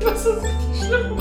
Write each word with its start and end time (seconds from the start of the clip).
Das 0.00 0.24
ist 0.24 0.42
richtig 0.42 0.86
schlimm. 0.86 1.18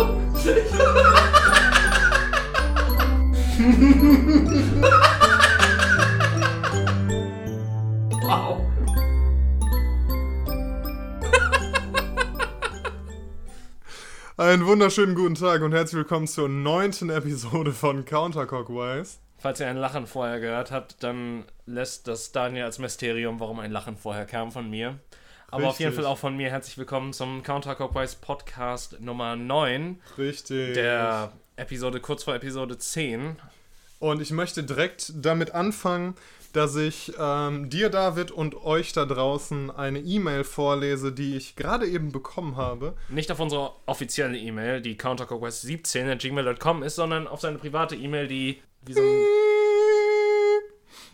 wow. 8.21 8.61
Einen 14.37 14.65
wunderschönen 14.65 15.13
guten 15.15 15.35
Tag 15.35 15.61
und 15.61 15.73
herzlich 15.73 15.97
willkommen 15.97 16.27
zur 16.27 16.47
neunten 16.47 17.09
Episode 17.09 17.73
von 17.73 18.05
Counterclockwise. 18.05 19.17
Falls 19.39 19.59
ihr 19.59 19.67
ein 19.67 19.75
Lachen 19.75 20.07
vorher 20.07 20.39
gehört 20.39 20.71
habt, 20.71 21.03
dann 21.03 21.43
lässt 21.65 22.07
das 22.07 22.31
Daniel 22.31 22.63
als 22.63 22.79
Mysterium, 22.79 23.41
warum 23.41 23.59
ein 23.59 23.71
Lachen 23.71 23.97
vorher 23.97 24.25
kam 24.25 24.53
von 24.53 24.69
mir. 24.69 24.99
Aber 25.51 25.67
auf 25.69 25.79
jeden. 25.79 25.93
Fall 25.93 26.05
auch 26.05 26.17
von 26.17 26.37
mir 26.37 26.51
herzlich 26.51 26.77
willkommen 26.77 27.11
zum 27.11 27.41
Counterclockwise 27.41 28.17
Podcast 28.21 29.01
Nummer 29.01 29.35
9, 29.35 29.99
Richtig. 30.17 30.75
der 30.75 31.31
Episode 31.55 31.99
kurz 31.99 32.23
vor 32.23 32.35
Episode 32.35 32.77
10. 32.77 33.35
Und 33.99 34.21
ich 34.21 34.31
möchte 34.31 34.63
direkt 34.63 35.11
damit 35.15 35.55
anfangen, 35.55 36.15
dass 36.53 36.75
ich 36.75 37.13
ähm, 37.19 37.69
dir, 37.69 37.89
David, 37.89 38.31
und 38.31 38.63
euch 38.63 38.93
da 38.93 39.05
draußen 39.05 39.71
eine 39.71 39.99
E-Mail 39.99 40.43
vorlese, 40.43 41.11
die 41.11 41.35
ich 41.35 41.55
gerade 41.55 41.87
eben 41.87 42.11
bekommen 42.11 42.55
habe. 42.55 42.95
Nicht 43.09 43.31
auf 43.31 43.39
unsere 43.39 43.71
offizielle 43.87 44.37
E-Mail, 44.37 44.81
die 44.81 44.95
counterclockwise17 44.95 46.11
at 46.11 46.19
gmail.com 46.19 46.83
ist, 46.83 46.95
sondern 46.95 47.27
auf 47.27 47.41
seine 47.41 47.57
private 47.57 47.95
E-Mail, 47.95 48.27
die 48.27 48.61
wie 48.83 48.93
so 48.93 49.01
ein 49.01 49.25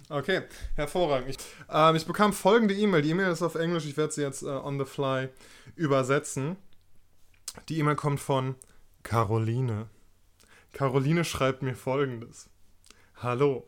Okay, 0.10 0.44
hervorragend. 0.76 1.30
Ich, 1.32 1.38
ähm, 1.70 1.96
ich 1.96 2.06
bekam 2.06 2.32
folgende 2.32 2.76
E-Mail. 2.76 3.02
Die 3.02 3.10
E-Mail 3.10 3.32
ist 3.32 3.42
auf 3.42 3.56
Englisch, 3.56 3.86
ich 3.86 3.98
werde 3.98 4.14
sie 4.14 4.22
jetzt 4.22 4.44
äh, 4.44 4.48
on 4.48 4.78
the 4.78 4.86
fly 4.86 5.30
übersetzen. 5.76 6.58
Die 7.70 7.80
E-Mail 7.80 7.96
kommt 7.96 8.20
von 8.20 8.56
Caroline. 9.02 9.88
Caroline 10.74 11.24
schreibt 11.24 11.64
mir 11.64 11.76
folgendes. 11.76 12.50
Hallo. 13.16 13.66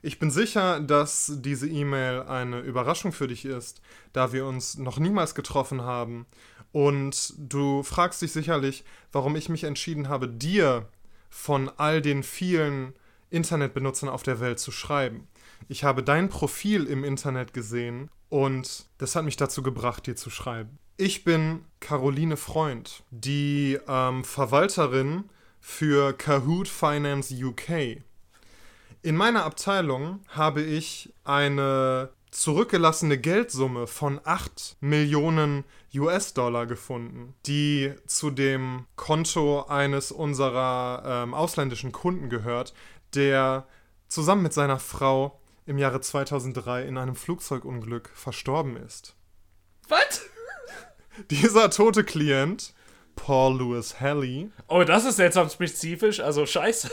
Ich 0.00 0.18
bin 0.18 0.30
sicher, 0.30 0.80
dass 0.80 1.32
diese 1.36 1.68
E-Mail 1.68 2.22
eine 2.22 2.60
Überraschung 2.60 3.12
für 3.12 3.28
dich 3.28 3.44
ist, 3.44 3.82
da 4.12 4.32
wir 4.32 4.46
uns 4.46 4.78
noch 4.78 4.98
niemals 4.98 5.34
getroffen 5.34 5.82
haben. 5.82 6.26
Und 6.72 7.34
du 7.36 7.82
fragst 7.82 8.22
dich 8.22 8.32
sicherlich, 8.32 8.84
warum 9.12 9.36
ich 9.36 9.48
mich 9.48 9.64
entschieden 9.64 10.08
habe, 10.08 10.28
dir 10.28 10.88
von 11.28 11.70
all 11.76 12.00
den 12.00 12.22
vielen 12.22 12.94
Internetbenutzern 13.30 14.08
auf 14.08 14.22
der 14.22 14.40
Welt 14.40 14.58
zu 14.58 14.72
schreiben. 14.72 15.28
Ich 15.68 15.84
habe 15.84 16.02
dein 16.02 16.28
Profil 16.28 16.84
im 16.84 17.04
Internet 17.04 17.52
gesehen 17.52 18.10
und 18.28 18.86
das 18.98 19.16
hat 19.16 19.24
mich 19.24 19.36
dazu 19.36 19.62
gebracht, 19.62 20.06
dir 20.06 20.16
zu 20.16 20.30
schreiben. 20.30 20.78
Ich 20.96 21.24
bin 21.24 21.64
Caroline 21.80 22.36
Freund, 22.36 23.02
die 23.10 23.78
ähm, 23.88 24.24
Verwalterin 24.24 25.24
für 25.60 26.12
Kahoot 26.12 26.68
Finance 26.68 27.34
UK. 27.34 28.02
In 29.02 29.16
meiner 29.16 29.44
Abteilung 29.44 30.20
habe 30.28 30.62
ich 30.62 31.12
eine 31.24 32.10
zurückgelassene 32.30 33.18
Geldsumme 33.18 33.86
von 33.86 34.20
8 34.24 34.76
Millionen 34.80 35.64
US-Dollar 35.94 36.66
gefunden, 36.66 37.34
die 37.46 37.92
zu 38.06 38.30
dem 38.30 38.86
Konto 38.96 39.66
eines 39.66 40.12
unserer 40.12 41.02
ähm, 41.04 41.34
ausländischen 41.34 41.92
Kunden 41.92 42.30
gehört, 42.30 42.72
der 43.14 43.66
zusammen 44.08 44.42
mit 44.42 44.54
seiner 44.54 44.78
Frau 44.78 45.41
im 45.66 45.78
Jahre 45.78 46.00
2003 46.00 46.84
in 46.84 46.98
einem 46.98 47.14
Flugzeugunglück 47.14 48.10
verstorben 48.14 48.76
ist. 48.76 49.14
Was? 49.88 50.22
Dieser 51.30 51.70
tote 51.70 52.04
Klient, 52.04 52.74
Paul 53.16 53.58
Lewis 53.58 54.00
Halley, 54.00 54.50
Oh, 54.68 54.82
das 54.84 55.04
ist 55.04 55.16
seltsam 55.16 55.48
spezifisch, 55.50 56.20
also 56.20 56.46
scheiße. 56.46 56.90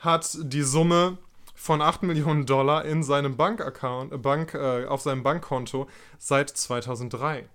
hat 0.00 0.36
die 0.40 0.62
Summe 0.62 1.18
von 1.54 1.80
8 1.80 2.02
Millionen 2.02 2.46
Dollar 2.46 2.84
in 2.84 3.02
seinem 3.02 3.36
Bankaccount, 3.36 4.12
äh, 4.12 4.18
Bank, 4.18 4.54
äh, 4.54 4.84
auf 4.86 5.00
seinem 5.00 5.22
Bankkonto 5.22 5.88
seit 6.18 6.50
2003. 6.50 7.48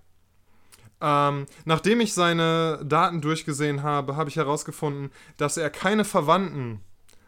Ähm, 1.00 1.46
nachdem 1.64 2.00
ich 2.00 2.12
seine 2.14 2.80
Daten 2.84 3.20
durchgesehen 3.20 3.82
habe, 3.82 4.16
habe 4.16 4.28
ich 4.28 4.36
herausgefunden, 4.36 5.10
dass 5.36 5.56
er 5.56 5.70
keine 5.70 6.04
Verwandten 6.04 6.80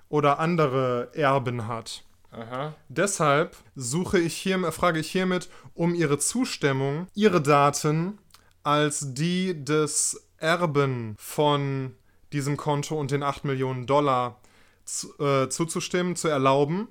oder 0.09 0.39
andere 0.39 1.11
Erben 1.15 1.66
hat. 1.66 2.05
Aha. 2.34 2.75
Deshalb 2.89 3.56
suche 3.77 4.19
ich 4.19 4.37
hier, 4.37 4.72
frage 4.72 4.99
ich 4.99 5.11
hiermit 5.11 5.49
um 5.75 5.95
Ihre 5.95 6.19
Zustimmung, 6.19 7.06
Ihre 7.15 7.41
Daten 7.41 8.19
als 8.62 9.15
die 9.15 9.65
des 9.65 10.28
Erben 10.39 11.15
von 11.19 11.95
diesem 12.33 12.56
Konto 12.56 12.99
und 12.99 13.11
den 13.11 13.22
8 13.22 13.45
Millionen 13.45 13.87
Dollar 13.87 14.41
zu, 14.84 15.17
äh, 15.19 15.49
zuzustimmen, 15.49 16.17
zu 16.17 16.28
erlauben, 16.28 16.89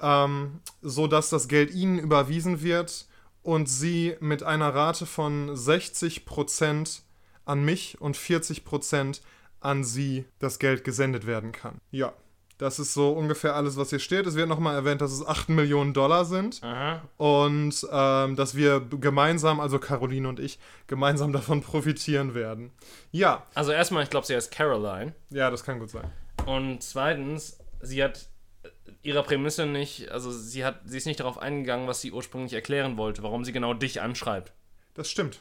ähm, 0.00 0.60
sodass 0.82 1.30
das 1.30 1.48
Geld 1.48 1.72
Ihnen 1.72 1.98
überwiesen 1.98 2.62
wird 2.62 3.06
und 3.42 3.68
Sie 3.68 4.16
mit 4.20 4.42
einer 4.42 4.74
Rate 4.74 5.06
von 5.06 5.54
60% 5.54 7.02
an 7.44 7.64
mich 7.64 8.00
und 8.00 8.16
40% 8.16 9.20
an 9.60 9.84
Sie 9.84 10.24
das 10.38 10.58
Geld 10.58 10.84
gesendet 10.84 11.26
werden 11.26 11.52
kann. 11.52 11.80
Ja. 11.90 12.12
Das 12.60 12.78
ist 12.78 12.92
so 12.92 13.12
ungefähr 13.12 13.56
alles, 13.56 13.78
was 13.78 13.88
hier 13.88 13.98
steht. 14.00 14.26
Es 14.26 14.34
wird 14.34 14.46
nochmal 14.46 14.74
erwähnt, 14.74 15.00
dass 15.00 15.12
es 15.12 15.26
8 15.26 15.48
Millionen 15.48 15.94
Dollar 15.94 16.26
sind 16.26 16.62
Aha. 16.62 17.00
und 17.16 17.86
ähm, 17.90 18.36
dass 18.36 18.54
wir 18.54 18.80
gemeinsam, 18.80 19.60
also 19.60 19.78
Caroline 19.78 20.28
und 20.28 20.38
ich, 20.38 20.58
gemeinsam 20.86 21.32
davon 21.32 21.62
profitieren 21.62 22.34
werden. 22.34 22.70
Ja, 23.12 23.46
Also 23.54 23.72
erstmal, 23.72 24.02
ich 24.02 24.10
glaube, 24.10 24.26
sie 24.26 24.36
heißt 24.36 24.52
Caroline. 24.52 25.14
ja, 25.30 25.50
das 25.50 25.64
kann 25.64 25.78
gut 25.78 25.88
sein. 25.88 26.12
Und 26.44 26.82
zweitens, 26.82 27.56
sie 27.80 28.04
hat 28.04 28.28
äh, 28.62 28.68
ihrer 29.04 29.22
Prämisse 29.22 29.64
nicht, 29.64 30.10
also 30.10 30.30
sie 30.30 30.62
hat, 30.62 30.82
sie 30.84 30.98
ist 30.98 31.06
nicht 31.06 31.20
darauf 31.20 31.38
eingegangen, 31.38 31.88
was 31.88 32.02
sie 32.02 32.12
ursprünglich 32.12 32.52
erklären 32.52 32.98
wollte, 32.98 33.22
warum 33.22 33.42
sie 33.42 33.52
genau 33.52 33.72
dich 33.72 34.02
anschreibt. 34.02 34.52
Das 34.92 35.08
stimmt. 35.08 35.40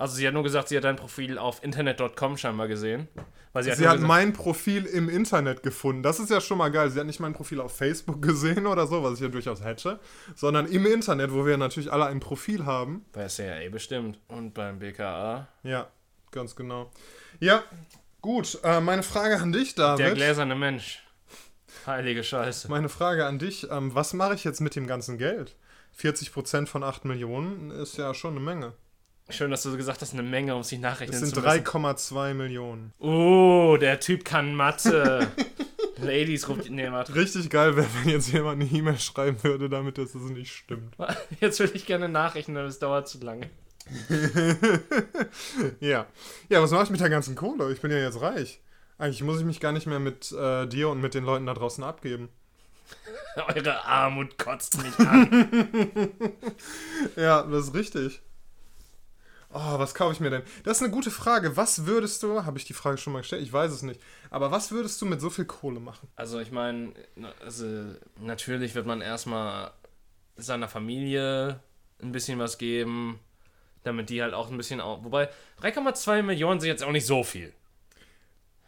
Also 0.00 0.16
sie 0.16 0.26
hat 0.26 0.32
nur 0.32 0.42
gesagt, 0.42 0.68
sie 0.68 0.76
hat 0.76 0.84
dein 0.84 0.96
Profil 0.96 1.36
auf 1.38 1.62
internet.com 1.62 2.36
scheinbar 2.38 2.68
gesehen. 2.68 3.06
Weil 3.52 3.64
sie 3.64 3.70
hat, 3.70 3.78
Sie 3.78 3.86
hat 3.86 3.96
gesagt, 3.96 4.08
mein 4.08 4.32
Profil 4.32 4.86
im 4.86 5.08
Internet 5.08 5.62
gefunden. 5.62 6.02
Das 6.02 6.20
ist 6.20 6.30
ja 6.30 6.40
schon 6.40 6.56
mal 6.56 6.70
geil. 6.70 6.88
Sie 6.88 6.98
hat 6.98 7.06
nicht 7.06 7.20
mein 7.20 7.32
Profil 7.34 7.60
auf 7.60 7.76
Facebook 7.76 8.22
gesehen 8.22 8.66
oder 8.66 8.86
so, 8.86 9.02
was 9.02 9.14
ich 9.14 9.20
ja 9.20 9.28
durchaus 9.28 9.62
hätte, 9.62 10.00
sondern 10.34 10.66
im 10.66 10.86
Internet, 10.86 11.32
wo 11.34 11.44
wir 11.44 11.56
natürlich 11.58 11.92
alle 11.92 12.06
ein 12.06 12.20
Profil 12.20 12.64
haben. 12.64 13.04
bei 13.12 13.26
CIA 13.28 13.68
bestimmt. 13.70 14.18
Und 14.28 14.54
beim 14.54 14.78
BKA. 14.78 15.48
Ja, 15.64 15.90
ganz 16.30 16.56
genau. 16.56 16.90
Ja, 17.38 17.62
gut. 18.22 18.58
Äh, 18.62 18.80
meine 18.80 19.02
Frage 19.02 19.36
an 19.38 19.52
dich, 19.52 19.74
Der 19.74 19.96
David. 19.96 20.14
gläserne 20.14 20.54
Mensch. 20.54 21.02
Heilige 21.86 22.24
Scheiße. 22.24 22.70
Meine 22.70 22.88
Frage 22.88 23.26
an 23.26 23.38
dich, 23.38 23.70
ähm, 23.70 23.94
was 23.94 24.12
mache 24.14 24.34
ich 24.34 24.44
jetzt 24.44 24.60
mit 24.60 24.76
dem 24.76 24.86
ganzen 24.86 25.18
Geld? 25.18 25.56
40% 25.98 26.66
von 26.68 26.84
8 26.84 27.04
Millionen 27.04 27.70
ist 27.70 27.98
ja 27.98 28.14
schon 28.14 28.30
eine 28.30 28.40
Menge. 28.40 28.72
Schön, 29.30 29.50
dass 29.50 29.62
du 29.62 29.76
gesagt 29.76 30.02
hast, 30.02 30.12
eine 30.12 30.22
Menge, 30.22 30.54
um 30.54 30.62
sich 30.62 30.78
nachrechnen 30.78 31.12
Das 31.12 31.20
sind 31.20 31.34
zu 31.34 31.40
müssen. 31.40 31.64
3,2 31.64 32.34
Millionen. 32.34 32.92
Oh, 32.98 33.76
der 33.80 34.00
Typ 34.00 34.24
kann 34.24 34.54
Mathe. 34.54 35.28
Ladies 35.98 36.48
ruft. 36.48 36.70
Nee, 36.70 36.90
warte. 36.90 37.14
Richtig 37.14 37.50
geil 37.50 37.76
wäre, 37.76 37.86
wenn 38.02 38.10
jetzt 38.10 38.32
jemand 38.32 38.60
eine 38.60 38.70
E-Mail 38.70 38.98
schreiben 38.98 39.42
würde, 39.42 39.68
damit 39.68 39.98
das 39.98 40.14
nicht 40.14 40.52
stimmt. 40.52 40.94
Jetzt 41.40 41.60
will 41.60 41.70
ich 41.74 41.84
gerne 41.86 42.08
nachrechnen, 42.08 42.56
aber 42.56 42.66
es 42.66 42.78
dauert 42.78 43.08
zu 43.08 43.18
lange. 43.18 43.50
Ja. 45.80 46.06
Ja, 46.48 46.62
was 46.62 46.70
mache 46.70 46.84
ich 46.84 46.90
mit 46.90 47.00
der 47.00 47.10
ganzen 47.10 47.34
Kohle? 47.34 47.72
Ich 47.72 47.80
bin 47.80 47.90
ja 47.90 47.98
jetzt 47.98 48.20
reich. 48.20 48.60
Eigentlich 48.98 49.22
muss 49.22 49.40
ich 49.40 49.44
mich 49.44 49.58
gar 49.60 49.72
nicht 49.72 49.86
mehr 49.86 49.98
mit 49.98 50.30
äh, 50.32 50.66
dir 50.66 50.90
und 50.90 51.00
mit 51.00 51.14
den 51.14 51.24
Leuten 51.24 51.46
da 51.46 51.54
draußen 51.54 51.82
abgeben. 51.82 52.28
Eure 53.36 53.84
Armut 53.84 54.38
kotzt 54.38 54.82
mich 54.82 54.98
an. 54.98 55.48
Ja, 57.16 57.42
das 57.42 57.68
ist 57.68 57.74
richtig. 57.74 58.20
Oh, 59.52 59.78
was 59.78 59.94
kaufe 59.94 60.12
ich 60.12 60.20
mir 60.20 60.30
denn? 60.30 60.42
Das 60.62 60.76
ist 60.76 60.82
eine 60.82 60.92
gute 60.92 61.10
Frage. 61.10 61.56
Was 61.56 61.84
würdest 61.86 62.22
du, 62.22 62.44
habe 62.44 62.56
ich 62.58 62.64
die 62.64 62.72
Frage 62.72 62.98
schon 62.98 63.12
mal 63.12 63.20
gestellt? 63.20 63.42
Ich 63.42 63.52
weiß 63.52 63.72
es 63.72 63.82
nicht. 63.82 64.00
Aber 64.30 64.50
was 64.52 64.70
würdest 64.70 65.00
du 65.02 65.06
mit 65.06 65.20
so 65.20 65.28
viel 65.28 65.44
Kohle 65.44 65.80
machen? 65.80 66.08
Also 66.16 66.38
ich 66.38 66.52
meine, 66.52 66.92
also 67.42 67.66
natürlich 68.20 68.74
wird 68.74 68.86
man 68.86 69.00
erstmal 69.00 69.72
seiner 70.36 70.68
Familie 70.68 71.60
ein 72.00 72.12
bisschen 72.12 72.38
was 72.38 72.58
geben, 72.58 73.18
damit 73.82 74.10
die 74.10 74.22
halt 74.22 74.34
auch 74.34 74.50
ein 74.50 74.56
bisschen 74.56 74.80
au- 74.80 75.02
Wobei 75.04 75.30
3,2 75.60 76.22
Millionen 76.22 76.60
sind 76.60 76.68
jetzt 76.68 76.84
auch 76.84 76.92
nicht 76.92 77.06
so 77.06 77.24
viel. 77.24 77.52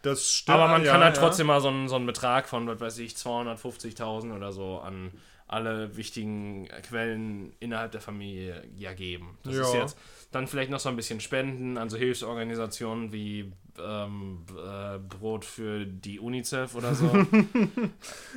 Das 0.02 0.28
stimmt. 0.28 0.58
Aber 0.58 0.68
man 0.68 0.84
ja, 0.84 0.92
kann 0.92 1.02
halt 1.02 1.16
ja. 1.16 1.22
trotzdem 1.22 1.46
mal 1.46 1.60
so 1.60 1.68
einen, 1.68 1.88
so 1.88 1.96
einen 1.96 2.06
Betrag 2.06 2.48
von, 2.48 2.66
was 2.66 2.80
weiß 2.80 2.98
ich, 2.98 3.14
250.000 3.14 4.34
oder 4.34 4.52
so 4.52 4.80
an 4.80 5.12
alle 5.52 5.96
wichtigen 5.96 6.66
Quellen 6.88 7.52
innerhalb 7.60 7.92
der 7.92 8.00
Familie 8.00 8.64
ja 8.76 8.92
geben. 8.94 9.38
Das 9.44 9.54
ist 9.54 9.74
Ja. 9.74 9.80
jetzt 9.82 9.96
dann 10.30 10.46
vielleicht 10.48 10.70
noch 10.70 10.80
so 10.80 10.88
ein 10.88 10.96
bisschen 10.96 11.20
Spenden 11.20 11.76
an 11.78 11.90
so 11.90 11.96
Hilfsorganisationen 11.98 13.12
wie 13.12 13.52
ähm, 13.78 14.44
äh, 14.50 14.98
Brot 14.98 15.44
für 15.44 15.84
die 15.86 16.18
UNICEF 16.18 16.74
oder 16.74 16.94
so. 16.94 17.10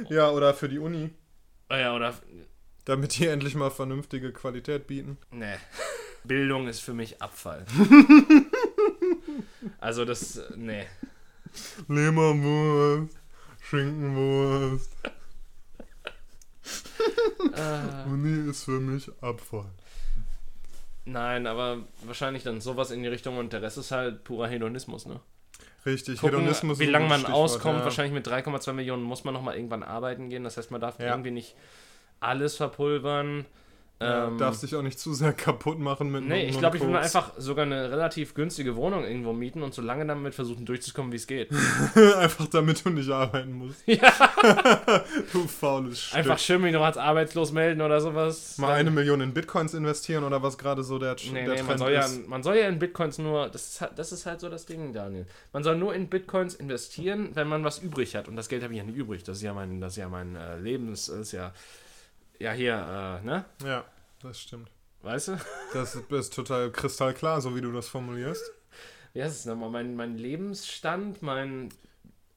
Ja, 0.10 0.30
oder 0.32 0.54
für 0.54 0.68
die 0.70 0.80
Uni. 0.80 1.10
Ah 1.70 1.78
ja, 1.78 1.96
oder 1.96 2.14
Damit 2.86 3.18
die 3.18 3.28
endlich 3.28 3.56
mal 3.56 3.72
vernünftige 3.72 4.32
Qualität 4.32 4.88
bieten. 4.88 5.18
Nee. 5.32 5.56
Bildung 6.26 6.68
ist 6.68 6.80
für 6.82 6.94
mich 6.94 7.22
Abfall. 7.22 7.66
Also 9.80 10.06
das, 10.06 10.42
nee. 10.56 10.86
Leberwurst, 11.88 13.18
Schinkenwurst. 13.62 14.92
Äh, 17.56 18.10
Uni 18.10 18.50
ist 18.50 18.64
für 18.64 18.80
mich 18.80 19.10
Abfall. 19.22 19.66
nein, 21.06 21.48
aber 21.48 21.80
wahrscheinlich 22.04 22.44
dann 22.44 22.62
sowas 22.62 22.92
in 22.92 23.02
die 23.04 23.08
Richtung 23.10 23.38
und 23.38 23.54
der 23.54 23.62
Rest 23.62 23.78
ist 23.78 23.92
halt 23.92 24.24
purer 24.24 24.48
Hedonismus, 24.48 25.06
ne? 25.06 25.20
Richtig, 25.86 26.20
Gucken, 26.20 26.40
Hedonismus 26.40 26.80
wie 26.80 26.86
lange 26.88 27.08
man 27.08 27.26
auskommt. 27.28 27.78
ja. 27.80 27.84
Wahrscheinlich 27.86 28.14
mit 28.14 28.28
3,2 28.28 28.74
Millionen 28.74 29.04
muss 29.04 29.24
man 29.24 29.34
nochmal 29.36 29.56
irgendwann 29.56 29.84
arbeiten 29.84 30.30
gehen. 30.30 30.44
Das 30.44 30.58
heißt, 30.58 30.72
man 30.72 30.82
darf 30.82 31.00
Ja. 31.00 31.10
irgendwie 31.12 31.30
nicht 31.32 31.56
alles 32.20 32.56
verpulvern. 32.56 33.46
Ja, 34.02 34.28
Ähm, 34.28 34.38
darfst 34.38 34.62
dich 34.62 34.76
auch 34.76 34.82
nicht 34.82 35.00
zu 35.00 35.14
sehr 35.14 35.32
kaputt 35.46 35.80
machen 35.80 36.12
mit 36.12 36.26
Nee, 36.26 36.48
ich 36.50 36.60
glaube, 36.60 36.76
ich 36.76 36.84
will 36.84 36.90
mir 36.90 37.00
einfach 37.00 37.32
sogar 37.38 37.66
eine 37.66 37.90
relativ 37.92 38.34
günstige 38.34 38.76
Wohnung 38.76 39.06
irgendwo 39.06 39.32
mieten 39.32 39.64
und 39.64 39.74
so 39.74 39.82
lange 39.82 40.06
damit 40.06 40.36
versuchen 40.36 40.66
durchzukommen, 40.66 41.14
wie 41.14 41.16
es 41.16 41.28
geht. 41.28 41.50
einfach 42.18 42.48
damit 42.48 42.84
du 42.84 42.90
nicht 42.90 43.10
arbeiten 43.10 43.54
musst. 43.54 43.84
ja, 43.88 44.12
Du 45.32 45.48
faules 45.48 46.02
Stück. 46.02 46.18
einfach 46.18 46.40
schön 46.40 46.62
mich 46.62 46.74
noch 46.74 46.84
als 46.84 46.98
arbeitslos 46.98 47.52
melden 47.54 47.82
oder 47.82 48.02
sowas. 48.02 48.58
Mal 48.58 48.74
eine 48.74 48.92
Million 48.92 49.22
in 49.22 49.34
Bitcoins 49.34 49.74
investieren 49.74 50.24
oder 50.26 50.44
was 50.44 50.58
gerade 50.58 50.84
so 50.84 51.00
der, 51.00 51.16
Nee, 51.32 51.46
der 51.46 51.48
nee, 51.48 51.56
Trend 51.56 51.68
man 51.70 51.78
soll, 51.78 51.92
ja, 51.94 52.02
ist. 52.06 52.28
man 52.28 52.44
soll 52.44 52.56
ja 52.58 52.68
in 52.68 52.80
Bitcoins 52.80 53.18
nur, 53.18 53.48
das 53.50 53.66
ist, 53.70 53.82
halt, 53.82 53.92
das 53.98 54.12
ist 54.12 54.26
halt 54.26 54.42
so 54.42 54.50
das 54.50 54.66
Ding, 54.66 54.92
Daniel. 54.94 55.26
Man 55.54 55.64
soll 55.64 55.78
nur 55.78 55.96
in 55.96 56.10
Bitcoins 56.10 56.54
investieren, 56.56 57.30
wenn 57.34 57.48
man 57.48 57.64
was 57.64 57.80
übrig 57.80 58.16
hat. 58.16 58.28
Und 58.28 58.36
das 58.36 58.50
Geld 58.50 58.62
habe 58.64 58.74
ich 58.74 58.78
ja 58.80 58.84
nicht 58.86 58.98
übrig. 58.98 59.24
Das 59.24 59.38
ist 59.38 59.44
ja 59.44 59.54
mein, 59.54 59.80
das 59.80 59.94
ist 59.94 59.98
ja 59.98 60.10
mein 60.10 60.36
äh, 60.36 60.60
Lebens, 60.60 61.06
das 61.06 61.16
ist 61.18 61.32
ja, 61.32 61.54
ja 62.40 62.52
hier, 62.52 63.20
äh, 63.22 63.26
ne? 63.26 63.46
Ja, 63.66 63.86
das 64.22 64.40
stimmt. 64.40 64.70
Weißt 65.02 65.28
du? 65.30 65.38
Das 65.74 65.96
ist 65.96 66.34
total 66.34 66.72
kristallklar, 66.72 67.40
so 67.42 67.56
wie 67.56 67.62
du 67.62 67.72
das 67.72 67.88
formulierst. 67.88 68.44
Wie 69.14 69.22
heißt 69.24 69.40
es 69.40 69.46
nochmal? 69.46 69.70
Mein, 69.70 69.96
mein 69.96 70.18
Lebensstand, 70.18 71.22
mein, 71.22 71.70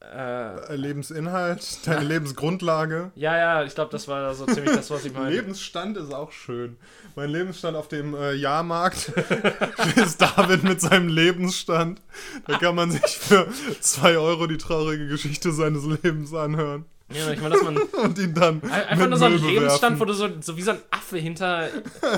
äh, 0.03 0.55
Äh, 0.69 0.77
Lebensinhalt, 0.77 1.87
deine 1.87 2.05
Lebensgrundlage. 2.05 3.11
ja, 3.17 3.37
ja, 3.37 3.65
ich 3.65 3.75
glaube, 3.75 3.91
das 3.91 4.07
war 4.07 4.33
so 4.35 4.47
ziemlich 4.47 4.77
das, 4.77 4.91
was 4.91 5.05
ich 5.07 5.13
meine. 5.15 5.31
Lebensstand 5.31 5.97
ist 5.97 6.13
auch 6.13 6.31
schön. 6.31 6.77
Mein 7.17 7.31
Lebensstand 7.31 7.77
auf 7.77 7.89
dem 7.89 8.15
äh, 8.15 8.35
Jahrmarkt 8.35 9.09
ist 9.97 10.21
David 10.21 10.63
mit 10.63 10.81
seinem 10.81 11.09
Lebensstand. 11.09 12.01
Da 12.47 12.59
kann 12.59 12.75
man 12.77 12.91
sich 12.93 13.03
für 13.19 13.49
2 13.81 14.19
Euro 14.19 14.47
die 14.47 14.59
traurige 14.59 15.09
Geschichte 15.09 15.53
seines 15.53 15.85
Lebens 15.85 16.33
anhören 16.35 16.85
Ja, 17.11 17.31
ich 17.31 17.41
meine, 17.41 17.55
dass 17.55 17.65
man 17.65 17.77
und 18.03 18.19
ihn 18.19 18.35
dann 18.35 18.63
Einfach 18.63 18.97
mit 18.97 19.09
nur 19.09 19.19
so 19.19 19.25
ein 19.25 19.41
Müll 19.41 19.51
Lebensstand, 19.51 19.99
wo 19.99 20.05
du 20.05 20.13
so, 20.13 20.29
so 20.41 20.57
wie 20.59 20.63
so 20.63 20.73
ein 20.73 20.81
Affe 20.91 21.17
hinter, 21.17 21.69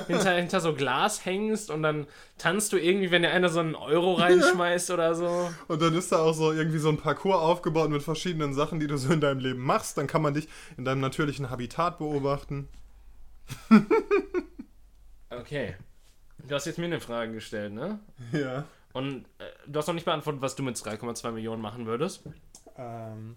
hinter, 0.09 0.33
hinter 0.33 0.61
so 0.61 0.75
Glas 0.75 1.25
hängst 1.25 1.71
und 1.71 1.85
dann 1.85 2.09
tanzt 2.39 2.73
du 2.73 2.77
irgendwie, 2.77 3.13
wenn 3.13 3.23
dir 3.23 3.31
einer 3.31 3.51
so 3.51 3.61
einen 3.61 3.77
Euro 3.77 4.15
reinschmeißt 4.15 4.91
oder 4.91 5.15
so. 5.15 5.51
Und 5.69 5.81
dann 5.81 5.95
ist 5.95 6.11
da 6.11 6.19
auch 6.19 6.33
so 6.33 6.53
irgendwie 6.53 6.79
so 6.79 6.89
ein 6.89 6.97
Parcours 6.97 7.37
aufgebaut 7.37 7.91
mit 7.91 8.03
verschiedenen 8.03 8.53
Sachen, 8.53 8.81
die 8.81 8.89
du 8.89 8.97
so 8.97 9.13
in 9.13 9.21
deinem 9.21 9.39
Leben 9.39 9.61
machst. 9.61 9.97
Dann 9.97 10.09
kann 10.09 10.23
man 10.23 10.35
dich 10.35 10.49
in 10.77 10.85
deinem 10.85 11.01
natürlichen 11.01 11.51
Habitat 11.51 11.99
beobachten. 11.99 12.69
Okay. 15.31 15.77
Du 16.39 16.55
hast 16.55 16.67
jetzt 16.67 16.79
mir 16.79 16.87
eine 16.87 17.01
Frage 17.01 17.33
gestellt, 17.33 17.73
ne? 17.73 18.01
Ja. 18.33 18.65
Und 18.93 19.25
äh, 19.39 19.45
du 19.69 19.79
hast 19.79 19.87
noch 19.87 19.95
nicht 19.95 20.05
beantwortet, 20.05 20.43
was 20.43 20.57
du 20.57 20.65
mit 20.65 20.77
3,2 20.77 21.31
Millionen 21.31 21.63
machen 21.63 21.87
würdest. 21.87 22.23
Ähm. 22.77 23.37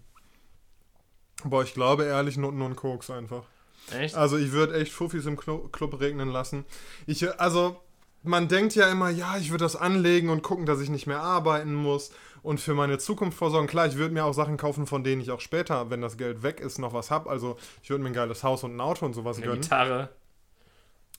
Boah, 1.44 1.62
ich 1.62 1.74
glaube 1.74 2.04
ehrlich 2.04 2.36
Nutten 2.36 2.62
und 2.62 2.76
Koks 2.76 3.10
einfach. 3.10 3.44
Echt? 3.92 4.14
Also 4.14 4.36
ich 4.36 4.52
würde 4.52 4.74
echt 4.74 4.92
Fuffis 4.92 5.26
im 5.26 5.36
Klo 5.36 5.68
Club 5.68 6.00
regnen 6.00 6.30
lassen. 6.30 6.64
Ich, 7.06 7.22
äh, 7.22 7.32
also 7.38 7.80
man 8.22 8.48
denkt 8.48 8.74
ja 8.74 8.90
immer, 8.90 9.10
ja, 9.10 9.36
ich 9.36 9.50
würde 9.50 9.64
das 9.64 9.76
anlegen 9.76 10.30
und 10.30 10.42
gucken, 10.42 10.64
dass 10.66 10.80
ich 10.80 10.88
nicht 10.88 11.06
mehr 11.06 11.20
arbeiten 11.20 11.74
muss 11.74 12.10
und 12.42 12.60
für 12.60 12.74
meine 12.74 12.98
Zukunft 12.98 13.36
vorsorgen. 13.36 13.68
Klar, 13.68 13.86
ich 13.86 13.96
würde 13.96 14.14
mir 14.14 14.24
auch 14.24 14.32
Sachen 14.32 14.56
kaufen, 14.56 14.86
von 14.86 15.04
denen 15.04 15.20
ich 15.20 15.30
auch 15.30 15.40
später, 15.40 15.90
wenn 15.90 16.00
das 16.00 16.16
Geld 16.16 16.42
weg 16.42 16.60
ist, 16.60 16.78
noch 16.78 16.94
was 16.94 17.10
habe. 17.10 17.28
Also 17.28 17.56
ich 17.82 17.90
würde 17.90 18.02
mir 18.02 18.10
ein 18.10 18.14
geiles 18.14 18.42
Haus 18.42 18.64
und 18.64 18.74
ein 18.74 18.80
Auto 18.80 19.04
und 19.04 19.12
sowas 19.14 19.36
Eine 19.36 19.46
gönnen. 19.46 19.60
Gitarre. 19.60 20.08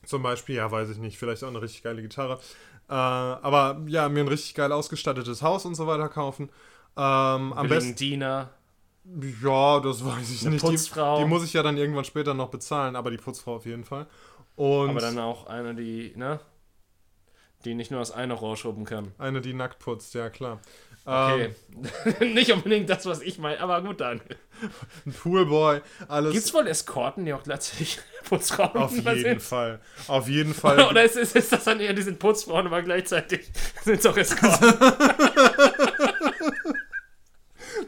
Zum 0.05 0.23
Beispiel, 0.23 0.55
ja, 0.55 0.69
weiß 0.69 0.89
ich 0.89 0.97
nicht, 0.97 1.17
vielleicht 1.17 1.43
auch 1.43 1.49
eine 1.49 1.61
richtig 1.61 1.83
geile 1.83 2.01
Gitarre. 2.01 2.39
Äh, 2.89 2.93
aber 2.93 3.81
ja, 3.87 4.09
mir 4.09 4.21
ein 4.21 4.27
richtig 4.27 4.53
geil 4.55 4.71
ausgestattetes 4.71 5.41
Haus 5.41 5.65
und 5.65 5.75
so 5.75 5.87
weiter 5.87 6.09
kaufen. 6.09 6.49
Ähm, 6.97 7.53
am 7.53 7.67
besten. 7.67 7.95
Diener. 7.95 8.51
Ja, 9.43 9.79
das 9.79 10.03
weiß 10.03 10.31
ich 10.31 10.41
Eine 10.41 10.51
nicht. 10.51 10.65
Putzfrau. 10.65 11.17
Die, 11.17 11.23
die 11.23 11.29
muss 11.29 11.43
ich 11.43 11.53
ja 11.53 11.61
dann 11.63 11.77
irgendwann 11.77 12.05
später 12.05 12.33
noch 12.33 12.49
bezahlen, 12.49 12.95
aber 12.95 13.11
die 13.11 13.17
Putzfrau 13.17 13.55
auf 13.57 13.65
jeden 13.65 13.83
Fall. 13.83 14.07
Und 14.55 14.89
Aber 14.91 15.01
dann 15.01 15.19
auch 15.19 15.47
eine, 15.47 15.75
die, 15.75 16.13
ne? 16.15 16.39
Die 17.65 17.75
nicht 17.75 17.91
nur 17.91 17.99
das 17.99 18.11
eine 18.11 18.33
Rohr 18.33 18.57
schrubben 18.57 18.85
kann. 18.85 19.11
eine, 19.17 19.41
die 19.41 19.53
nackt 19.53 19.79
putzt, 19.79 20.13
ja 20.13 20.29
klar. 20.29 20.59
Okay. 21.03 21.53
Ähm, 22.19 22.33
nicht 22.33 22.51
unbedingt 22.51 22.89
das, 22.89 23.05
was 23.05 23.21
ich 23.21 23.37
meine, 23.37 23.59
aber 23.59 23.81
gut 23.83 24.01
dann. 24.01 24.21
ein 25.05 25.13
Poolboy, 25.13 25.81
alles. 26.07 26.33
Gibt's 26.33 26.53
wohl 26.53 26.65
Eskorten, 26.67 27.25
die 27.25 27.33
auch 27.33 27.43
gleichzeitig 27.43 27.99
Putzfrauen 28.23 28.75
auf 28.75 28.91
jeden 28.95 29.19
sind? 29.21 29.41
Fall. 29.41 29.81
Auf 30.07 30.27
jeden 30.27 30.53
Fall. 30.55 30.79
Oder 30.83 31.03
ist, 31.03 31.15
ist, 31.15 31.35
ist 31.35 31.51
das 31.51 31.63
dann 31.65 31.79
eher, 31.79 31.93
die 31.93 32.01
sind 32.01 32.17
Putzfrauen, 32.17 32.65
aber 32.65 32.81
gleichzeitig 32.81 33.51
sind 33.83 33.99
es 33.99 34.05
auch 34.07 34.17
Eskorten? 34.17 34.73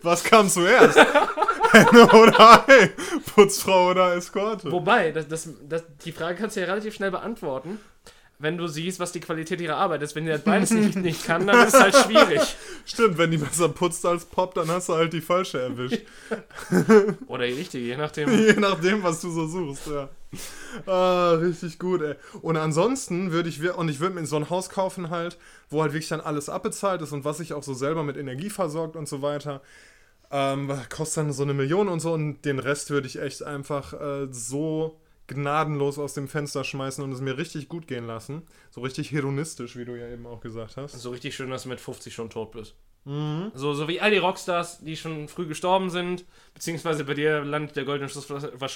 Was 0.04 0.24
kam 0.24 0.50
zuerst? 0.50 0.98
Henne 1.72 2.08
oder 2.12 2.64
Ei? 2.68 2.92
Putzfrau 3.36 3.92
oder 3.92 4.16
Eskorte? 4.16 4.72
Wobei, 4.72 5.12
das, 5.12 5.28
das, 5.28 5.50
das, 5.68 5.84
die 6.04 6.12
Frage 6.12 6.38
kannst 6.38 6.56
du 6.56 6.62
ja 6.62 6.68
relativ 6.68 6.96
schnell 6.96 7.12
beantworten, 7.12 7.80
wenn 8.39 8.57
du 8.57 8.68
siehst, 8.68 9.00
was 9.00 9.12
die 9.12 9.19
Qualität 9.19 9.60
ihrer 9.62 9.78
Arbeit 9.78 10.04
ist. 10.04 10.16
Wenn 10.16 10.25
die 10.25 10.31
das 10.31 10.44
beides 10.44 10.69
nicht, 10.72 10.95
nicht 10.95 11.25
kann, 11.25 11.48
dann 11.48 11.68
ist 11.68 11.74
es 11.74 11.80
halt 11.80 11.95
schwierig. 11.95 12.42
Stimmt, 12.86 13.18
wenn 13.18 13.31
die 13.31 13.38
besser 13.38 13.69
putzt 13.69 14.06
als 14.06 14.25
Pop, 14.25 14.54
dann 14.54 14.68
hast 14.68 14.89
du 14.89 14.94
halt 14.94 15.12
die 15.13 15.22
falsche 15.22 15.60
erwischt. 15.60 16.01
Oder 17.28 17.48
die 17.48 17.54
richtige, 17.54 17.86
je 17.86 17.98
nachdem. 17.98 18.30
Je 18.48 18.54
nachdem, 18.54 19.01
was 19.01 19.22
du 19.22 19.31
so 19.31 19.48
suchst, 19.48 19.88
ja. 19.88 20.10
Ah, 20.86 21.31
richtig 21.31 21.80
gut, 21.80 22.01
ey. 22.01 22.16
Und 22.42 22.57
ansonsten 22.57 23.31
würde 23.31 23.50
ich, 23.50 23.62
und 23.72 23.89
ich 23.89 24.00
würde 24.00 24.16
mir 24.16 24.25
so 24.25 24.36
ein 24.36 24.50
Haus 24.50 24.69
kaufen 24.69 25.10
halt, 25.10 25.38
wo 25.69 25.81
halt 25.81 25.94
wirklich 25.94 26.10
dann 26.10 26.22
alles 26.22 26.50
abbezahlt 26.50 27.01
ist 27.01 27.13
und 27.13 27.25
was 27.25 27.38
sich 27.38 27.54
auch 27.54 27.63
so 27.63 27.74
selber 27.74 28.04
mit 28.04 28.18
Energie 28.18 28.50
versorgt 28.50 28.95
und 28.95 29.07
so 29.07 29.22
weiter. 29.22 29.62
Ähm, 30.30 30.72
kostet 30.89 31.25
dann 31.25 31.34
so 31.34 31.44
eine 31.44 31.54
Million 31.54 31.88
und 31.88 32.01
so 32.01 32.13
und 32.13 32.44
den 32.44 32.60
Rest 32.60 32.89
würde 32.89 33.07
ich 33.07 33.19
echt 33.19 33.44
einfach 33.44 33.94
äh, 33.94 34.28
so 34.30 35.00
gnadenlos 35.27 36.00
aus 36.00 36.13
dem 36.13 36.27
Fenster 36.27 36.63
schmeißen 36.63 37.03
und 37.03 37.12
es 37.12 37.21
mir 37.21 37.38
richtig 37.38 37.69
gut 37.69 37.88
gehen 37.88 38.07
lassen. 38.07 38.44
So 38.71 38.81
richtig 38.81 39.12
hedonistisch, 39.12 39.75
wie 39.75 39.85
du 39.85 39.95
ja 39.95 40.07
eben 40.07 40.25
auch 40.25 40.39
gesagt 40.39 40.77
hast. 40.77 40.94
So 40.94 41.12
richtig 41.12 41.35
schön, 41.35 41.50
dass 41.50 41.63
du 41.63 41.69
mit 41.69 41.81
50 41.81 42.13
schon 42.13 42.29
tot 42.29 42.51
bist. 42.51 42.75
Mhm. 43.06 43.51
So, 43.53 43.74
so 43.74 43.88
wie 43.88 44.01
all 44.01 44.12
die 44.12 44.18
Rockstars, 44.18 44.79
die 44.79 44.98
schon 44.98 45.27
früh 45.27 45.48
gestorben 45.48 45.89
sind, 45.89 46.25
beziehungsweise 46.53 47.05
bei 47.05 47.13
dir 47.13 47.43
landet 47.43 47.75
der 47.75 47.86
goldene 47.86 48.10
Schuss, 48.10 48.27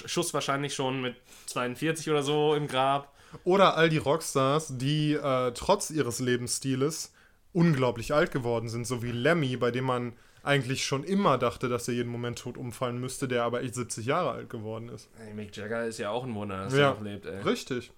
Schuss 0.06 0.34
wahrscheinlich 0.34 0.74
schon 0.74 1.02
mit 1.02 1.16
42 1.46 2.10
oder 2.10 2.22
so 2.22 2.54
im 2.54 2.66
Grab. 2.66 3.12
Oder 3.44 3.76
all 3.76 3.88
die 3.88 3.98
Rockstars, 3.98 4.78
die 4.78 5.12
äh, 5.12 5.52
trotz 5.52 5.90
ihres 5.90 6.20
Lebensstiles 6.20 7.12
unglaublich 7.52 8.14
alt 8.14 8.30
geworden 8.30 8.68
sind, 8.68 8.86
so 8.86 9.02
wie 9.02 9.12
Lemmy, 9.12 9.56
bei 9.56 9.70
dem 9.70 9.84
man 9.84 10.14
eigentlich 10.42 10.84
schon 10.84 11.04
immer 11.04 11.38
dachte, 11.38 11.68
dass 11.68 11.86
er 11.88 11.94
jeden 11.94 12.10
Moment 12.10 12.38
tot 12.38 12.56
umfallen 12.56 12.98
müsste, 12.98 13.28
der 13.28 13.44
aber 13.44 13.62
echt 13.62 13.74
70 13.74 14.06
Jahre 14.06 14.30
alt 14.32 14.50
geworden 14.50 14.88
ist. 14.88 15.08
Ey, 15.26 15.34
Mick 15.34 15.56
Jagger 15.56 15.84
ist 15.86 15.98
ja 15.98 16.10
auch 16.10 16.24
ein 16.24 16.34
Wunder, 16.34 16.64
dass 16.64 16.74
Ja. 16.74 16.88
er 16.90 16.94
noch 16.94 17.02
lebt, 17.02 17.26
ey. 17.26 17.40
Richtig. 17.42 17.92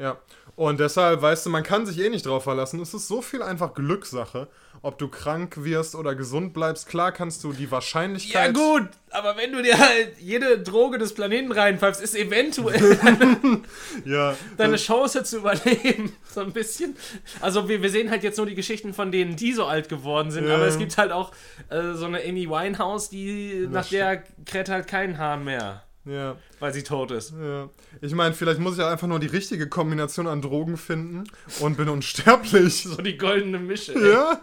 Ja. 0.00 0.16
Und 0.56 0.78
deshalb, 0.80 1.22
weißt 1.22 1.46
du, 1.46 1.50
man 1.50 1.62
kann 1.62 1.86
sich 1.86 1.98
eh 2.00 2.10
nicht 2.10 2.26
drauf 2.26 2.42
verlassen. 2.44 2.80
Es 2.80 2.92
ist 2.92 3.08
so 3.08 3.22
viel 3.22 3.42
einfach 3.42 3.72
Glückssache, 3.74 4.48
ob 4.82 4.98
du 4.98 5.08
krank 5.08 5.62
wirst 5.64 5.94
oder 5.94 6.14
gesund 6.14 6.52
bleibst. 6.52 6.86
Klar 6.88 7.12
kannst 7.12 7.44
du 7.44 7.52
die 7.52 7.64
Ja 7.64 7.70
Wahrscheinlichkeit. 7.70 8.52
gut, 8.54 8.88
aber 9.10 9.36
wenn 9.36 9.52
du 9.52 9.62
dir 9.62 9.78
halt 9.78 10.18
jede 10.18 10.58
Droge 10.58 10.98
des 10.98 11.14
Planeten 11.14 11.52
reinpfeifst, 11.52 12.02
ist 12.02 12.14
eventuell 12.14 12.98
Ja, 14.04 14.36
deine 14.58 14.76
Chance 14.76 15.22
zu 15.24 15.38
überleben 15.38 16.12
so 16.34 16.40
ein 16.40 16.52
bisschen. 16.52 16.96
Also 17.40 17.68
wir, 17.68 17.82
wir 17.82 17.90
sehen 17.90 18.10
halt 18.10 18.22
jetzt 18.22 18.36
nur 18.36 18.46
die 18.46 18.54
Geschichten 18.54 18.92
von 18.92 19.10
denen, 19.12 19.36
die 19.36 19.52
so 19.52 19.64
alt 19.64 19.88
geworden 19.88 20.30
sind, 20.30 20.46
Ja. 20.46 20.56
aber 20.56 20.66
es 20.66 20.78
gibt 20.78 20.96
halt 20.98 21.12
auch 21.12 21.32
äh, 21.70 21.92
so 21.94 22.06
eine 22.06 22.22
Amy 22.22 22.48
Winehouse, 22.50 23.08
die 23.08 23.66
nach 23.70 23.86
der 23.88 24.24
kräht 24.46 24.68
halt 24.68 24.88
kein 24.88 25.16
Hahn 25.18 25.44
mehr, 25.44 25.82
ja. 26.10 26.36
weil 26.58 26.72
sie 26.72 26.82
tot 26.82 27.10
ist. 27.10 27.32
Ja. 27.40 27.68
Ich 28.00 28.14
meine, 28.14 28.34
vielleicht 28.34 28.60
muss 28.60 28.76
ich 28.76 28.82
auch 28.82 28.90
einfach 28.90 29.06
nur 29.06 29.20
die 29.20 29.26
richtige 29.26 29.68
Kombination 29.68 30.26
an 30.26 30.42
Drogen 30.42 30.76
finden 30.76 31.24
und 31.60 31.76
bin 31.76 31.88
unsterblich. 31.88 32.84
So 32.90 33.02
die 33.02 33.16
goldene 33.16 33.58
Mische. 33.58 33.94
ey. 33.94 34.12
Ja. 34.12 34.42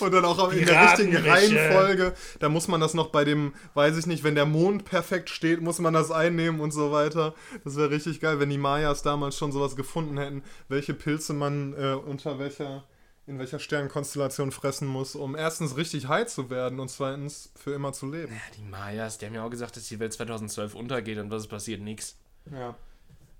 Und 0.00 0.12
dann 0.12 0.24
auch 0.24 0.52
in 0.52 0.64
der 0.64 0.82
richtigen. 0.84 1.16
Reihenfolge. 1.16 2.14
Da 2.38 2.48
muss 2.48 2.68
man 2.68 2.80
das 2.80 2.94
noch 2.94 3.08
bei 3.08 3.24
dem, 3.24 3.54
weiß 3.74 3.96
ich 3.98 4.06
nicht, 4.06 4.24
wenn 4.24 4.34
der 4.34 4.46
Mond 4.46 4.84
perfekt 4.84 5.30
steht, 5.30 5.60
muss 5.60 5.78
man 5.78 5.94
das 5.94 6.10
einnehmen 6.10 6.60
und 6.60 6.72
so 6.72 6.92
weiter. 6.92 7.34
Das 7.64 7.76
wäre 7.76 7.90
richtig 7.90 8.20
geil, 8.20 8.40
wenn 8.40 8.50
die 8.50 8.58
Mayas 8.58 9.02
damals 9.02 9.36
schon 9.36 9.52
sowas 9.52 9.76
gefunden 9.76 10.18
hätten, 10.18 10.42
welche 10.68 10.94
Pilze 10.94 11.34
man 11.34 11.74
äh, 11.74 11.94
unter 11.94 12.38
welcher, 12.38 12.84
in 13.26 13.38
welcher 13.38 13.58
Sternenkonstellation 13.58 14.52
fressen 14.52 14.86
muss, 14.86 15.14
um 15.14 15.34
erstens 15.34 15.76
richtig 15.76 16.08
high 16.08 16.26
zu 16.26 16.50
werden 16.50 16.78
und 16.80 16.88
zweitens 16.88 17.50
für 17.56 17.72
immer 17.72 17.92
zu 17.92 18.10
leben. 18.10 18.32
Ja, 18.32 18.40
die 18.58 18.62
Mayas, 18.62 19.18
die 19.18 19.26
haben 19.26 19.34
ja 19.34 19.44
auch 19.44 19.50
gesagt, 19.50 19.76
dass 19.76 19.88
die 19.88 19.98
Welt 19.98 20.12
2012 20.12 20.74
untergeht 20.74 21.18
und 21.18 21.30
was 21.30 21.42
ist 21.42 21.48
passiert? 21.48 21.80
Nix. 21.80 22.16
Ja. 22.52 22.74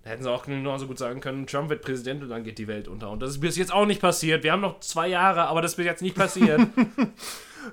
Da 0.02 0.10
hätten 0.10 0.22
sie 0.22 0.30
auch 0.30 0.44
genauso 0.44 0.86
gut 0.86 0.98
sagen 0.98 1.20
können, 1.20 1.46
Trump 1.46 1.70
wird 1.70 1.82
Präsident 1.82 2.22
und 2.22 2.28
dann 2.28 2.44
geht 2.44 2.58
die 2.58 2.68
Welt 2.68 2.88
unter. 2.88 3.10
Und 3.10 3.20
das 3.20 3.30
ist 3.30 3.40
bis 3.40 3.56
jetzt 3.56 3.72
auch 3.72 3.86
nicht 3.86 4.00
passiert. 4.02 4.42
Wir 4.42 4.52
haben 4.52 4.60
noch 4.60 4.80
zwei 4.80 5.08
Jahre, 5.08 5.46
aber 5.46 5.62
das 5.62 5.72
ist 5.72 5.76
bis 5.76 5.86
jetzt 5.86 6.02
nicht 6.02 6.16
passiert. 6.16 6.60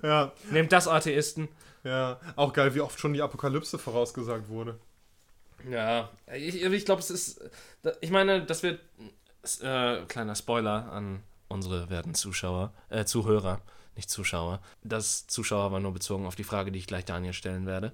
Ja, 0.02 0.32
Nehmt 0.52 0.72
das, 0.72 0.88
Atheisten. 0.88 1.50
ja. 1.84 2.18
Auch 2.38 2.54
geil, 2.54 2.74
wie 2.76 2.80
oft 2.80 2.98
schon 2.98 3.12
die 3.12 3.22
Apokalypse 3.22 3.78
vorausgesagt 3.78 4.48
wurde. 4.48 4.80
Ja, 5.70 6.10
ich, 6.34 6.64
ich 6.64 6.86
glaube, 6.86 7.02
es 7.02 7.10
ist. 7.10 7.42
Ich 8.00 8.10
meine, 8.10 8.46
das 8.46 8.64
wird. 8.64 8.80
Äh, 9.62 10.06
kleiner 10.08 10.36
Spoiler 10.36 10.90
an 10.94 11.22
unsere 11.52 11.90
werten 11.90 12.14
Zuschauer, 12.16 12.74
äh, 12.90 13.06
Zuhörer, 13.06 13.62
nicht 13.96 14.10
Zuschauer. 14.10 14.62
Das 14.84 15.28
Zuschauer 15.28 15.72
war 15.72 15.80
nur 15.80 15.94
bezogen 15.94 16.26
auf 16.26 16.36
die 16.36 16.44
Frage, 16.44 16.72
die 16.72 16.80
ich 16.80 16.88
gleich 16.88 17.06
Daniel 17.06 17.34
stellen 17.34 17.66
werde. 17.66 17.92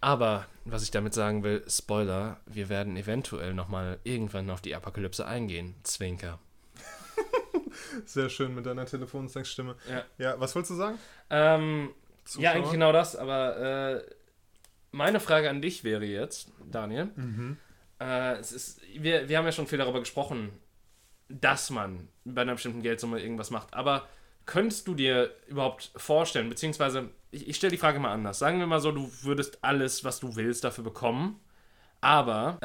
Aber 0.00 0.46
was 0.64 0.82
ich 0.82 0.90
damit 0.90 1.14
sagen 1.14 1.42
will, 1.44 1.64
Spoiler, 1.66 2.38
wir 2.46 2.68
werden 2.68 2.96
eventuell 2.96 3.54
nochmal 3.54 3.98
irgendwann 4.04 4.50
auf 4.50 4.60
die 4.60 4.74
Apokalypse 4.74 5.26
eingehen. 5.26 5.74
Zwinker. 5.82 6.38
Sehr 8.04 8.28
schön 8.28 8.54
mit 8.54 8.66
deiner 8.66 8.84
Telefonsexstimme. 8.84 9.76
Ja. 9.88 10.04
Ja, 10.18 10.40
was 10.40 10.54
wolltest 10.54 10.72
du 10.72 10.76
sagen? 10.76 10.98
Ähm, 11.30 11.90
ja, 12.38 12.52
eigentlich 12.52 12.72
genau 12.72 12.92
das, 12.92 13.16
aber 13.16 13.56
äh, 13.56 14.02
meine 14.90 15.20
Frage 15.20 15.50
an 15.50 15.62
dich 15.62 15.84
wäre 15.84 16.04
jetzt, 16.04 16.52
Daniel. 16.70 17.10
Mhm. 17.16 17.56
Äh, 18.00 18.34
es 18.34 18.52
ist, 18.52 18.80
wir, 18.98 19.28
wir 19.28 19.38
haben 19.38 19.44
ja 19.44 19.52
schon 19.52 19.66
viel 19.66 19.78
darüber 19.78 20.00
gesprochen, 20.00 20.50
dass 21.28 21.70
man 21.70 22.08
bei 22.24 22.42
einer 22.42 22.54
bestimmten 22.54 22.82
Geldsumme 22.82 23.20
irgendwas 23.20 23.50
macht. 23.50 23.72
Aber 23.74 24.06
könntest 24.46 24.86
du 24.88 24.94
dir 24.94 25.30
überhaupt 25.46 25.90
vorstellen, 25.96 26.48
beziehungsweise 26.48 27.08
ich, 27.30 27.48
ich 27.48 27.56
stelle 27.56 27.70
die 27.72 27.78
Frage 27.78 27.98
mal 27.98 28.12
anders. 28.12 28.38
Sagen 28.38 28.58
wir 28.58 28.66
mal 28.66 28.80
so, 28.80 28.92
du 28.92 29.10
würdest 29.22 29.58
alles, 29.62 30.04
was 30.04 30.20
du 30.20 30.36
willst, 30.36 30.64
dafür 30.64 30.84
bekommen. 30.84 31.40
Aber 32.00 32.58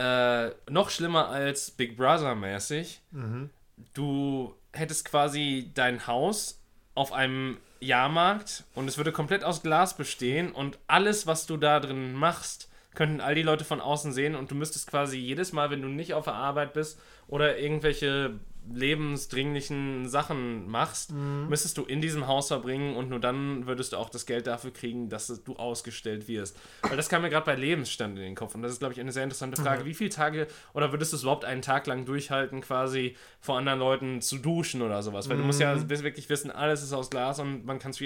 äh, 0.67 0.71
noch 0.71 0.89
schlimmer 0.89 1.29
als 1.29 1.71
Big 1.71 1.95
Brother 1.97 2.35
mäßig, 2.35 3.01
Mhm. 3.11 3.49
du 3.93 4.53
hättest 4.73 5.05
quasi 5.05 5.71
dein 5.73 6.05
Haus 6.07 6.59
auf 6.95 7.13
einem 7.13 7.57
Jahrmarkt 7.79 8.65
und 8.75 8.89
es 8.89 8.97
würde 8.97 9.13
komplett 9.13 9.45
aus 9.45 9.61
Glas 9.63 9.95
bestehen 9.95 10.51
und 10.51 10.77
alles, 10.87 11.25
was 11.27 11.45
du 11.45 11.55
da 11.55 11.79
drin 11.79 12.13
machst, 12.13 12.69
könnten 12.93 13.21
all 13.21 13.35
die 13.35 13.41
Leute 13.43 13.63
von 13.63 13.79
außen 13.79 14.11
sehen 14.11 14.35
und 14.35 14.51
du 14.51 14.55
müsstest 14.55 14.87
quasi 14.89 15.17
jedes 15.17 15.53
Mal, 15.53 15.69
wenn 15.69 15.81
du 15.81 15.87
nicht 15.87 16.13
auf 16.13 16.25
der 16.25 16.33
Arbeit 16.33 16.73
bist 16.73 16.99
oder 17.27 17.57
irgendwelche 17.57 18.37
lebensdringlichen 18.73 20.07
Sachen 20.07 20.67
machst, 20.69 21.11
müsstest 21.11 21.77
du 21.77 21.83
in 21.85 22.01
diesem 22.01 22.27
Haus 22.27 22.47
verbringen 22.47 22.95
und 22.95 23.09
nur 23.09 23.19
dann 23.19 23.67
würdest 23.67 23.93
du 23.93 23.97
auch 23.97 24.09
das 24.09 24.25
Geld 24.25 24.47
dafür 24.47 24.71
kriegen, 24.71 25.09
dass 25.09 25.27
du 25.43 25.55
ausgestellt 25.55 26.27
wirst. 26.27 26.57
Weil 26.81 26.97
das 26.97 27.09
kam 27.09 27.21
mir 27.21 27.29
gerade 27.29 27.45
bei 27.45 27.55
Lebensstand 27.55 28.17
in 28.17 28.23
den 28.23 28.35
Kopf 28.35 28.55
und 28.55 28.61
das 28.61 28.71
ist, 28.71 28.79
glaube 28.79 28.93
ich, 28.93 28.99
eine 28.99 29.11
sehr 29.11 29.23
interessante 29.23 29.61
Frage. 29.61 29.85
Wie 29.85 29.93
viele 29.93 30.09
Tage 30.09 30.47
oder 30.73 30.91
würdest 30.91 31.11
du 31.13 31.17
es 31.17 31.23
überhaupt 31.23 31.45
einen 31.45 31.61
Tag 31.61 31.88
lang 31.88 32.05
durchhalten, 32.05 32.61
quasi 32.61 33.15
vor 33.39 33.57
anderen 33.57 33.79
Leuten 33.79 34.21
zu 34.21 34.38
duschen 34.38 34.81
oder 34.81 35.01
sowas? 35.03 35.29
Weil 35.29 35.38
du 35.38 35.43
musst 35.43 35.59
ja 35.59 35.89
wirklich 35.89 36.29
wissen, 36.29 36.51
alles 36.51 36.83
ist 36.83 36.93
aus 36.93 37.09
Glas 37.09 37.39
und 37.39 37.65
man 37.65 37.79
kann 37.79 37.91
es 37.91 37.99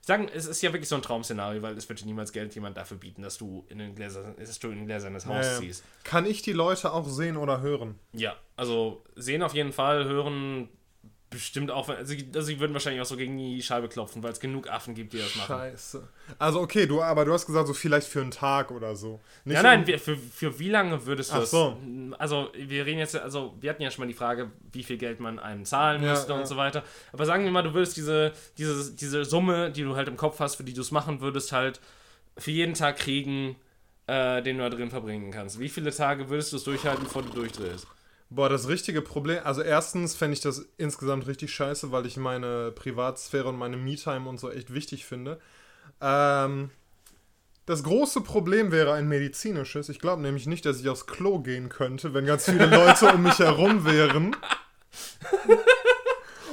sagen, 0.00 0.28
es 0.32 0.46
ist 0.46 0.62
ja 0.62 0.72
wirklich 0.72 0.88
so 0.88 0.96
ein 0.96 1.02
Traum-Szenario, 1.02 1.62
weil 1.62 1.76
es 1.76 1.88
wird 1.88 2.00
dir 2.00 2.06
niemals 2.06 2.32
Geld 2.32 2.54
jemand 2.54 2.76
dafür 2.76 2.96
bieten, 2.96 3.22
dass 3.22 3.38
du 3.38 3.64
in 3.68 3.78
den 3.78 3.94
Gläser, 3.94 4.34
dass 4.38 4.58
du 4.58 4.68
in 4.70 4.76
den 4.78 4.86
Gläser 4.86 5.08
eines 5.08 5.26
Haus 5.26 5.46
Ja, 5.46 5.52
ja. 5.52 5.58
ziehst. 5.60 5.84
Kann 6.04 6.26
ich 6.26 6.42
die 6.42 6.52
Leute 6.52 6.92
auch 6.92 7.08
sehen 7.08 7.36
oder 7.36 7.60
hören? 7.60 7.98
Ja, 8.12 8.36
also 8.58 9.02
sehen 9.16 9.42
auf 9.42 9.54
jeden 9.54 9.72
Fall, 9.72 10.04
hören 10.04 10.68
bestimmt 11.30 11.70
auch, 11.70 11.86
also, 11.90 12.14
also 12.14 12.40
sie 12.40 12.58
würden 12.58 12.72
wahrscheinlich 12.72 13.02
auch 13.02 13.06
so 13.06 13.16
gegen 13.18 13.36
die 13.36 13.60
Scheibe 13.62 13.88
klopfen, 13.88 14.22
weil 14.22 14.32
es 14.32 14.40
genug 14.40 14.70
Affen 14.70 14.94
gibt, 14.94 15.12
die 15.12 15.18
das 15.18 15.36
machen. 15.36 15.56
Scheiße. 15.56 16.08
Also 16.38 16.60
okay, 16.62 16.86
du, 16.86 17.02
aber 17.02 17.26
du 17.26 17.34
hast 17.34 17.44
gesagt, 17.44 17.66
so 17.68 17.74
vielleicht 17.74 18.08
für 18.08 18.22
einen 18.22 18.30
Tag 18.30 18.70
oder 18.70 18.96
so. 18.96 19.20
Nicht 19.44 19.56
Ja, 19.56 19.62
nein, 19.62 19.80
um- 19.84 19.98
für, 19.98 20.16
für 20.16 20.58
wie 20.58 20.70
lange 20.70 21.04
würdest 21.04 21.30
du 21.30 21.34
Ach 21.36 21.40
das? 21.40 21.50
so. 21.50 21.76
Also, 22.16 22.48
wir 22.56 22.86
reden 22.86 22.98
jetzt, 22.98 23.14
also, 23.14 23.54
wir 23.60 23.68
hatten 23.68 23.82
ja 23.82 23.90
schon 23.90 24.04
mal 24.04 24.08
die 24.08 24.14
Frage, 24.14 24.50
wie 24.72 24.82
viel 24.82 24.96
Geld 24.96 25.20
man 25.20 25.38
einem 25.38 25.66
zahlen 25.66 26.02
Ja, 26.02 26.12
müsste 26.12 26.32
ja. 26.32 26.38
und 26.38 26.46
so 26.46 26.56
weiter. 26.56 26.82
Aber 27.12 27.26
sagen 27.26 27.44
wir 27.44 27.50
mal, 27.50 27.62
du 27.62 27.74
würdest 27.74 27.98
diese, 27.98 28.32
diese, 28.56 28.94
diese 28.94 29.26
Summe, 29.26 29.70
die 29.70 29.82
du 29.82 29.96
halt 29.96 30.08
im 30.08 30.16
Kopf 30.16 30.40
hast, 30.40 30.54
für 30.56 30.64
die 30.64 30.72
du 30.72 30.80
es 30.80 30.90
machen 30.92 31.20
würdest, 31.20 31.52
halt 31.52 31.78
für 32.38 32.52
jeden 32.52 32.72
Tag 32.72 32.96
kriegen, 32.96 33.56
äh, 34.06 34.40
den 34.40 34.56
du 34.56 34.62
da 34.62 34.70
drin 34.74 34.88
verbringen 34.88 35.30
kannst. 35.30 35.60
Wie 35.60 35.68
viele 35.68 35.90
Tage 35.94 36.30
würdest 36.30 36.52
du 36.54 36.56
es 36.56 36.64
durchhalten, 36.64 37.04
bevor 37.04 37.20
du 37.22 37.28
durchdrehst? 37.28 37.86
Boah, 38.30 38.50
das 38.50 38.68
richtige 38.68 39.00
Problem, 39.00 39.40
also 39.44 39.62
erstens 39.62 40.14
fände 40.14 40.34
ich 40.34 40.40
das 40.40 40.66
insgesamt 40.76 41.26
richtig 41.26 41.52
scheiße, 41.52 41.92
weil 41.92 42.04
ich 42.04 42.18
meine 42.18 42.72
Privatsphäre 42.72 43.48
und 43.48 43.56
meine 43.56 43.78
Me-Time 43.78 44.28
und 44.28 44.38
so 44.38 44.50
echt 44.50 44.74
wichtig 44.74 45.06
finde. 45.06 45.40
Ähm, 46.02 46.70
das 47.64 47.82
große 47.82 48.20
Problem 48.20 48.70
wäre 48.70 48.92
ein 48.92 49.08
medizinisches. 49.08 49.88
Ich 49.88 49.98
glaube 49.98 50.22
nämlich 50.22 50.46
nicht, 50.46 50.66
dass 50.66 50.80
ich 50.80 50.88
aufs 50.88 51.06
Klo 51.06 51.38
gehen 51.38 51.70
könnte, 51.70 52.12
wenn 52.12 52.26
ganz 52.26 52.44
viele 52.44 52.66
Leute 52.70 53.12
um 53.12 53.22
mich 53.22 53.38
herum 53.38 53.84
wären. 53.86 54.36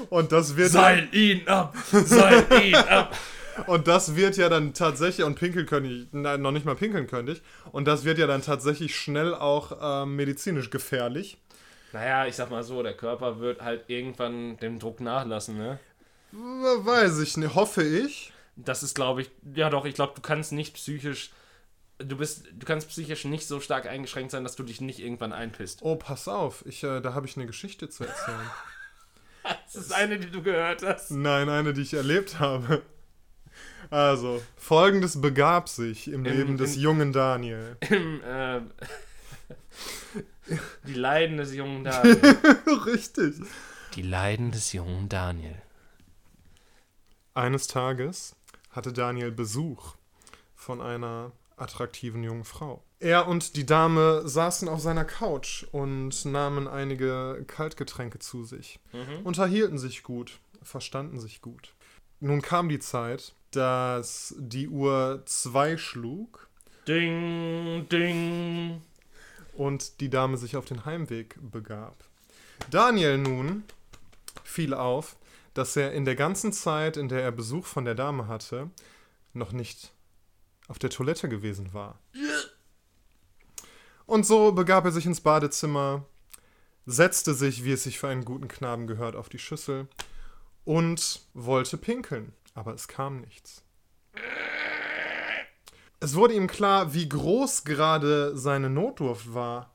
Und 0.10 0.32
das 0.32 0.56
wird 0.56 0.72
Seil 0.72 1.10
ihn 1.14 1.48
ab! 1.48 1.76
Seil 1.92 2.46
ihn 2.64 2.76
ab! 2.76 3.18
und 3.68 3.88
das 3.88 4.16
wird 4.16 4.38
ja 4.38 4.50
dann 4.50 4.74
tatsächlich 4.74 5.26
und 5.26 5.36
pinkeln 5.36 5.66
könnte 5.66 5.90
ich, 5.90 6.08
nein, 6.12 6.42
noch 6.42 6.52
nicht 6.52 6.66
mal 6.66 6.76
pinkeln 6.76 7.08
könnte 7.08 7.34
ich. 7.34 7.42
Und 7.72 7.86
das 7.86 8.04
wird 8.04 8.18
ja 8.18 8.28
dann 8.28 8.42
tatsächlich 8.42 8.96
schnell 8.96 9.34
auch 9.34 10.04
ähm, 10.04 10.16
medizinisch 10.16 10.70
gefährlich. 10.70 11.38
Naja, 11.96 12.26
ich 12.28 12.36
sag 12.36 12.50
mal 12.52 12.62
so, 12.62 12.84
der 12.84 12.94
Körper 12.94 13.40
wird 13.40 13.62
halt 13.62 13.86
irgendwann 13.90 14.58
dem 14.58 14.80
Druck 14.80 15.00
nachlassen, 15.00 15.58
ne? 15.58 15.80
Weiß 16.34 17.20
ich 17.20 17.38
nicht, 17.38 17.56
hoffe 17.56 17.84
ich. 17.84 18.34
Das 18.58 18.84
ist, 18.84 18.96
glaube 18.96 19.22
ich, 19.22 19.32
ja 19.54 19.70
doch, 19.70 19.86
ich 19.86 19.96
glaube, 19.96 20.12
du 20.14 20.22
kannst 20.22 20.52
nicht 20.52 20.74
psychisch, 20.76 21.32
du 22.00 22.18
bist, 22.18 22.48
du 22.52 22.66
kannst 22.66 22.90
psychisch 22.90 23.24
nicht 23.24 23.48
so 23.48 23.62
stark 23.62 23.86
eingeschränkt 23.86 24.32
sein, 24.32 24.44
dass 24.44 24.58
du 24.58 24.64
dich 24.64 24.82
nicht 24.82 25.00
irgendwann 25.00 25.32
einpisst. 25.32 25.80
Oh, 25.84 25.96
pass 25.96 26.28
auf, 26.28 26.66
ich, 26.66 26.84
äh, 26.84 27.00
da 27.00 27.14
habe 27.14 27.28
ich 27.28 27.38
eine 27.38 27.46
Geschichte 27.46 27.88
zu 27.90 28.04
erzählen. 28.04 28.38
Das 29.72 29.76
ist 29.76 29.94
eine, 29.94 30.18
die 30.20 30.32
du 30.32 30.42
gehört 30.42 30.82
hast. 30.84 31.12
Nein, 31.12 31.48
eine, 31.50 31.72
die 31.72 31.84
ich 31.84 31.94
erlebt 31.94 32.40
habe. 32.40 32.82
Also, 33.92 34.42
folgendes 34.58 35.22
begab 35.22 35.70
sich 35.70 36.08
im, 36.08 36.26
Im- 36.26 36.34
Leben 36.38 36.58
des 36.58 36.76
im- 36.76 36.82
jungen 36.82 37.14
Daniel. 37.14 37.78
Im, 37.90 38.22
äh, 38.24 38.62
die 40.88 40.94
Leiden 40.94 41.38
des 41.38 41.54
jungen 41.54 41.84
Daniel. 41.84 42.16
Richtig. 42.86 43.36
Die 43.96 44.02
Leiden 44.02 44.52
des 44.52 44.74
jungen 44.74 45.10
Daniel. 45.10 45.62
Eines 47.34 47.68
Tages 47.68 48.36
hatte 48.72 48.94
Daniel 48.94 49.32
Besuch 49.32 49.96
von 50.56 50.82
einer 50.82 51.32
attraktiven 51.58 52.24
jungen 52.24 52.44
Frau. 52.44 52.84
Er 53.00 53.28
und 53.28 53.56
die 53.56 53.66
Dame 53.66 54.28
saßen 54.28 54.68
auf 54.68 54.80
seiner 54.80 55.06
Couch 55.06 55.66
und 55.72 56.26
nahmen 56.26 56.68
einige 56.68 57.44
Kaltgetränke 57.48 58.20
zu 58.20 58.44
sich. 58.44 58.80
Unterhielten 59.24 59.78
sich 59.78 60.04
gut, 60.04 60.40
verstanden 60.64 61.20
sich 61.20 61.42
gut. 61.42 61.74
Nun 62.20 62.42
kam 62.42 62.70
die 62.70 62.80
Zeit, 62.80 63.34
dass 63.52 64.34
die 64.38 64.68
Uhr 64.68 65.24
zwei 65.26 65.78
schlug 65.78 66.50
Ding, 66.88 67.88
ding. 67.90 68.82
Und 69.56 70.00
die 70.02 70.10
Dame 70.10 70.38
sich 70.38 70.56
auf 70.58 70.66
den 70.66 70.86
Heimweg 70.86 71.38
begab. 71.42 71.96
Daniel 72.70 73.18
nun 73.18 73.64
fiel 74.44 74.74
auf, 74.74 75.18
dass 75.54 75.76
er 75.76 75.94
in 75.94 76.06
der 76.06 76.16
ganzen 76.16 76.54
Zeit, 76.54 76.98
in 76.98 77.10
der 77.10 77.22
er 77.22 77.32
Besuch 77.32 77.66
von 77.66 77.86
der 77.86 77.96
Dame 77.96 78.28
hatte, 78.28 78.70
noch 79.34 79.52
nicht 79.52 79.94
auf 80.68 80.80
der 80.80 80.90
Toilette 80.90 81.30
gewesen 81.30 81.74
war. 81.74 82.00
Und 84.06 84.26
so 84.26 84.52
begab 84.52 84.86
er 84.86 84.92
sich 84.92 85.06
ins 85.06 85.22
Badezimmer, 85.22 86.06
setzte 86.86 87.34
sich, 87.34 87.64
wie 87.64 87.72
es 87.72 87.84
sich 87.84 88.00
für 88.00 88.08
einen 88.08 88.26
guten 88.26 88.48
Knaben 88.48 88.88
gehört, 88.88 89.16
auf 89.16 89.30
die 89.30 89.40
Schüssel 89.40 89.88
und 90.64 91.22
wollte 91.34 91.78
pinkeln, 91.78 92.34
aber 92.54 92.74
es 92.74 92.88
kam 92.88 93.22
nichts. 93.22 93.64
Es 96.00 96.16
wurde 96.16 96.34
ihm 96.34 96.48
klar, 96.48 96.94
wie 96.94 97.08
groß 97.08 97.64
gerade 97.64 98.38
seine 98.38 98.70
Notdurft 98.70 99.34
war. 99.34 99.72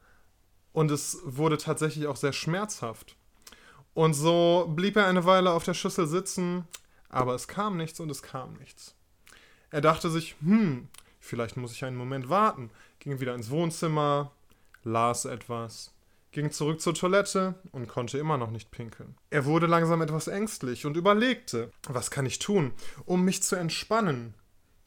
Und 0.72 0.90
es 0.90 1.18
wurde 1.24 1.58
tatsächlich 1.58 2.06
auch 2.06 2.16
sehr 2.16 2.32
schmerzhaft. 2.32 3.16
Und 3.94 4.14
so 4.14 4.70
blieb 4.74 4.96
er 4.96 5.06
eine 5.06 5.24
Weile 5.24 5.50
auf 5.50 5.64
der 5.64 5.74
Schüssel 5.74 6.06
sitzen, 6.06 6.64
aber 7.08 7.34
es 7.34 7.48
kam 7.48 7.76
nichts 7.76 7.98
und 7.98 8.10
es 8.10 8.22
kam 8.22 8.54
nichts. 8.54 8.94
Er 9.70 9.80
dachte 9.80 10.10
sich, 10.10 10.36
hm, 10.40 10.88
vielleicht 11.18 11.56
muss 11.56 11.72
ich 11.72 11.84
einen 11.84 11.96
Moment 11.96 12.28
warten, 12.28 12.70
ging 13.00 13.20
wieder 13.20 13.34
ins 13.34 13.50
Wohnzimmer, 13.50 14.30
las 14.84 15.24
etwas, 15.24 15.92
ging 16.32 16.52
zurück 16.52 16.80
zur 16.80 16.94
Toilette 16.94 17.54
und 17.72 17.88
konnte 17.88 18.18
immer 18.18 18.38
noch 18.38 18.50
nicht 18.50 18.70
pinkeln. 18.70 19.16
Er 19.30 19.44
wurde 19.44 19.66
langsam 19.66 20.02
etwas 20.02 20.28
ängstlich 20.28 20.86
und 20.86 20.96
überlegte, 20.96 21.72
was 21.88 22.10
kann 22.10 22.26
ich 22.26 22.38
tun, 22.38 22.72
um 23.04 23.24
mich 23.24 23.42
zu 23.42 23.56
entspannen, 23.56 24.34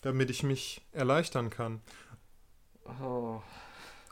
damit 0.04 0.30
ich 0.30 0.44
mich 0.44 0.82
erleichtern 0.92 1.50
kann. 1.50 1.82
Oh. 3.02 3.42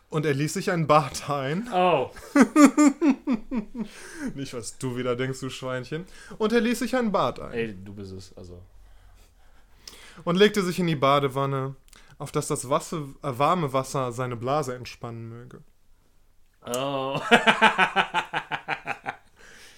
Und 0.09 0.25
er 0.25 0.33
ließ 0.33 0.53
sich 0.53 0.71
ein 0.71 0.87
Bad 0.87 1.29
ein. 1.29 1.69
Oh. 1.73 2.11
Nicht, 4.35 4.53
was 4.53 4.77
du 4.77 4.97
wieder 4.97 5.15
denkst, 5.15 5.39
du 5.39 5.49
Schweinchen. 5.49 6.05
Und 6.37 6.51
er 6.51 6.61
ließ 6.61 6.79
sich 6.79 6.95
ein 6.95 7.11
Bad 7.11 7.39
ein. 7.39 7.53
Ey, 7.53 7.75
du 7.75 7.93
bist 7.93 8.11
es, 8.11 8.35
also. 8.35 8.61
Und 10.23 10.35
legte 10.35 10.63
sich 10.63 10.79
in 10.79 10.87
die 10.87 10.95
Badewanne, 10.95 11.75
auf 12.17 12.31
dass 12.31 12.47
das 12.47 12.69
Wasser, 12.69 13.03
äh, 13.21 13.37
warme 13.37 13.73
Wasser 13.73 14.11
seine 14.11 14.35
Blase 14.35 14.75
entspannen 14.75 15.29
möge. 15.29 15.61
Oh. 16.65 17.19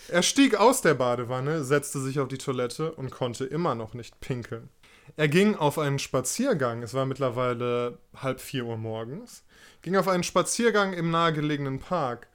Er 0.10 0.22
stieg 0.22 0.54
aus 0.54 0.82
der 0.82 0.94
Badewanne, 0.94 1.64
setzte 1.64 2.00
sich 2.00 2.20
auf 2.20 2.28
die 2.28 2.38
Toilette 2.38 2.92
und 2.92 3.10
konnte 3.10 3.46
immer 3.46 3.74
noch 3.74 3.96
nicht 3.96 4.20
pinkeln. 4.20 4.70
Er 5.16 5.28
ging 5.28 5.56
auf 5.56 5.78
einen 5.78 6.00
Spaziergang, 6.00 6.82
es 6.82 6.94
war 6.94 7.06
mittlerweile 7.06 8.00
halb 8.16 8.40
vier 8.40 8.66
Uhr 8.66 8.78
morgens, 8.78 9.44
ging 9.82 9.96
auf 9.96 10.08
einen 10.08 10.24
Spaziergang 10.24 10.94
im 10.94 11.12
nahegelegenen 11.12 11.80
Park, 11.80 12.28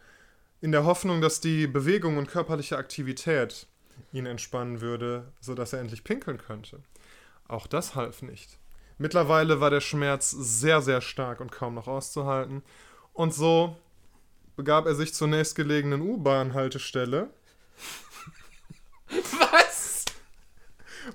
in 0.61 0.73
der 0.73 0.85
Hoffnung, 0.85 1.21
dass 1.21 1.41
die 1.41 1.67
Bewegung 1.67 2.19
und 2.19 2.31
körperliche 2.31 2.77
Aktivität 2.77 3.67
ihn 4.13 4.27
entspannen 4.27 4.81
würde, 4.81 5.33
sodass 5.41 5.73
er 5.73 5.81
endlich 5.81 6.05
pinkeln 6.05 6.39
könnte. 6.39 6.81
Auch 7.49 7.67
das 7.67 7.95
half 7.95 8.23
nicht. 8.23 8.59
Mittlerweile 8.99 9.61
war 9.61 9.71
der 9.71 9.81
Schmerz 9.81 10.31
sehr, 10.31 10.83
sehr 10.83 11.01
stark 11.01 11.41
und 11.41 11.53
kaum 11.53 11.75
noch 11.75 11.87
auszuhalten. 11.87 12.63
Und 13.13 13.33
so 13.35 13.77
begab 14.57 14.87
er 14.87 14.95
sich 14.95 15.15
zur 15.15 15.29
nächstgelegenen 15.29 16.01
U-Bahn-Haltestelle 16.01 17.31
Was? 19.09 19.78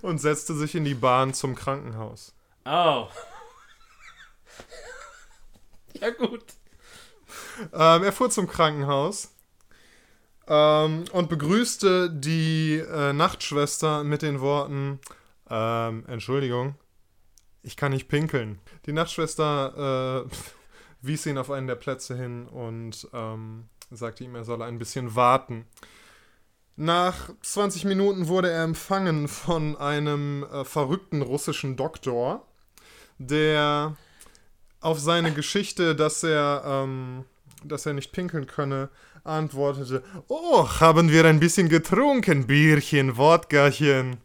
Und 0.02 0.20
setzte 0.20 0.56
sich 0.56 0.76
in 0.76 0.86
die 0.86 0.96
Bahn 0.96 1.34
zum 1.34 1.56
Krankenhaus. 1.56 2.34
Oh. 2.66 3.08
Ja, 6.02 6.10
gut. 6.10 6.44
Ähm, 7.72 8.04
er 8.04 8.12
fuhr 8.12 8.30
zum 8.30 8.48
Krankenhaus 8.48 9.32
ähm, 10.48 11.06
und 11.12 11.30
begrüßte 11.30 12.10
die 12.10 12.78
äh, 12.78 13.14
Nachtschwester 13.14 14.04
mit 14.04 14.22
den 14.22 14.42
Worten: 14.42 15.00
ähm, 15.50 16.04
Entschuldigung, 16.08 16.76
ich 17.62 17.78
kann 17.78 17.92
nicht 17.92 18.08
pinkeln. 18.08 18.60
Die 18.86 18.92
Nachtschwester 18.92 20.26
äh, 20.26 20.36
wies 21.02 21.26
ihn 21.26 21.38
auf 21.38 21.52
einen 21.52 21.68
der 21.68 21.76
Plätze 21.76 22.16
hin 22.16 22.48
und 22.48 23.08
ähm, 23.14 23.70
sagte 23.92 24.24
ihm, 24.24 24.36
er 24.36 24.44
solle 24.44 24.66
ein 24.66 24.80
bisschen 24.80 25.16
warten. 25.16 25.66
Nach 26.75 27.30
20 27.42 27.86
Minuten 27.86 28.27
wurde 28.27 28.50
er 28.50 28.63
empfangen 28.63 29.27
von 29.27 29.75
einem 29.77 30.44
äh, 30.44 30.65
verrückten 30.65 31.22
russischen 31.22 31.75
Doktor, 31.75 32.48
der 33.20 33.96
auf 34.82 35.00
seine 35.00 35.32
Geschichte, 35.32 35.96
dass 35.96 36.24
er, 36.24 36.63
ähm, 36.65 37.25
dass 37.63 37.86
er 37.86 37.94
nicht 37.94 38.12
pinkeln 38.12 38.48
könne, 38.48 38.89
antwortete: 39.24 40.03
Oh, 40.27 40.68
haben 40.80 41.12
wir 41.12 41.25
ein 41.25 41.39
bisschen 41.39 41.70
getrunken, 41.70 42.48
Bierchen, 42.48 43.18
Wodkachen. 43.18 44.18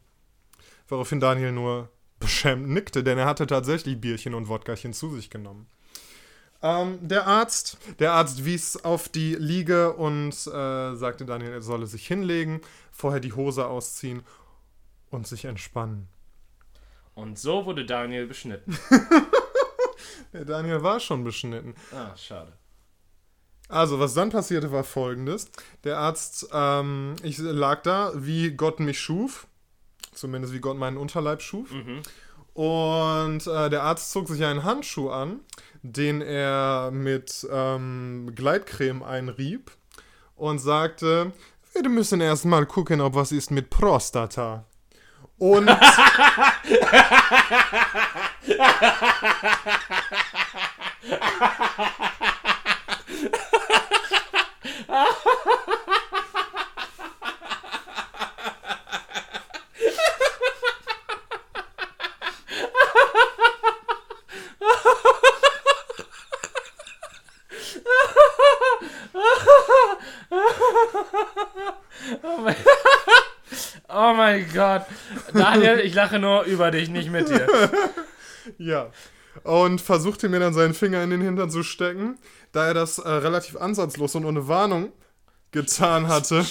Woraufhin 0.88 1.20
Daniel 1.20 1.52
nur 1.52 1.90
beschämt 2.18 2.66
nickte, 2.66 3.04
denn 3.04 3.18
er 3.18 3.26
hatte 3.26 3.46
tatsächlich 3.46 4.00
Bierchen 4.00 4.34
und 4.34 4.48
Wodkachen 4.48 4.94
zu 4.94 5.14
sich 5.14 5.28
genommen. 5.28 5.66
Ähm, 6.60 6.98
der 7.00 7.26
Arzt, 7.26 7.78
der 7.98 8.12
Arzt 8.12 8.44
wies 8.44 8.76
auf 8.76 9.08
die 9.08 9.34
Liege 9.36 9.92
und 9.92 10.32
äh, 10.32 10.94
sagte 10.96 11.24
Daniel, 11.24 11.52
er 11.52 11.62
solle 11.62 11.86
sich 11.86 12.06
hinlegen, 12.06 12.60
vorher 12.90 13.20
die 13.20 13.32
Hose 13.32 13.66
ausziehen 13.66 14.22
und 15.10 15.26
sich 15.26 15.44
entspannen. 15.44 16.08
Und 17.14 17.38
so 17.38 17.64
wurde 17.64 17.84
Daniel 17.84 18.26
beschnitten. 18.26 18.76
Der 20.32 20.44
Daniel 20.44 20.82
war 20.82 21.00
schon 21.00 21.24
beschnitten. 21.24 21.74
Ah, 21.92 22.16
schade. 22.16 22.52
Also, 23.68 23.98
was 23.98 24.14
dann 24.14 24.30
passierte, 24.30 24.72
war 24.72 24.84
folgendes. 24.84 25.50
Der 25.84 25.98
Arzt, 25.98 26.48
ähm, 26.52 27.16
ich 27.22 27.38
lag 27.38 27.82
da, 27.82 28.12
wie 28.14 28.52
Gott 28.52 28.80
mich 28.80 28.98
schuf. 28.98 29.46
Zumindest 30.12 30.54
wie 30.54 30.60
Gott 30.60 30.78
meinen 30.78 30.96
Unterleib 30.96 31.42
schuf. 31.42 31.70
Mhm. 31.70 32.02
Und 32.54 33.46
äh, 33.46 33.70
der 33.70 33.82
Arzt 33.82 34.10
zog 34.10 34.28
sich 34.28 34.44
einen 34.44 34.64
Handschuh 34.64 35.10
an, 35.10 35.40
den 35.82 36.20
er 36.20 36.90
mit 36.90 37.46
ähm, 37.50 38.32
Gleitcreme 38.34 39.02
einrieb 39.02 39.70
und 40.36 40.58
sagte, 40.58 41.32
wir 41.72 41.88
müssen 41.88 42.20
erstmal 42.20 42.66
gucken, 42.66 43.00
ob 43.00 43.14
was 43.14 43.32
ist 43.32 43.50
mit 43.50 43.70
Prostata. 43.70 44.64
Und 45.38 45.68
Oh 72.22 72.40
mein, 72.40 72.56
oh 73.88 74.14
mein 74.14 74.52
Gott. 74.52 74.86
Daniel, 75.32 75.80
ich 75.80 75.94
lache 75.94 76.18
nur 76.18 76.42
über 76.42 76.70
dich, 76.70 76.88
nicht 76.88 77.10
mit 77.10 77.28
dir. 77.28 77.46
Ja. 78.56 78.90
Und 79.42 79.82
versuchte 79.82 80.30
mir 80.30 80.40
dann 80.40 80.54
seinen 80.54 80.72
Finger 80.72 81.02
in 81.02 81.10
den 81.10 81.20
Hintern 81.20 81.50
zu 81.50 81.62
stecken. 81.62 82.18
Da 82.52 82.66
er 82.66 82.72
das 82.72 82.96
äh, 82.96 83.06
relativ 83.06 83.56
ansatzlos 83.56 84.14
und 84.14 84.24
ohne 84.24 84.48
Warnung 84.48 84.90
getan 85.50 86.08
hatte, 86.08 86.46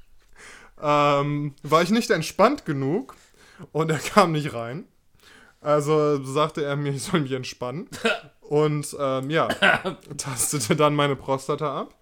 ähm, 0.80 1.56
war 1.64 1.82
ich 1.82 1.90
nicht 1.90 2.10
entspannt 2.10 2.64
genug 2.64 3.16
und 3.72 3.90
er 3.90 3.98
kam 3.98 4.30
nicht 4.30 4.54
rein. 4.54 4.84
Also 5.60 6.22
sagte 6.24 6.62
er 6.62 6.76
mir, 6.76 6.92
ich 6.92 7.02
soll 7.02 7.20
mich 7.20 7.32
entspannen. 7.32 7.88
Und 8.40 8.96
ähm, 9.00 9.30
ja, 9.30 9.48
tastete 10.16 10.76
dann 10.76 10.94
meine 10.94 11.16
Prostata 11.16 11.80
ab. 11.80 11.94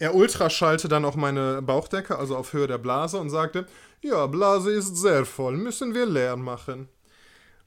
Er 0.00 0.14
ultraschallte 0.14 0.88
dann 0.88 1.04
auch 1.04 1.14
meine 1.14 1.62
Bauchdecke, 1.62 2.18
also 2.18 2.36
auf 2.36 2.52
Höhe 2.52 2.66
der 2.66 2.78
Blase, 2.78 3.18
und 3.18 3.30
sagte, 3.30 3.66
ja, 4.00 4.26
Blase 4.26 4.72
ist 4.72 4.96
sehr 4.96 5.24
voll, 5.26 5.56
müssen 5.56 5.94
wir 5.94 6.06
leer 6.06 6.36
machen. 6.36 6.88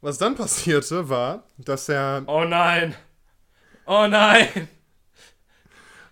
Was 0.01 0.17
dann 0.17 0.35
passierte, 0.35 1.07
war, 1.09 1.43
dass 1.57 1.87
er. 1.87 2.23
Oh 2.25 2.43
nein. 2.43 2.95
Oh 3.85 4.07
nein. 4.09 4.67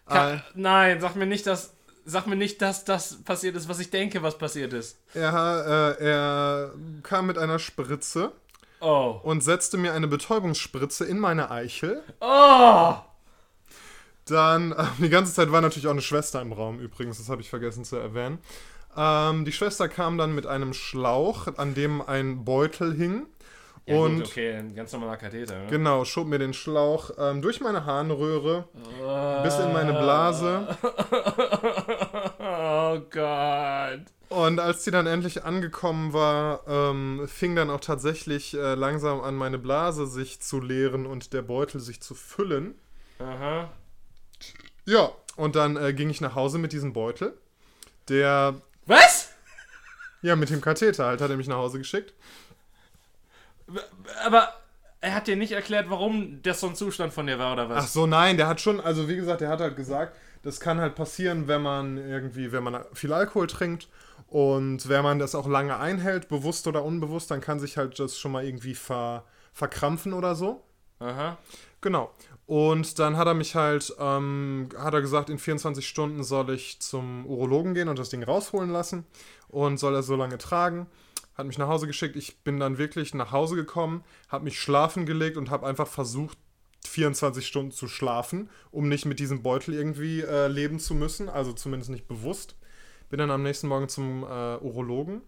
Ka 0.06 0.34
Äh, 0.36 0.40
nein, 0.56 1.02
sag 1.02 1.16
mir 1.16 1.26
nicht, 1.26 1.46
dass. 1.48 1.74
Sag 2.06 2.26
mir 2.26 2.36
nicht, 2.36 2.62
dass 2.62 2.84
das 2.84 3.24
passiert 3.24 3.56
ist, 3.56 3.70
was 3.70 3.80
ich 3.80 3.90
denke, 3.92 4.24
was 4.24 4.38
passiert 4.38 4.74
ist. 4.74 4.98
er, 5.14 5.98
äh, 6.00 6.04
er 6.04 6.72
kam 7.04 7.28
mit 7.28 7.38
einer 7.38 7.60
Spritze 7.60 8.32
Oh. 8.80 9.20
und 9.24 9.42
setzte 9.44 9.78
mir 9.78 9.94
eine 9.94 10.08
Betäubungsspritze 10.08 11.06
in 11.06 11.20
meine 11.20 11.52
Eichel. 11.52 12.02
Oh! 12.20 12.96
Dann, 14.32 14.74
die 15.00 15.10
ganze 15.10 15.34
Zeit 15.34 15.52
war 15.52 15.62
natürlich 15.62 15.88
auch 15.88 15.91
eine 15.91 16.02
Schwester 16.02 16.41
im 16.41 16.54
Raum 16.54 16.80
übrigens, 16.80 17.17
das 17.17 17.30
habe 17.30 17.41
ich 17.41 17.50
vergessen 17.50 17.84
zu 17.84 17.98
erwähnen. 17.98 18.39
Ähm, 18.96 19.46
die 19.46 19.52
Schwester 19.52 19.88
kam 19.88 20.17
dann 20.17 20.34
mit 20.34 20.48
einem 20.48 20.74
Schlauch, 20.74 21.48
an 21.58 21.76
dem 21.76 22.02
ein 22.02 22.44
Beutel 22.44 22.94
hing. 22.96 23.28
Ja, 23.88 23.96
und 23.96 24.17
gut, 24.17 24.28
okay, 24.28 24.54
ein 24.56 24.76
ganz 24.76 24.91
normaler 24.94 25.17
Katheter. 25.17 25.58
Ne? 25.58 25.67
genau, 25.70 26.06
schob 26.06 26.28
mir 26.28 26.38
den 26.38 26.54
Schlauch 26.54 27.12
ähm, 27.17 27.41
durch 27.41 27.62
meine 27.62 27.86
Harnröhre 27.86 28.67
bis 29.44 29.58
in 29.60 29.74
meine 29.74 29.94
Blase. 29.94 30.67
Oh 32.39 33.00
Gott. 33.10 34.02
Und 34.30 34.60
als 34.60 34.84
die 34.84 34.91
dann 34.91 35.08
endlich 35.08 35.44
angekommen 35.44 36.13
war, 36.13 36.62
ähm, 36.67 37.28
fing 37.28 37.56
dann 37.56 37.70
auch 37.70 37.80
tatsächlich 37.80 38.54
äh, 38.54 38.76
langsam 38.76 39.22
an, 39.22 39.36
meine 39.36 39.58
Blase 39.58 40.08
sich 40.08 40.41
zu 40.41 40.60
leeren 40.60 41.06
und 41.06 41.34
der 41.34 41.41
Beutel 41.41 41.80
sich 41.80 42.02
zu 42.02 42.13
füllen. 42.13 42.76
Aha. 43.20 43.70
Ja, 44.86 45.12
und 45.36 45.56
dann 45.56 45.78
äh, 45.78 45.94
ging 45.94 46.10
ich 46.10 46.22
nach 46.22 46.36
Hause 46.36 46.58
mit 46.58 46.74
diesem 46.74 46.94
Beutel. 46.94 47.38
Der, 48.10 48.56
Was? 48.86 49.30
ja, 50.22 50.36
mit 50.36 50.50
dem 50.50 50.62
Katheter 50.62 51.06
halt, 51.06 51.22
hat 51.22 51.30
er 51.30 51.38
mich 51.38 51.48
nach 51.48 51.58
Hause 51.58 51.78
geschickt. 51.78 52.13
Aber 54.26 54.54
er 55.00 55.15
hat 55.15 55.28
dir 55.28 55.36
nicht 55.36 55.52
erklärt, 55.52 55.89
warum 55.89 56.41
das 56.44 56.60
so 56.60 56.67
ein 56.67 56.76
Zustand 56.76 57.13
von 57.13 57.28
dir 57.28 57.39
war, 57.39 57.54
oder 57.54 57.63
Ach 57.63 57.78
was? 57.84 57.94
so, 57.94 58.06
nein, 58.06 58.38
der 58.38 58.48
hat 58.48 58.62
schon, 58.62 58.80
also 58.80 59.08
wie 59.08 59.15
gesagt, 59.15 59.41
der 59.41 59.50
hat 59.50 59.60
halt 59.60 59.76
gesagt, 59.76 60.15
das 60.44 60.60
kann 60.60 60.80
halt 60.80 60.96
passieren, 60.96 61.48
wenn 61.48 61.62
man 61.62 61.98
irgendwie, 61.98 62.52
wenn 62.52 62.63
man 62.63 62.84
viel 62.94 63.13
Alkohol 63.13 63.48
trinkt 63.48 63.88
und 64.28 64.89
wenn 64.89 65.04
man 65.04 65.20
das 65.20 65.36
auch 65.36 65.48
lange 65.48 65.78
einhält, 65.78 66.28
bewusst 66.28 66.67
oder 66.67 66.84
unbewusst, 66.84 67.32
dann 67.32 67.41
kann 67.41 67.60
sich 67.60 67.78
halt 67.78 68.00
das 68.00 68.17
schon 68.17 68.32
mal 68.32 68.46
irgendwie 68.46 68.76
ver, 68.76 69.24
verkrampfen 69.54 70.13
oder 70.13 70.36
so. 70.36 70.63
Aha. 71.00 71.38
Genau. 71.82 72.12
Und 72.52 73.00
dann 73.00 73.16
hat 73.16 73.28
er 73.28 73.34
mich 73.34 73.56
halt, 73.56 73.96
ähm, 73.98 74.68
hat 74.78 74.94
er 74.94 75.00
gesagt, 75.00 75.30
in 75.30 75.40
24 75.40 75.88
Stunden 75.88 76.22
soll 76.22 76.50
ich 76.50 76.82
zum 76.82 77.26
Urologen 77.26 77.74
gehen 77.74 77.88
und 77.88 77.98
das 77.98 78.10
Ding 78.10 78.24
rausholen 78.24 78.70
lassen 78.70 79.06
und 79.48 79.78
soll 79.78 79.96
er 79.96 80.04
so 80.04 80.18
lange 80.18 80.38
tragen. 80.38 80.88
Hat 81.36 81.48
mich 81.48 81.58
nach 81.58 81.70
Hause 81.70 81.88
geschickt. 81.88 82.18
Ich 82.18 82.40
bin 82.44 82.60
dann 82.60 82.78
wirklich 82.78 83.14
nach 83.14 83.32
Hause 83.32 83.56
gekommen, 83.56 84.04
habe 84.28 84.44
mich 84.44 84.60
schlafen 84.60 85.06
gelegt 85.06 85.38
und 85.38 85.50
habe 85.50 85.66
einfach 85.66 85.88
versucht, 85.88 86.38
24 86.86 87.48
Stunden 87.48 87.72
zu 87.72 87.88
schlafen, 87.88 88.50
um 88.70 88.90
nicht 88.90 89.06
mit 89.06 89.20
diesem 89.20 89.44
Beutel 89.44 89.74
irgendwie 89.74 90.20
äh, 90.20 90.48
leben 90.48 90.78
zu 90.78 90.94
müssen, 90.94 91.30
also 91.30 91.54
zumindest 91.54 91.90
nicht 91.90 92.10
bewusst. 92.10 92.58
Bin 93.10 93.20
dann 93.20 93.32
am 93.32 93.44
nächsten 93.44 93.70
Morgen 93.70 93.88
zum 93.88 94.24
äh, 94.24 94.58
Urologen, 94.58 95.22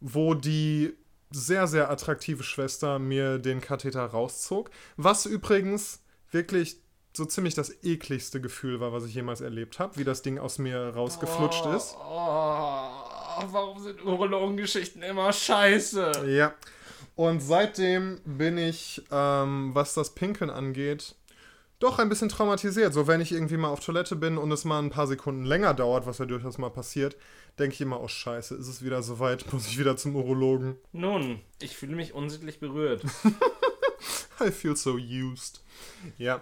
wo 0.00 0.34
die 0.34 0.94
sehr, 1.30 1.68
sehr 1.68 1.92
attraktive 1.92 2.42
Schwester 2.42 2.98
mir 2.98 3.38
den 3.38 3.60
Katheter 3.60 4.04
rauszog. 4.04 4.70
Was 4.96 5.26
übrigens 5.26 6.02
wirklich 6.36 6.76
so 7.16 7.24
ziemlich 7.24 7.54
das 7.54 7.82
ekligste 7.82 8.40
Gefühl 8.42 8.78
war, 8.78 8.92
was 8.92 9.06
ich 9.06 9.14
jemals 9.14 9.40
erlebt 9.40 9.78
habe, 9.78 9.96
wie 9.96 10.04
das 10.04 10.20
Ding 10.20 10.38
aus 10.38 10.58
mir 10.58 10.92
rausgeflutscht 10.94 11.64
oh, 11.64 11.72
ist. 11.72 11.96
Oh, 11.98 13.42
warum 13.50 13.82
sind 13.82 14.04
Urologengeschichten 14.04 15.02
immer 15.02 15.32
scheiße? 15.32 16.26
Ja. 16.28 16.54
Und 17.14 17.40
seitdem 17.40 18.20
bin 18.26 18.58
ich, 18.58 19.02
ähm, 19.10 19.70
was 19.72 19.94
das 19.94 20.14
Pinkeln 20.14 20.50
angeht, 20.50 21.14
doch 21.78 21.98
ein 21.98 22.10
bisschen 22.10 22.28
traumatisiert. 22.28 22.92
So, 22.92 23.06
wenn 23.06 23.22
ich 23.22 23.32
irgendwie 23.32 23.56
mal 23.56 23.68
auf 23.68 23.80
Toilette 23.80 24.16
bin 24.16 24.36
und 24.36 24.52
es 24.52 24.66
mal 24.66 24.78
ein 24.78 24.90
paar 24.90 25.06
Sekunden 25.06 25.44
länger 25.44 25.72
dauert, 25.72 26.06
was 26.06 26.18
ja 26.18 26.26
durchaus 26.26 26.58
mal 26.58 26.70
passiert, 26.70 27.16
denke 27.58 27.74
ich 27.74 27.80
immer, 27.80 28.02
oh 28.02 28.08
Scheiße, 28.08 28.54
ist 28.54 28.68
es 28.68 28.84
wieder 28.84 29.02
soweit, 29.02 29.50
muss 29.52 29.66
ich 29.66 29.78
wieder 29.78 29.96
zum 29.96 30.14
Urologen. 30.16 30.76
Nun, 30.92 31.40
ich 31.60 31.76
fühle 31.76 31.96
mich 31.96 32.12
unsittlich 32.12 32.60
berührt. 32.60 33.02
I 34.40 34.50
feel 34.50 34.76
so 34.76 34.94
used. 34.96 35.60
Ja. 36.18 36.40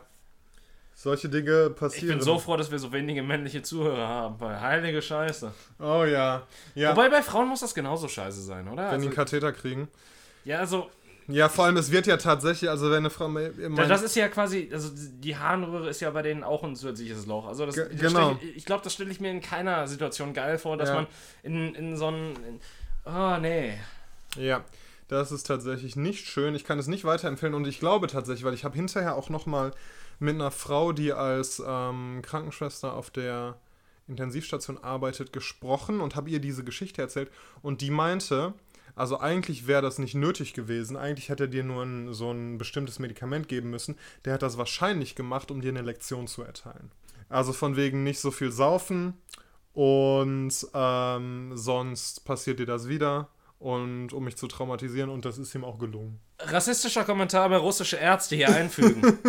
Solche 0.95 1.29
Dinge 1.29 1.69
Ich 1.71 1.77
passieren. 1.77 2.09
bin 2.19 2.21
so 2.21 2.39
froh, 2.39 2.57
dass 2.57 2.71
wir 2.71 2.79
so 2.79 2.93
wenige 2.93 3.23
männliche 3.23 3.63
Zuhörer 3.63 4.07
haben, 4.09 4.41
weil 4.41 4.61
heilige 4.61 5.03
Scheiße. 5.03 5.53
oh 5.81 6.05
ja. 6.05 6.47
Ja. 6.75 6.93
Wobei 6.93 7.09
bei 7.11 7.23
Frauen 7.23 7.49
muss 7.49 7.61
das 7.61 7.75
genauso 7.75 8.09
scheiße 8.09 8.41
sein, 8.43 8.69
oder? 8.69 8.77
wenn 8.85 8.89
die 8.91 8.95
Also, 8.95 9.07
einen 9.09 9.15
Katheter 9.15 9.53
kriegen. 9.53 9.89
ja, 10.45 10.61
also, 10.61 10.89
Ja, 11.27 11.49
vor 11.49 11.65
allem, 11.67 11.77
es 11.79 11.91
wird 11.91 12.07
ja 12.07 12.17
tatsächlich, 12.17 12.71
also 12.71 12.91
wenn 12.91 12.99
eine 12.99 13.11
Frau. 13.11 13.29
Das 13.89 14.03
ist 14.03 14.15
ja 14.15 14.29
quasi, 14.29 14.71
also 14.73 14.91
die 14.95 15.37
Harnröhre 15.37 15.91
ist 15.91 16.01
ja 16.01 16.11
bei 16.11 16.23
denen 16.23 16.45
auch 16.45 16.63
ein 16.63 16.77
zusätzliches 16.77 17.27
Loch. 17.27 17.47
Also 17.49 17.67
das, 17.67 17.75
das 17.75 17.89
genau. 17.91 18.39
Ich 18.43 18.57
ich 18.59 18.65
glaube, 18.65 18.85
das 18.85 18.93
stelle 18.95 19.11
ich 19.11 19.21
mir 19.21 19.31
in 19.31 19.41
keiner 19.41 19.87
Situation 19.89 20.33
geil 20.33 20.59
vor, 20.59 20.77
dass 20.77 20.91
Ja. 20.91 20.95
man 20.95 21.07
in, 21.43 21.75
in 21.75 21.97
so 21.97 22.07
einen. 22.07 22.37
in- 22.45 22.61
Oh, 23.07 23.37
nee. 23.39 23.75
Ja, 24.37 24.65
das 25.09 25.33
ist 25.33 25.47
tatsächlich 25.47 25.97
nicht 25.97 26.27
schön. 26.27 26.55
Ich 26.55 26.65
kann 26.65 26.79
es 26.79 26.87
nicht 26.87 27.05
weiterempfehlen 27.05 27.55
und 27.55 27.67
ich 27.67 27.79
glaube 27.79 28.07
tatsächlich, 28.07 28.45
weil 28.45 28.55
ich 28.55 28.65
habe 28.65 28.77
hinterher 28.77 29.17
auch 29.17 29.29
noch 29.29 29.47
mal 29.47 29.73
mit 30.19 30.35
einer 30.35 30.51
Frau, 30.51 30.93
die 30.93 31.13
als 31.13 31.63
ähm, 31.67 32.21
Krankenschwester 32.23 32.95
auf 32.95 33.11
der 33.11 33.57
Intensivstation 34.07 34.79
arbeitet, 34.79 35.33
gesprochen 35.33 36.01
und 36.01 36.17
habe 36.17 36.31
ihr 36.31 36.41
diese 36.41 36.65
Geschichte 36.65 37.03
erzählt 37.03 37.31
und 37.63 37.81
die 37.81 37.91
meinte, 37.91 38.55
also 38.97 39.19
eigentlich 39.19 39.67
wäre 39.67 39.83
das 39.83 39.99
nicht 39.99 40.15
nötig 40.15 40.55
gewesen. 40.55 40.97
Eigentlich 40.97 41.29
hätte 41.29 41.45
er 41.45 41.49
dir 41.49 41.65
nur 41.65 41.83
ein, 41.83 42.13
so 42.13 42.31
ein 42.31 42.59
bestimmtes 42.59 42.99
Medikament 42.99 43.49
geben 43.49 43.71
müssen. 43.71 43.97
Der 44.25 44.35
hat 44.35 44.43
das 44.43 44.57
wahrscheinlich 44.57 45.15
gemacht, 45.15 45.51
um 45.51 45.61
dir 45.61 45.71
eine 45.71 45.83
Lektion 45.83 46.29
zu 46.29 46.43
erteilen. 46.43 46.93
Also 47.29 47.53
von 47.53 47.77
wegen 47.77 48.05
nicht 48.05 48.21
so 48.21 48.31
viel 48.31 48.53
saufen 48.53 49.15
und 49.73 50.53
ähm, 50.75 51.53
sonst 51.55 52.25
passiert 52.25 52.61
dir 52.61 52.67
das 52.67 52.89
wieder 52.89 53.29
und 53.65 54.13
um 54.13 54.25
mich 54.25 54.37
zu 54.37 54.47
traumatisieren 54.47 55.09
und 55.09 55.25
das 55.25 55.39
ist 55.39 55.55
ihm 55.55 55.65
auch 55.65 55.79
gelungen. 55.79 56.21
Rassistischer 56.39 57.03
Kommentar 57.05 57.49
bei 57.49 57.57
russische 57.57 57.97
Ärzte 57.97 58.37
hier 58.37 58.51
einfügen. 58.51 59.19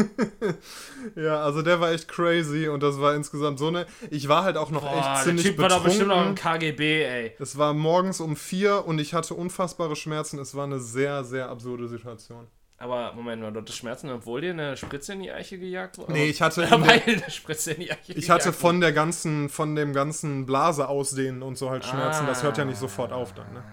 Ja, 1.15 1.43
also 1.43 1.61
der 1.61 1.79
war 1.79 1.91
echt 1.91 2.07
crazy 2.07 2.67
und 2.67 2.81
das 2.81 2.99
war 2.99 3.13
insgesamt 3.13 3.59
so 3.59 3.67
eine. 3.67 3.85
Ich 4.09 4.27
war 4.27 4.43
halt 4.43 4.57
auch 4.57 4.71
noch 4.71 4.81
Boah, 4.81 4.97
echt 4.97 5.07
der 5.07 5.23
ziemlich 5.23 5.45
Typ 5.45 5.59
war 5.59 5.69
doch 5.69 5.83
bestimmt 5.83 6.07
noch 6.07 6.25
im 6.25 6.33
betrunken. 6.33 6.59
KGB, 6.59 7.03
ey. 7.03 7.35
Es 7.39 7.57
war 7.57 7.73
morgens 7.73 8.19
um 8.19 8.35
vier 8.35 8.85
und 8.87 8.99
ich 8.99 9.13
hatte 9.13 9.35
unfassbare 9.35 9.95
Schmerzen. 9.95 10.39
Es 10.39 10.55
war 10.55 10.63
eine 10.63 10.79
sehr, 10.79 11.23
sehr 11.23 11.49
absurde 11.49 11.87
Situation. 11.87 12.47
Aber 12.77 13.13
Moment 13.13 13.41
mal, 13.41 13.53
du 13.53 13.61
hattest 13.61 13.77
Schmerzen, 13.77 14.09
obwohl 14.09 14.41
dir 14.41 14.49
eine 14.51 14.75
Spritze 14.75 15.13
in 15.13 15.21
die 15.21 15.31
Eiche 15.31 15.59
gejagt 15.59 15.99
wurde? 15.99 16.11
Nee, 16.11 16.25
ich 16.25 16.41
hatte, 16.41 16.61
der, 16.65 16.73
eine 16.73 17.29
Spritze 17.29 17.73
in 17.73 17.81
die 17.81 17.91
Eiche 17.91 18.13
ich 18.13 18.29
hatte 18.29 18.51
von 18.51 18.81
der 18.81 18.91
ganzen, 18.91 19.49
von 19.49 19.75
dem 19.75 19.93
ganzen 19.93 20.45
Blase 20.45 20.87
ausdehnen 20.87 21.43
und 21.43 21.57
so 21.57 21.69
halt 21.69 21.85
Schmerzen. 21.85 22.25
Das 22.25 22.41
hört 22.43 22.57
ja 22.57 22.65
nicht 22.65 22.79
sofort 22.79 23.13
auf 23.13 23.33
dann, 23.33 23.53
ne? 23.53 23.63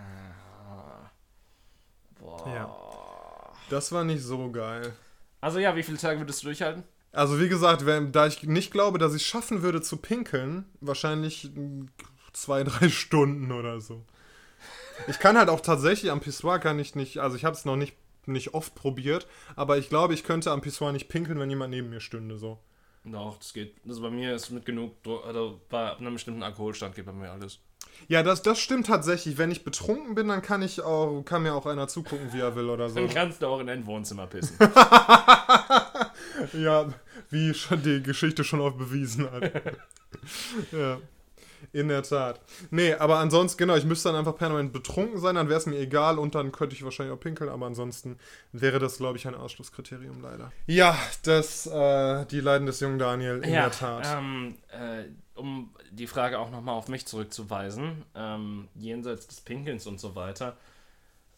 Boah. 2.21 2.47
Ja. 2.55 2.83
Das 3.73 3.91
war 3.91 4.05
nicht 4.05 4.23
so 4.23 4.51
geil. 4.51 4.93
Also 5.41 5.59
ja, 5.59 5.75
wie 5.75 5.83
viele 5.83 5.97
Tage 5.97 6.21
würdest 6.21 6.43
du 6.43 6.49
durchhalten? 6.49 6.85
Also 7.11 7.41
wie 7.41 7.49
gesagt, 7.49 7.87
wenn, 7.87 8.13
da 8.13 8.27
ich 8.27 8.43
nicht 8.43 8.71
glaube, 8.71 8.99
dass 8.99 9.15
ich 9.15 9.23
es 9.23 9.29
schaffen 9.29 9.63
würde 9.63 9.81
zu 9.81 9.97
pinkeln, 9.97 10.67
wahrscheinlich 10.83 11.51
zwei, 12.35 12.65
drei 12.65 12.91
Stunden 12.91 13.51
oder 13.51 13.81
so. 13.81 14.05
Ich 15.09 15.19
kann 15.19 15.39
halt 15.39 15.49
auch 15.49 15.63
tatsächlich 15.63 16.11
am 16.11 16.21
Pissoir 16.21 16.59
kann 16.59 16.79
ich 16.79 16.95
nicht, 16.97 17.17
also 17.17 17.35
ich 17.35 17.47
habe 17.47 17.57
es 17.57 17.65
noch 17.65 17.77
nicht, 17.77 17.97
nicht 18.27 18.53
oft 18.53 18.75
probiert, 18.75 19.27
aber 19.57 19.79
ich 19.79 19.89
glaube, 19.89 20.13
ich 20.13 20.23
könnte 20.23 20.51
am 20.51 20.61
Pissoir 20.61 20.93
nicht 20.93 21.09
pinkeln, 21.09 21.41
wenn 21.41 21.49
jemand 21.49 21.71
neben 21.71 21.89
mir 21.89 22.01
stünde, 22.01 22.37
so. 22.37 22.59
Doch, 23.05 23.39
das 23.39 23.55
geht. 23.55 23.77
Also 23.89 24.03
bei 24.03 24.11
mir 24.11 24.35
ist 24.35 24.51
mit 24.51 24.67
genug, 24.67 24.97
also 25.27 25.63
bei 25.71 25.97
einem 25.97 26.13
bestimmten 26.13 26.43
Alkoholstand 26.43 26.95
geht 26.95 27.07
bei 27.07 27.13
mir 27.13 27.33
alles. 27.33 27.59
Ja, 28.09 28.23
das, 28.23 28.43
das 28.43 28.59
stimmt 28.59 28.87
tatsächlich. 28.87 29.39
Wenn 29.39 29.51
ich 29.51 29.65
betrunken 29.65 30.15
bin, 30.15 30.29
dann 30.29 30.43
kann 30.43 30.63
ich 30.63 30.81
auch, 30.81 31.23
kann 31.25 31.43
mir 31.43 31.55
auch 31.55 31.67
einer 31.67 31.89
zugucken, 31.89 32.33
wie 32.33 32.41
er 32.41 32.57
will 32.57 32.69
oder 32.69 32.89
so. 32.89 32.97
Dann 32.97 33.09
kannst 33.09 33.43
du 33.43 33.47
auch 33.47 33.61
in 33.61 33.67
dein 33.67 33.87
Wohnzimmer 33.87 34.27
pissen. 34.27 34.57
Ja, 36.53 36.87
wie 37.31 37.55
schon 37.55 37.83
die 37.83 38.03
Geschichte 38.03 38.45
schon 38.45 38.61
oft 38.61 38.79
bewiesen 38.79 39.31
hat. 39.31 39.53
ja. 40.73 40.99
In 41.73 41.89
der 41.89 42.03
Tat. 42.03 42.41
Nee, 42.71 42.95
aber 42.95 43.19
ansonsten, 43.19 43.57
genau, 43.57 43.77
ich 43.77 43.85
müsste 43.85 44.09
dann 44.09 44.19
einfach 44.19 44.37
permanent 44.37 44.73
betrunken 44.73 45.21
sein, 45.21 45.37
dann 45.37 45.49
wäre 45.49 45.59
es 45.59 45.67
mir 45.67 45.79
egal 45.79 46.19
und 46.19 46.35
dann 46.35 46.51
könnte 46.51 46.75
ich 46.75 46.83
wahrscheinlich 46.83 47.15
auch 47.15 47.21
pinkeln, 47.21 47.49
aber 47.49 47.67
ansonsten 47.67 48.19
wäre 48.51 48.81
das, 48.81 48.99
glaube 48.99 49.17
ich, 49.17 49.29
ein 49.29 49.37
Ausschlusskriterium 49.37 50.21
leider. 50.21 50.51
Ja, 50.67 50.99
das, 51.23 51.67
äh, 51.69 52.27
die 52.27 52.41
Leiden 52.41 52.67
des 52.67 52.81
jungen 52.81 52.99
Daniel, 52.99 53.43
in 53.45 53.53
ja, 53.53 53.63
der 53.63 53.71
Tat. 53.71 54.19
Ähm, 54.19 54.57
äh, 54.73 55.05
um 55.35 55.75
die 55.91 56.07
Frage 56.07 56.39
auch 56.39 56.51
nochmal 56.51 56.75
auf 56.75 56.89
mich 56.89 57.07
zurückzuweisen, 57.07 58.05
ähm, 58.15 58.69
jenseits 58.75 59.27
des 59.27 59.41
Pinkelns 59.41 59.87
und 59.87 59.99
so 59.99 60.15
weiter, 60.15 60.57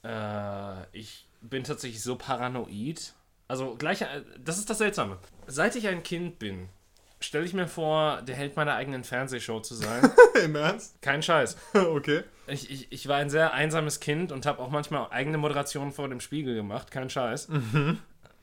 äh, 0.04 0.87
ich 0.96 1.26
bin 1.40 1.64
tatsächlich 1.64 2.02
so 2.02 2.16
paranoid. 2.16 3.14
Also 3.48 3.76
gleich, 3.76 4.02
äh, 4.02 4.22
das 4.42 4.59
ist 4.59 4.70
das 4.70 4.78
Seltsame. 4.78 5.18
Seit 5.46 5.76
ich 5.76 5.87
ein 5.88 6.02
Kind 6.02 6.38
bin, 6.38 6.68
stelle 7.20 7.44
ich 7.44 7.54
mir 7.54 7.68
vor, 7.68 8.22
der 8.22 8.37
Held 8.37 8.57
meiner 8.57 8.74
eigenen 8.74 9.04
Fernsehshow 9.04 9.61
zu 9.61 9.74
sein. 9.74 10.11
Im 10.44 10.57
Ernst? 10.57 11.00
Kein 11.00 11.22
Scheiß. 11.22 11.57
okay. 11.74 12.24
Ich, 12.46 12.70
ich, 12.70 12.92
ich 12.92 13.09
war 13.09 13.16
ein 13.16 13.30
sehr 13.30 13.54
einsames 13.54 14.00
Kind 14.00 14.33
und 14.33 14.46
habe 14.46 14.61
auch 14.61 14.70
manchmal 14.70 15.09
eigene 15.11 15.38
Moderationen 15.38 15.92
vor 15.92 16.09
dem 16.09 16.20
Spiegel 16.20 16.54
gemacht. 16.54 16.90
Kein 16.90 17.09
Scheiß. 17.09 17.48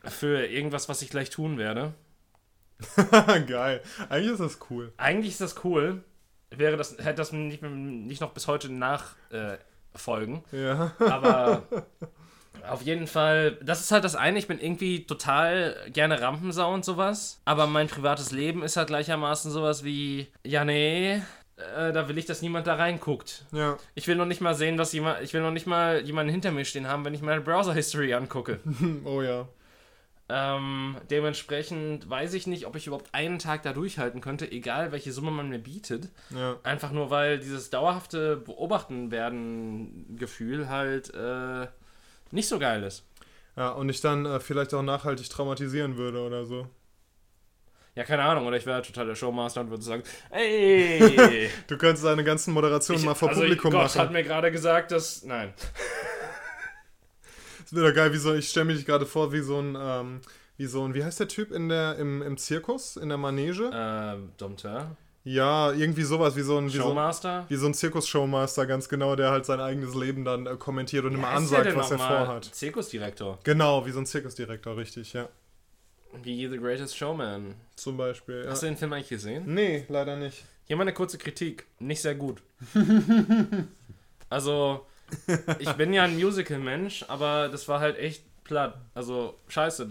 Für 0.05 0.45
irgendwas, 0.47 0.89
was 0.89 1.01
ich 1.03 1.09
gleich 1.09 1.29
tun 1.29 1.57
werde. 1.57 1.93
Geil. 3.47 3.81
Eigentlich 4.09 4.31
ist 4.33 4.39
das 4.39 4.59
cool. 4.69 4.93
Eigentlich 4.97 5.31
ist 5.33 5.41
das 5.41 5.63
cool. 5.63 6.03
Wäre 6.49 6.77
das, 6.77 6.97
hätte 6.97 7.15
das 7.15 7.31
nicht, 7.31 7.61
nicht 7.61 8.21
noch 8.21 8.31
bis 8.31 8.47
heute 8.47 8.71
nachfolgen. 8.71 10.43
Äh. 10.51 10.63
Ja. 10.63 10.91
Aber 10.99 11.63
auf 12.69 12.81
jeden 12.81 13.07
Fall, 13.07 13.57
das 13.61 13.81
ist 13.81 13.91
halt 13.91 14.03
das 14.03 14.15
eine. 14.15 14.37
Ich 14.37 14.47
bin 14.47 14.59
irgendwie 14.59 15.05
total 15.05 15.75
gerne 15.93 16.21
Rampensau 16.21 16.73
und 16.73 16.83
sowas. 16.83 17.41
Aber 17.45 17.67
mein 17.67 17.87
privates 17.87 18.31
Leben 18.31 18.63
ist 18.63 18.77
halt 18.77 18.87
gleichermaßen 18.87 19.51
sowas 19.51 19.83
wie, 19.83 20.27
ja, 20.43 20.65
nee, 20.65 21.21
äh, 21.75 21.91
da 21.91 22.07
will 22.07 22.17
ich, 22.17 22.25
dass 22.25 22.41
niemand 22.41 22.67
da 22.67 22.75
reinguckt. 22.75 23.45
Ja. 23.51 23.77
Ich 23.95 24.07
will 24.07 24.15
noch 24.15 24.25
nicht 24.25 24.41
mal 24.41 24.55
sehen, 24.55 24.77
was 24.77 24.93
jemand, 24.93 25.21
ich 25.21 25.33
will 25.33 25.41
noch 25.41 25.51
nicht 25.51 25.67
mal 25.67 26.01
jemanden 26.01 26.31
hinter 26.31 26.51
mir 26.51 26.65
stehen 26.65 26.87
haben, 26.87 27.05
wenn 27.05 27.13
ich 27.13 27.21
meine 27.21 27.41
Browser-History 27.41 28.13
angucke. 28.13 28.59
Oh 29.05 29.21
ja. 29.21 29.47
Ähm, 30.33 30.95
dementsprechend 31.09 32.09
weiß 32.09 32.33
ich 32.35 32.47
nicht, 32.47 32.65
ob 32.65 32.77
ich 32.77 32.87
überhaupt 32.87 33.13
einen 33.13 33.37
Tag 33.37 33.63
da 33.63 33.73
durchhalten 33.73 34.21
könnte, 34.21 34.49
egal 34.49 34.93
welche 34.93 35.11
Summe 35.11 35.29
man 35.29 35.49
mir 35.49 35.59
bietet. 35.59 36.07
Ja. 36.29 36.57
Einfach 36.63 36.91
nur, 36.91 37.09
weil 37.09 37.37
dieses 37.37 37.69
dauerhafte 37.69 38.37
Beobachten 38.37 39.11
werden 39.11 40.15
Gefühl 40.17 40.69
halt 40.69 41.13
äh, 41.13 41.67
nicht 42.31 42.47
so 42.47 42.59
geil 42.59 42.81
ist. 42.83 43.03
Ja, 43.57 43.71
und 43.71 43.89
ich 43.89 43.99
dann 43.99 44.25
äh, 44.25 44.39
vielleicht 44.39 44.73
auch 44.73 44.83
nachhaltig 44.83 45.29
traumatisieren 45.29 45.97
würde 45.97 46.21
oder 46.21 46.45
so. 46.45 46.65
Ja, 47.95 48.05
keine 48.05 48.23
Ahnung, 48.23 48.47
oder 48.47 48.55
ich 48.55 48.65
wäre 48.65 48.81
total 48.81 49.07
der 49.07 49.15
Showmaster 49.15 49.59
und 49.59 49.69
würde 49.69 49.83
sagen, 49.83 50.03
ey! 50.29 51.49
Du 51.67 51.77
könntest 51.77 52.05
deine 52.05 52.23
ganzen 52.23 52.53
Moderationen 52.53 53.01
ich, 53.01 53.05
mal 53.05 53.15
vor 53.15 53.27
also 53.29 53.41
Publikum 53.41 53.71
Gott 53.71 53.83
machen. 53.83 53.99
hat 53.99 54.11
mir 54.13 54.23
gerade 54.23 54.49
gesagt, 54.49 54.91
dass. 54.93 55.23
Nein. 55.23 55.53
Das 57.71 57.79
wäre 57.79 57.87
doch 57.89 57.95
geil, 57.95 58.11
wie 58.11 58.17
so, 58.17 58.33
ich 58.33 58.49
stelle 58.49 58.65
mich 58.65 58.85
gerade 58.85 59.05
vor, 59.05 59.31
wie 59.31 59.39
so 59.39 59.57
ein, 59.59 59.77
ähm, 59.79 60.21
wie 60.57 60.65
so 60.65 60.83
ein, 60.83 60.93
wie 60.93 61.05
heißt 61.05 61.21
der 61.21 61.29
Typ 61.29 61.51
in 61.51 61.69
der, 61.69 61.95
im, 61.97 62.21
im 62.21 62.37
Zirkus, 62.37 62.97
in 62.97 63.07
der 63.07 63.17
Manege? 63.17 63.69
Äh, 63.71 64.37
Dompteur. 64.37 64.97
Ja, 65.23 65.71
irgendwie 65.71 66.03
sowas, 66.03 66.35
wie 66.35 66.41
so 66.41 66.57
ein, 66.57 66.65
wie 66.65 66.77
so, 66.77 66.83
Showmaster. 66.83 67.45
wie 67.47 67.55
so 67.55 67.67
ein 67.67 67.73
Zirkus-Showmaster, 67.73 68.65
ganz 68.65 68.89
genau, 68.89 69.15
der 69.15 69.31
halt 69.31 69.45
sein 69.45 69.61
eigenes 69.61 69.95
Leben 69.95 70.25
dann 70.25 70.47
äh, 70.47 70.57
kommentiert 70.57 71.05
und 71.05 71.13
immer 71.13 71.31
heißt 71.31 71.49
der 71.49 71.59
ansagt, 71.59 71.77
was 71.77 71.91
er 71.91 71.97
vorhat. 71.99 72.45
Zirkusdirektor. 72.45 73.39
Genau, 73.45 73.85
wie 73.85 73.91
so 73.91 73.99
ein 73.99 74.05
Zirkusdirektor, 74.05 74.75
richtig, 74.75 75.13
ja. 75.13 75.29
Wie 76.23 76.49
The 76.49 76.57
Greatest 76.57 76.97
Showman. 76.97 77.55
Zum 77.77 77.95
Beispiel, 77.95 78.43
ja. 78.43 78.51
Hast 78.51 78.63
du 78.63 78.65
den 78.65 78.75
Film 78.75 78.91
eigentlich 78.91 79.07
gesehen? 79.07 79.43
Nee, 79.45 79.85
leider 79.87 80.17
nicht. 80.17 80.43
Hier 80.65 80.75
mal 80.75 80.81
eine 80.81 80.93
kurze 80.93 81.17
Kritik. 81.17 81.67
Nicht 81.79 82.01
sehr 82.01 82.15
gut. 82.15 82.41
also, 84.29 84.85
ich 85.59 85.71
bin 85.73 85.93
ja 85.93 86.03
ein 86.03 86.15
Musical-Mensch, 86.15 87.05
aber 87.07 87.49
das 87.49 87.67
war 87.67 87.79
halt 87.79 87.97
echt 87.97 88.23
platt. 88.43 88.75
Also, 88.93 89.39
scheiße. 89.47 89.89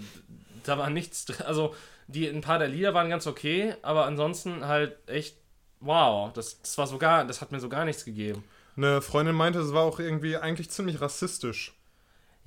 Da 0.64 0.78
war 0.78 0.90
nichts 0.90 1.24
drin. 1.24 1.46
Also, 1.46 1.74
die, 2.06 2.28
ein 2.28 2.40
paar 2.40 2.59
der 2.59 2.68
Lieder 2.68 2.94
waren 2.94 3.09
ganz 3.09 3.26
okay, 3.26 3.74
aber 3.83 4.04
ansonsten 4.06 4.66
halt 4.66 4.96
echt, 5.09 5.37
wow. 5.80 6.33
Das, 6.33 6.61
das 6.61 6.76
war 6.78 6.87
sogar, 6.87 7.24
das 7.24 7.40
hat 7.40 7.52
mir 7.52 7.61
so 7.61 7.68
gar 7.68 7.85
nichts 7.85 8.04
gegeben. 8.04 8.44
Eine 8.76 9.02
Freundin 9.02 9.35
meinte, 9.35 9.61
es 9.61 9.72
war 9.72 9.85
auch 9.85 9.98
irgendwie 9.98 10.37
eigentlich 10.37 10.70
ziemlich 10.70 11.00
rassistisch. 11.00 11.74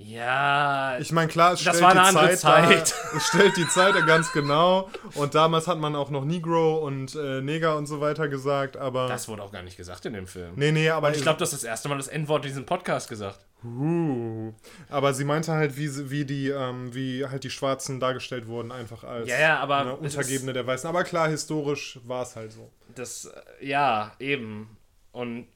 Ja, 0.06 0.98
Ich 0.98 1.12
meine, 1.12 1.28
klar, 1.28 1.54
es 1.54 1.64
Das 1.64 1.76
stellt 1.76 1.82
war 1.82 1.90
eine 1.92 2.00
die 2.00 2.06
andere 2.06 2.36
Zeit, 2.36 2.88
Zeit. 2.88 2.94
Da, 3.12 3.16
es 3.16 3.26
stellt 3.26 3.56
die 3.56 3.66
Zeit 3.68 3.94
ganz 4.06 4.32
genau. 4.32 4.90
Und 5.14 5.34
damals 5.34 5.66
hat 5.66 5.78
man 5.78 5.96
auch 5.96 6.10
noch 6.10 6.24
Negro 6.24 6.76
und 6.84 7.14
äh, 7.14 7.40
Neger 7.40 7.76
und 7.76 7.86
so 7.86 8.00
weiter 8.00 8.28
gesagt, 8.28 8.76
aber. 8.76 9.08
das 9.08 9.28
wurde 9.28 9.42
auch 9.42 9.50
gar 9.50 9.62
nicht 9.62 9.78
gesagt 9.78 10.04
in 10.04 10.12
dem 10.12 10.26
Film. 10.26 10.52
nee, 10.56 10.72
nee, 10.72 10.90
aber 10.90 11.14
Ich 11.14 11.22
glaube, 11.22 11.38
das 11.38 11.54
ist 11.54 11.62
das 11.62 11.68
erste 11.68 11.88
Mal 11.88 11.96
das 11.96 12.08
Endwort 12.08 12.44
in 12.44 12.50
diesem 12.50 12.66
Podcast 12.66 13.08
gesagt. 13.08 13.40
Uh, 13.64 14.52
aber 14.90 15.14
sie 15.14 15.24
meinte 15.24 15.52
halt, 15.52 15.78
wie, 15.78 16.10
wie 16.10 16.26
die, 16.26 16.50
ähm, 16.50 16.94
wie 16.94 17.24
halt 17.24 17.44
die 17.44 17.50
Schwarzen 17.50 17.98
dargestellt 17.98 18.46
wurden, 18.46 18.72
einfach 18.72 19.04
als 19.04 19.26
Ja, 19.26 19.40
ja, 19.40 19.58
aber 19.58 19.84
ne, 19.84 19.98
es 20.02 20.16
Untergebene 20.16 20.52
der 20.52 20.66
Weißen. 20.66 20.86
Aber 20.86 21.02
klar, 21.04 21.28
historisch 21.28 21.98
war 22.04 22.24
es 22.24 22.36
halt 22.36 22.52
so. 22.52 22.70
Das, 22.94 23.24
äh, 23.24 23.66
ja, 23.66 24.12
eben. 24.18 24.76
Und 25.12 25.46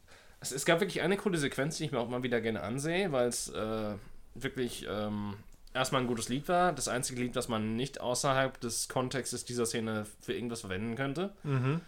es, 0.41 0.53
es 0.53 0.65
gab 0.65 0.81
wirklich 0.81 1.03
eine 1.03 1.19
coole 1.19 1.37
Sequenz, 1.37 1.77
die 1.77 1.85
ich 1.85 1.93
mir 1.93 1.99
auch 1.99 2.09
mal 2.09 2.23
wieder 2.23 2.41
gerne 2.41 2.63
ansehe, 2.63 3.13
weil 3.13 3.29
es 3.29 3.51
äh, 3.51 3.95
wirklich 4.43 4.87
ähm, 4.89 5.35
erstmal 5.75 6.03
ein 6.03 6.07
gutes 6.07 6.29
Lied 6.29 6.49
war. 6.49 6.73
Das 6.73 6.89
einzige 6.89 7.21
Lied, 7.23 7.37
das 7.37 7.49
man 7.49 7.77
nicht 7.77 8.01
außerhalb 8.01 8.61
des 8.61 8.89
Kontextes 8.89 9.45
dieser 9.45 9.67
Szene 9.67 10.07
für 10.21 10.33
irgendwas 10.35 10.61
verwenden 10.61 10.97
könnte. 10.97 11.35
Mhm. 11.43 11.81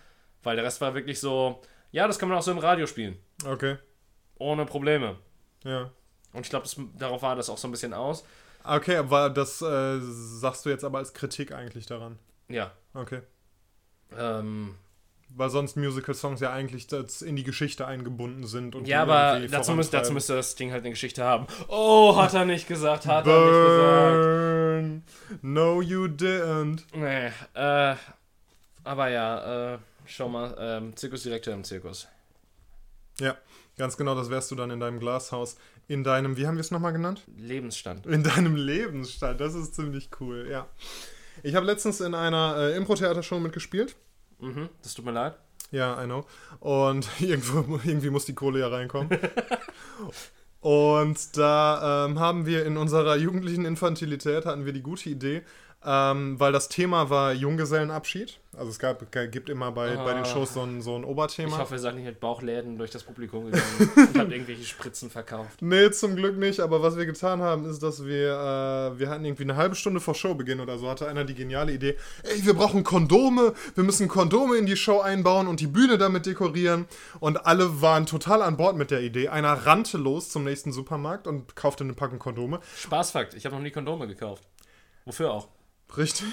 Weil 0.42 0.56
der 0.56 0.64
Rest 0.64 0.80
war 0.80 0.94
wirklich 0.94 1.20
so, 1.20 1.60
ja, 1.92 2.06
das 2.06 2.18
kann 2.18 2.28
man 2.28 2.38
auch 2.38 2.42
so 2.42 2.50
im 2.50 2.58
Radio 2.58 2.86
spielen. 2.86 3.18
Okay, 3.44 3.76
Ohne 4.38 4.64
Probleme. 4.66 5.18
ja. 5.64 5.90
Und 6.32 6.42
ich 6.42 6.50
glaube, 6.50 6.68
darauf 6.96 7.22
war 7.22 7.34
das 7.34 7.50
auch 7.50 7.58
so 7.58 7.66
ein 7.66 7.72
bisschen 7.72 7.92
aus. 7.92 8.24
Okay, 8.62 8.96
aber 8.96 9.30
das 9.30 9.60
äh, 9.60 9.98
sagst 10.00 10.64
du 10.64 10.70
jetzt 10.70 10.84
aber 10.84 10.98
als 10.98 11.12
Kritik 11.12 11.50
eigentlich 11.50 11.86
daran. 11.86 12.20
Ja. 12.48 12.70
Okay. 12.94 13.22
Ähm, 14.16 14.76
Weil 15.36 15.48
sonst 15.48 15.76
Musical-Songs 15.76 16.40
ja 16.40 16.52
eigentlich 16.52 16.88
in 17.22 17.36
die 17.36 17.44
Geschichte 17.44 17.86
eingebunden 17.86 18.46
sind. 18.46 18.74
Und 18.74 18.88
ja, 18.88 19.02
aber 19.02 19.40
dazu, 19.48 19.72
müsst, 19.72 19.94
dazu 19.94 20.12
müsste 20.12 20.34
das 20.34 20.56
Ding 20.56 20.72
halt 20.72 20.82
eine 20.82 20.90
Geschichte 20.90 21.22
haben. 21.22 21.46
Oh, 21.68 22.16
hat 22.16 22.34
er 22.34 22.44
nicht 22.44 22.66
gesagt, 22.66 23.06
hat 23.06 23.26
er 23.26 23.40
nicht 23.40 23.66
gesagt. 23.66 24.50
Burn. 24.80 25.02
No, 25.42 25.80
you 25.80 26.06
didn't. 26.06 26.82
Nee, 26.94 27.30
äh, 27.54 27.94
aber 28.82 29.08
ja, 29.08 29.74
äh, 29.74 29.78
schau 30.06 30.28
mal, 30.28 30.56
ähm, 30.58 30.96
Zirkusdirektor 30.96 31.54
im 31.54 31.64
Zirkus. 31.64 32.08
Ja, 33.20 33.36
ganz 33.78 33.96
genau, 33.96 34.14
das 34.14 34.30
wärst 34.30 34.50
du 34.50 34.56
dann 34.56 34.70
in 34.70 34.80
deinem 34.80 34.98
Glashaus. 34.98 35.56
In 35.86 36.04
deinem, 36.04 36.36
wie 36.36 36.46
haben 36.46 36.56
wir 36.56 36.60
es 36.60 36.70
nochmal 36.70 36.92
genannt? 36.92 37.22
Lebensstand. 37.36 38.06
In 38.06 38.22
deinem 38.22 38.56
Lebensstand. 38.56 39.40
Das 39.40 39.54
ist 39.54 39.74
ziemlich 39.74 40.08
cool, 40.20 40.48
ja. 40.50 40.68
Ich 41.42 41.54
habe 41.54 41.66
letztens 41.66 42.00
in 42.00 42.14
einer 42.14 42.56
äh, 42.58 42.76
Impro-Theater-Show 42.76 43.38
mitgespielt. 43.40 43.96
Mhm, 44.40 44.68
das 44.82 44.94
tut 44.94 45.04
mir 45.04 45.12
leid. 45.12 45.34
Ja, 45.70 46.02
I 46.02 46.06
know. 46.06 46.24
Und 46.58 47.08
irgendwo, 47.20 47.80
irgendwie 47.84 48.10
muss 48.10 48.24
die 48.24 48.34
Kohle 48.34 48.60
ja 48.60 48.68
reinkommen. 48.68 49.10
Und 50.60 51.36
da 51.38 52.06
ähm, 52.06 52.18
haben 52.18 52.44
wir 52.44 52.66
in 52.66 52.76
unserer 52.76 53.16
jugendlichen 53.16 53.64
Infantilität 53.64 54.44
hatten 54.44 54.66
wir 54.66 54.72
die 54.72 54.82
gute 54.82 55.08
Idee, 55.08 55.42
ähm, 55.84 56.38
weil 56.38 56.52
das 56.52 56.68
Thema 56.68 57.08
war 57.08 57.32
Junggesellenabschied. 57.32 58.38
Also 58.60 58.72
es 58.72 58.78
gab, 58.78 59.10
gibt 59.32 59.48
immer 59.48 59.72
bei, 59.72 59.96
bei 59.96 60.12
den 60.12 60.22
Ah. 60.22 60.24
Shows 60.26 60.52
so 60.52 60.60
ein, 60.60 60.82
so 60.82 60.94
ein 60.94 61.02
Ich 61.02 61.08
Oberthema. 61.08 61.56
hoffe, 61.56 61.76
ihr 61.76 61.78
seid 61.78 61.94
nicht 61.94 62.04
mit 62.04 62.20
Bauchläden 62.20 62.76
durch 62.76 62.90
das 62.90 63.02
Publikum 63.04 63.46
gegangen 63.46 63.64
und 63.96 64.18
habt 64.18 64.30
irgendwelche 64.30 64.64
Spritzen 64.64 65.08
verkauft. 65.08 65.62
Nee, 65.62 65.90
zum 65.92 66.14
Glück 66.14 66.36
nicht, 66.36 66.60
aber 66.60 66.82
was 66.82 66.98
wir 66.98 67.06
getan 67.06 67.40
haben, 67.40 67.64
ist, 67.64 67.82
dass 67.82 68.04
wir, 68.04 68.28
äh, 68.34 68.98
wir 68.98 69.08
hatten 69.08 69.24
irgendwie 69.24 69.44
eine 69.44 69.56
halbe 69.56 69.76
Stunde 69.76 69.98
vor 69.98 70.14
Showbeginn 70.14 70.60
oder 70.60 70.76
so, 70.76 70.90
hatte 70.90 71.08
einer 71.08 71.24
die 71.24 71.34
geniale 71.34 71.72
Idee, 71.72 71.96
ey, 72.22 72.44
wir 72.44 72.52
brauchen 72.52 72.84
Kondome, 72.84 73.54
wir 73.74 73.82
müssen 73.84 74.08
Kondome 74.08 74.56
in 74.58 74.66
die 74.66 74.76
Show 74.76 75.00
einbauen 75.00 75.48
und 75.48 75.60
die 75.60 75.66
Bühne 75.66 75.96
damit 75.96 76.26
dekorieren. 76.26 76.84
Und 77.18 77.46
alle 77.46 77.80
waren 77.80 78.04
total 78.04 78.42
an 78.42 78.58
Bord 78.58 78.76
mit 78.76 78.90
der 78.90 79.00
Idee. 79.00 79.28
Einer 79.28 79.54
rannte 79.54 79.96
los 79.96 80.28
zum 80.28 80.44
nächsten 80.44 80.70
Supermarkt 80.70 81.26
und 81.26 81.56
kaufte 81.56 81.82
eine 81.84 81.94
Packung 81.94 82.18
Kondome. 82.18 82.60
Spaßfakt, 82.76 83.32
ich 83.32 83.46
habe 83.46 83.56
noch 83.56 83.62
nie 83.62 83.70
Kondome 83.70 84.06
gekauft. 84.06 84.42
Wofür 85.06 85.32
auch? 85.32 85.48
Richtig. 85.96 86.26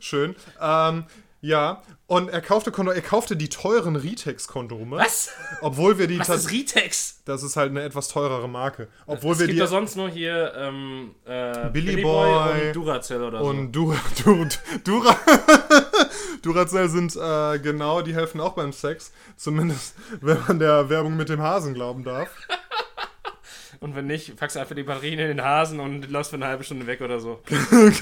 Schön. 0.00 0.34
Ähm, 0.60 1.04
ja, 1.40 1.82
und 2.06 2.28
er 2.28 2.40
kaufte 2.40 2.72
er 2.72 3.02
kaufte 3.02 3.36
die 3.36 3.48
teuren 3.48 3.96
Ritex-Kondome. 3.96 4.96
Was? 4.96 5.30
Obwohl 5.60 5.98
wir 5.98 6.06
die 6.06 6.18
Was 6.18 6.28
ist 6.28 6.50
Ritex? 6.50 7.20
Das 7.24 7.42
ist 7.42 7.56
halt 7.56 7.70
eine 7.70 7.82
etwas 7.82 8.08
teurere 8.08 8.48
Marke. 8.48 8.88
Obwohl 9.06 9.32
es 9.32 9.40
wir 9.40 9.46
gibt 9.46 9.60
die. 9.60 9.66
sonst 9.66 9.96
nur 9.96 10.08
hier 10.08 10.52
ähm, 10.56 11.14
äh, 11.24 11.68
Billy 11.70 11.92
Billy 11.92 12.02
Boy 12.02 12.30
Boy 12.30 12.66
und 12.68 12.76
Duracell 12.76 13.22
oder 13.22 13.40
Und 13.42 13.72
Dura, 13.72 13.96
Dura, 14.24 14.48
Dura, 14.84 15.16
Duracell 16.42 16.88
sind 16.88 17.16
äh, 17.16 17.58
genau, 17.58 18.02
die 18.02 18.14
helfen 18.14 18.40
auch 18.40 18.52
beim 18.52 18.72
Sex. 18.72 19.12
Zumindest, 19.36 19.94
wenn 20.20 20.38
man 20.46 20.58
der 20.58 20.88
Werbung 20.88 21.16
mit 21.16 21.28
dem 21.28 21.42
Hasen 21.42 21.74
glauben 21.74 22.04
darf. 22.04 22.30
Und 23.80 23.94
wenn 23.94 24.06
nicht, 24.06 24.36
packst 24.36 24.56
du 24.56 24.60
einfach 24.60 24.74
die 24.74 24.82
Batterien 24.82 25.18
in 25.18 25.28
den 25.28 25.42
Hasen 25.42 25.80
und 25.80 26.10
läufst 26.10 26.30
für 26.30 26.36
eine 26.36 26.46
halbe 26.46 26.64
Stunde 26.64 26.86
weg 26.86 27.00
oder 27.00 27.20
so. 27.20 27.40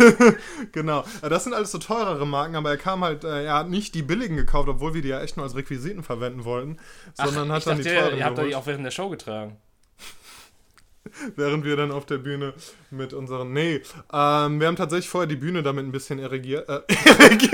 genau. 0.73 1.05
Das 1.23 1.45
sind 1.45 1.55
alles 1.55 1.73
so 1.73 1.79
teurere 1.79 2.27
Marken, 2.27 2.57
aber 2.57 2.71
er 2.71 2.77
kam 2.77 3.05
halt, 3.05 3.25
äh, 3.25 3.45
er 3.45 3.55
hat 3.55 3.69
nicht 3.69 3.95
die 3.95 4.03
billigen 4.03 4.37
gekauft, 4.37 4.69
obwohl 4.69 4.95
wir 4.95 5.03
die 5.03 5.09
ja 5.09 5.21
echt 5.21 5.37
nur 5.37 5.45
als 5.45 5.57
Requisiten 5.57 6.03
verwenden 6.03 6.45
wollten, 6.45 6.79
sondern 7.15 7.51
Ach, 7.51 7.57
hat 7.57 7.67
dann 7.67 7.79
dachte, 7.79 7.89
die 7.89 7.97
teuren 7.97 8.19
ihr 8.19 8.25
habt 8.25 8.39
die 8.39 8.55
auch 8.55 8.67
während 8.67 8.85
der 8.85 8.91
Show 8.91 9.09
getragen. 9.09 9.57
während 11.37 11.65
wir 11.65 11.77
dann 11.77 11.93
auf 11.93 12.07
der 12.07 12.19
Bühne 12.19 12.55
mit 12.91 13.13
unseren, 13.13 13.53
nee, 13.53 13.83
ähm, 14.13 14.61
wir 14.61 14.67
haben 14.67 14.77
tatsächlich 14.77 15.09
vorher 15.09 15.29
die 15.29 15.37
Bühne 15.37 15.63
damit 15.63 15.85
ein 15.85 15.93
bisschen 15.93 16.19
erregiert, 16.19 16.69
äh, 16.69 16.81
erregiert, 17.05 17.53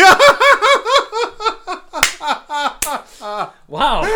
Wow! 3.66 4.06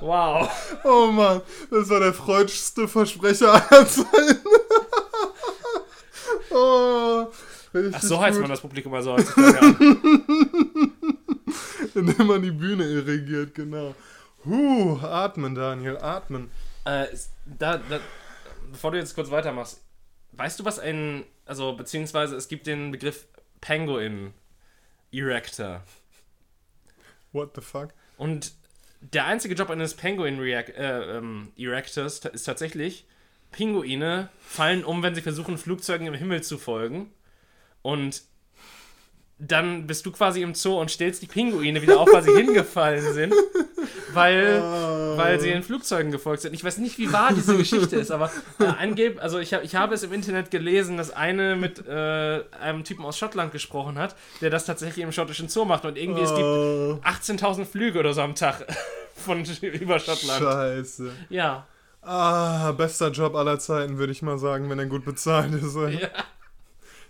Wow! 0.00 0.48
oh 0.84 1.06
Mann, 1.06 1.42
das 1.70 1.88
war 1.88 2.00
der 2.00 2.12
freudigste 2.12 2.88
Versprecher 2.88 3.52
aller 3.52 3.86
Zeiten. 3.86 4.40
oh, 6.50 7.26
Ach, 7.92 8.02
so 8.02 8.20
heißt 8.20 8.36
gut. 8.36 8.42
man 8.42 8.50
das 8.50 8.60
Publikum 8.60 8.94
also 8.94 9.12
heutzutage. 9.14 9.66
Indem 11.94 12.26
man 12.26 12.42
die 12.42 12.50
Bühne 12.50 12.84
irrigiert, 12.84 13.54
genau. 13.54 13.94
Huh, 14.44 14.98
atmen, 15.02 15.54
Daniel, 15.54 15.98
atmen. 15.98 16.50
Äh, 16.84 17.06
da, 17.44 17.78
da, 17.78 18.00
bevor 18.70 18.92
du 18.92 18.98
jetzt 18.98 19.14
kurz 19.14 19.30
weitermachst, 19.30 19.80
weißt 20.32 20.60
du, 20.60 20.64
was 20.64 20.78
ein, 20.78 21.24
also 21.44 21.74
beziehungsweise 21.74 22.36
es 22.36 22.48
gibt 22.48 22.66
den 22.66 22.90
Begriff 22.92 23.26
Penguin 23.60 24.32
Erector. 25.12 25.82
What 27.32 27.50
the 27.54 27.60
fuck? 27.60 27.88
Und 28.16 28.52
der 29.00 29.26
einzige 29.26 29.54
Job 29.54 29.70
eines 29.70 29.94
Penguin 29.94 30.40
äh, 30.40 31.16
ähm, 31.16 31.52
Erectors 31.56 32.20
ist 32.24 32.44
tatsächlich, 32.44 33.06
Pinguine 33.52 34.28
fallen 34.40 34.84
um, 34.84 35.02
wenn 35.02 35.14
sie 35.14 35.22
versuchen, 35.22 35.58
Flugzeugen 35.58 36.06
im 36.06 36.14
Himmel 36.14 36.42
zu 36.42 36.58
folgen. 36.58 37.10
Und 37.82 38.22
dann 39.38 39.86
bist 39.86 40.04
du 40.06 40.12
quasi 40.12 40.42
im 40.42 40.54
Zoo 40.54 40.80
und 40.80 40.90
stellst 40.90 41.22
die 41.22 41.26
Pinguine 41.26 41.82
wieder 41.82 42.00
auf, 42.00 42.08
weil 42.12 42.22
sie 42.22 42.34
hingefallen 42.36 43.12
sind, 43.12 43.34
weil, 44.12 44.60
Oh. 44.62 44.85
Weil 45.16 45.40
sie 45.40 45.50
in 45.50 45.62
Flugzeugen 45.62 46.10
gefolgt 46.12 46.42
sind. 46.42 46.54
Ich 46.54 46.64
weiß 46.64 46.78
nicht, 46.78 46.98
wie 46.98 47.12
wahr 47.12 47.32
diese 47.34 47.56
Geschichte 47.56 47.96
ist, 47.96 48.10
aber 48.10 48.30
äh, 48.58 48.64
angeb, 48.64 49.22
also 49.22 49.38
ich, 49.38 49.54
hab, 49.54 49.64
ich 49.64 49.74
habe 49.74 49.94
es 49.94 50.02
im 50.02 50.12
Internet 50.12 50.50
gelesen, 50.50 50.96
dass 50.96 51.10
eine 51.10 51.56
mit 51.56 51.86
äh, 51.86 52.42
einem 52.60 52.84
Typen 52.84 53.04
aus 53.04 53.18
Schottland 53.18 53.52
gesprochen 53.52 53.98
hat, 53.98 54.16
der 54.40 54.50
das 54.50 54.64
tatsächlich 54.64 55.04
im 55.04 55.12
schottischen 55.12 55.48
Zoo 55.48 55.64
macht 55.64 55.84
und 55.84 55.96
irgendwie 55.96 56.22
es 56.22 56.30
gibt 56.30 56.42
Oh, 56.46 57.00
18.000 57.04 57.64
Flüge 57.64 57.98
oder 57.98 58.12
so 58.14 58.20
am 58.22 58.34
Tag 58.34 58.66
von 59.14 59.44
über 59.44 59.98
Schottland. 59.98 60.42
Scheiße. 60.42 61.10
Ja. 61.30 61.66
Ah, 62.02 62.70
bester 62.72 63.10
Job 63.10 63.34
aller 63.34 63.58
Zeiten, 63.58 63.98
würde 63.98 64.12
ich 64.12 64.22
mal 64.22 64.38
sagen, 64.38 64.70
wenn 64.70 64.78
er 64.78 64.86
gut 64.86 65.04
bezahlt 65.04 65.52
ist. 65.54 65.74
ja. 65.74 66.08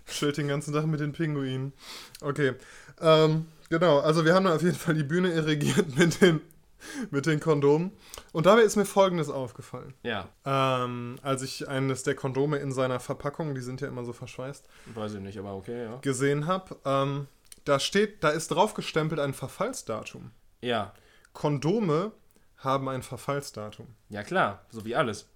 Chillt 0.07 0.37
den 0.37 0.47
ganzen 0.47 0.73
Tag 0.73 0.85
mit 0.87 0.99
den 0.99 1.11
Pinguinen. 1.11 1.73
Okay. 2.21 2.53
Ähm, 3.01 3.45
genau, 3.69 3.99
also 3.99 4.25
wir 4.25 4.33
haben 4.33 4.47
auf 4.47 4.61
jeden 4.61 4.77
Fall 4.77 4.95
die 4.95 5.03
Bühne 5.03 5.31
irrigiert 5.33 5.97
mit 5.97 6.21
den, 6.21 6.41
mit 7.11 7.25
den 7.25 7.39
Kondomen. 7.39 7.91
Und 8.31 8.45
dabei 8.45 8.61
ist 8.61 8.75
mir 8.75 8.85
Folgendes 8.85 9.29
aufgefallen. 9.29 9.93
Ja, 10.03 10.29
Ähm, 10.45 11.17
als 11.21 11.41
ich 11.41 11.67
eines 11.67 12.03
der 12.03 12.15
Kondome 12.15 12.57
in 12.57 12.71
seiner 12.71 12.99
Verpackung, 12.99 13.55
die 13.55 13.61
sind 13.61 13.81
ja 13.81 13.87
immer 13.87 14.03
so 14.03 14.13
verschweißt, 14.13 14.67
weiß 14.93 15.15
ich 15.15 15.21
nicht, 15.21 15.37
aber 15.37 15.55
okay, 15.55 15.85
ja. 15.85 15.97
gesehen 15.97 16.47
habe, 16.47 16.77
ähm, 16.85 17.27
da 17.65 17.79
steht, 17.79 18.23
da 18.23 18.29
ist 18.29 18.49
drauf 18.49 18.73
gestempelt 18.73 19.19
ein 19.19 19.33
Verfallsdatum. 19.33 20.31
Ja, 20.61 20.93
Kondome 21.33 22.11
haben 22.57 22.89
ein 22.89 23.03
Verfallsdatum. 23.03 23.87
ja 24.09 24.23
klar, 24.23 24.65
so 24.69 24.85
wie 24.85 24.95
alles. 24.95 25.29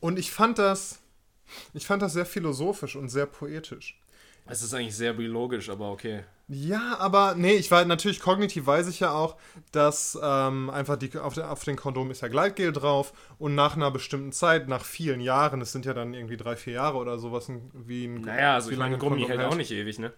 Und 0.00 0.18
ich 0.18 0.30
fand 0.30 0.58
das, 0.58 1.00
ich 1.74 1.86
fand 1.86 2.02
das 2.02 2.12
sehr 2.12 2.26
philosophisch 2.26 2.96
und 2.96 3.08
sehr 3.08 3.26
poetisch. 3.26 4.01
Es 4.46 4.62
ist 4.62 4.74
eigentlich 4.74 4.96
sehr 4.96 5.12
biologisch, 5.12 5.70
aber 5.70 5.90
okay. 5.90 6.24
Ja, 6.48 6.98
aber 6.98 7.34
nee, 7.34 7.54
ich 7.54 7.70
war 7.70 7.84
natürlich 7.84 8.20
kognitiv 8.20 8.66
weiß 8.66 8.88
ich 8.88 9.00
ja 9.00 9.12
auch, 9.12 9.36
dass 9.70 10.18
ähm, 10.22 10.68
einfach 10.70 10.96
die, 10.96 11.16
auf, 11.18 11.34
den, 11.34 11.44
auf 11.44 11.64
den 11.64 11.76
Kondom 11.76 12.10
ist 12.10 12.20
ja 12.20 12.28
Gleitgel 12.28 12.72
drauf 12.72 13.12
und 13.38 13.54
nach 13.54 13.76
einer 13.76 13.90
bestimmten 13.90 14.32
Zeit, 14.32 14.68
nach 14.68 14.84
vielen 14.84 15.20
Jahren, 15.20 15.60
es 15.60 15.72
sind 15.72 15.86
ja 15.86 15.94
dann 15.94 16.12
irgendwie 16.12 16.36
drei, 16.36 16.56
vier 16.56 16.74
Jahre 16.74 16.98
oder 16.98 17.18
sowas, 17.18 17.50
wie 17.72 18.06
ein 18.06 18.20
Naja, 18.22 18.54
also 18.54 18.68
wie 18.68 18.74
ich 18.74 18.78
meine, 18.78 18.96
ein 18.96 19.00
Gummi 19.00 19.24
hält 19.24 19.40
auch 19.40 19.54
nicht 19.54 19.70
ewig, 19.70 19.98
ne? 19.98 20.12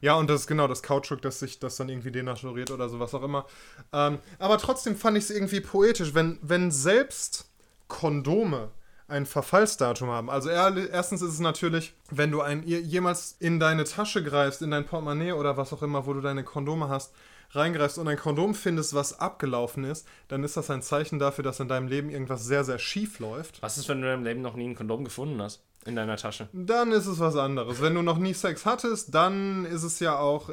Ja, 0.00 0.14
und 0.14 0.30
das 0.30 0.42
ist 0.42 0.46
genau 0.46 0.68
das 0.68 0.82
Kautschuk, 0.82 1.20
dass 1.22 1.40
sich 1.40 1.58
das 1.58 1.76
dann 1.76 1.88
irgendwie 1.88 2.12
denaturiert 2.12 2.70
oder 2.70 2.88
sowas 2.88 3.12
auch 3.14 3.22
immer. 3.22 3.46
Ähm, 3.92 4.18
aber 4.38 4.58
trotzdem 4.58 4.96
fand 4.96 5.18
ich 5.18 5.24
es 5.24 5.30
irgendwie 5.30 5.60
poetisch, 5.60 6.14
wenn, 6.14 6.38
wenn 6.42 6.70
selbst 6.70 7.50
Kondome 7.88 8.70
ein 9.10 9.26
Verfallsdatum 9.26 10.08
haben. 10.08 10.30
Also 10.30 10.48
erstens 10.48 11.22
ist 11.22 11.34
es 11.34 11.40
natürlich, 11.40 11.92
wenn 12.10 12.30
du 12.30 12.40
ein, 12.40 12.62
jemals 12.62 13.36
in 13.38 13.60
deine 13.60 13.84
Tasche 13.84 14.22
greifst, 14.22 14.62
in 14.62 14.70
dein 14.70 14.86
Portemonnaie 14.86 15.32
oder 15.32 15.56
was 15.56 15.72
auch 15.72 15.82
immer, 15.82 16.06
wo 16.06 16.12
du 16.12 16.20
deine 16.20 16.44
Kondome 16.44 16.88
hast, 16.88 17.12
reingreifst 17.52 17.98
und 17.98 18.08
ein 18.08 18.16
Kondom 18.16 18.54
findest, 18.54 18.94
was 18.94 19.18
abgelaufen 19.18 19.84
ist, 19.84 20.06
dann 20.28 20.44
ist 20.44 20.56
das 20.56 20.70
ein 20.70 20.82
Zeichen 20.82 21.18
dafür, 21.18 21.42
dass 21.44 21.60
in 21.60 21.68
deinem 21.68 21.88
Leben 21.88 22.08
irgendwas 22.08 22.44
sehr, 22.44 22.64
sehr 22.64 22.78
schief 22.78 23.18
läuft. 23.18 23.60
Was 23.62 23.76
ist, 23.76 23.88
wenn 23.88 24.00
du 24.00 24.06
in 24.06 24.12
deinem 24.12 24.24
Leben 24.24 24.42
noch 24.42 24.54
nie 24.54 24.68
ein 24.68 24.76
Kondom 24.76 25.04
gefunden 25.04 25.42
hast? 25.42 25.62
In 25.86 25.96
deiner 25.96 26.16
Tasche? 26.16 26.48
Dann 26.52 26.92
ist 26.92 27.06
es 27.06 27.18
was 27.18 27.36
anderes. 27.36 27.80
Wenn 27.80 27.94
du 27.94 28.02
noch 28.02 28.18
nie 28.18 28.34
Sex 28.34 28.66
hattest, 28.66 29.14
dann 29.14 29.64
ist 29.64 29.82
es 29.82 29.98
ja 29.98 30.18
auch 30.18 30.50